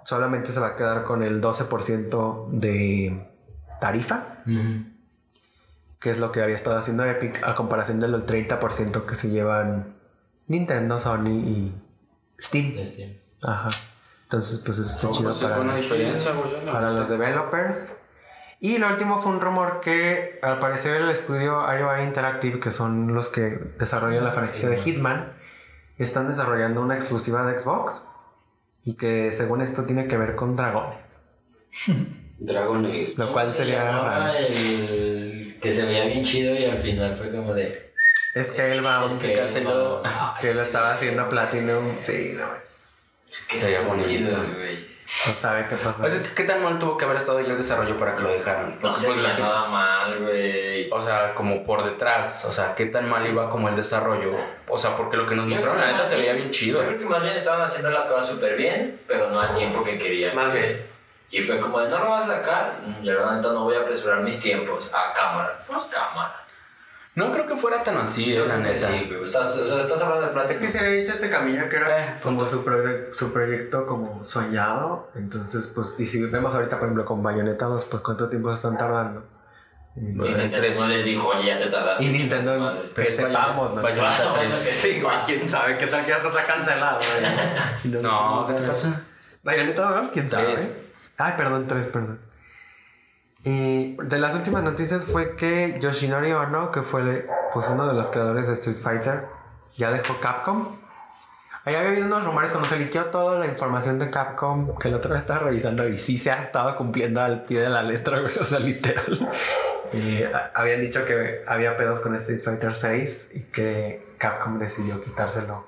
solamente 0.03 0.49
se 0.51 0.59
va 0.59 0.67
a 0.67 0.75
quedar 0.75 1.03
con 1.05 1.23
el 1.23 1.39
12% 1.41 2.47
de 2.51 3.25
tarifa, 3.79 4.23
que 5.99 6.09
es 6.09 6.17
lo 6.17 6.31
que 6.33 6.41
había 6.41 6.55
estado 6.55 6.77
haciendo 6.77 7.05
Epic, 7.05 7.41
a 7.43 7.55
comparación 7.55 7.99
del 7.99 8.25
30% 8.25 9.05
que 9.05 9.15
se 9.15 9.29
llevan 9.29 9.93
Nintendo, 10.47 10.99
Sony 10.99 11.29
y 11.29 11.71
Steam. 12.39 12.73
Este, 12.77 13.21
Ajá. 13.43 13.69
Entonces, 14.23 14.61
pues 14.65 14.79
No, 14.79 15.11
chido 15.11 15.23
pues 15.29 15.37
es 15.37 15.43
para, 15.43 15.57
buena 15.57 15.73
para 16.72 16.91
los 16.91 17.07
developers. 17.09 17.93
Y 18.63 18.77
lo 18.77 18.88
último 18.89 19.19
fue 19.23 19.31
un 19.31 19.41
rumor 19.41 19.81
que 19.81 20.38
al 20.43 20.59
parecer 20.59 20.95
el 20.97 21.09
estudio 21.09 21.65
IOI 21.73 22.03
Interactive, 22.03 22.59
que 22.59 22.69
son 22.69 23.11
los 23.11 23.29
que 23.29 23.41
desarrollan 23.79 24.23
la 24.23 24.33
franquicia 24.33 24.69
de 24.69 24.77
Hitman, 24.77 25.33
están 25.97 26.27
desarrollando 26.27 26.79
una 26.79 26.93
exclusiva 26.93 27.43
de 27.43 27.57
Xbox 27.57 28.03
y 28.85 28.93
que 28.97 29.31
según 29.31 29.61
esto 29.61 29.85
tiene 29.85 30.07
que 30.07 30.15
ver 30.15 30.35
con 30.35 30.55
dragones. 30.55 31.23
Dragon 32.38 32.85
Age. 32.85 33.13
Lo 33.17 33.33
cual 33.33 33.45
¿cómo 33.45 33.47
se 33.47 33.57
sería 33.57 34.38
el 34.38 35.57
que 35.59 35.71
se 35.71 35.85
veía 35.88 36.05
bien 36.05 36.23
chido 36.23 36.55
y 36.55 36.65
al 36.65 36.77
final 36.77 37.15
fue 37.15 37.31
como 37.31 37.55
de... 37.55 37.93
Es 38.35 38.51
que 38.51 38.71
él 38.71 38.85
va 38.85 39.03
Es 39.05 39.13
se 39.13 39.27
que 39.27 39.39
canceló. 39.39 40.01
Ah, 40.05 40.38
que 40.39 40.53
lo 40.53 40.59
sí, 40.59 40.65
estaba 40.65 40.93
haciendo. 40.93 41.27
Platinum. 41.29 41.95
Sí, 42.03 42.33
no, 42.38 42.45
Qué 43.49 43.59
Se 43.59 43.71
veía 43.71 43.88
bonito. 43.88 44.38
güey. 44.55 44.90
No 45.27 45.33
sabe 45.33 45.67
qué 45.67 45.75
pasó. 45.75 46.01
O 46.01 46.07
sea, 46.07 46.33
¿qué 46.35 46.43
tan 46.45 46.63
mal 46.63 46.79
tuvo 46.79 46.97
que 46.97 47.05
haber 47.05 47.17
estado 47.17 47.41
ya 47.41 47.51
el 47.51 47.57
desarrollo 47.57 47.97
para 47.99 48.15
que 48.15 48.23
lo 48.23 48.29
dejaran? 48.29 48.79
No 48.81 48.93
se 48.93 49.07
pues, 49.07 49.19
la 49.19 49.38
nada 49.38 49.65
mal, 49.65 50.19
güey. 50.19 50.89
O 50.89 51.01
sea, 51.01 51.35
como 51.35 51.63
por 51.65 51.83
detrás, 51.83 52.45
o 52.45 52.51
sea, 52.51 52.73
qué 52.75 52.85
tan 52.88 53.09
mal 53.09 53.27
iba 53.27 53.49
como 53.49 53.67
el 53.69 53.75
desarrollo. 53.75 54.31
O 54.67 54.77
sea, 54.77 54.95
porque 54.95 55.17
lo 55.17 55.27
que 55.27 55.35
nos 55.35 55.45
mostraron, 55.45 55.79
la 55.79 55.91
neta 55.91 56.05
se 56.05 56.15
veía 56.15 56.33
bien 56.33 56.49
chido. 56.49 56.81
Yo 56.81 56.88
creo 56.88 56.99
que 56.99 57.05
más 57.05 57.21
bien 57.21 57.35
estaban 57.35 57.61
haciendo 57.61 57.89
las 57.91 58.05
cosas 58.05 58.29
súper 58.29 58.55
bien, 58.55 59.01
pero 59.07 59.29
no 59.29 59.39
al 59.39 59.53
tiempo 59.53 59.83
que 59.83 59.97
querían. 59.97 60.35
Más 60.35 60.53
bien. 60.53 60.89
Y 61.29 61.41
fue 61.41 61.59
como 61.59 61.79
de, 61.79 61.89
no 61.89 61.99
lo 61.99 62.09
vas 62.09 62.23
a 62.23 62.38
sacar. 62.38 62.79
Yo 63.03 63.13
la 63.13 63.35
neta 63.35 63.51
no 63.51 63.65
voy 63.65 63.75
a 63.75 63.81
apresurar 63.81 64.21
mis 64.21 64.39
tiempos. 64.39 64.89
A 64.93 65.13
cámara. 65.13 65.63
Pues 65.67 65.83
cámara. 65.83 66.45
No 67.13 67.29
creo 67.31 67.45
que 67.45 67.57
fuera 67.57 67.83
tan 67.83 67.97
así, 67.97 68.33
eh, 68.33 68.39
la 68.45 68.57
neta. 68.57 68.75
Sí, 68.88 69.05
güey. 69.09 69.23
Estás, 69.23 69.53
hablando 70.01 70.27
de 70.27 70.33
plata. 70.33 70.49
Es 70.49 70.57
que 70.59 70.69
se 70.69 70.79
había 70.79 71.01
hecho 71.01 71.11
este 71.11 71.29
camino 71.29 71.67
que 71.67 71.75
era 71.75 72.05
Eh, 72.17 72.19
como 72.23 72.45
su, 72.47 72.63
proye- 72.63 73.13
su 73.13 73.33
proyecto 73.33 73.85
como 73.85 74.23
soñado. 74.23 75.09
Entonces, 75.15 75.67
pues, 75.67 75.95
y 75.99 76.05
si 76.05 76.23
vemos 76.25 76.55
ahorita, 76.55 76.77
por 76.79 76.88
ejemplo, 76.88 77.03
con 77.05 77.21
Bayonetta 77.21 77.65
2, 77.65 77.83
pues 77.85 78.01
cuánto 78.01 78.29
tiempo 78.29 78.49
se 78.49 78.55
están 78.55 78.77
tardando. 78.77 79.25
Y 79.97 79.99
Nintendo 80.01 80.88
les 80.88 81.03
dijo, 81.03 81.27
oye, 81.27 81.47
ya 81.47 81.57
te 81.57 81.65
tardaste. 81.67 82.01
Y 82.05 82.07
Nintendo, 82.07 82.81
que 82.95 83.11
sepamos, 83.11 83.73
¿no? 83.75 83.81
Bayonetta 83.81 84.23
Ah, 84.29 84.33
bueno, 84.33 84.51
3. 84.55 84.63
que 84.63 84.71
Sí, 84.71 85.03
quién 85.25 85.49
sabe 85.49 85.77
qué 85.77 85.88
tal 85.88 86.05
que 86.05 86.13
hasta 86.13 86.29
está 86.29 86.45
cancelado, 86.45 86.99
güey. 87.83 88.01
No, 88.01 88.45
¿qué 88.47 88.53
te 88.53 88.61
pasa? 88.67 89.01
Bayonetta 89.43 89.99
2, 90.01 90.09
quién 90.13 90.29
sabe. 90.29 90.53
Tres. 90.53 90.71
Ay, 91.17 91.33
perdón, 91.35 91.67
3, 91.67 91.88
perdón. 91.88 92.21
Y 93.43 93.95
de 93.95 94.19
las 94.19 94.35
últimas 94.35 94.63
noticias 94.63 95.05
fue 95.05 95.35
que 95.35 95.80
Yoshinori 95.80 96.31
Ono, 96.31 96.72
que 96.72 96.84
fue 96.84 97.27
pues, 97.51 97.68
uno 97.68 97.88
de 97.88 97.93
los 97.93 98.07
creadores 98.07 98.47
de 98.47 98.53
Street 98.53 98.77
Fighter, 98.77 99.26
ya 99.76 99.89
dejó 99.91 100.19
Capcom. 100.19 100.77
Ahí 101.65 101.76
había 101.76 101.89
habido 101.89 102.05
unos 102.05 102.23
rumores 102.23 102.51
cuando 102.51 102.68
se 102.68 102.77
liqueó 102.77 103.05
toda 103.05 103.39
la 103.39 103.47
información 103.47 103.97
de 103.99 104.09
Capcom, 104.09 104.77
que 104.77 104.89
el 104.89 104.95
otro 104.95 105.11
vez 105.11 105.22
estaba 105.22 105.39
revisando 105.39 105.88
y 105.88 105.97
sí 105.97 106.18
se 106.18 106.31
ha 106.31 106.43
estado 106.43 106.76
cumpliendo 106.76 107.22
al 107.22 107.43
pie 107.43 107.61
de 107.61 107.69
la 107.69 107.84
letra, 107.84 108.22
o 108.22 108.26
sea, 108.26 108.59
literal. 108.59 109.31
Y 109.93 110.23
habían 110.53 110.80
dicho 110.80 111.03
que 111.03 111.43
había 111.45 111.76
pedos 111.76 111.99
con 111.99 112.15
Street 112.15 112.39
Fighter 112.39 112.73
6 112.73 113.31
y 113.34 113.43
que 113.43 114.15
Capcom 114.18 114.57
decidió 114.57 115.01
quitárselo 115.01 115.68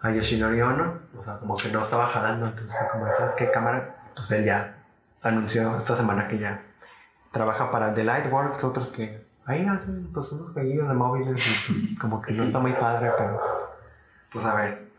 a 0.00 0.10
Yoshinori 0.10 0.60
Ono. 0.60 0.98
O 1.16 1.22
sea, 1.22 1.36
como 1.36 1.54
que 1.54 1.68
no 1.68 1.80
estaba 1.80 2.08
jalando, 2.08 2.46
entonces 2.46 2.76
fue 2.76 2.88
como, 2.88 3.12
¿sabes 3.12 3.30
qué 3.36 3.48
cámara? 3.52 3.94
Pues 4.16 4.32
él 4.32 4.44
ya 4.44 4.78
anunció 5.22 5.76
esta 5.76 5.94
semana 5.94 6.26
que 6.26 6.38
ya 6.38 6.62
trabaja 7.30 7.70
para 7.70 7.94
The 7.94 8.04
Lightworks, 8.04 8.62
otros 8.64 8.88
que 8.88 9.24
ahí 9.46 9.66
hacen 9.66 10.10
pues 10.12 10.30
unos 10.32 10.50
jueguillos 10.52 10.88
de 10.88 10.94
móviles 10.94 11.70
y 11.70 11.96
como 11.96 12.20
que 12.22 12.32
no 12.32 12.42
está 12.42 12.58
muy 12.58 12.72
padre, 12.74 13.12
pero 13.16 13.40
pues 14.32 14.44
a 14.44 14.54
ver. 14.54 14.90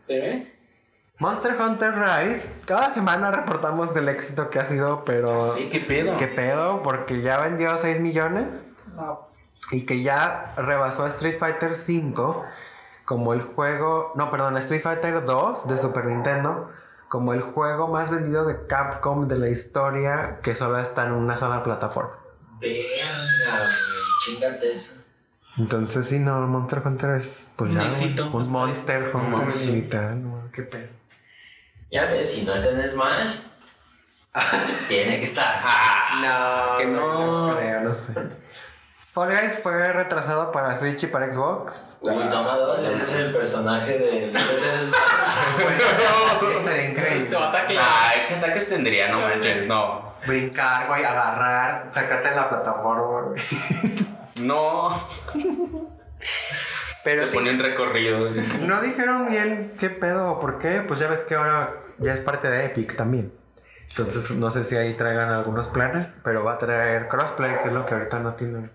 Monster 1.18 1.54
Hunter 1.60 1.94
Rise, 1.94 2.52
cada 2.66 2.90
semana 2.90 3.30
reportamos 3.30 3.94
del 3.94 4.08
éxito 4.08 4.50
que 4.50 4.58
ha 4.58 4.64
sido, 4.64 5.04
pero 5.04 5.40
Sí, 5.40 5.68
qué 5.70 5.80
pedo. 5.80 6.16
qué 6.16 6.26
pedo, 6.26 6.82
porque 6.82 7.22
ya 7.22 7.38
vendió 7.38 7.76
6 7.76 8.00
millones 8.00 8.64
y 9.70 9.86
que 9.86 10.02
ya 10.02 10.52
rebasó 10.56 11.04
a 11.04 11.08
Street 11.08 11.38
Fighter 11.38 11.76
5 11.76 12.44
como 13.04 13.34
el 13.34 13.42
juego, 13.42 14.12
no, 14.16 14.30
perdón, 14.30 14.56
a 14.56 14.60
Street 14.60 14.82
Fighter 14.82 15.24
2 15.24 15.68
de 15.68 15.78
Super 15.78 16.06
Nintendo 16.06 16.70
como 17.08 17.34
el 17.34 17.42
juego 17.42 17.88
más 17.88 18.10
vendido 18.10 18.44
de 18.46 18.66
Capcom 18.66 19.28
de 19.28 19.36
la 19.36 19.48
historia 19.48 20.38
que 20.42 20.54
solo 20.54 20.78
está 20.78 21.04
en 21.06 21.12
una 21.12 21.36
sola 21.36 21.62
plataforma. 21.62 22.14
Verga, 22.62 23.58
güey, 23.58 24.02
chingate 24.24 24.72
eso. 24.72 24.92
Entonces, 25.58 26.08
sí, 26.08 26.18
no, 26.18 26.46
Monster 26.46 26.82
Hunter 26.84 27.10
es 27.16 27.48
pues 27.56 27.70
Un 27.70 27.76
ya 27.76 27.88
éxito. 27.88 28.30
un 28.32 28.48
Monster 28.48 29.14
Hunter 29.14 29.58
sí. 29.58 29.88
no, 30.16 30.50
qué 30.52 30.62
pedo. 30.62 30.88
Ya 31.90 32.06
sé, 32.06 32.24
si 32.24 32.42
no 32.42 32.54
está 32.54 32.70
en 32.70 32.88
Smash, 32.88 33.36
tiene 34.88 35.18
que 35.18 35.24
estar. 35.24 35.60
No, 36.22 36.78
que 36.78 36.86
no. 36.86 37.56
creo, 37.58 37.80
no 37.82 37.92
sé. 37.94 38.14
Fall 39.12 39.28
Guys 39.28 39.58
fue 39.62 39.92
retrasado 39.92 40.50
para 40.52 40.74
Switch 40.74 41.02
y 41.02 41.06
para 41.06 41.30
Xbox. 41.30 41.98
Uy, 42.00 42.28
toma 42.30 42.56
dos, 42.56 42.80
ese 42.80 43.02
es 43.02 43.14
el 43.14 43.32
personaje 43.32 43.98
de. 43.98 44.30
Ese 44.30 44.52
es. 44.54 44.90
Estaría 46.58 46.88
increíble. 46.90 47.36
Ay, 47.78 48.20
¿qué 48.26 48.34
ataques 48.36 48.68
tendría? 48.70 49.08
No 49.08 49.20
manches, 49.20 49.66
no. 49.66 50.12
Brincar, 50.26 50.86
güey, 50.86 51.04
agarrar, 51.04 51.92
sacarte 51.92 52.28
en 52.28 52.36
la 52.36 52.48
plataforma, 52.48 53.22
güey. 53.28 53.42
No. 54.36 55.08
Pero 57.04 57.22
Te 57.22 57.26
sí, 57.26 57.36
ponía 57.36 57.52
un 57.52 57.58
recorrido. 57.58 58.30
no 58.60 58.80
dijeron 58.80 59.28
bien 59.28 59.74
qué 59.78 59.90
pedo 59.90 60.30
o 60.32 60.40
por 60.40 60.58
qué. 60.58 60.82
Pues 60.88 61.00
ya 61.00 61.08
ves 61.08 61.18
que 61.24 61.34
ahora 61.34 61.74
ya 61.98 62.14
es 62.14 62.20
parte 62.20 62.48
de 62.48 62.64
Epic 62.64 62.96
también. 62.96 63.32
Entonces 63.90 64.30
no 64.30 64.48
sé 64.48 64.64
si 64.64 64.74
ahí 64.76 64.94
traigan 64.94 65.28
algunos 65.30 65.66
planes, 65.68 66.06
pero 66.24 66.44
va 66.44 66.54
a 66.54 66.58
traer 66.58 67.08
crossplay, 67.08 67.58
que 67.58 67.68
es 67.68 67.74
lo 67.74 67.84
que 67.84 67.92
ahorita 67.92 68.20
no 68.20 68.32
tienen. 68.32 68.70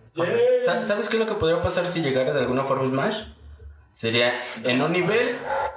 Sa- 0.66 0.84
¿Sabes 0.86 1.10
qué 1.10 1.18
es 1.18 1.20
lo 1.20 1.28
que 1.28 1.36
podría 1.40 1.62
pasar 1.62 1.86
si 1.88 2.02
llegara 2.02 2.34
de 2.34 2.40
alguna 2.42 2.64
forma 2.64 2.90
Smash? 2.90 3.24
Sería 3.94 4.34
en 4.64 4.82
un 4.82 4.92
nivel 4.92 5.18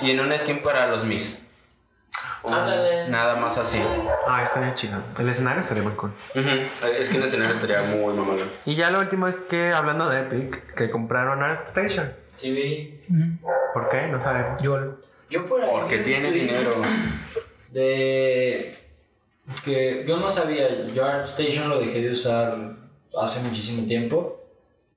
y 0.00 0.10
en 0.10 0.20
una 0.20 0.36
skin 0.36 0.62
para 0.62 0.86
los 0.86 1.04
Mis. 1.04 1.36
Nada 3.08 3.36
más 3.36 3.58
así. 3.58 3.80
Ah, 4.26 4.42
estaría 4.42 4.74
chido. 4.74 5.02
El 5.18 5.28
escenario 5.28 5.60
estaría 5.60 5.82
muy 5.82 5.92
cool. 5.92 6.12
Es 6.34 7.08
que 7.10 7.16
el 7.18 7.24
escenario 7.24 7.52
estaría 7.54 7.82
muy 7.82 8.14
mamón. 8.14 8.50
Y 8.64 8.74
ya 8.76 8.90
lo 8.90 9.00
último 9.00 9.28
es 9.28 9.36
que, 9.36 9.72
hablando 9.72 10.08
de 10.08 10.20
Epic, 10.20 10.74
que 10.74 10.90
compraron 10.90 11.42
ArtStation. 11.42 12.12
Sí, 12.36 12.50
vi. 12.50 13.00
¿Por 13.74 13.88
qué? 13.90 14.06
No 14.08 14.20
sabemos. 14.22 14.60
Yo. 14.62 14.96
Yo 15.28 15.46
por 15.46 15.60
ahí 15.62 15.68
Porque 15.70 15.98
tiene 15.98 16.30
dinero. 16.32 16.80
De. 17.70 18.78
Que 19.64 20.04
yo 20.06 20.16
no 20.16 20.28
sabía, 20.28 20.86
yo 20.88 21.04
ArtStation 21.04 21.68
lo 21.68 21.80
dejé 21.80 22.00
de 22.02 22.10
usar 22.12 22.56
hace 23.18 23.40
muchísimo 23.40 23.86
tiempo. 23.86 24.36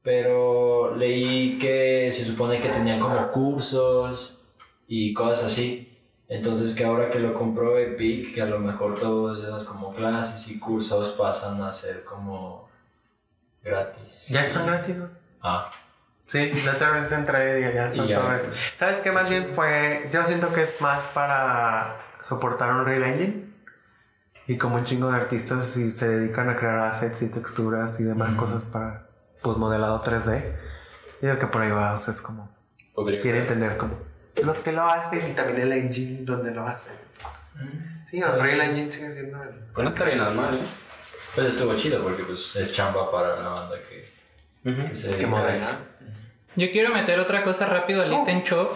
Pero 0.01 0.95
leí 0.95 1.57
que 1.57 2.09
se 2.11 2.25
supone 2.25 2.59
que 2.59 2.67
tenía 2.69 2.99
como 2.99 3.31
cursos 3.31 4.37
y 4.87 5.13
cosas 5.13 5.45
así. 5.45 5.89
Entonces 6.27 6.73
que 6.73 6.83
ahora 6.83 7.09
que 7.09 7.19
lo 7.19 7.33
compró 7.33 7.77
Epic, 7.77 8.33
que 8.33 8.41
a 8.41 8.45
lo 8.45 8.59
mejor 8.59 8.99
todas 8.99 9.39
esas 9.39 9.63
como 9.63 9.93
clases 9.93 10.47
y 10.49 10.59
cursos 10.59 11.09
pasan 11.11 11.61
a 11.61 11.71
ser 11.71 12.03
como 12.03 12.67
gratis. 13.63 14.27
Ya 14.29 14.41
están 14.41 14.65
gratis. 14.67 14.97
Ah, 15.41 15.71
Sí, 16.25 16.49
la 16.65 16.71
otra 16.71 16.91
vez 16.91 17.11
entré 17.11 17.59
y 17.59 17.73
ya 17.75 17.87
están 17.87 18.05
Y 18.05 18.09
ya. 18.09 18.15
todo 18.15 18.27
gratis. 18.29 18.73
¿Sabes 18.75 18.99
qué 19.01 19.11
más 19.11 19.29
bien 19.29 19.45
fue? 19.53 20.05
Yo 20.11 20.23
siento 20.25 20.51
que 20.53 20.61
es 20.61 20.79
más 20.81 21.05
para 21.07 21.97
soportar 22.21 22.71
un 22.73 22.85
Real 22.85 23.03
Engine. 23.03 23.52
Y 24.47 24.57
como 24.57 24.75
un 24.75 24.83
chingo 24.83 25.09
de 25.09 25.15
artistas 25.17 25.77
y 25.77 25.89
se 25.89 26.07
dedican 26.07 26.49
a 26.49 26.55
crear 26.57 26.79
assets 26.79 27.21
y 27.21 27.29
texturas 27.29 27.99
y 27.99 28.03
demás 28.03 28.35
cosas 28.35 28.63
para 28.63 29.07
pues 29.41 29.57
modelado 29.57 30.01
3D. 30.03 30.53
Digo 31.21 31.37
que 31.37 31.47
por 31.47 31.61
ahí 31.61 31.71
va, 31.71 31.93
o 31.93 31.97
sea, 31.97 32.13
es 32.13 32.21
como 32.21 32.49
Podría 32.93 33.21
quiere 33.21 33.41
ser. 33.41 33.51
entender 33.53 33.77
como 33.77 33.95
los 34.41 34.59
que 34.59 34.71
lo 34.73 34.85
hacen 34.85 35.29
y 35.29 35.33
también 35.33 35.61
el 35.61 35.71
engine 35.73 36.25
donde 36.25 36.51
lo 36.51 36.67
hacen. 36.67 36.91
Entonces, 37.17 37.67
sí, 38.05 38.17
el 38.19 38.23
Pues 38.31 38.41
Real 38.41 38.59
sí. 38.59 38.65
Engine 38.71 38.91
sigue 38.91 39.11
siendo 39.11 39.41
el... 39.43 39.49
Pues 39.73 39.83
no 39.83 39.89
estaría 39.89 40.15
nada 40.15 40.31
mal, 40.31 40.55
¿eh? 40.55 40.63
pues 41.35 41.47
estuvo 41.47 41.75
chido 41.75 42.03
porque 42.03 42.23
pues 42.23 42.55
es 42.57 42.71
chamba 42.73 43.09
para 43.11 43.39
la 43.39 43.47
banda 43.49 43.75
que, 43.89 44.05
que 44.63 44.95
se 44.95 45.03
que 45.07 45.11
dedica 45.13 45.27
a 45.27 45.29
modela. 45.29 45.59
eso. 45.59 45.77
Yo 46.55 46.71
quiero 46.71 46.93
meter 46.93 47.19
otra 47.19 47.43
cosa 47.43 47.65
rápido 47.65 48.01
al 48.03 48.11
Oh. 48.11 48.21
Item 48.23 48.43
Shop. 48.43 48.71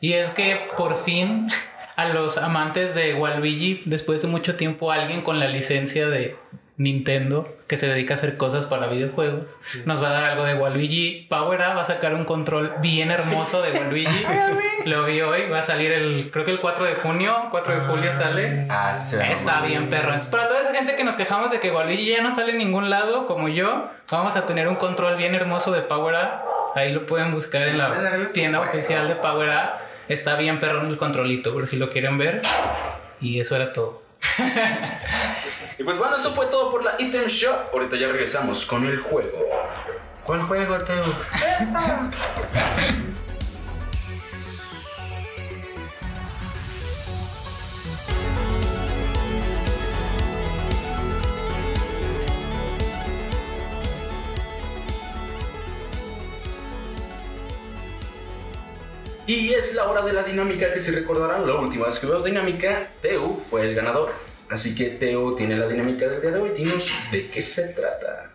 Y 0.00 0.14
es 0.14 0.30
que 0.30 0.68
por 0.76 0.96
fin 1.02 1.48
a 1.96 2.08
los 2.08 2.36
amantes 2.38 2.94
de 2.94 3.14
Waluigi, 3.14 3.82
después 3.84 4.22
de 4.22 4.28
mucho 4.28 4.56
tiempo, 4.56 4.92
alguien 4.92 5.22
con 5.22 5.40
la 5.40 5.48
licencia 5.48 6.08
de 6.08 6.36
Nintendo 6.76 7.56
que 7.68 7.76
se 7.76 7.86
dedica 7.86 8.14
a 8.14 8.16
hacer 8.16 8.36
cosas 8.36 8.66
para 8.66 8.88
videojuegos 8.88 9.44
nos 9.84 10.02
va 10.02 10.08
a 10.08 10.12
dar 10.12 10.24
algo 10.24 10.44
de 10.44 10.54
Waluigi. 10.54 11.26
Power 11.30 11.60
Up 11.60 11.76
va 11.76 11.82
a 11.82 11.84
sacar 11.84 12.14
un 12.14 12.24
control 12.24 12.74
bien 12.80 13.10
hermoso 13.12 13.62
de 13.62 13.72
Waluigi. 13.72 14.26
Lo 14.84 15.04
vi 15.04 15.20
hoy, 15.20 15.48
va 15.48 15.60
a 15.60 15.62
salir 15.62 15.92
el, 15.92 16.30
creo 16.32 16.44
que 16.44 16.50
el 16.50 16.60
4 16.60 16.84
de 16.84 16.94
junio, 16.96 17.48
4 17.50 17.74
de 17.74 17.86
julio 17.86 18.12
sale. 18.12 18.66
Ah, 18.68 18.94
sí 18.96 19.10
se 19.10 19.16
ve 19.16 19.32
Está 19.32 19.60
bien, 19.60 19.88
perro. 19.88 20.08
Entonces, 20.08 20.30
para 20.30 20.48
toda 20.48 20.60
esa 20.60 20.74
gente 20.74 20.96
que 20.96 21.04
nos 21.04 21.16
quejamos 21.16 21.50
de 21.50 21.60
que 21.60 21.70
Waluigi 21.70 22.10
ya 22.10 22.22
no 22.22 22.34
sale 22.34 22.52
en 22.52 22.58
ningún 22.58 22.90
lado, 22.90 23.26
como 23.26 23.48
yo, 23.48 23.88
vamos 24.10 24.34
a 24.36 24.46
tener 24.46 24.68
un 24.68 24.74
control 24.74 25.16
bien 25.16 25.34
hermoso 25.34 25.70
de 25.70 25.82
Power 25.82 26.14
Up. 26.14 26.74
Ahí 26.74 26.92
lo 26.92 27.06
pueden 27.06 27.32
buscar 27.32 27.68
en 27.68 27.78
la 27.78 28.26
tienda 28.32 28.60
oficial 28.60 29.06
de 29.06 29.14
Power 29.14 29.48
Up. 29.48 29.84
Está 30.08 30.36
bien, 30.36 30.60
perro, 30.60 30.80
en 30.80 30.86
el 30.86 30.98
controlito, 30.98 31.52
por 31.52 31.66
si 31.66 31.76
lo 31.76 31.90
quieren 31.90 32.18
ver. 32.18 32.42
Y 33.20 33.40
eso 33.40 33.56
era 33.56 33.72
todo. 33.72 34.02
Y 35.76 35.82
pues 35.82 35.98
bueno, 35.98 36.16
eso 36.16 36.32
fue 36.32 36.46
todo 36.46 36.70
por 36.70 36.84
la 36.84 36.94
Item 37.00 37.26
Shop. 37.26 37.70
Ahorita 37.72 37.96
ya 37.96 38.06
regresamos 38.06 38.64
con 38.64 38.86
el 38.86 39.00
juego. 39.00 39.44
¿Cuál 40.24 40.42
juego, 40.42 40.78
Teo? 40.78 41.04
Y 59.26 59.54
es 59.54 59.74
la 59.74 59.88
hora 59.88 60.02
de 60.02 60.12
la 60.12 60.22
dinámica 60.22 60.72
que 60.72 60.80
si 60.80 60.90
recordarán, 60.90 61.46
la 61.46 61.54
última 61.54 61.86
vez 61.86 61.98
que 61.98 62.06
veo 62.06 62.22
dinámica, 62.22 62.90
Teo 63.00 63.40
fue 63.48 63.62
el 63.62 63.74
ganador. 63.74 64.12
Así 64.50 64.74
que 64.74 64.90
Teo 64.90 65.34
tiene 65.34 65.56
la 65.56 65.66
dinámica 65.66 66.06
del 66.06 66.20
día 66.20 66.30
de 66.32 66.40
hoy. 66.40 66.50
Dinos 66.50 66.90
de 67.10 67.30
qué 67.30 67.40
se 67.40 67.68
trata. 67.72 68.30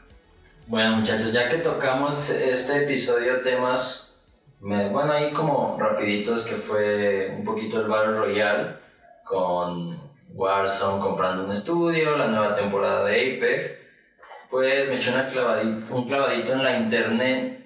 Bueno, 0.66 0.98
muchachos, 0.98 1.32
ya 1.32 1.48
que 1.48 1.57
tocamos 1.57 2.30
este 2.32 2.84
episodio 2.84 3.41
temas, 3.41 4.16
bueno, 4.60 5.11
ahí 5.11 5.32
como 5.32 5.78
rapiditos 5.80 6.44
que 6.44 6.56
fue 6.56 7.34
un 7.38 7.44
poquito 7.44 7.80
el 7.80 7.88
Battle 7.88 8.18
Royale 8.18 8.76
con 9.26 9.95
Warzone 10.34 11.02
comprando 11.02 11.45
un 11.45 11.52
estudio, 11.52 12.18
la 12.18 12.28
nueva 12.28 12.56
temporada 12.56 13.06
de 13.06 13.38
Apex, 13.38 13.72
pues 14.49 14.88
me 14.90 14.95
eché 14.95 15.11
clavadito- 15.11 15.91
un 15.91 16.07
clavadito 16.07 16.53
en 16.53 16.64
la 16.64 16.78
internet 16.78 17.64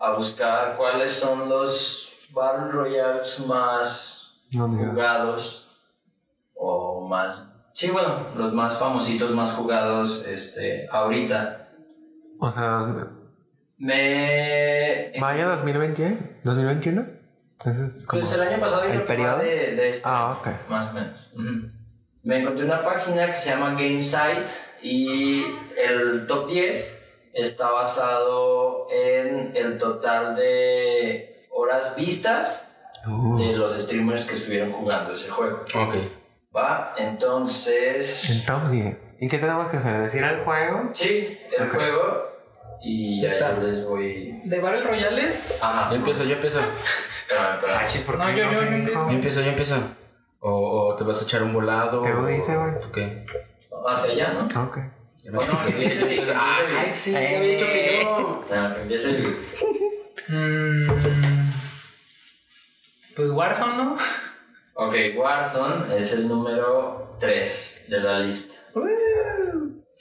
a 0.00 0.12
buscar 0.12 0.76
cuáles 0.76 1.10
son 1.12 1.48
los 1.48 2.07
Battle 2.32 2.70
Royales 2.70 3.40
más 3.46 4.40
jugados 4.52 5.66
o 6.54 7.06
más 7.08 7.44
sí 7.72 7.90
bueno 7.90 8.28
los 8.36 8.52
más 8.52 8.78
famositos 8.78 9.30
más 9.32 9.52
jugados 9.52 10.24
este 10.26 10.86
ahorita 10.90 11.68
O 12.40 12.50
sea, 12.50 12.86
Me. 13.78 15.12
Maya 15.20 15.46
2021, 15.48 16.16
2021. 16.44 17.06
Entonces, 17.58 18.06
Pues 18.08 18.32
el 18.32 18.40
año 18.42 18.60
pasado 18.60 18.82
yo 18.84 18.90
el 18.90 19.04
creo 19.04 19.06
periodo. 19.06 19.38
de, 19.38 19.74
de 19.76 19.88
este. 19.88 20.02
Ah, 20.08 20.36
ok. 20.38 20.48
Más 20.68 20.90
o 20.90 20.92
menos. 20.94 21.30
Me 22.22 22.40
encontré 22.40 22.64
una 22.64 22.84
página 22.84 23.26
que 23.26 23.34
se 23.34 23.50
llama 23.50 23.70
GameSite 23.70 24.46
y 24.82 25.42
el 25.76 26.26
top 26.26 26.48
10 26.48 26.94
está 27.32 27.70
basado 27.70 28.86
en 28.90 29.56
el 29.56 29.76
total 29.78 30.36
de 30.36 31.37
horas 31.58 31.94
vistas 31.96 32.64
Uh, 33.06 33.38
de 33.38 33.52
los 33.56 33.72
streamers 33.80 34.24
que 34.24 34.32
estuvieron 34.34 34.72
jugando 34.72 35.12
ese 35.12 35.30
juego. 35.30 35.64
Ok. 35.72 35.94
¿Va? 36.54 36.94
Entonces. 36.98 38.28
el 38.30 38.44
top 38.44 38.70
10. 38.70 38.96
¿Y 39.20 39.28
qué 39.28 39.38
tenemos 39.38 39.68
que 39.68 39.76
hacer? 39.76 39.96
¿Decir 39.98 40.24
el 40.24 40.42
juego? 40.44 40.90
Sí, 40.92 41.38
el 41.56 41.68
Ok. 41.68 41.74
juego. 41.74 42.28
Y 42.82 43.22
Ya 43.22 43.38
ya 43.38 43.52
les 43.52 43.84
voy. 43.86 44.40
¿De 44.44 44.58
Battle 44.60 44.82
Royales? 44.82 45.40
Ajá. 45.60 45.90
Yo 45.90 45.96
empiezo, 45.96 46.24
yo 46.24 46.34
empiezo. 46.34 46.58
Espérame, 46.58 47.54
espérame. 47.54 47.84
Achis, 47.84 48.02
¿por 48.02 48.18
No, 48.18 48.30
yo- 48.30 48.36
yo- 48.36 48.52
yo 48.52 48.62
empiezo. 48.62 49.06
Yo 49.08 49.14
empiezo, 49.14 49.40
yo 49.42 49.48
empiezo. 49.50 49.76
O, 50.40 50.88
o 50.88 50.96
te 50.96 51.04
vas 51.04 51.20
a 51.20 51.24
echar 51.24 51.42
un 51.44 51.52
volado. 51.52 52.00
Te 52.02 52.10
lo 52.12 52.26
dice, 52.26 52.56
güey. 52.56 52.80
¿Tú 52.80 52.90
qué? 52.92 53.24
Hacia 53.86 54.10
allá, 54.12 54.32
¿no? 54.32 54.62
Ok. 54.64 54.78
No 55.24 55.38
O 55.38 55.44
no, 55.46 55.64
que 55.64 55.70
empiece 55.70 56.04
Vic, 56.04 56.24
que 56.26 56.32
Ah, 56.34 56.58
ay, 56.80 56.90
sí, 56.92 57.14
había 57.14 57.40
dicho 57.40 57.66
que 57.66 58.00
yo. 58.02 58.44
No, 58.54 58.74
que 58.74 58.80
empiece 58.82 59.12
Vic. 59.12 59.36
Mm, 60.28 60.88
pues 63.18 63.30
Warzone, 63.32 63.76
¿no? 63.76 63.96
Ok, 64.74 64.94
Warzone 65.16 65.96
es 65.98 66.12
el 66.12 66.28
número 66.28 67.16
3 67.18 67.86
de 67.88 68.00
la 68.00 68.20
lista. 68.20 68.54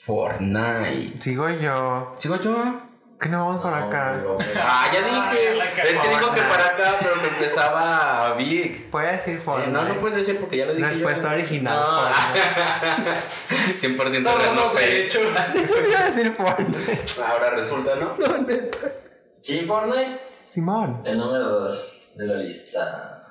Fortnite. 0.06 1.18
Sigo 1.20 1.50
yo. 1.50 2.14
¿Sigo 2.20 2.36
yo? 2.38 2.82
¿Qué 3.20 3.30
no 3.30 3.48
vamos 3.48 3.62
por 3.64 3.72
No, 3.72 3.78
acá? 3.88 4.14
pero- 4.20 4.38
Ah, 4.62 4.86
ya 4.94 5.00
dije. 5.02 5.58
cagó. 5.76 5.90
es 5.90 5.98
que 6.00 6.08
dijo 6.10 6.32
que 6.32 6.42
para 6.42 6.66
acá, 6.68 6.94
pero 7.00 7.14
que 7.20 7.28
empezaba. 7.28 8.34
Voy 8.36 9.06
a 9.06 9.12
decir 9.14 9.36
Eh, 9.38 9.42
Fortnite. 9.44 9.72
no, 9.72 9.84
no 9.86 10.00
puedes 10.00 10.18
decir 10.20 10.40
porque 10.40 10.58
ya 10.58 10.68
lo 10.68 10.76
dije. 10.76 10.88
Respuesta 10.88 11.24
yo. 11.30 11.34
original, 11.34 11.80
No. 11.80 12.00
Fortnite. 12.00 13.18
100% 13.82 14.24
Todos 14.24 14.44
real, 14.44 14.56
no 14.56 14.62
hemos 14.62 14.74
fake. 14.80 15.06
hecho. 15.06 15.20
De 15.54 15.62
hecho, 15.64 15.76
iba 15.90 16.00
a 16.00 16.06
decir 16.06 16.36
Fortnite. 16.36 17.02
Ahora 17.28 17.50
resulta, 17.50 17.96
¿no? 17.96 18.16
No, 18.20 18.38
neta. 18.44 18.78
Sí, 19.42 19.62
Fortnite, 19.62 20.22
Simón. 20.48 21.02
el 21.04 21.18
número 21.18 21.50
2 21.62 21.97
de 22.18 22.28
la 22.28 22.36
lista. 22.36 23.24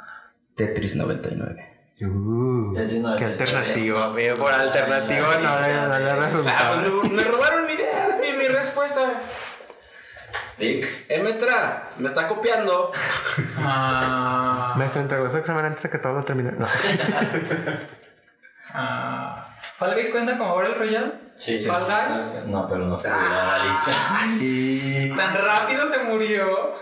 Tetris 0.56 0.96
99. 0.96 1.72
Uh, 2.02 2.74
Tetris 2.74 3.00
99. 3.00 3.16
qué 3.18 3.24
alternativa. 3.24 4.08
Veo 4.10 4.36
por 4.36 4.52
alternativa 4.52 5.28
no 5.36 5.60
le 5.60 5.74
no 5.74 5.98
le 5.98 6.10
Ah, 6.10 6.14
resultaba. 6.16 6.82
pues 6.82 7.10
me, 7.12 7.16
me 7.16 7.24
robaron 7.24 7.66
mi 7.66 7.72
idea, 7.72 8.18
mi, 8.20 8.32
mi 8.38 8.48
respuesta. 8.48 9.20
Vic, 10.58 10.86
Eh, 11.08 11.22
maestra, 11.22 11.90
me 11.98 12.08
está 12.08 12.28
copiando. 12.28 12.90
Ah, 13.58 14.74
Maestro 14.76 15.02
entregó 15.02 15.28
su 15.28 15.36
examen 15.38 15.66
antes 15.66 15.82
de 15.82 15.90
que 15.90 15.98
todo 15.98 16.14
lo 16.14 16.24
termine. 16.24 16.52
No. 16.52 16.66
ah, 18.72 19.56
¿Fall 19.78 19.94
Guys 19.94 20.08
cuenta 20.10 20.36
como 20.38 20.54
Battle 20.56 20.74
Royale? 20.74 21.12
Sí, 21.36 21.60
sí, 21.60 21.66
¿Fall 21.68 21.82
sí. 21.86 21.86
Guys? 22.32 22.46
No, 22.46 22.66
pero 22.68 22.86
no 22.86 22.96
figura 22.98 23.20
en 23.26 23.48
la 23.48 23.64
lista. 23.66 23.90
Y. 24.40 25.10
Tan 25.16 25.34
rápido 25.34 25.88
se 25.88 25.98
murió. 26.04 26.74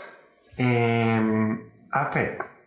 em, 0.57 1.64
Apex. 1.95 2.61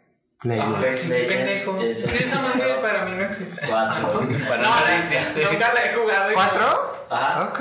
Legends. 0.43 0.77
Apex 0.77 1.09
Legends 1.09 1.33
pendejo. 1.63 1.81
es 1.81 2.03
el 2.03 2.09
Sí, 2.09 2.23
esa 2.23 2.41
madre 2.41 2.57
número 2.63 2.81
para 2.81 3.05
mí 3.05 3.11
no 3.11 3.23
existe. 3.23 3.61
Cuatro. 3.67 4.07
Para 4.47 4.61
No, 4.61 4.69
nada 4.69 4.81
no, 4.87 4.93
existe. 4.97 5.45
nunca 5.51 5.73
la 5.73 5.85
he 5.85 5.93
jugado. 5.95 6.33
¿Cuatro? 6.33 7.07
Ajá. 7.09 7.43
Ok. 7.45 7.59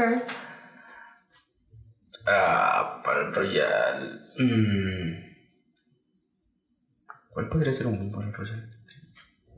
Ah, 2.26 3.00
para 3.04 3.20
el 3.22 3.34
Royal. 3.34 4.20
Mm. 4.38 5.26
¿Cuál 7.30 7.48
podría 7.48 7.72
ser 7.72 7.86
un 7.86 7.98
buen 7.98 8.10
para 8.12 8.26
el 8.26 8.32
Royal? 8.34 8.72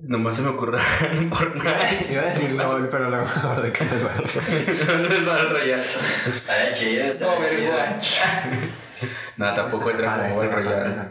Nomás 0.00 0.36
se 0.36 0.42
me 0.42 0.50
ocurre 0.50 0.78
Fortnite. 0.78 2.06
Iba 2.12 2.22
a 2.22 2.26
decir 2.26 2.52
LOL, 2.52 2.88
pero 2.88 3.08
luego 3.10 3.24
me 3.24 3.30
acordé 3.32 3.72
que 3.72 3.84
no 3.84 3.94
es 3.96 4.02
Battle 4.04 4.26
Royale. 4.26 4.64
no 4.66 5.08
es 5.08 5.24
para 5.24 5.40
el 5.40 5.50
Royal. 5.50 5.80
Estaría 5.80 6.72
chido, 6.72 7.04
estaría 7.04 7.98
chido. 8.00 8.68
No, 9.36 9.54
tampoco 9.54 9.90
entra 9.90 10.06
Para 10.16 10.28
como 10.30 10.42
este 10.42 10.54
Battle 10.56 10.64
Royale. 10.64 11.08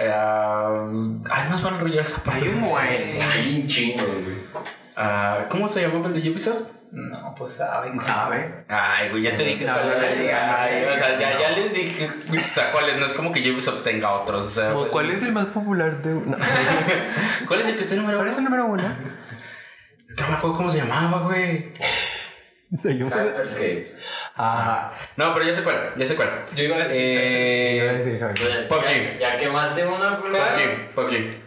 Ah, 0.00 0.86
hay 1.30 1.48
más 1.50 1.62
Battle 1.62 1.80
Royales 1.80 2.14
Hay 2.30 2.48
un 2.48 2.60
buen. 2.68 3.22
Hay 3.22 3.60
un 3.60 3.66
chingo, 3.66 4.04
güey. 4.04 4.38
Ah, 4.96 5.46
¿Cómo 5.50 5.68
se 5.68 5.82
llamaba 5.82 6.08
el 6.08 6.22
de 6.22 6.30
Ubisoft? 6.30 6.62
No, 6.92 7.34
pues 7.36 7.52
sabe. 7.52 7.92
¿Sabe? 8.00 8.64
Ay, 8.68 9.10
güey, 9.10 9.22
ya 9.22 9.36
te 9.36 9.44
dije. 9.44 9.64
No, 9.64 9.76
no 9.76 9.94
le 9.94 10.16
digas, 10.16 10.46
no 10.46 10.56
Ay, 10.58 10.80
le 10.80 10.90
o 10.90 10.96
sea, 10.96 11.16
digas, 11.16 11.34
ya, 11.40 11.50
les 11.50 11.72
dije. 11.72 12.10
O 12.32 12.36
sea, 12.38 12.72
cuáles. 12.72 12.96
No 12.96 13.06
es 13.06 13.12
como 13.12 13.30
que 13.30 13.48
Ubisoft 13.50 13.82
tenga 13.82 14.12
otros. 14.12 14.48
O 14.48 14.50
sea, 14.50 14.72
¿Cuál 14.90 15.10
es 15.10 15.22
el 15.22 15.32
más 15.32 15.46
popular 15.46 16.02
de 16.02 16.14
uno? 16.14 16.36
¿Cuál 17.46 17.60
es 17.60 17.66
el 17.66 17.76
que 17.76 17.82
está 17.82 17.94
número 17.94 18.18
¿Cuál 18.18 18.28
es 18.28 18.34
uno? 18.34 18.40
el 18.40 18.44
número 18.52 18.66
uno? 18.66 18.82
No 18.82 20.28
me 20.28 20.34
acuerdo 20.34 20.56
cómo 20.56 20.70
se 20.70 20.78
llamaba, 20.78 21.18
güey. 21.20 21.72
Ah, 24.36 24.92
No, 25.16 25.34
pero 25.34 25.46
ya 25.46 25.54
sé 25.54 25.62
cuál. 25.62 25.92
Ya 25.96 26.06
sé 26.06 26.14
cuál. 26.16 26.46
Yo 26.54 26.62
iba 26.62 26.76
a 26.76 26.88
decir. 26.88 27.02
Eh. 27.04 27.76
iba 27.76 27.90
a 27.90 27.94
decir. 27.94 28.18
Pues, 28.46 28.64
PUBG. 28.66 29.18
Ya, 29.18 29.18
ya 29.18 29.36
quemaste 29.36 29.86
una. 29.86 30.18
PUBG, 30.18 30.94
PUBG. 30.94 31.40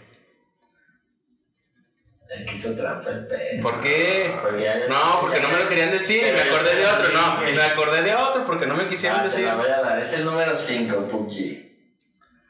Es 2.30 2.42
que 2.44 2.54
hizo 2.54 2.76
trampa 2.76 3.10
el 3.12 3.28
pedo. 3.28 3.62
¿Por 3.62 3.80
qué? 3.80 4.36
Porque 4.42 4.64
ya- 4.64 4.88
No, 4.88 5.22
porque 5.22 5.40
no 5.40 5.50
me 5.50 5.58
lo 5.60 5.68
querían 5.68 5.92
decir. 5.92 6.22
Pero 6.24 6.36
Me 6.36 6.42
acordé 6.50 6.70
te 6.72 6.76
de 6.78 6.86
otro. 6.88 7.14
No, 7.14 7.38
me 7.42 7.62
acordé 7.62 8.02
de 8.04 8.16
otro 8.16 8.46
porque 8.46 8.66
no 8.68 8.76
me 8.76 8.88
quisieron 8.88 9.20
Ah, 9.20 9.24
te 9.24 9.30
decir. 9.30 9.46
la 9.46 9.56
voy 9.56 9.68
a 9.70 9.82
dar. 9.82 10.00
Es 10.00 10.14
el 10.14 10.26
número 10.26 10.54
5, 10.54 11.08
PUBG. 11.10 11.72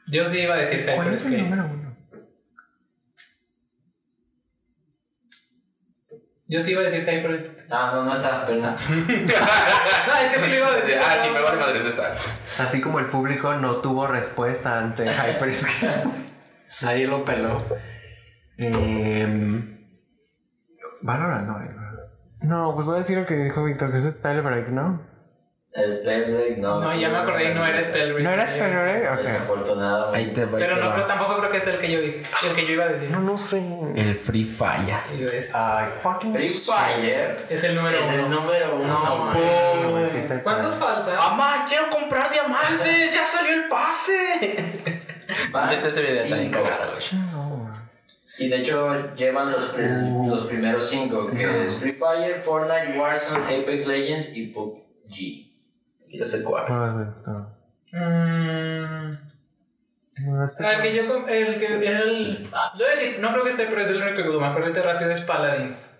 Yo 0.08 0.26
sí 0.26 0.40
iba 0.40 0.54
a 0.54 0.58
decir 0.58 0.84
¿Cuál 0.84 1.14
es 1.14 1.22
el 1.24 1.32
Hyperscape. 1.34 1.42
número 1.42 1.64
uno? 1.66 1.96
Yo 6.48 6.62
sí 6.62 6.70
iba 6.72 6.80
a 6.80 6.84
decir 6.84 7.00
Hyperscape. 7.02 7.50
Ah, 7.50 7.53
no, 7.68 8.04
no 8.04 8.12
está, 8.12 8.46
perdón. 8.46 8.76
No, 10.06 10.16
es 10.16 10.32
que 10.32 10.38
sí 10.38 10.48
lo 10.48 10.56
iba 10.56 10.68
a 10.68 10.74
decir. 10.74 10.96
Ah, 10.98 11.16
sí, 11.22 11.28
me 11.32 11.40
vale 11.40 11.58
madre, 11.58 11.74
¿dónde 11.74 11.90
está? 11.90 12.16
Así 12.58 12.80
como 12.80 12.98
el 12.98 13.06
público 13.06 13.54
no 13.54 13.76
tuvo 13.76 14.06
respuesta 14.06 14.78
ante 14.78 15.06
Hyperscape. 15.10 16.04
Nadie 16.82 17.06
lo 17.06 17.24
peló. 17.24 17.62
Eh, 18.58 19.74
Valorant 21.02 21.46
no 21.46 21.58
¿verdad? 21.58 21.94
No, 22.40 22.74
pues 22.74 22.86
voy 22.86 22.96
a 22.96 22.98
decir 23.00 23.18
lo 23.18 23.26
que 23.26 23.36
dijo 23.36 23.64
Víctor, 23.64 23.90
que 23.90 23.98
es 23.98 24.04
Spellbreak, 24.04 24.68
¿no? 24.68 25.13
Spellbreak, 25.76 26.58
no. 26.58 26.80
No, 26.80 26.94
ya 26.94 27.08
me 27.08 27.18
acordé 27.18 27.50
y 27.50 27.54
no 27.54 27.66
era 27.66 27.82
Spellbreak. 27.82 28.22
¿No 28.22 28.30
era 28.30 28.46
Spellbreak? 28.46 29.12
Ok. 29.12 29.18
Desafortunadamente. 29.26 30.16
Ahí 30.18 30.34
te 30.34 30.46
Pero 30.46 30.76
no 30.76 30.92
creo, 30.94 31.06
tampoco 31.06 31.38
creo 31.38 31.50
que 31.50 31.56
este 31.56 31.70
el 31.72 31.78
que 31.78 31.90
yo 31.90 32.00
dije. 32.00 32.22
El 32.48 32.54
que 32.54 32.64
yo 32.66 32.72
iba 32.74 32.84
a 32.84 32.88
decir. 32.88 33.10
No, 33.10 33.18
no 33.18 33.36
sé. 33.36 33.60
El 33.96 34.14
Free 34.20 34.44
Fire. 34.44 34.94
Es, 35.32 35.50
Ay, 35.52 35.88
fucking 36.00 36.32
Free 36.32 36.50
Fire 36.50 37.36
es 37.50 37.64
el 37.64 37.74
número 37.74 37.98
es 37.98 38.08
el 38.08 38.20
uno. 38.20 38.40
número 38.40 38.76
uno. 38.76 39.32
No, 39.34 40.08
te 40.28 40.42
¿Cuántos 40.44 40.76
faltan? 40.76 41.16
¡Mamá, 41.16 41.64
quiero 41.68 41.90
comprar 41.90 42.30
diamantes! 42.30 43.12
¡Ya 43.12 43.24
salió 43.24 43.54
el 43.54 43.68
pase! 43.68 44.80
Van 45.50 45.70
Este 45.72 45.90
se 45.90 46.02
ve 46.02 46.12
de 46.12 46.28
tan 46.30 46.38
cinco. 46.40 46.62
cagado, 46.62 46.92
güey. 46.92 47.22
No. 47.32 47.84
Y 48.38 48.48
de 48.48 48.56
hecho 48.58 49.14
llevan 49.16 49.50
los, 49.50 49.72
Uh. 49.76 50.28
los 50.30 50.42
primeros 50.42 50.88
cinco, 50.88 51.28
que 51.30 51.44
No. 51.46 51.52
es 51.62 51.74
Free 51.76 51.92
Fire, 51.94 52.42
Fortnite, 52.44 52.96
Warzone, 52.96 53.44
Apex 53.62 53.86
Legends 53.88 54.30
y 54.36 54.46
PUBG. 54.48 55.43
Ya 56.18 56.24
sé 56.26 56.42
cuál. 56.42 56.64
No, 56.68 56.86
no. 56.94 57.54
Mm, 57.92 59.10
No, 60.26 60.44
este- 60.44 60.64
el 60.72 60.80
que 60.82 60.94
yo. 60.94 61.26
El 61.26 61.58
que. 61.58 61.66
El, 61.66 62.44
yo 62.44 62.50
voy 62.74 62.86
a 62.86 62.94
decir, 62.96 63.18
no 63.20 63.32
creo 63.32 63.44
que 63.44 63.50
esté, 63.50 63.66
pero 63.66 63.80
es 63.82 63.88
el 63.90 64.00
único 64.02 64.22
que 64.30 64.38
me 64.38 64.46
acuerdo 64.46 64.82
rápido 64.82 65.10
es 65.10 65.20
Paladins. 65.22 65.90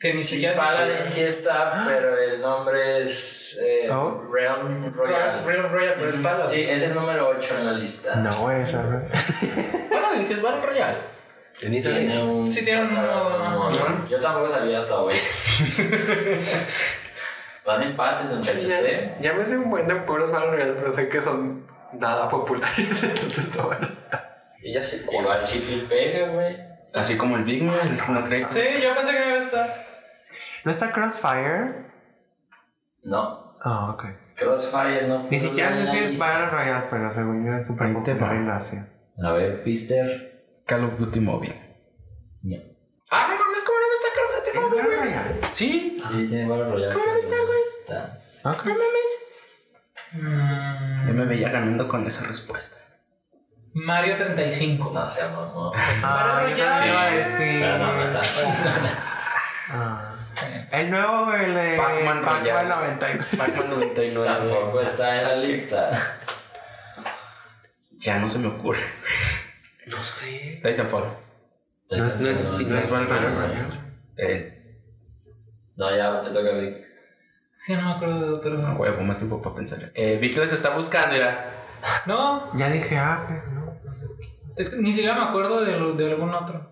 Que 0.00 0.08
ni 0.08 0.14
Sí, 0.14 0.24
siquiera 0.24 0.56
Paladin 0.56 1.06
sí 1.08 1.20
está, 1.22 1.84
pero 1.86 2.18
el 2.18 2.40
nombre 2.40 2.98
es 3.00 3.56
eh, 3.62 3.88
Oh. 3.88 4.20
Realm 4.32 4.92
Royal, 4.92 4.94
Royale. 4.94 5.42
Royal, 5.44 5.70
Royal, 5.70 5.94
pero 5.96 6.08
es 6.10 6.16
Paladins. 6.16 6.50
Sí, 6.50 6.60
es 6.62 6.82
el 6.82 6.94
número 6.94 7.28
8 7.28 7.58
en 7.58 7.66
la 7.66 7.72
lista. 7.72 8.16
No, 8.16 8.50
es 8.50 8.72
¿verdad? 8.72 9.02
Paladin, 9.92 10.26
si 10.26 10.32
es 10.32 10.42
Battle 10.42 10.66
Royale. 10.66 10.98
Tiene 11.60 12.24
un. 12.24 12.50
Sí, 12.52 12.64
tiene 12.64 12.82
un 12.82 12.94
modo- 12.94 13.38
modo. 13.38 14.08
Yo 14.08 14.18
tampoco 14.18 14.48
sabía 14.48 14.80
hasta 14.80 14.96
hoy. 14.98 15.14
Van 17.64 17.82
empates, 17.82 18.30
muchachos, 18.30 18.70
¿eh? 18.84 19.16
Ya 19.20 19.34
me 19.34 19.44
sé 19.44 19.56
un 19.56 19.70
buen 19.70 19.86
de 19.86 19.94
puros 19.96 20.30
Valorant, 20.32 20.74
pero 20.74 20.90
sé 20.90 21.08
que 21.08 21.20
son 21.20 21.64
nada 21.92 22.28
populares, 22.28 23.02
entonces 23.02 23.54
no 23.56 23.68
van 23.68 23.84
a 23.84 23.88
estar. 23.88 24.52
Y 24.62 24.74
ya 24.74 24.82
sé. 24.82 25.04
Igual 25.12 25.44
Chifil 25.44 25.86
pega, 25.86 26.28
güey. 26.30 26.56
Así 26.94 27.16
como 27.16 27.36
el 27.36 27.44
Big 27.44 27.62
Man, 27.62 27.76
no 28.08 28.20
creo. 28.24 28.48
Sí, 28.52 28.60
yo 28.82 28.94
pensé 28.94 29.12
que 29.12 29.20
no 29.20 29.26
iba 29.28 29.36
a 29.36 29.40
estar. 29.40 29.68
¿No 30.64 30.70
está 30.70 30.92
Crossfire? 30.92 31.84
No. 33.04 33.54
Ah, 33.64 33.90
ok. 33.92 34.04
Crossfire 34.36 35.06
no 35.08 35.22
Ni 35.30 35.38
siquiera 35.38 35.72
sé 35.72 35.90
si 35.90 35.98
es. 35.98 36.18
Battle 36.18 36.46
Royale, 36.46 36.84
pero 36.90 37.10
según 37.10 37.46
yo 37.46 37.54
es 37.54 37.66
súper 37.66 37.92
popular 37.92 38.36
en 38.36 38.50
Asia. 38.50 38.88
A 39.24 39.32
ver, 39.32 39.62
Pister. 39.62 40.44
Call 40.66 40.84
of 40.84 40.98
Duty 40.98 41.20
Mobile. 41.20 41.54
No. 42.42 42.56
¡Ah, 43.10 43.26
no 43.28 43.38
mames! 43.38 43.62
¿Cómo 43.64 43.78
no 43.78 43.94
está 43.94 44.08
Call 44.14 44.24
of 44.24 44.36
Duty 44.38 44.50
¿Es 44.50 44.86
Battle 44.86 44.96
Royale? 44.96 45.40
Sí. 45.52 46.00
Sí, 46.02 46.26
tiene 46.28 46.48
Battle 46.48 46.70
Royale. 46.70 46.94
¿Cómo 46.94 47.06
no 47.06 47.16
está, 47.18 47.34
güey? 47.92 48.04
Está. 48.36 48.50
Ok. 48.50 48.66
Mm, 50.12 51.06
Yo 51.08 51.14
me 51.14 51.24
veía 51.24 51.48
ganando 51.50 51.88
con 51.88 52.06
esa 52.06 52.24
respuesta. 52.26 52.76
Mario 53.74 54.16
35. 54.16 54.90
No, 54.92 55.08
se 55.08 55.22
llama, 55.22 55.50
no. 55.54 55.72
Ah, 55.74 56.46
yo 56.50 56.56
también 56.64 56.92
iba 56.92 57.02
a 57.02 57.10
decir. 57.10 57.60
Pero 57.60 57.78
no, 57.78 57.92
no 57.94 58.02
está. 58.02 58.22
Ah. 59.70 60.08
El 60.70 60.90
nuevo, 60.90 61.24
güey, 61.26 61.44
el 61.44 61.54
de 61.54 61.76
Pac-Man 61.78 62.22
Pac-Man 62.24 62.40
Royale. 62.44 62.68
99. 62.68 63.26
Pac-Man 63.38 63.70
99. 63.70 64.26
Tampoco 64.26 64.80
está 64.80 65.16
en 65.16 65.22
la 65.22 65.36
lista. 65.36 66.18
Ya 68.00 68.18
no 68.18 68.28
se 68.28 68.38
me 68.38 68.48
ocurre. 68.48 68.84
No 69.86 70.02
sé. 70.02 70.60
Titanfall. 70.64 71.16
No 71.90 72.06
es, 72.06 72.20
no 72.20 72.28
es, 72.28 72.44
no 72.44 72.78
es 72.78 72.90
Battle 72.90 73.20
Royale. 73.20 73.80
Eh, 74.18 74.76
No, 75.76 75.94
ya 75.96 76.20
te 76.20 76.30
toca 76.30 76.50
a 76.50 76.54
mí. 76.54 76.74
Sí, 77.64 77.74
no 77.74 77.82
me 77.82 77.92
acuerdo 77.92 78.20
de 78.20 78.30
otro. 78.30 78.66
a 78.66 78.72
huevo, 78.74 79.02
más 79.02 79.18
tiempo 79.18 79.40
para 79.40 79.54
pensar. 79.56 79.92
Eh, 79.94 80.18
vi 80.20 80.32
que 80.34 80.40
les 80.40 80.52
está 80.52 80.70
buscando, 80.70 81.12
mira. 81.14 81.50
No, 82.06 82.52
Ya 82.56 82.68
dije 82.70 82.98
Apex, 82.98 83.48
¿no? 83.52 83.66
No 83.84 83.94
sé. 83.94 84.06
es 84.56 84.70
que 84.70 84.76
ni 84.76 84.92
siquiera 84.92 85.14
me 85.16 85.24
acuerdo 85.24 85.60
de, 85.64 85.76
lo- 85.78 85.92
de 85.94 86.10
algún 86.10 86.32
otro. 86.34 86.70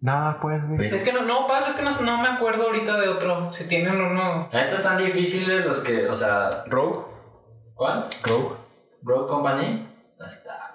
Nada, 0.00 0.38
pues, 0.40 0.64
güey. 0.68 0.94
Es 0.94 1.02
que 1.02 1.12
no, 1.12 1.22
no 1.22 1.46
pasa, 1.48 1.68
es 1.68 1.74
que 1.74 1.82
no, 1.82 1.90
no 2.02 2.22
me 2.22 2.28
acuerdo 2.28 2.64
ahorita 2.66 2.98
de 3.00 3.08
otro. 3.08 3.52
Si 3.52 3.64
tienen 3.64 4.00
uno. 4.00 4.48
La 4.52 4.62
neta 4.64 4.74
están 4.74 4.96
difíciles 4.96 5.66
los 5.66 5.80
que, 5.80 6.06
o 6.08 6.14
sea, 6.14 6.62
Rogue. 6.66 7.04
¿cuál? 7.74 8.06
Rogue. 8.26 8.54
Rogue 9.02 9.28
Company. 9.28 9.88
No 10.20 10.26
está. 10.26 10.67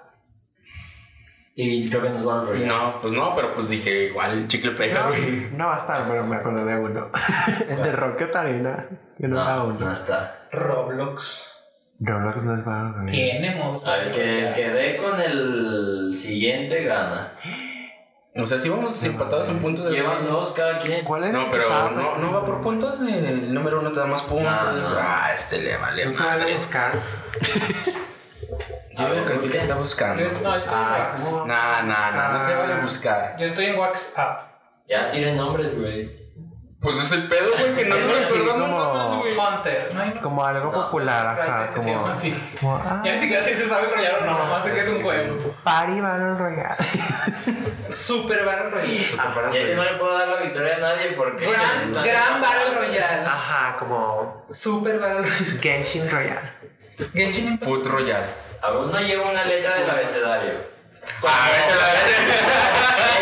Y 1.56 1.88
creo 1.88 2.02
que 2.02 2.10
nos 2.10 2.24
van 2.24 2.48
a. 2.48 2.50
No, 2.66 3.00
pues 3.00 3.12
no, 3.12 3.34
pero 3.36 3.54
pues 3.54 3.68
dije, 3.68 4.06
igual 4.06 4.48
chicle 4.48 4.72
pega, 4.72 5.06
güey. 5.08 5.48
No, 5.52 5.58
no 5.58 5.66
va 5.68 5.74
a 5.74 5.78
estar, 5.78 6.08
pero 6.08 6.24
me 6.24 6.36
acuerdo 6.36 6.64
de 6.64 6.76
uno. 6.76 7.10
el 7.68 7.82
de 7.82 7.92
Rocket 7.92 8.34
Arena. 8.34 8.86
Que 9.18 9.28
no, 9.28 9.40
era 9.40 9.56
No, 9.56 9.64
uno. 9.66 9.78
no 9.78 9.90
está. 9.92 10.48
Roblox. 10.50 11.52
Roblox 12.00 12.42
no 12.42 12.56
es 12.56 12.64
Battle 12.64 12.90
Royale. 12.92 13.10
Tiene 13.12 13.54
modos. 13.54 13.86
A 13.86 13.96
ver, 13.96 14.10
que 14.10 14.48
el 14.48 14.52
que 14.52 14.68
dé 14.68 14.96
con 14.96 15.20
el 15.20 16.14
siguiente 16.18 16.82
gana. 16.82 17.34
O 18.36 18.44
sea, 18.46 18.58
si 18.58 18.68
vamos 18.68 19.04
empatados 19.04 19.48
en 19.48 19.60
puntos. 19.60 19.84
de 19.84 19.92
Llevan 19.92 20.24
dos 20.24 20.50
cada 20.50 20.80
quien. 20.80 21.04
¿Cuál 21.04 21.22
es? 21.22 21.32
No, 21.32 21.52
pero 21.52 21.68
no, 21.94 22.16
no 22.18 22.32
va 22.32 22.44
por 22.44 22.60
puntos. 22.62 23.00
El 23.00 23.54
número 23.54 23.78
uno 23.78 23.92
te 23.92 24.00
da 24.00 24.06
más 24.06 24.22
puntos. 24.22 24.48
Ah, 24.50 25.30
este 25.32 25.62
le 25.62 25.76
vale 25.76 26.06
No 26.06 26.10
buscar. 26.10 26.94
Yo 28.48 28.98
A 29.06 29.08
ver, 29.08 29.24
creo 29.24 29.38
¿por 29.38 29.46
que 29.46 29.50
qué? 29.52 29.58
está 29.58 29.74
buscando. 29.76 30.22
Yo, 30.22 30.28
no, 30.42 30.54
estoy 30.56 30.74
en 30.74 30.80
Wax. 30.90 31.20
¿cómo? 31.22 31.46
Nah, 31.46 31.82
nah, 31.82 32.10
nah, 32.10 32.32
no 32.32 32.40
se 32.40 32.54
vale 32.54 32.74
buscar. 32.82 33.36
Yo 33.38 33.44
estoy 33.46 33.64
en 33.66 33.78
Wax 33.78 34.12
Up. 34.16 34.48
Ya 34.88 35.10
tienen 35.10 35.36
nombres, 35.36 35.78
güey. 35.78 36.24
Pues 36.80 36.96
es 36.98 37.12
el 37.12 37.26
pedo, 37.28 37.48
güey, 37.58 37.74
que 37.74 37.84
no 37.86 37.96
nos 38.00 38.14
Sí, 38.14 38.24
acordamos 38.24 38.68
como- 38.68 38.78
nada 38.94 39.08
más, 39.08 39.18
güey. 39.18 39.32
Hunter. 39.38 39.90
No 39.94 40.00
hay 40.02 40.10
no. 40.14 40.20
Como 40.20 40.44
algo 40.44 40.70
No. 40.70 40.84
popular, 40.84 41.26
ajá. 41.26 41.66
Right, 41.66 41.76
Como, 41.76 42.06
así. 42.08 42.52
como 42.60 42.76
ah, 42.76 43.00
Ya 43.02 43.12
ni 43.12 43.18
siquiera 43.18 43.42
se 43.42 43.54
sabe 43.66 43.86
rollar 43.88 44.18
o 44.20 44.26
no, 44.26 44.38
nomás 44.38 44.64
sé 44.64 44.72
que 44.74 44.80
es 44.80 44.88
un 44.90 45.02
juego. 45.02 45.54
Party 45.64 46.00
Battle 46.00 46.34
Royale. 46.34 46.76
Super 47.88 48.44
Battle 48.44 48.70
Royale. 48.70 48.92
Y 48.94 49.56
es 49.56 49.64
que 49.64 49.74
no 49.76 49.84
le 49.84 49.94
puedo 49.98 50.18
dar 50.18 50.28
la 50.28 50.40
victoria 50.42 50.76
a 50.76 50.80
nadie 50.80 51.12
porque. 51.12 51.46
Gran, 51.50 51.90
gran 51.92 52.40
Battle. 52.42 52.74
Royale. 52.76 53.26
Ajá, 53.26 53.76
como 53.78 54.44
Super 54.50 54.98
Battle 54.98 55.22
Royale. 55.22 55.60
Genshin 55.62 56.10
Royale. 56.10 56.40
Genshin 57.12 57.46
Impact. 57.48 57.64
Food 57.64 57.86
Royale. 57.86 58.28
Aún 58.62 58.90
no 58.90 58.98
lleva 59.00 59.30
una 59.30 59.44
letra 59.44 59.74
del 59.76 59.90
abecedario. 59.90 60.72
A 61.22 61.48
ver, 61.50 61.62
que 61.68 61.74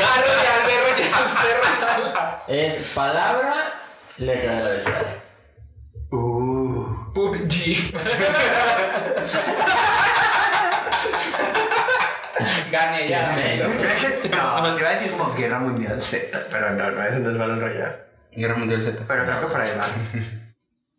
Battle 0.00 0.34
Royale, 0.36 0.80
Royale, 0.82 1.34
cerrada. 1.34 2.44
Es 2.46 2.92
palabra, 2.94 3.54
letra 4.18 4.54
del 4.56 4.66
abecedario. 4.66 5.16
Uh. 6.10 6.52
PUBG. 7.12 7.92
Gané 12.70 13.06
ya. 13.06 13.36
No, 14.30 14.60
no, 14.60 14.74
te 14.74 14.80
iba 14.80 14.88
a 14.88 14.92
decir 14.92 15.10
como 15.12 15.34
Guerra 15.34 15.58
Mundial 15.58 16.00
Z, 16.00 16.46
pero 16.50 16.70
no, 16.70 16.90
no, 16.90 17.04
ese 17.04 17.20
no 17.20 17.30
es 17.30 17.38
Battle 17.38 17.56
Royale. 17.56 17.96
Guerra 18.32 18.56
Mundial 18.56 18.82
Z. 18.82 19.04
Pero 19.06 19.24
creo 19.24 19.40
que 19.40 19.46
por 19.46 19.60
ahí 19.60 19.70
va. 19.78 19.86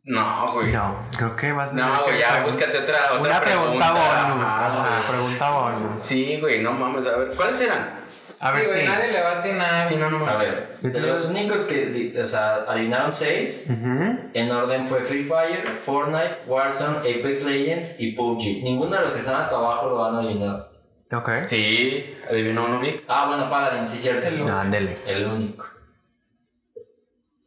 No, 0.05 0.51
güey. 0.53 0.71
No, 0.73 0.97
creo 1.17 1.35
que 1.35 1.51
vas 1.53 1.67
a 1.67 1.71
tener 1.71 1.85
No, 1.85 1.95
que 2.03 2.11
güey, 2.11 2.19
ya, 2.19 2.27
pregun- 2.29 2.43
búscate 2.45 2.77
otra, 2.77 2.95
otra 3.13 3.19
Una 3.21 3.41
pregunta, 3.41 3.91
bonus. 3.91 4.45
Ajá, 4.51 4.65
Ajá, 4.67 4.77
güey. 4.89 5.07
pregunta 5.17 5.49
bonus. 5.51 6.03
Sí, 6.03 6.37
güey, 6.41 6.61
no 6.61 6.71
mames. 6.73 7.05
A 7.05 7.17
ver, 7.17 7.29
¿cuáles 7.35 7.61
eran? 7.61 8.03
A 8.41 8.51
ver 8.51 8.65
Sí, 8.65 8.71
güey, 8.71 8.81
si. 8.81 8.87
nadie 8.89 9.11
le 9.13 9.21
va 9.21 9.29
a 9.29 9.39
atinar. 9.39 9.87
Sí, 9.87 9.95
no, 9.95 10.09
no 10.09 10.27
A 10.27 10.35
ver, 10.35 10.77
de 10.81 10.99
los 10.99 11.25
únicos 11.27 11.63
que, 11.63 12.13
o 12.21 12.27
sea, 12.27 12.55
adivinaron 12.67 13.13
seis, 13.13 13.63
en 13.69 14.51
orden 14.51 14.85
fue 14.85 15.05
Free 15.05 15.23
Fire, 15.23 15.79
Fortnite, 15.85 16.39
Warzone, 16.47 16.97
Apex 16.99 17.45
Legends 17.45 17.91
y 17.97 18.11
PUBG. 18.11 18.61
Ninguno 18.63 18.97
de 18.97 19.01
los 19.03 19.13
que 19.13 19.19
están 19.19 19.35
hasta 19.35 19.55
abajo 19.55 19.87
lo 19.89 20.03
han 20.03 20.15
adivinado. 20.15 20.69
Ok. 21.13 21.29
Sí, 21.45 22.17
adivinó 22.29 22.65
uno, 22.65 22.79
Vic. 22.81 23.03
Ah, 23.07 23.27
bueno, 23.27 23.49
Paladin, 23.49 23.87
sí, 23.87 23.95
cierto. 23.97 24.27
El 24.27 24.43
No, 24.43 24.57
ándele. 24.57 24.97
El 25.05 25.25
único. 25.27 25.65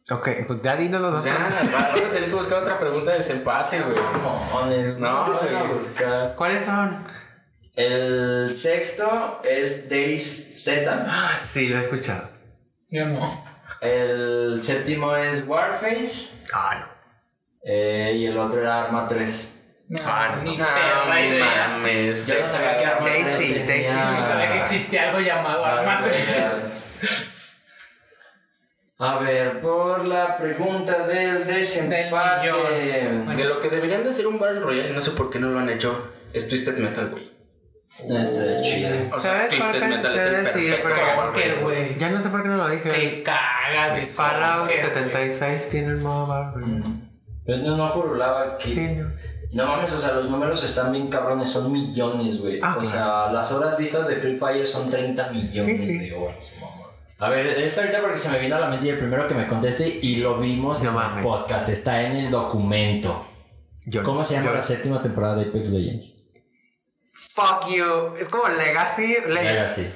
Ok, 0.09 0.29
pues 0.47 0.63
ya 0.63 0.77
dinos 0.77 1.01
los 1.01 1.25
Ya, 1.25 1.35
otros. 1.49 1.73
vas 1.73 2.01
a 2.01 2.11
tener 2.13 2.29
que 2.29 2.35
buscar 2.35 2.59
otra 2.59 2.79
pregunta 2.79 3.11
de 3.11 3.19
desempate, 3.19 3.81
güey. 3.81 3.97
No, 4.99 5.39
güey. 5.41 5.73
buscar. 5.73 6.35
¿Cuáles 6.37 6.63
son? 6.65 7.05
El 7.75 8.53
sexto 8.53 9.41
es 9.45 9.89
Days 9.89 10.53
Z. 10.63 11.07
Ah, 11.09 11.37
Sí, 11.41 11.69
lo 11.69 11.77
he 11.77 11.81
escuchado. 11.81 12.29
Yo 12.89 13.05
no. 13.07 13.45
El 13.81 14.61
séptimo 14.61 15.15
es 15.17 15.45
Warface. 15.47 16.31
Ah, 16.55 16.77
no. 16.81 16.87
eh, 17.65 18.13
y 18.17 18.27
el 18.27 18.39
otro 18.39 18.61
era 18.63 18.85
Arma 18.85 19.07
3. 19.09 19.53
No, 19.89 19.99
Ah, 20.07 20.37
no. 20.37 20.43
ni 20.51 20.57
No, 20.57 20.65
mames. 20.65 22.27
Yo 22.27 22.41
no 22.41 22.47
sabía 22.49 22.77
que 22.79 22.87
Arma 22.87 23.07
3 23.07 23.25
Daisy. 23.25 23.63
Daisy, 23.65 23.91
No 23.93 24.25
sabía 24.25 24.53
que 24.53 24.59
existía 24.61 25.09
algo 25.09 25.21
llamado 25.21 25.65
Arma 25.65 25.93
Arma 25.95 26.07
3. 26.07 26.25
3. 26.27 26.43
A 28.99 29.19
ver, 29.19 29.61
por 29.61 30.07
la 30.07 30.39
pregunta 30.39 31.07
del 31.07 31.47
desempate. 31.47 32.11
De 33.37 33.45
lo 33.45 33.61
que 33.61 33.69
deberían 33.69 34.05
de 34.05 34.13
ser 34.13 34.27
un 34.27 34.39
Battle 34.39 34.61
Royale, 34.61 34.93
no 34.95 35.03
sé 35.03 35.11
por 35.11 35.29
qué 35.29 35.39
no 35.39 35.51
lo 35.51 35.59
han 35.59 35.69
hecho, 35.69 36.13
es 36.33 36.49
Twisted 36.49 36.79
Metal, 36.79 37.11
güey. 37.11 37.31
No, 38.09 38.19
estaría 38.19 38.61
chido. 38.63 38.89
O 39.15 39.21
sea, 39.21 39.33
¿Sabes 39.49 39.55
cuál 39.59 39.71
Twisted 39.71 39.89
Metal 39.89 40.15
es 40.17 40.57
el 40.57 40.83
perfecto 40.83 41.61
güey. 41.63 41.99
Ya 41.99 42.11
no 42.11 42.21
sé 42.21 42.29
por 42.31 42.43
qué 42.43 42.49
no 42.49 42.57
lo 42.57 42.69
dije. 42.69 42.91
Te 42.91 43.23
cagas 43.23 43.95
de 43.97 44.07
Fallout 44.07 44.59
Conker, 44.69 44.81
76 44.81 45.69
tiene 45.69 45.89
el 45.89 45.97
modo 45.99 46.27
Battle 46.27 46.63
Royale. 46.63 46.85
Pero 47.45 47.59
no, 47.63 47.77
no 47.77 47.89
furulaba 47.91 48.55
aquí. 48.55 48.73
Sí, 48.73 48.81
no. 48.97 49.11
No 49.53 49.65
mames, 49.67 49.93
o 49.93 49.99
sea, 49.99 50.13
los 50.13 50.29
números 50.29 50.63
están 50.65 50.91
bien 50.93 51.09
cabrones, 51.09 51.49
son 51.49 51.71
millones, 51.71 52.39
güey. 52.39 52.61
Ah, 52.63 52.77
o 52.79 52.85
sea, 52.85 53.31
las 53.33 53.53
horas 53.53 53.79
vistas 53.79 54.09
de 54.09 54.17
Free 54.17 54.37
Fire 54.37 54.67
son 54.67 54.89
30 54.89 55.31
millones 55.31 55.81
Sí, 55.83 55.87
sí. 55.89 55.99
de 56.11 56.15
horas. 56.17 56.76
A 57.19 57.29
ver, 57.31 57.47
esta 57.47 57.81
ahorita 57.81 58.03
porque 58.03 58.17
se 58.19 58.29
me 58.29 58.39
vino 58.39 58.57
a 58.57 58.61
la 58.61 58.69
mente 58.69 58.87
y 58.87 58.91
el 58.91 58.99
primero 58.99 59.27
que 59.27 59.35
me 59.35 59.49
conteste 59.49 59.89
y 59.89 60.17
lo 60.17 60.39
vimos 60.39 60.83
No 60.83 61.01
en 61.03 61.17
el 61.19 61.23
podcast, 61.23 61.69
está 61.71 62.03
en 62.03 62.17
el 62.17 62.31
documento. 62.31 63.27
Yo- 63.87 64.03
¿Cómo 64.03 64.23
se 64.23 64.35
llama 64.35 64.49
yo- 64.49 64.55
la 64.55 64.63
séptima 64.63 65.01
temporada 65.01 65.37
de 65.37 65.43
Apex 65.49 65.69
Legends? 65.71 66.15
Fuck 67.35 67.69
you. 67.75 68.15
Es 68.19 68.29
como 68.29 68.49
Legacy. 68.49 69.17
Legends. 69.29 69.73
así. 69.73 69.91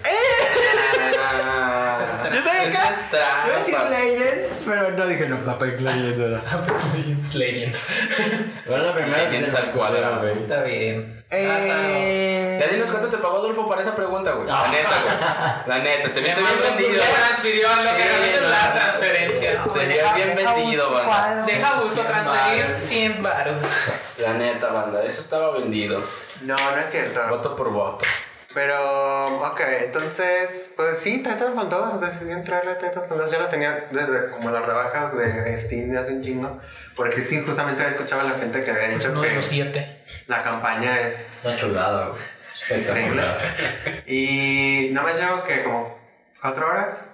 Eso 2.02 2.16
es 2.16 2.34
Yo 2.34 2.42
sabía 2.42 2.62
que. 2.62 2.68
Eso 2.70 2.90
es 2.90 3.10
trampa. 3.10 3.48
Iba 3.48 3.54
a 3.54 3.58
decir 3.58 3.78
Legends, 3.90 4.64
pero 4.66 4.90
no 4.92 5.06
dije 5.06 5.28
no, 5.28 5.36
pues 5.36 5.48
Apex 5.48 5.80
Legends 5.80 6.20
era. 6.20 6.38
Apex 6.52 6.84
Legends, 6.94 7.34
Legends. 7.34 7.88
Bueno, 8.66 8.84
la 8.84 8.92
primera 8.92 9.24
Legends 9.24 9.54
al 9.54 9.72
cuadrado, 9.72 10.20
güey. 10.20 10.42
Está 10.42 10.62
bien. 10.62 11.20
Eh. 11.32 12.58
Ya 12.60 12.66
dinos 12.66 12.90
cuánto 12.90 13.08
te 13.08 13.18
pagó 13.18 13.36
Adolfo 13.36 13.68
para 13.68 13.82
esa 13.82 13.94
pregunta, 13.94 14.32
güey. 14.32 14.48
La 14.48 14.66
neta, 14.68 15.02
güey. 15.02 15.68
La 15.68 15.78
neta, 15.78 16.12
te 16.12 16.20
viste 16.20 16.40
bien 16.40 16.76
vendido. 16.76 17.04
ya 17.04 17.14
transfirió 17.14 17.68
lo 17.68 17.96
que 17.96 18.02
Sí, 18.02 18.08
no 18.08 18.24
es 18.24 18.42
no, 18.42 18.48
la 18.48 18.72
transferencia. 18.74 19.64
Se 19.64 19.78
veía 19.86 20.12
bien 20.14 20.36
vendido, 20.36 20.90
banda. 20.90 21.44
Deja 21.46 21.74
busco 21.74 21.94
100 21.94 22.06
transferir 22.06 22.64
varos. 22.64 22.80
100 22.80 23.22
varos. 23.22 23.84
La 24.18 24.32
neta, 24.34 24.72
banda, 24.72 25.04
eso 25.04 25.20
estaba 25.20 25.52
vendido. 25.52 26.02
No, 26.42 26.56
no 26.56 26.76
es 26.76 26.88
cierto. 26.90 27.20
Voto 27.28 27.54
por 27.54 27.70
voto. 27.70 28.04
Pero, 28.52 29.42
ok, 29.46 29.60
entonces, 29.84 30.72
pues 30.76 30.98
sí, 30.98 31.18
Titanfall 31.18 31.68
2, 31.68 32.00
decidí 32.00 32.32
entrarle 32.32 32.72
a 32.72 32.78
Titanfall 32.78 33.18
2. 33.18 33.30
Ya 33.32 33.38
lo 33.38 33.46
tenía 33.46 33.86
desde 33.92 34.30
como 34.30 34.50
las 34.50 34.66
rebajas 34.66 35.16
de 35.16 35.56
Steam 35.56 35.90
de 35.90 35.98
hace 35.98 36.12
un 36.12 36.20
chingo. 36.22 36.60
Porque 36.96 37.20
sí, 37.22 37.40
justamente 37.40 37.86
escuchaba 37.86 38.22
a 38.22 38.24
la 38.24 38.32
gente 38.32 38.60
que 38.62 38.70
había 38.72 38.88
Es 38.88 38.94
dicho 38.98 39.12
uno 39.12 39.22
de 39.22 39.28
que 39.28 39.34
los 39.36 39.44
7. 39.44 40.04
la 40.26 40.42
campaña 40.42 41.00
es 41.00 41.42
Una 41.44 41.56
chulada, 41.56 42.08
güey. 42.08 42.80
increíble. 42.80 43.22
Y 44.06 44.90
no 44.92 45.02
me 45.04 45.12
llevo 45.14 45.44
que 45.44 45.62
como 45.62 45.96
cuatro 46.40 46.66
horas. 46.68 47.04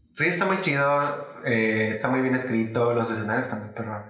Sí, 0.00 0.26
está 0.28 0.46
muy 0.46 0.60
chido, 0.60 1.40
eh, 1.44 1.88
está 1.90 2.08
muy 2.08 2.20
bien 2.20 2.34
escrito, 2.34 2.94
los 2.94 3.10
escenarios 3.10 3.48
también, 3.48 3.72
pero 3.74 4.02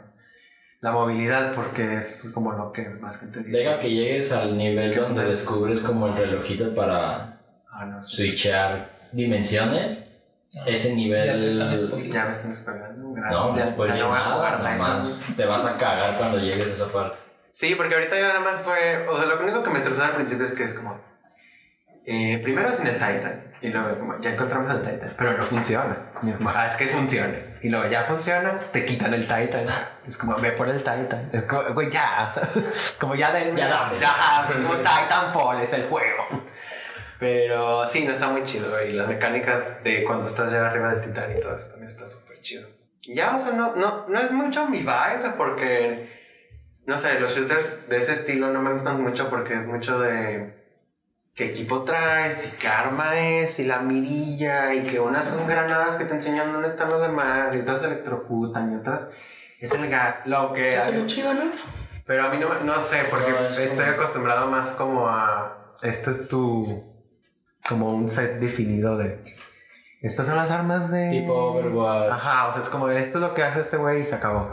la 0.85 0.93
movilidad, 0.93 1.55
porque 1.55 1.97
es 1.97 2.23
como 2.35 2.53
lo 2.53 2.71
que 2.71 2.87
más 2.91 3.19
gente 3.19 3.39
dice. 3.43 3.57
Deja 3.59 3.81
que 3.81 3.89
llegues 3.91 4.31
al 4.33 4.57
nivel 4.57 4.93
¿Qué 4.93 5.01
donde 5.01 5.25
descubres 5.25 5.81
como 5.81 6.09
el 6.09 6.17
relojito 6.17 6.75
para 6.75 7.41
Ah, 7.73 7.87
no 7.87 8.03
sé. 8.03 8.17
switchear 8.17 8.91
dimensiones. 9.13 10.05
ese 10.67 10.95
nivel. 10.95 11.59
Ya 11.59 11.73
están. 11.73 12.03
Ya 12.11 12.25
me 12.27 12.33
están 12.33 12.51
esperando. 12.51 13.13
Gracias. 13.15 13.41
No, 13.47 13.57
ya, 13.57 13.65
ya 13.65 13.71
no 13.71 14.09
voy 14.09 14.19
a 14.19 14.31
jugar 14.35 14.53
nada 14.63 14.75
Titan. 14.75 14.79
más 14.79 15.21
te 15.37 15.45
vas 15.47 15.65
a 15.65 15.77
cagar 15.79 16.19
cuando 16.19 16.39
llegues 16.39 16.69
a 16.69 16.73
esa 16.73 16.93
parte. 16.93 17.17
Sí, 17.51 17.75
porque 17.77 17.95
ahorita 17.95 18.17
ya 18.21 18.29
nada 18.29 18.41
más 18.41 18.61
fue. 18.61 19.07
O 19.09 19.17
sea, 19.17 19.27
lo 19.27 19.43
único 19.43 19.63
que 19.63 19.71
me 19.71 19.79
estresó 19.79 20.05
al 20.05 20.13
principio 20.13 20.45
es 20.45 20.53
que 20.53 20.65
es 20.65 20.75
como. 20.75 21.01
Eh, 22.07 22.39
primero 22.43 22.73
sin 22.73 22.87
el 22.87 22.95
Titan. 22.95 23.55
Y 23.61 23.71
luego 23.71 23.89
es 23.89 23.97
como, 23.97 24.19
ya 24.21 24.31
encontramos 24.31 24.71
el 24.71 24.83
Titan. 24.83 25.15
Pero 25.17 25.39
no 25.39 25.45
funciona. 25.45 25.97
Y 26.23 26.31
es 26.31 26.37
es 26.67 26.77
que 26.77 26.87
funciona. 26.89 27.35
Y 27.63 27.71
luego 27.71 27.89
ya 27.89 28.05
funciona, 28.05 28.61
te 28.71 28.85
quitan 28.85 29.15
el 29.15 29.23
Titan. 29.23 29.67
Es 30.07 30.19
como, 30.19 30.37
ve 30.37 30.53
por 30.53 30.69
el 30.69 30.79
Titan. 30.79 31.31
Es 31.33 31.45
como, 31.45 31.63
güey, 31.73 31.89
ya. 31.89 32.33
como 33.01 33.15
ya 33.15 33.33
denme. 33.33 33.59
Ya 33.59 33.69
dame. 33.69 33.99
Ya, 33.99 34.47
es 34.51 34.57
como 34.57 34.77
Titanfall, 34.77 35.61
es 35.63 35.73
el 35.73 35.85
juego. 35.85 36.45
Pero 37.19 37.87
sí, 37.87 38.05
no 38.05 38.13
está 38.13 38.29
muy 38.29 38.43
chido, 38.43 38.69
güey. 38.69 38.93
Las 38.93 39.09
mecánicas 39.09 39.83
de 39.83 40.05
cuando 40.05 40.27
estás 40.27 40.53
ya 40.53 40.67
arriba 40.67 40.91
del 40.91 41.01
titán 41.01 41.35
y 41.35 41.41
todo 41.41 41.55
eso 41.55 41.71
también 41.71 41.89
está 41.89 42.07
súper 42.07 42.39
chido. 42.41 42.69
Y 43.01 43.15
Ya, 43.15 43.35
o 43.35 43.39
sea, 43.39 43.53
no, 43.53 43.75
no, 43.77 44.05
no 44.09 44.19
es 44.19 44.31
mucho 44.31 44.67
mi 44.67 44.81
vibe 44.81 45.33
porque, 45.39 46.11
no 46.85 46.99
sé, 46.99 47.19
los 47.19 47.35
shooters 47.35 47.89
de 47.89 47.97
ese 47.97 48.13
estilo 48.13 48.49
no 48.53 48.61
me 48.61 48.73
gustan 48.73 49.03
mucho 49.03 49.31
porque 49.31 49.55
es 49.55 49.65
mucho 49.65 49.99
de 50.01 50.64
qué 51.35 51.47
equipo 51.47 51.83
traes 51.83 52.53
y 52.55 52.61
qué 52.61 52.69
arma 52.69 53.19
es 53.19 53.59
y 53.59 53.65
la 53.65 53.81
mirilla 53.81 54.73
y 54.75 54.85
que 54.85 55.01
unas 55.01 55.27
son 55.27 55.47
granadas 55.47 55.97
que 55.97 56.05
te 56.05 56.15
enseñan 56.15 56.53
dónde 56.53 56.69
están 56.69 56.91
los 56.91 57.03
demás 57.03 57.55
y 57.55 57.59
otras 57.61 57.81
se 57.81 57.87
electrocutan 57.87 58.73
y 58.73 58.77
otras 58.77 59.07
es 59.61 59.73
el 59.73 59.89
gas. 59.89 60.21
Lo 60.27 60.53
que... 60.53 60.69
Eso 60.69 60.91
es 60.91 60.95
lo 60.95 61.07
chido, 61.07 61.35
¿no? 61.35 61.51
Pero 62.07 62.25
a 62.25 62.29
mí 62.29 62.37
no, 62.39 62.49
me- 62.51 62.65
no 62.65 62.79
sé, 62.81 62.99
porque 63.11 63.31
No, 63.31 63.49
es 63.49 63.59
estoy 63.59 63.87
como- 63.87 63.97
acostumbrado 63.99 64.47
más 64.47 64.73
como 64.73 65.09
a... 65.09 65.75
Esto 65.83 66.11
es 66.11 66.29
tu... 66.29 66.93
Como 67.69 67.95
un 67.95 68.09
set 68.09 68.39
definido 68.41 68.97
de... 68.99 69.23
Estas 70.03 70.27
son 70.27 70.37
las 70.37 70.51
armas 70.51 70.91
de... 70.91 71.09
Tipo 71.09 71.33
Overwatch. 71.33 72.13
Ajá, 72.13 72.49
o 72.49 72.53
sea, 72.53 72.63
es 72.63 72.69
como 72.69 72.91
esto 72.91 73.19
es 73.19 73.25
lo 73.25 73.33
que 73.33 73.43
hace 73.43 73.61
este 73.61 73.79
güey 73.79 74.03
y 74.03 74.05
se 74.05 74.15
acabó. 74.15 74.53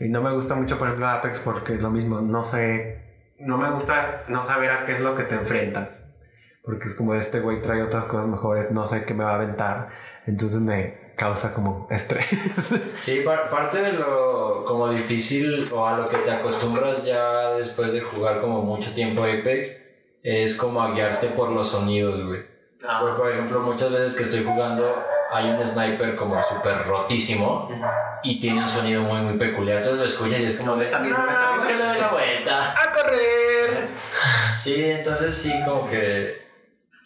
Y 0.00 0.08
no 0.08 0.22
me 0.22 0.30
gusta 0.32 0.54
mucho, 0.54 0.78
por 0.78 0.86
ejemplo, 0.86 1.08
Apex 1.08 1.40
porque 1.40 1.74
es 1.74 1.82
lo 1.82 1.90
mismo. 1.90 2.20
No 2.20 2.44
sé... 2.44 3.34
No 3.40 3.58
me 3.58 3.68
gusta 3.70 4.22
no 4.28 4.44
saber 4.44 4.70
a 4.70 4.84
qué 4.84 4.92
es 4.92 5.00
lo 5.00 5.16
que 5.16 5.24
te 5.24 5.34
enfrentas. 5.34 6.04
Porque 6.62 6.84
es 6.88 6.94
como 6.94 7.14
este 7.14 7.40
güey 7.40 7.60
trae 7.60 7.82
otras 7.82 8.04
cosas 8.04 8.26
mejores, 8.26 8.70
no 8.70 8.86
sé 8.86 9.02
qué 9.04 9.14
me 9.14 9.24
va 9.24 9.32
a 9.32 9.34
aventar. 9.34 9.88
Entonces 10.26 10.60
me 10.60 11.12
causa 11.16 11.52
como 11.52 11.88
estrés. 11.90 12.26
Sí, 13.00 13.20
par- 13.24 13.50
parte 13.50 13.80
de 13.82 13.92
lo 13.92 14.64
como 14.64 14.88
difícil 14.90 15.68
o 15.72 15.86
a 15.86 15.96
lo 15.98 16.08
que 16.08 16.18
te 16.18 16.30
acostumbras 16.30 17.04
ya 17.04 17.50
después 17.54 17.92
de 17.92 18.00
jugar 18.00 18.40
como 18.40 18.62
mucho 18.62 18.92
tiempo 18.92 19.22
Apex 19.24 19.76
es 20.22 20.54
como 20.54 20.80
a 20.80 20.92
guiarte 20.92 21.28
por 21.28 21.50
los 21.50 21.68
sonidos, 21.68 22.24
güey. 22.26 22.42
Por, 23.00 23.16
por 23.16 23.30
ejemplo, 23.32 23.60
muchas 23.60 23.90
veces 23.90 24.14
que 24.14 24.22
estoy 24.22 24.44
jugando 24.44 24.94
hay 25.30 25.48
un 25.50 25.64
sniper 25.64 26.14
como 26.16 26.40
súper 26.42 26.84
rotísimo 26.86 27.68
y 28.22 28.38
tiene 28.38 28.60
un 28.62 28.68
sonido 28.68 29.02
muy 29.02 29.20
muy 29.20 29.36
peculiar. 29.38 29.78
Entonces 29.78 29.98
lo 29.98 30.04
escuchas 30.04 30.40
y 30.40 30.44
es 30.44 30.54
como... 30.54 30.72
No, 30.72 30.76
me 30.76 30.84
está 30.84 30.98
viendo, 30.98 31.22
me 31.24 31.30
está 31.30 31.42
"No, 31.42 31.62
viendo". 31.62 31.66
que 31.68 31.74
le 31.74 31.84
doy 31.88 31.98
la 31.98 32.08
vuelta. 32.08 32.70
¡A 32.72 32.92
correr! 32.92 33.88
Sí, 34.56 34.74
entonces 34.84 35.34
sí, 35.34 35.52
como 35.66 35.88
que. 35.90 36.40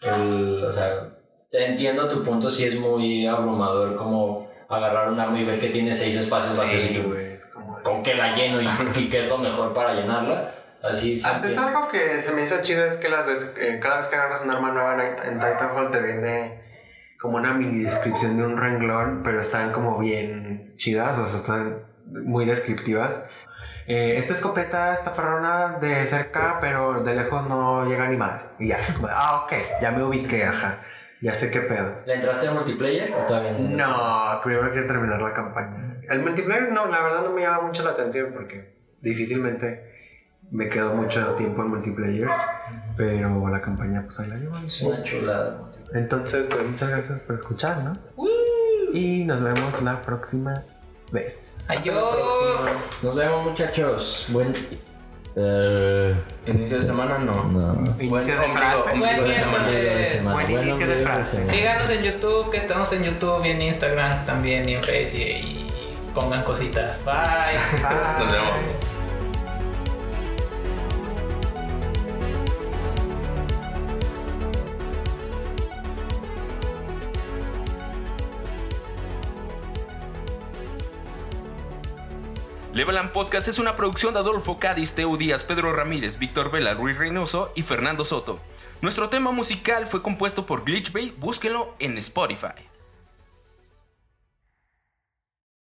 El, 0.01 0.63
o 0.63 0.71
sea, 0.71 1.17
te 1.49 1.65
entiendo 1.65 2.07
tu 2.07 2.23
punto, 2.23 2.49
sí 2.49 2.65
es 2.65 2.75
muy 2.75 3.25
abrumador 3.25 3.95
como 3.95 4.47
agarrar 4.69 5.09
un 5.09 5.19
arma 5.19 5.39
y 5.39 5.45
ver 5.45 5.59
que 5.59 5.69
tiene 5.69 5.93
seis 5.93 6.15
espacios 6.15 6.59
vacíos 6.59 6.83
y 6.83 6.87
Sí, 6.87 7.01
tú, 7.01 7.09
güey, 7.09 7.25
es 7.25 7.45
como... 7.45 7.81
con 7.83 8.03
qué 8.03 8.15
la 8.15 8.35
lleno 8.35 8.61
y, 8.61 8.67
y 8.99 9.09
qué 9.09 9.23
es 9.23 9.29
lo 9.29 9.37
mejor 9.37 9.73
para 9.73 9.93
llenarla. 9.93 10.53
Así 10.83 11.17
sí. 11.17 11.27
Hasta 11.27 11.47
es 11.47 11.57
algo 11.57 11.87
que 11.87 12.19
se 12.19 12.33
me 12.33 12.43
hizo 12.43 12.61
chido 12.61 12.85
es 12.85 12.97
que 12.97 13.09
las 13.09 13.27
eh, 13.27 13.79
cada 13.81 13.97
vez 13.97 14.07
que 14.07 14.15
agarras 14.15 14.41
un 14.43 14.51
arma 14.51 14.71
nueva 14.71 14.93
en, 14.93 15.33
en 15.33 15.39
Titanfall 15.39 15.89
te 15.89 16.01
viene 16.01 16.61
como 17.19 17.37
una 17.37 17.53
mini 17.53 17.83
descripción 17.83 18.37
de 18.37 18.45
un 18.45 18.57
renglón, 18.57 19.21
pero 19.23 19.39
están 19.39 19.71
como 19.71 19.97
bien 19.97 20.73
chidas, 20.75 21.17
o 21.17 21.25
sea, 21.25 21.37
están 21.37 21.83
muy 22.05 22.45
descriptivas. 22.45 23.21
Eh, 23.87 24.17
esta 24.17 24.33
escopeta 24.33 24.91
está 24.91 25.13
perrona 25.15 25.77
de 25.79 26.05
cerca, 26.05 26.57
pero 26.59 27.03
de 27.03 27.15
lejos 27.15 27.47
no 27.47 27.85
llega 27.85 28.09
ni 28.09 28.17
más. 28.17 28.51
Y 28.59 28.67
ya, 28.67 28.79
es 28.79 28.91
como, 28.91 29.07
ah, 29.09 29.45
ok, 29.45 29.53
ya 29.81 29.91
me 29.91 30.03
ubiqué, 30.03 30.43
ajá, 30.43 30.79
ya 31.21 31.33
sé 31.33 31.49
qué 31.49 31.61
pedo. 31.61 32.01
¿Le 32.05 32.15
entraste 32.15 32.49
al 32.49 32.55
multiplayer 32.55 33.13
o 33.13 33.25
todavía 33.25 33.53
no? 33.53 33.69
No, 33.69 34.41
primero 34.43 34.71
quiero 34.71 34.87
terminar 34.87 35.21
la 35.21 35.33
campaña. 35.33 35.95
El 36.09 36.21
multiplayer 36.21 36.69
no, 36.73 36.87
la 36.87 37.01
verdad 37.01 37.21
no 37.23 37.29
me 37.29 37.43
llama 37.43 37.61
mucho 37.61 37.81
la 37.83 37.91
atención 37.91 38.33
porque 38.33 38.75
difícilmente 39.01 39.95
me 40.51 40.67
quedo 40.67 40.93
mucho 40.93 41.35
tiempo 41.35 41.61
en 41.61 41.69
multiplayer, 41.69 42.27
pero 42.97 43.47
la 43.47 43.61
campaña 43.61 44.01
pues 44.03 44.19
ahí 44.19 44.27
la 44.27 44.35
llevo. 44.35 44.57
Es 44.57 44.81
una 44.81 45.01
chulada. 45.01 45.71
Entonces, 45.93 46.45
pues 46.47 46.61
muchas 46.69 46.89
gracias 46.89 47.19
por 47.21 47.35
escuchar, 47.35 47.83
¿no? 47.85 47.93
Y 48.91 49.23
nos 49.23 49.41
vemos 49.41 49.81
la 49.81 50.01
próxima 50.01 50.63
vez. 51.11 51.39
Adiós. 51.67 52.91
Nos 53.01 53.15
vemos, 53.15 53.45
muchachos. 53.45 54.25
Buen. 54.29 54.53
Eh, 55.39 56.15
Inicio 56.47 56.79
de 56.79 56.85
semana 56.85 57.19
no. 57.19 57.43
no. 57.43 57.95
Inicio 58.01 58.33
de 58.33 58.45
ombligo, 58.45 58.53
frase. 58.57 58.89
ombligo 58.91 59.05
Buen 59.05 59.25
de 59.25 59.35
semana. 59.35 59.65
Ombligo 59.65 59.97
de 59.97 60.05
semana. 60.05 60.33
Buen 60.35 60.51
Buen 60.51 60.67
inicio 60.67 60.87
de 60.87 60.91
ombligo 60.93 61.11
frase. 61.11 61.31
semana. 61.31 61.53
Síganos 61.53 61.89
en 61.91 62.01
YouTube, 62.03 62.49
que 62.51 62.57
estamos 62.57 62.91
en 62.93 63.03
YouTube 63.03 63.45
y 63.45 63.49
en 63.49 63.61
Instagram 63.61 64.25
también 64.25 64.67
y 64.67 64.73
en 64.75 64.83
y, 64.83 65.17
y 65.17 65.67
pongan 66.15 66.43
cositas. 66.43 66.97
Bye. 67.05 67.13
Bye. 67.83 68.25
Nos 68.25 68.31
vemos. 68.31 68.96
Leveland 82.77 83.11
Podcast 83.11 83.47
es 83.47 83.57
una 83.57 83.75
producción 83.75 84.13
de 84.13 84.19
Adolfo 84.19 84.59
Cádiz, 84.59 84.93
Teo 84.93 85.17
Díaz, 85.17 85.43
Pedro 85.43 85.73
Ramírez, 85.73 86.19
Víctor 86.19 86.51
Vela, 86.51 86.75
Luis 86.75 86.95
Reynoso 86.95 87.51
y 87.55 87.63
Fernando 87.63 88.05
Soto. 88.05 88.37
Nuestro 88.83 89.09
tema 89.09 89.31
musical 89.31 89.87
fue 89.87 90.03
compuesto 90.03 90.45
por 90.45 90.63
Glitch 90.63 90.91
Bay, 90.91 91.11
búsquenlo 91.17 91.73
en 91.79 91.97
Spotify. 91.97 92.53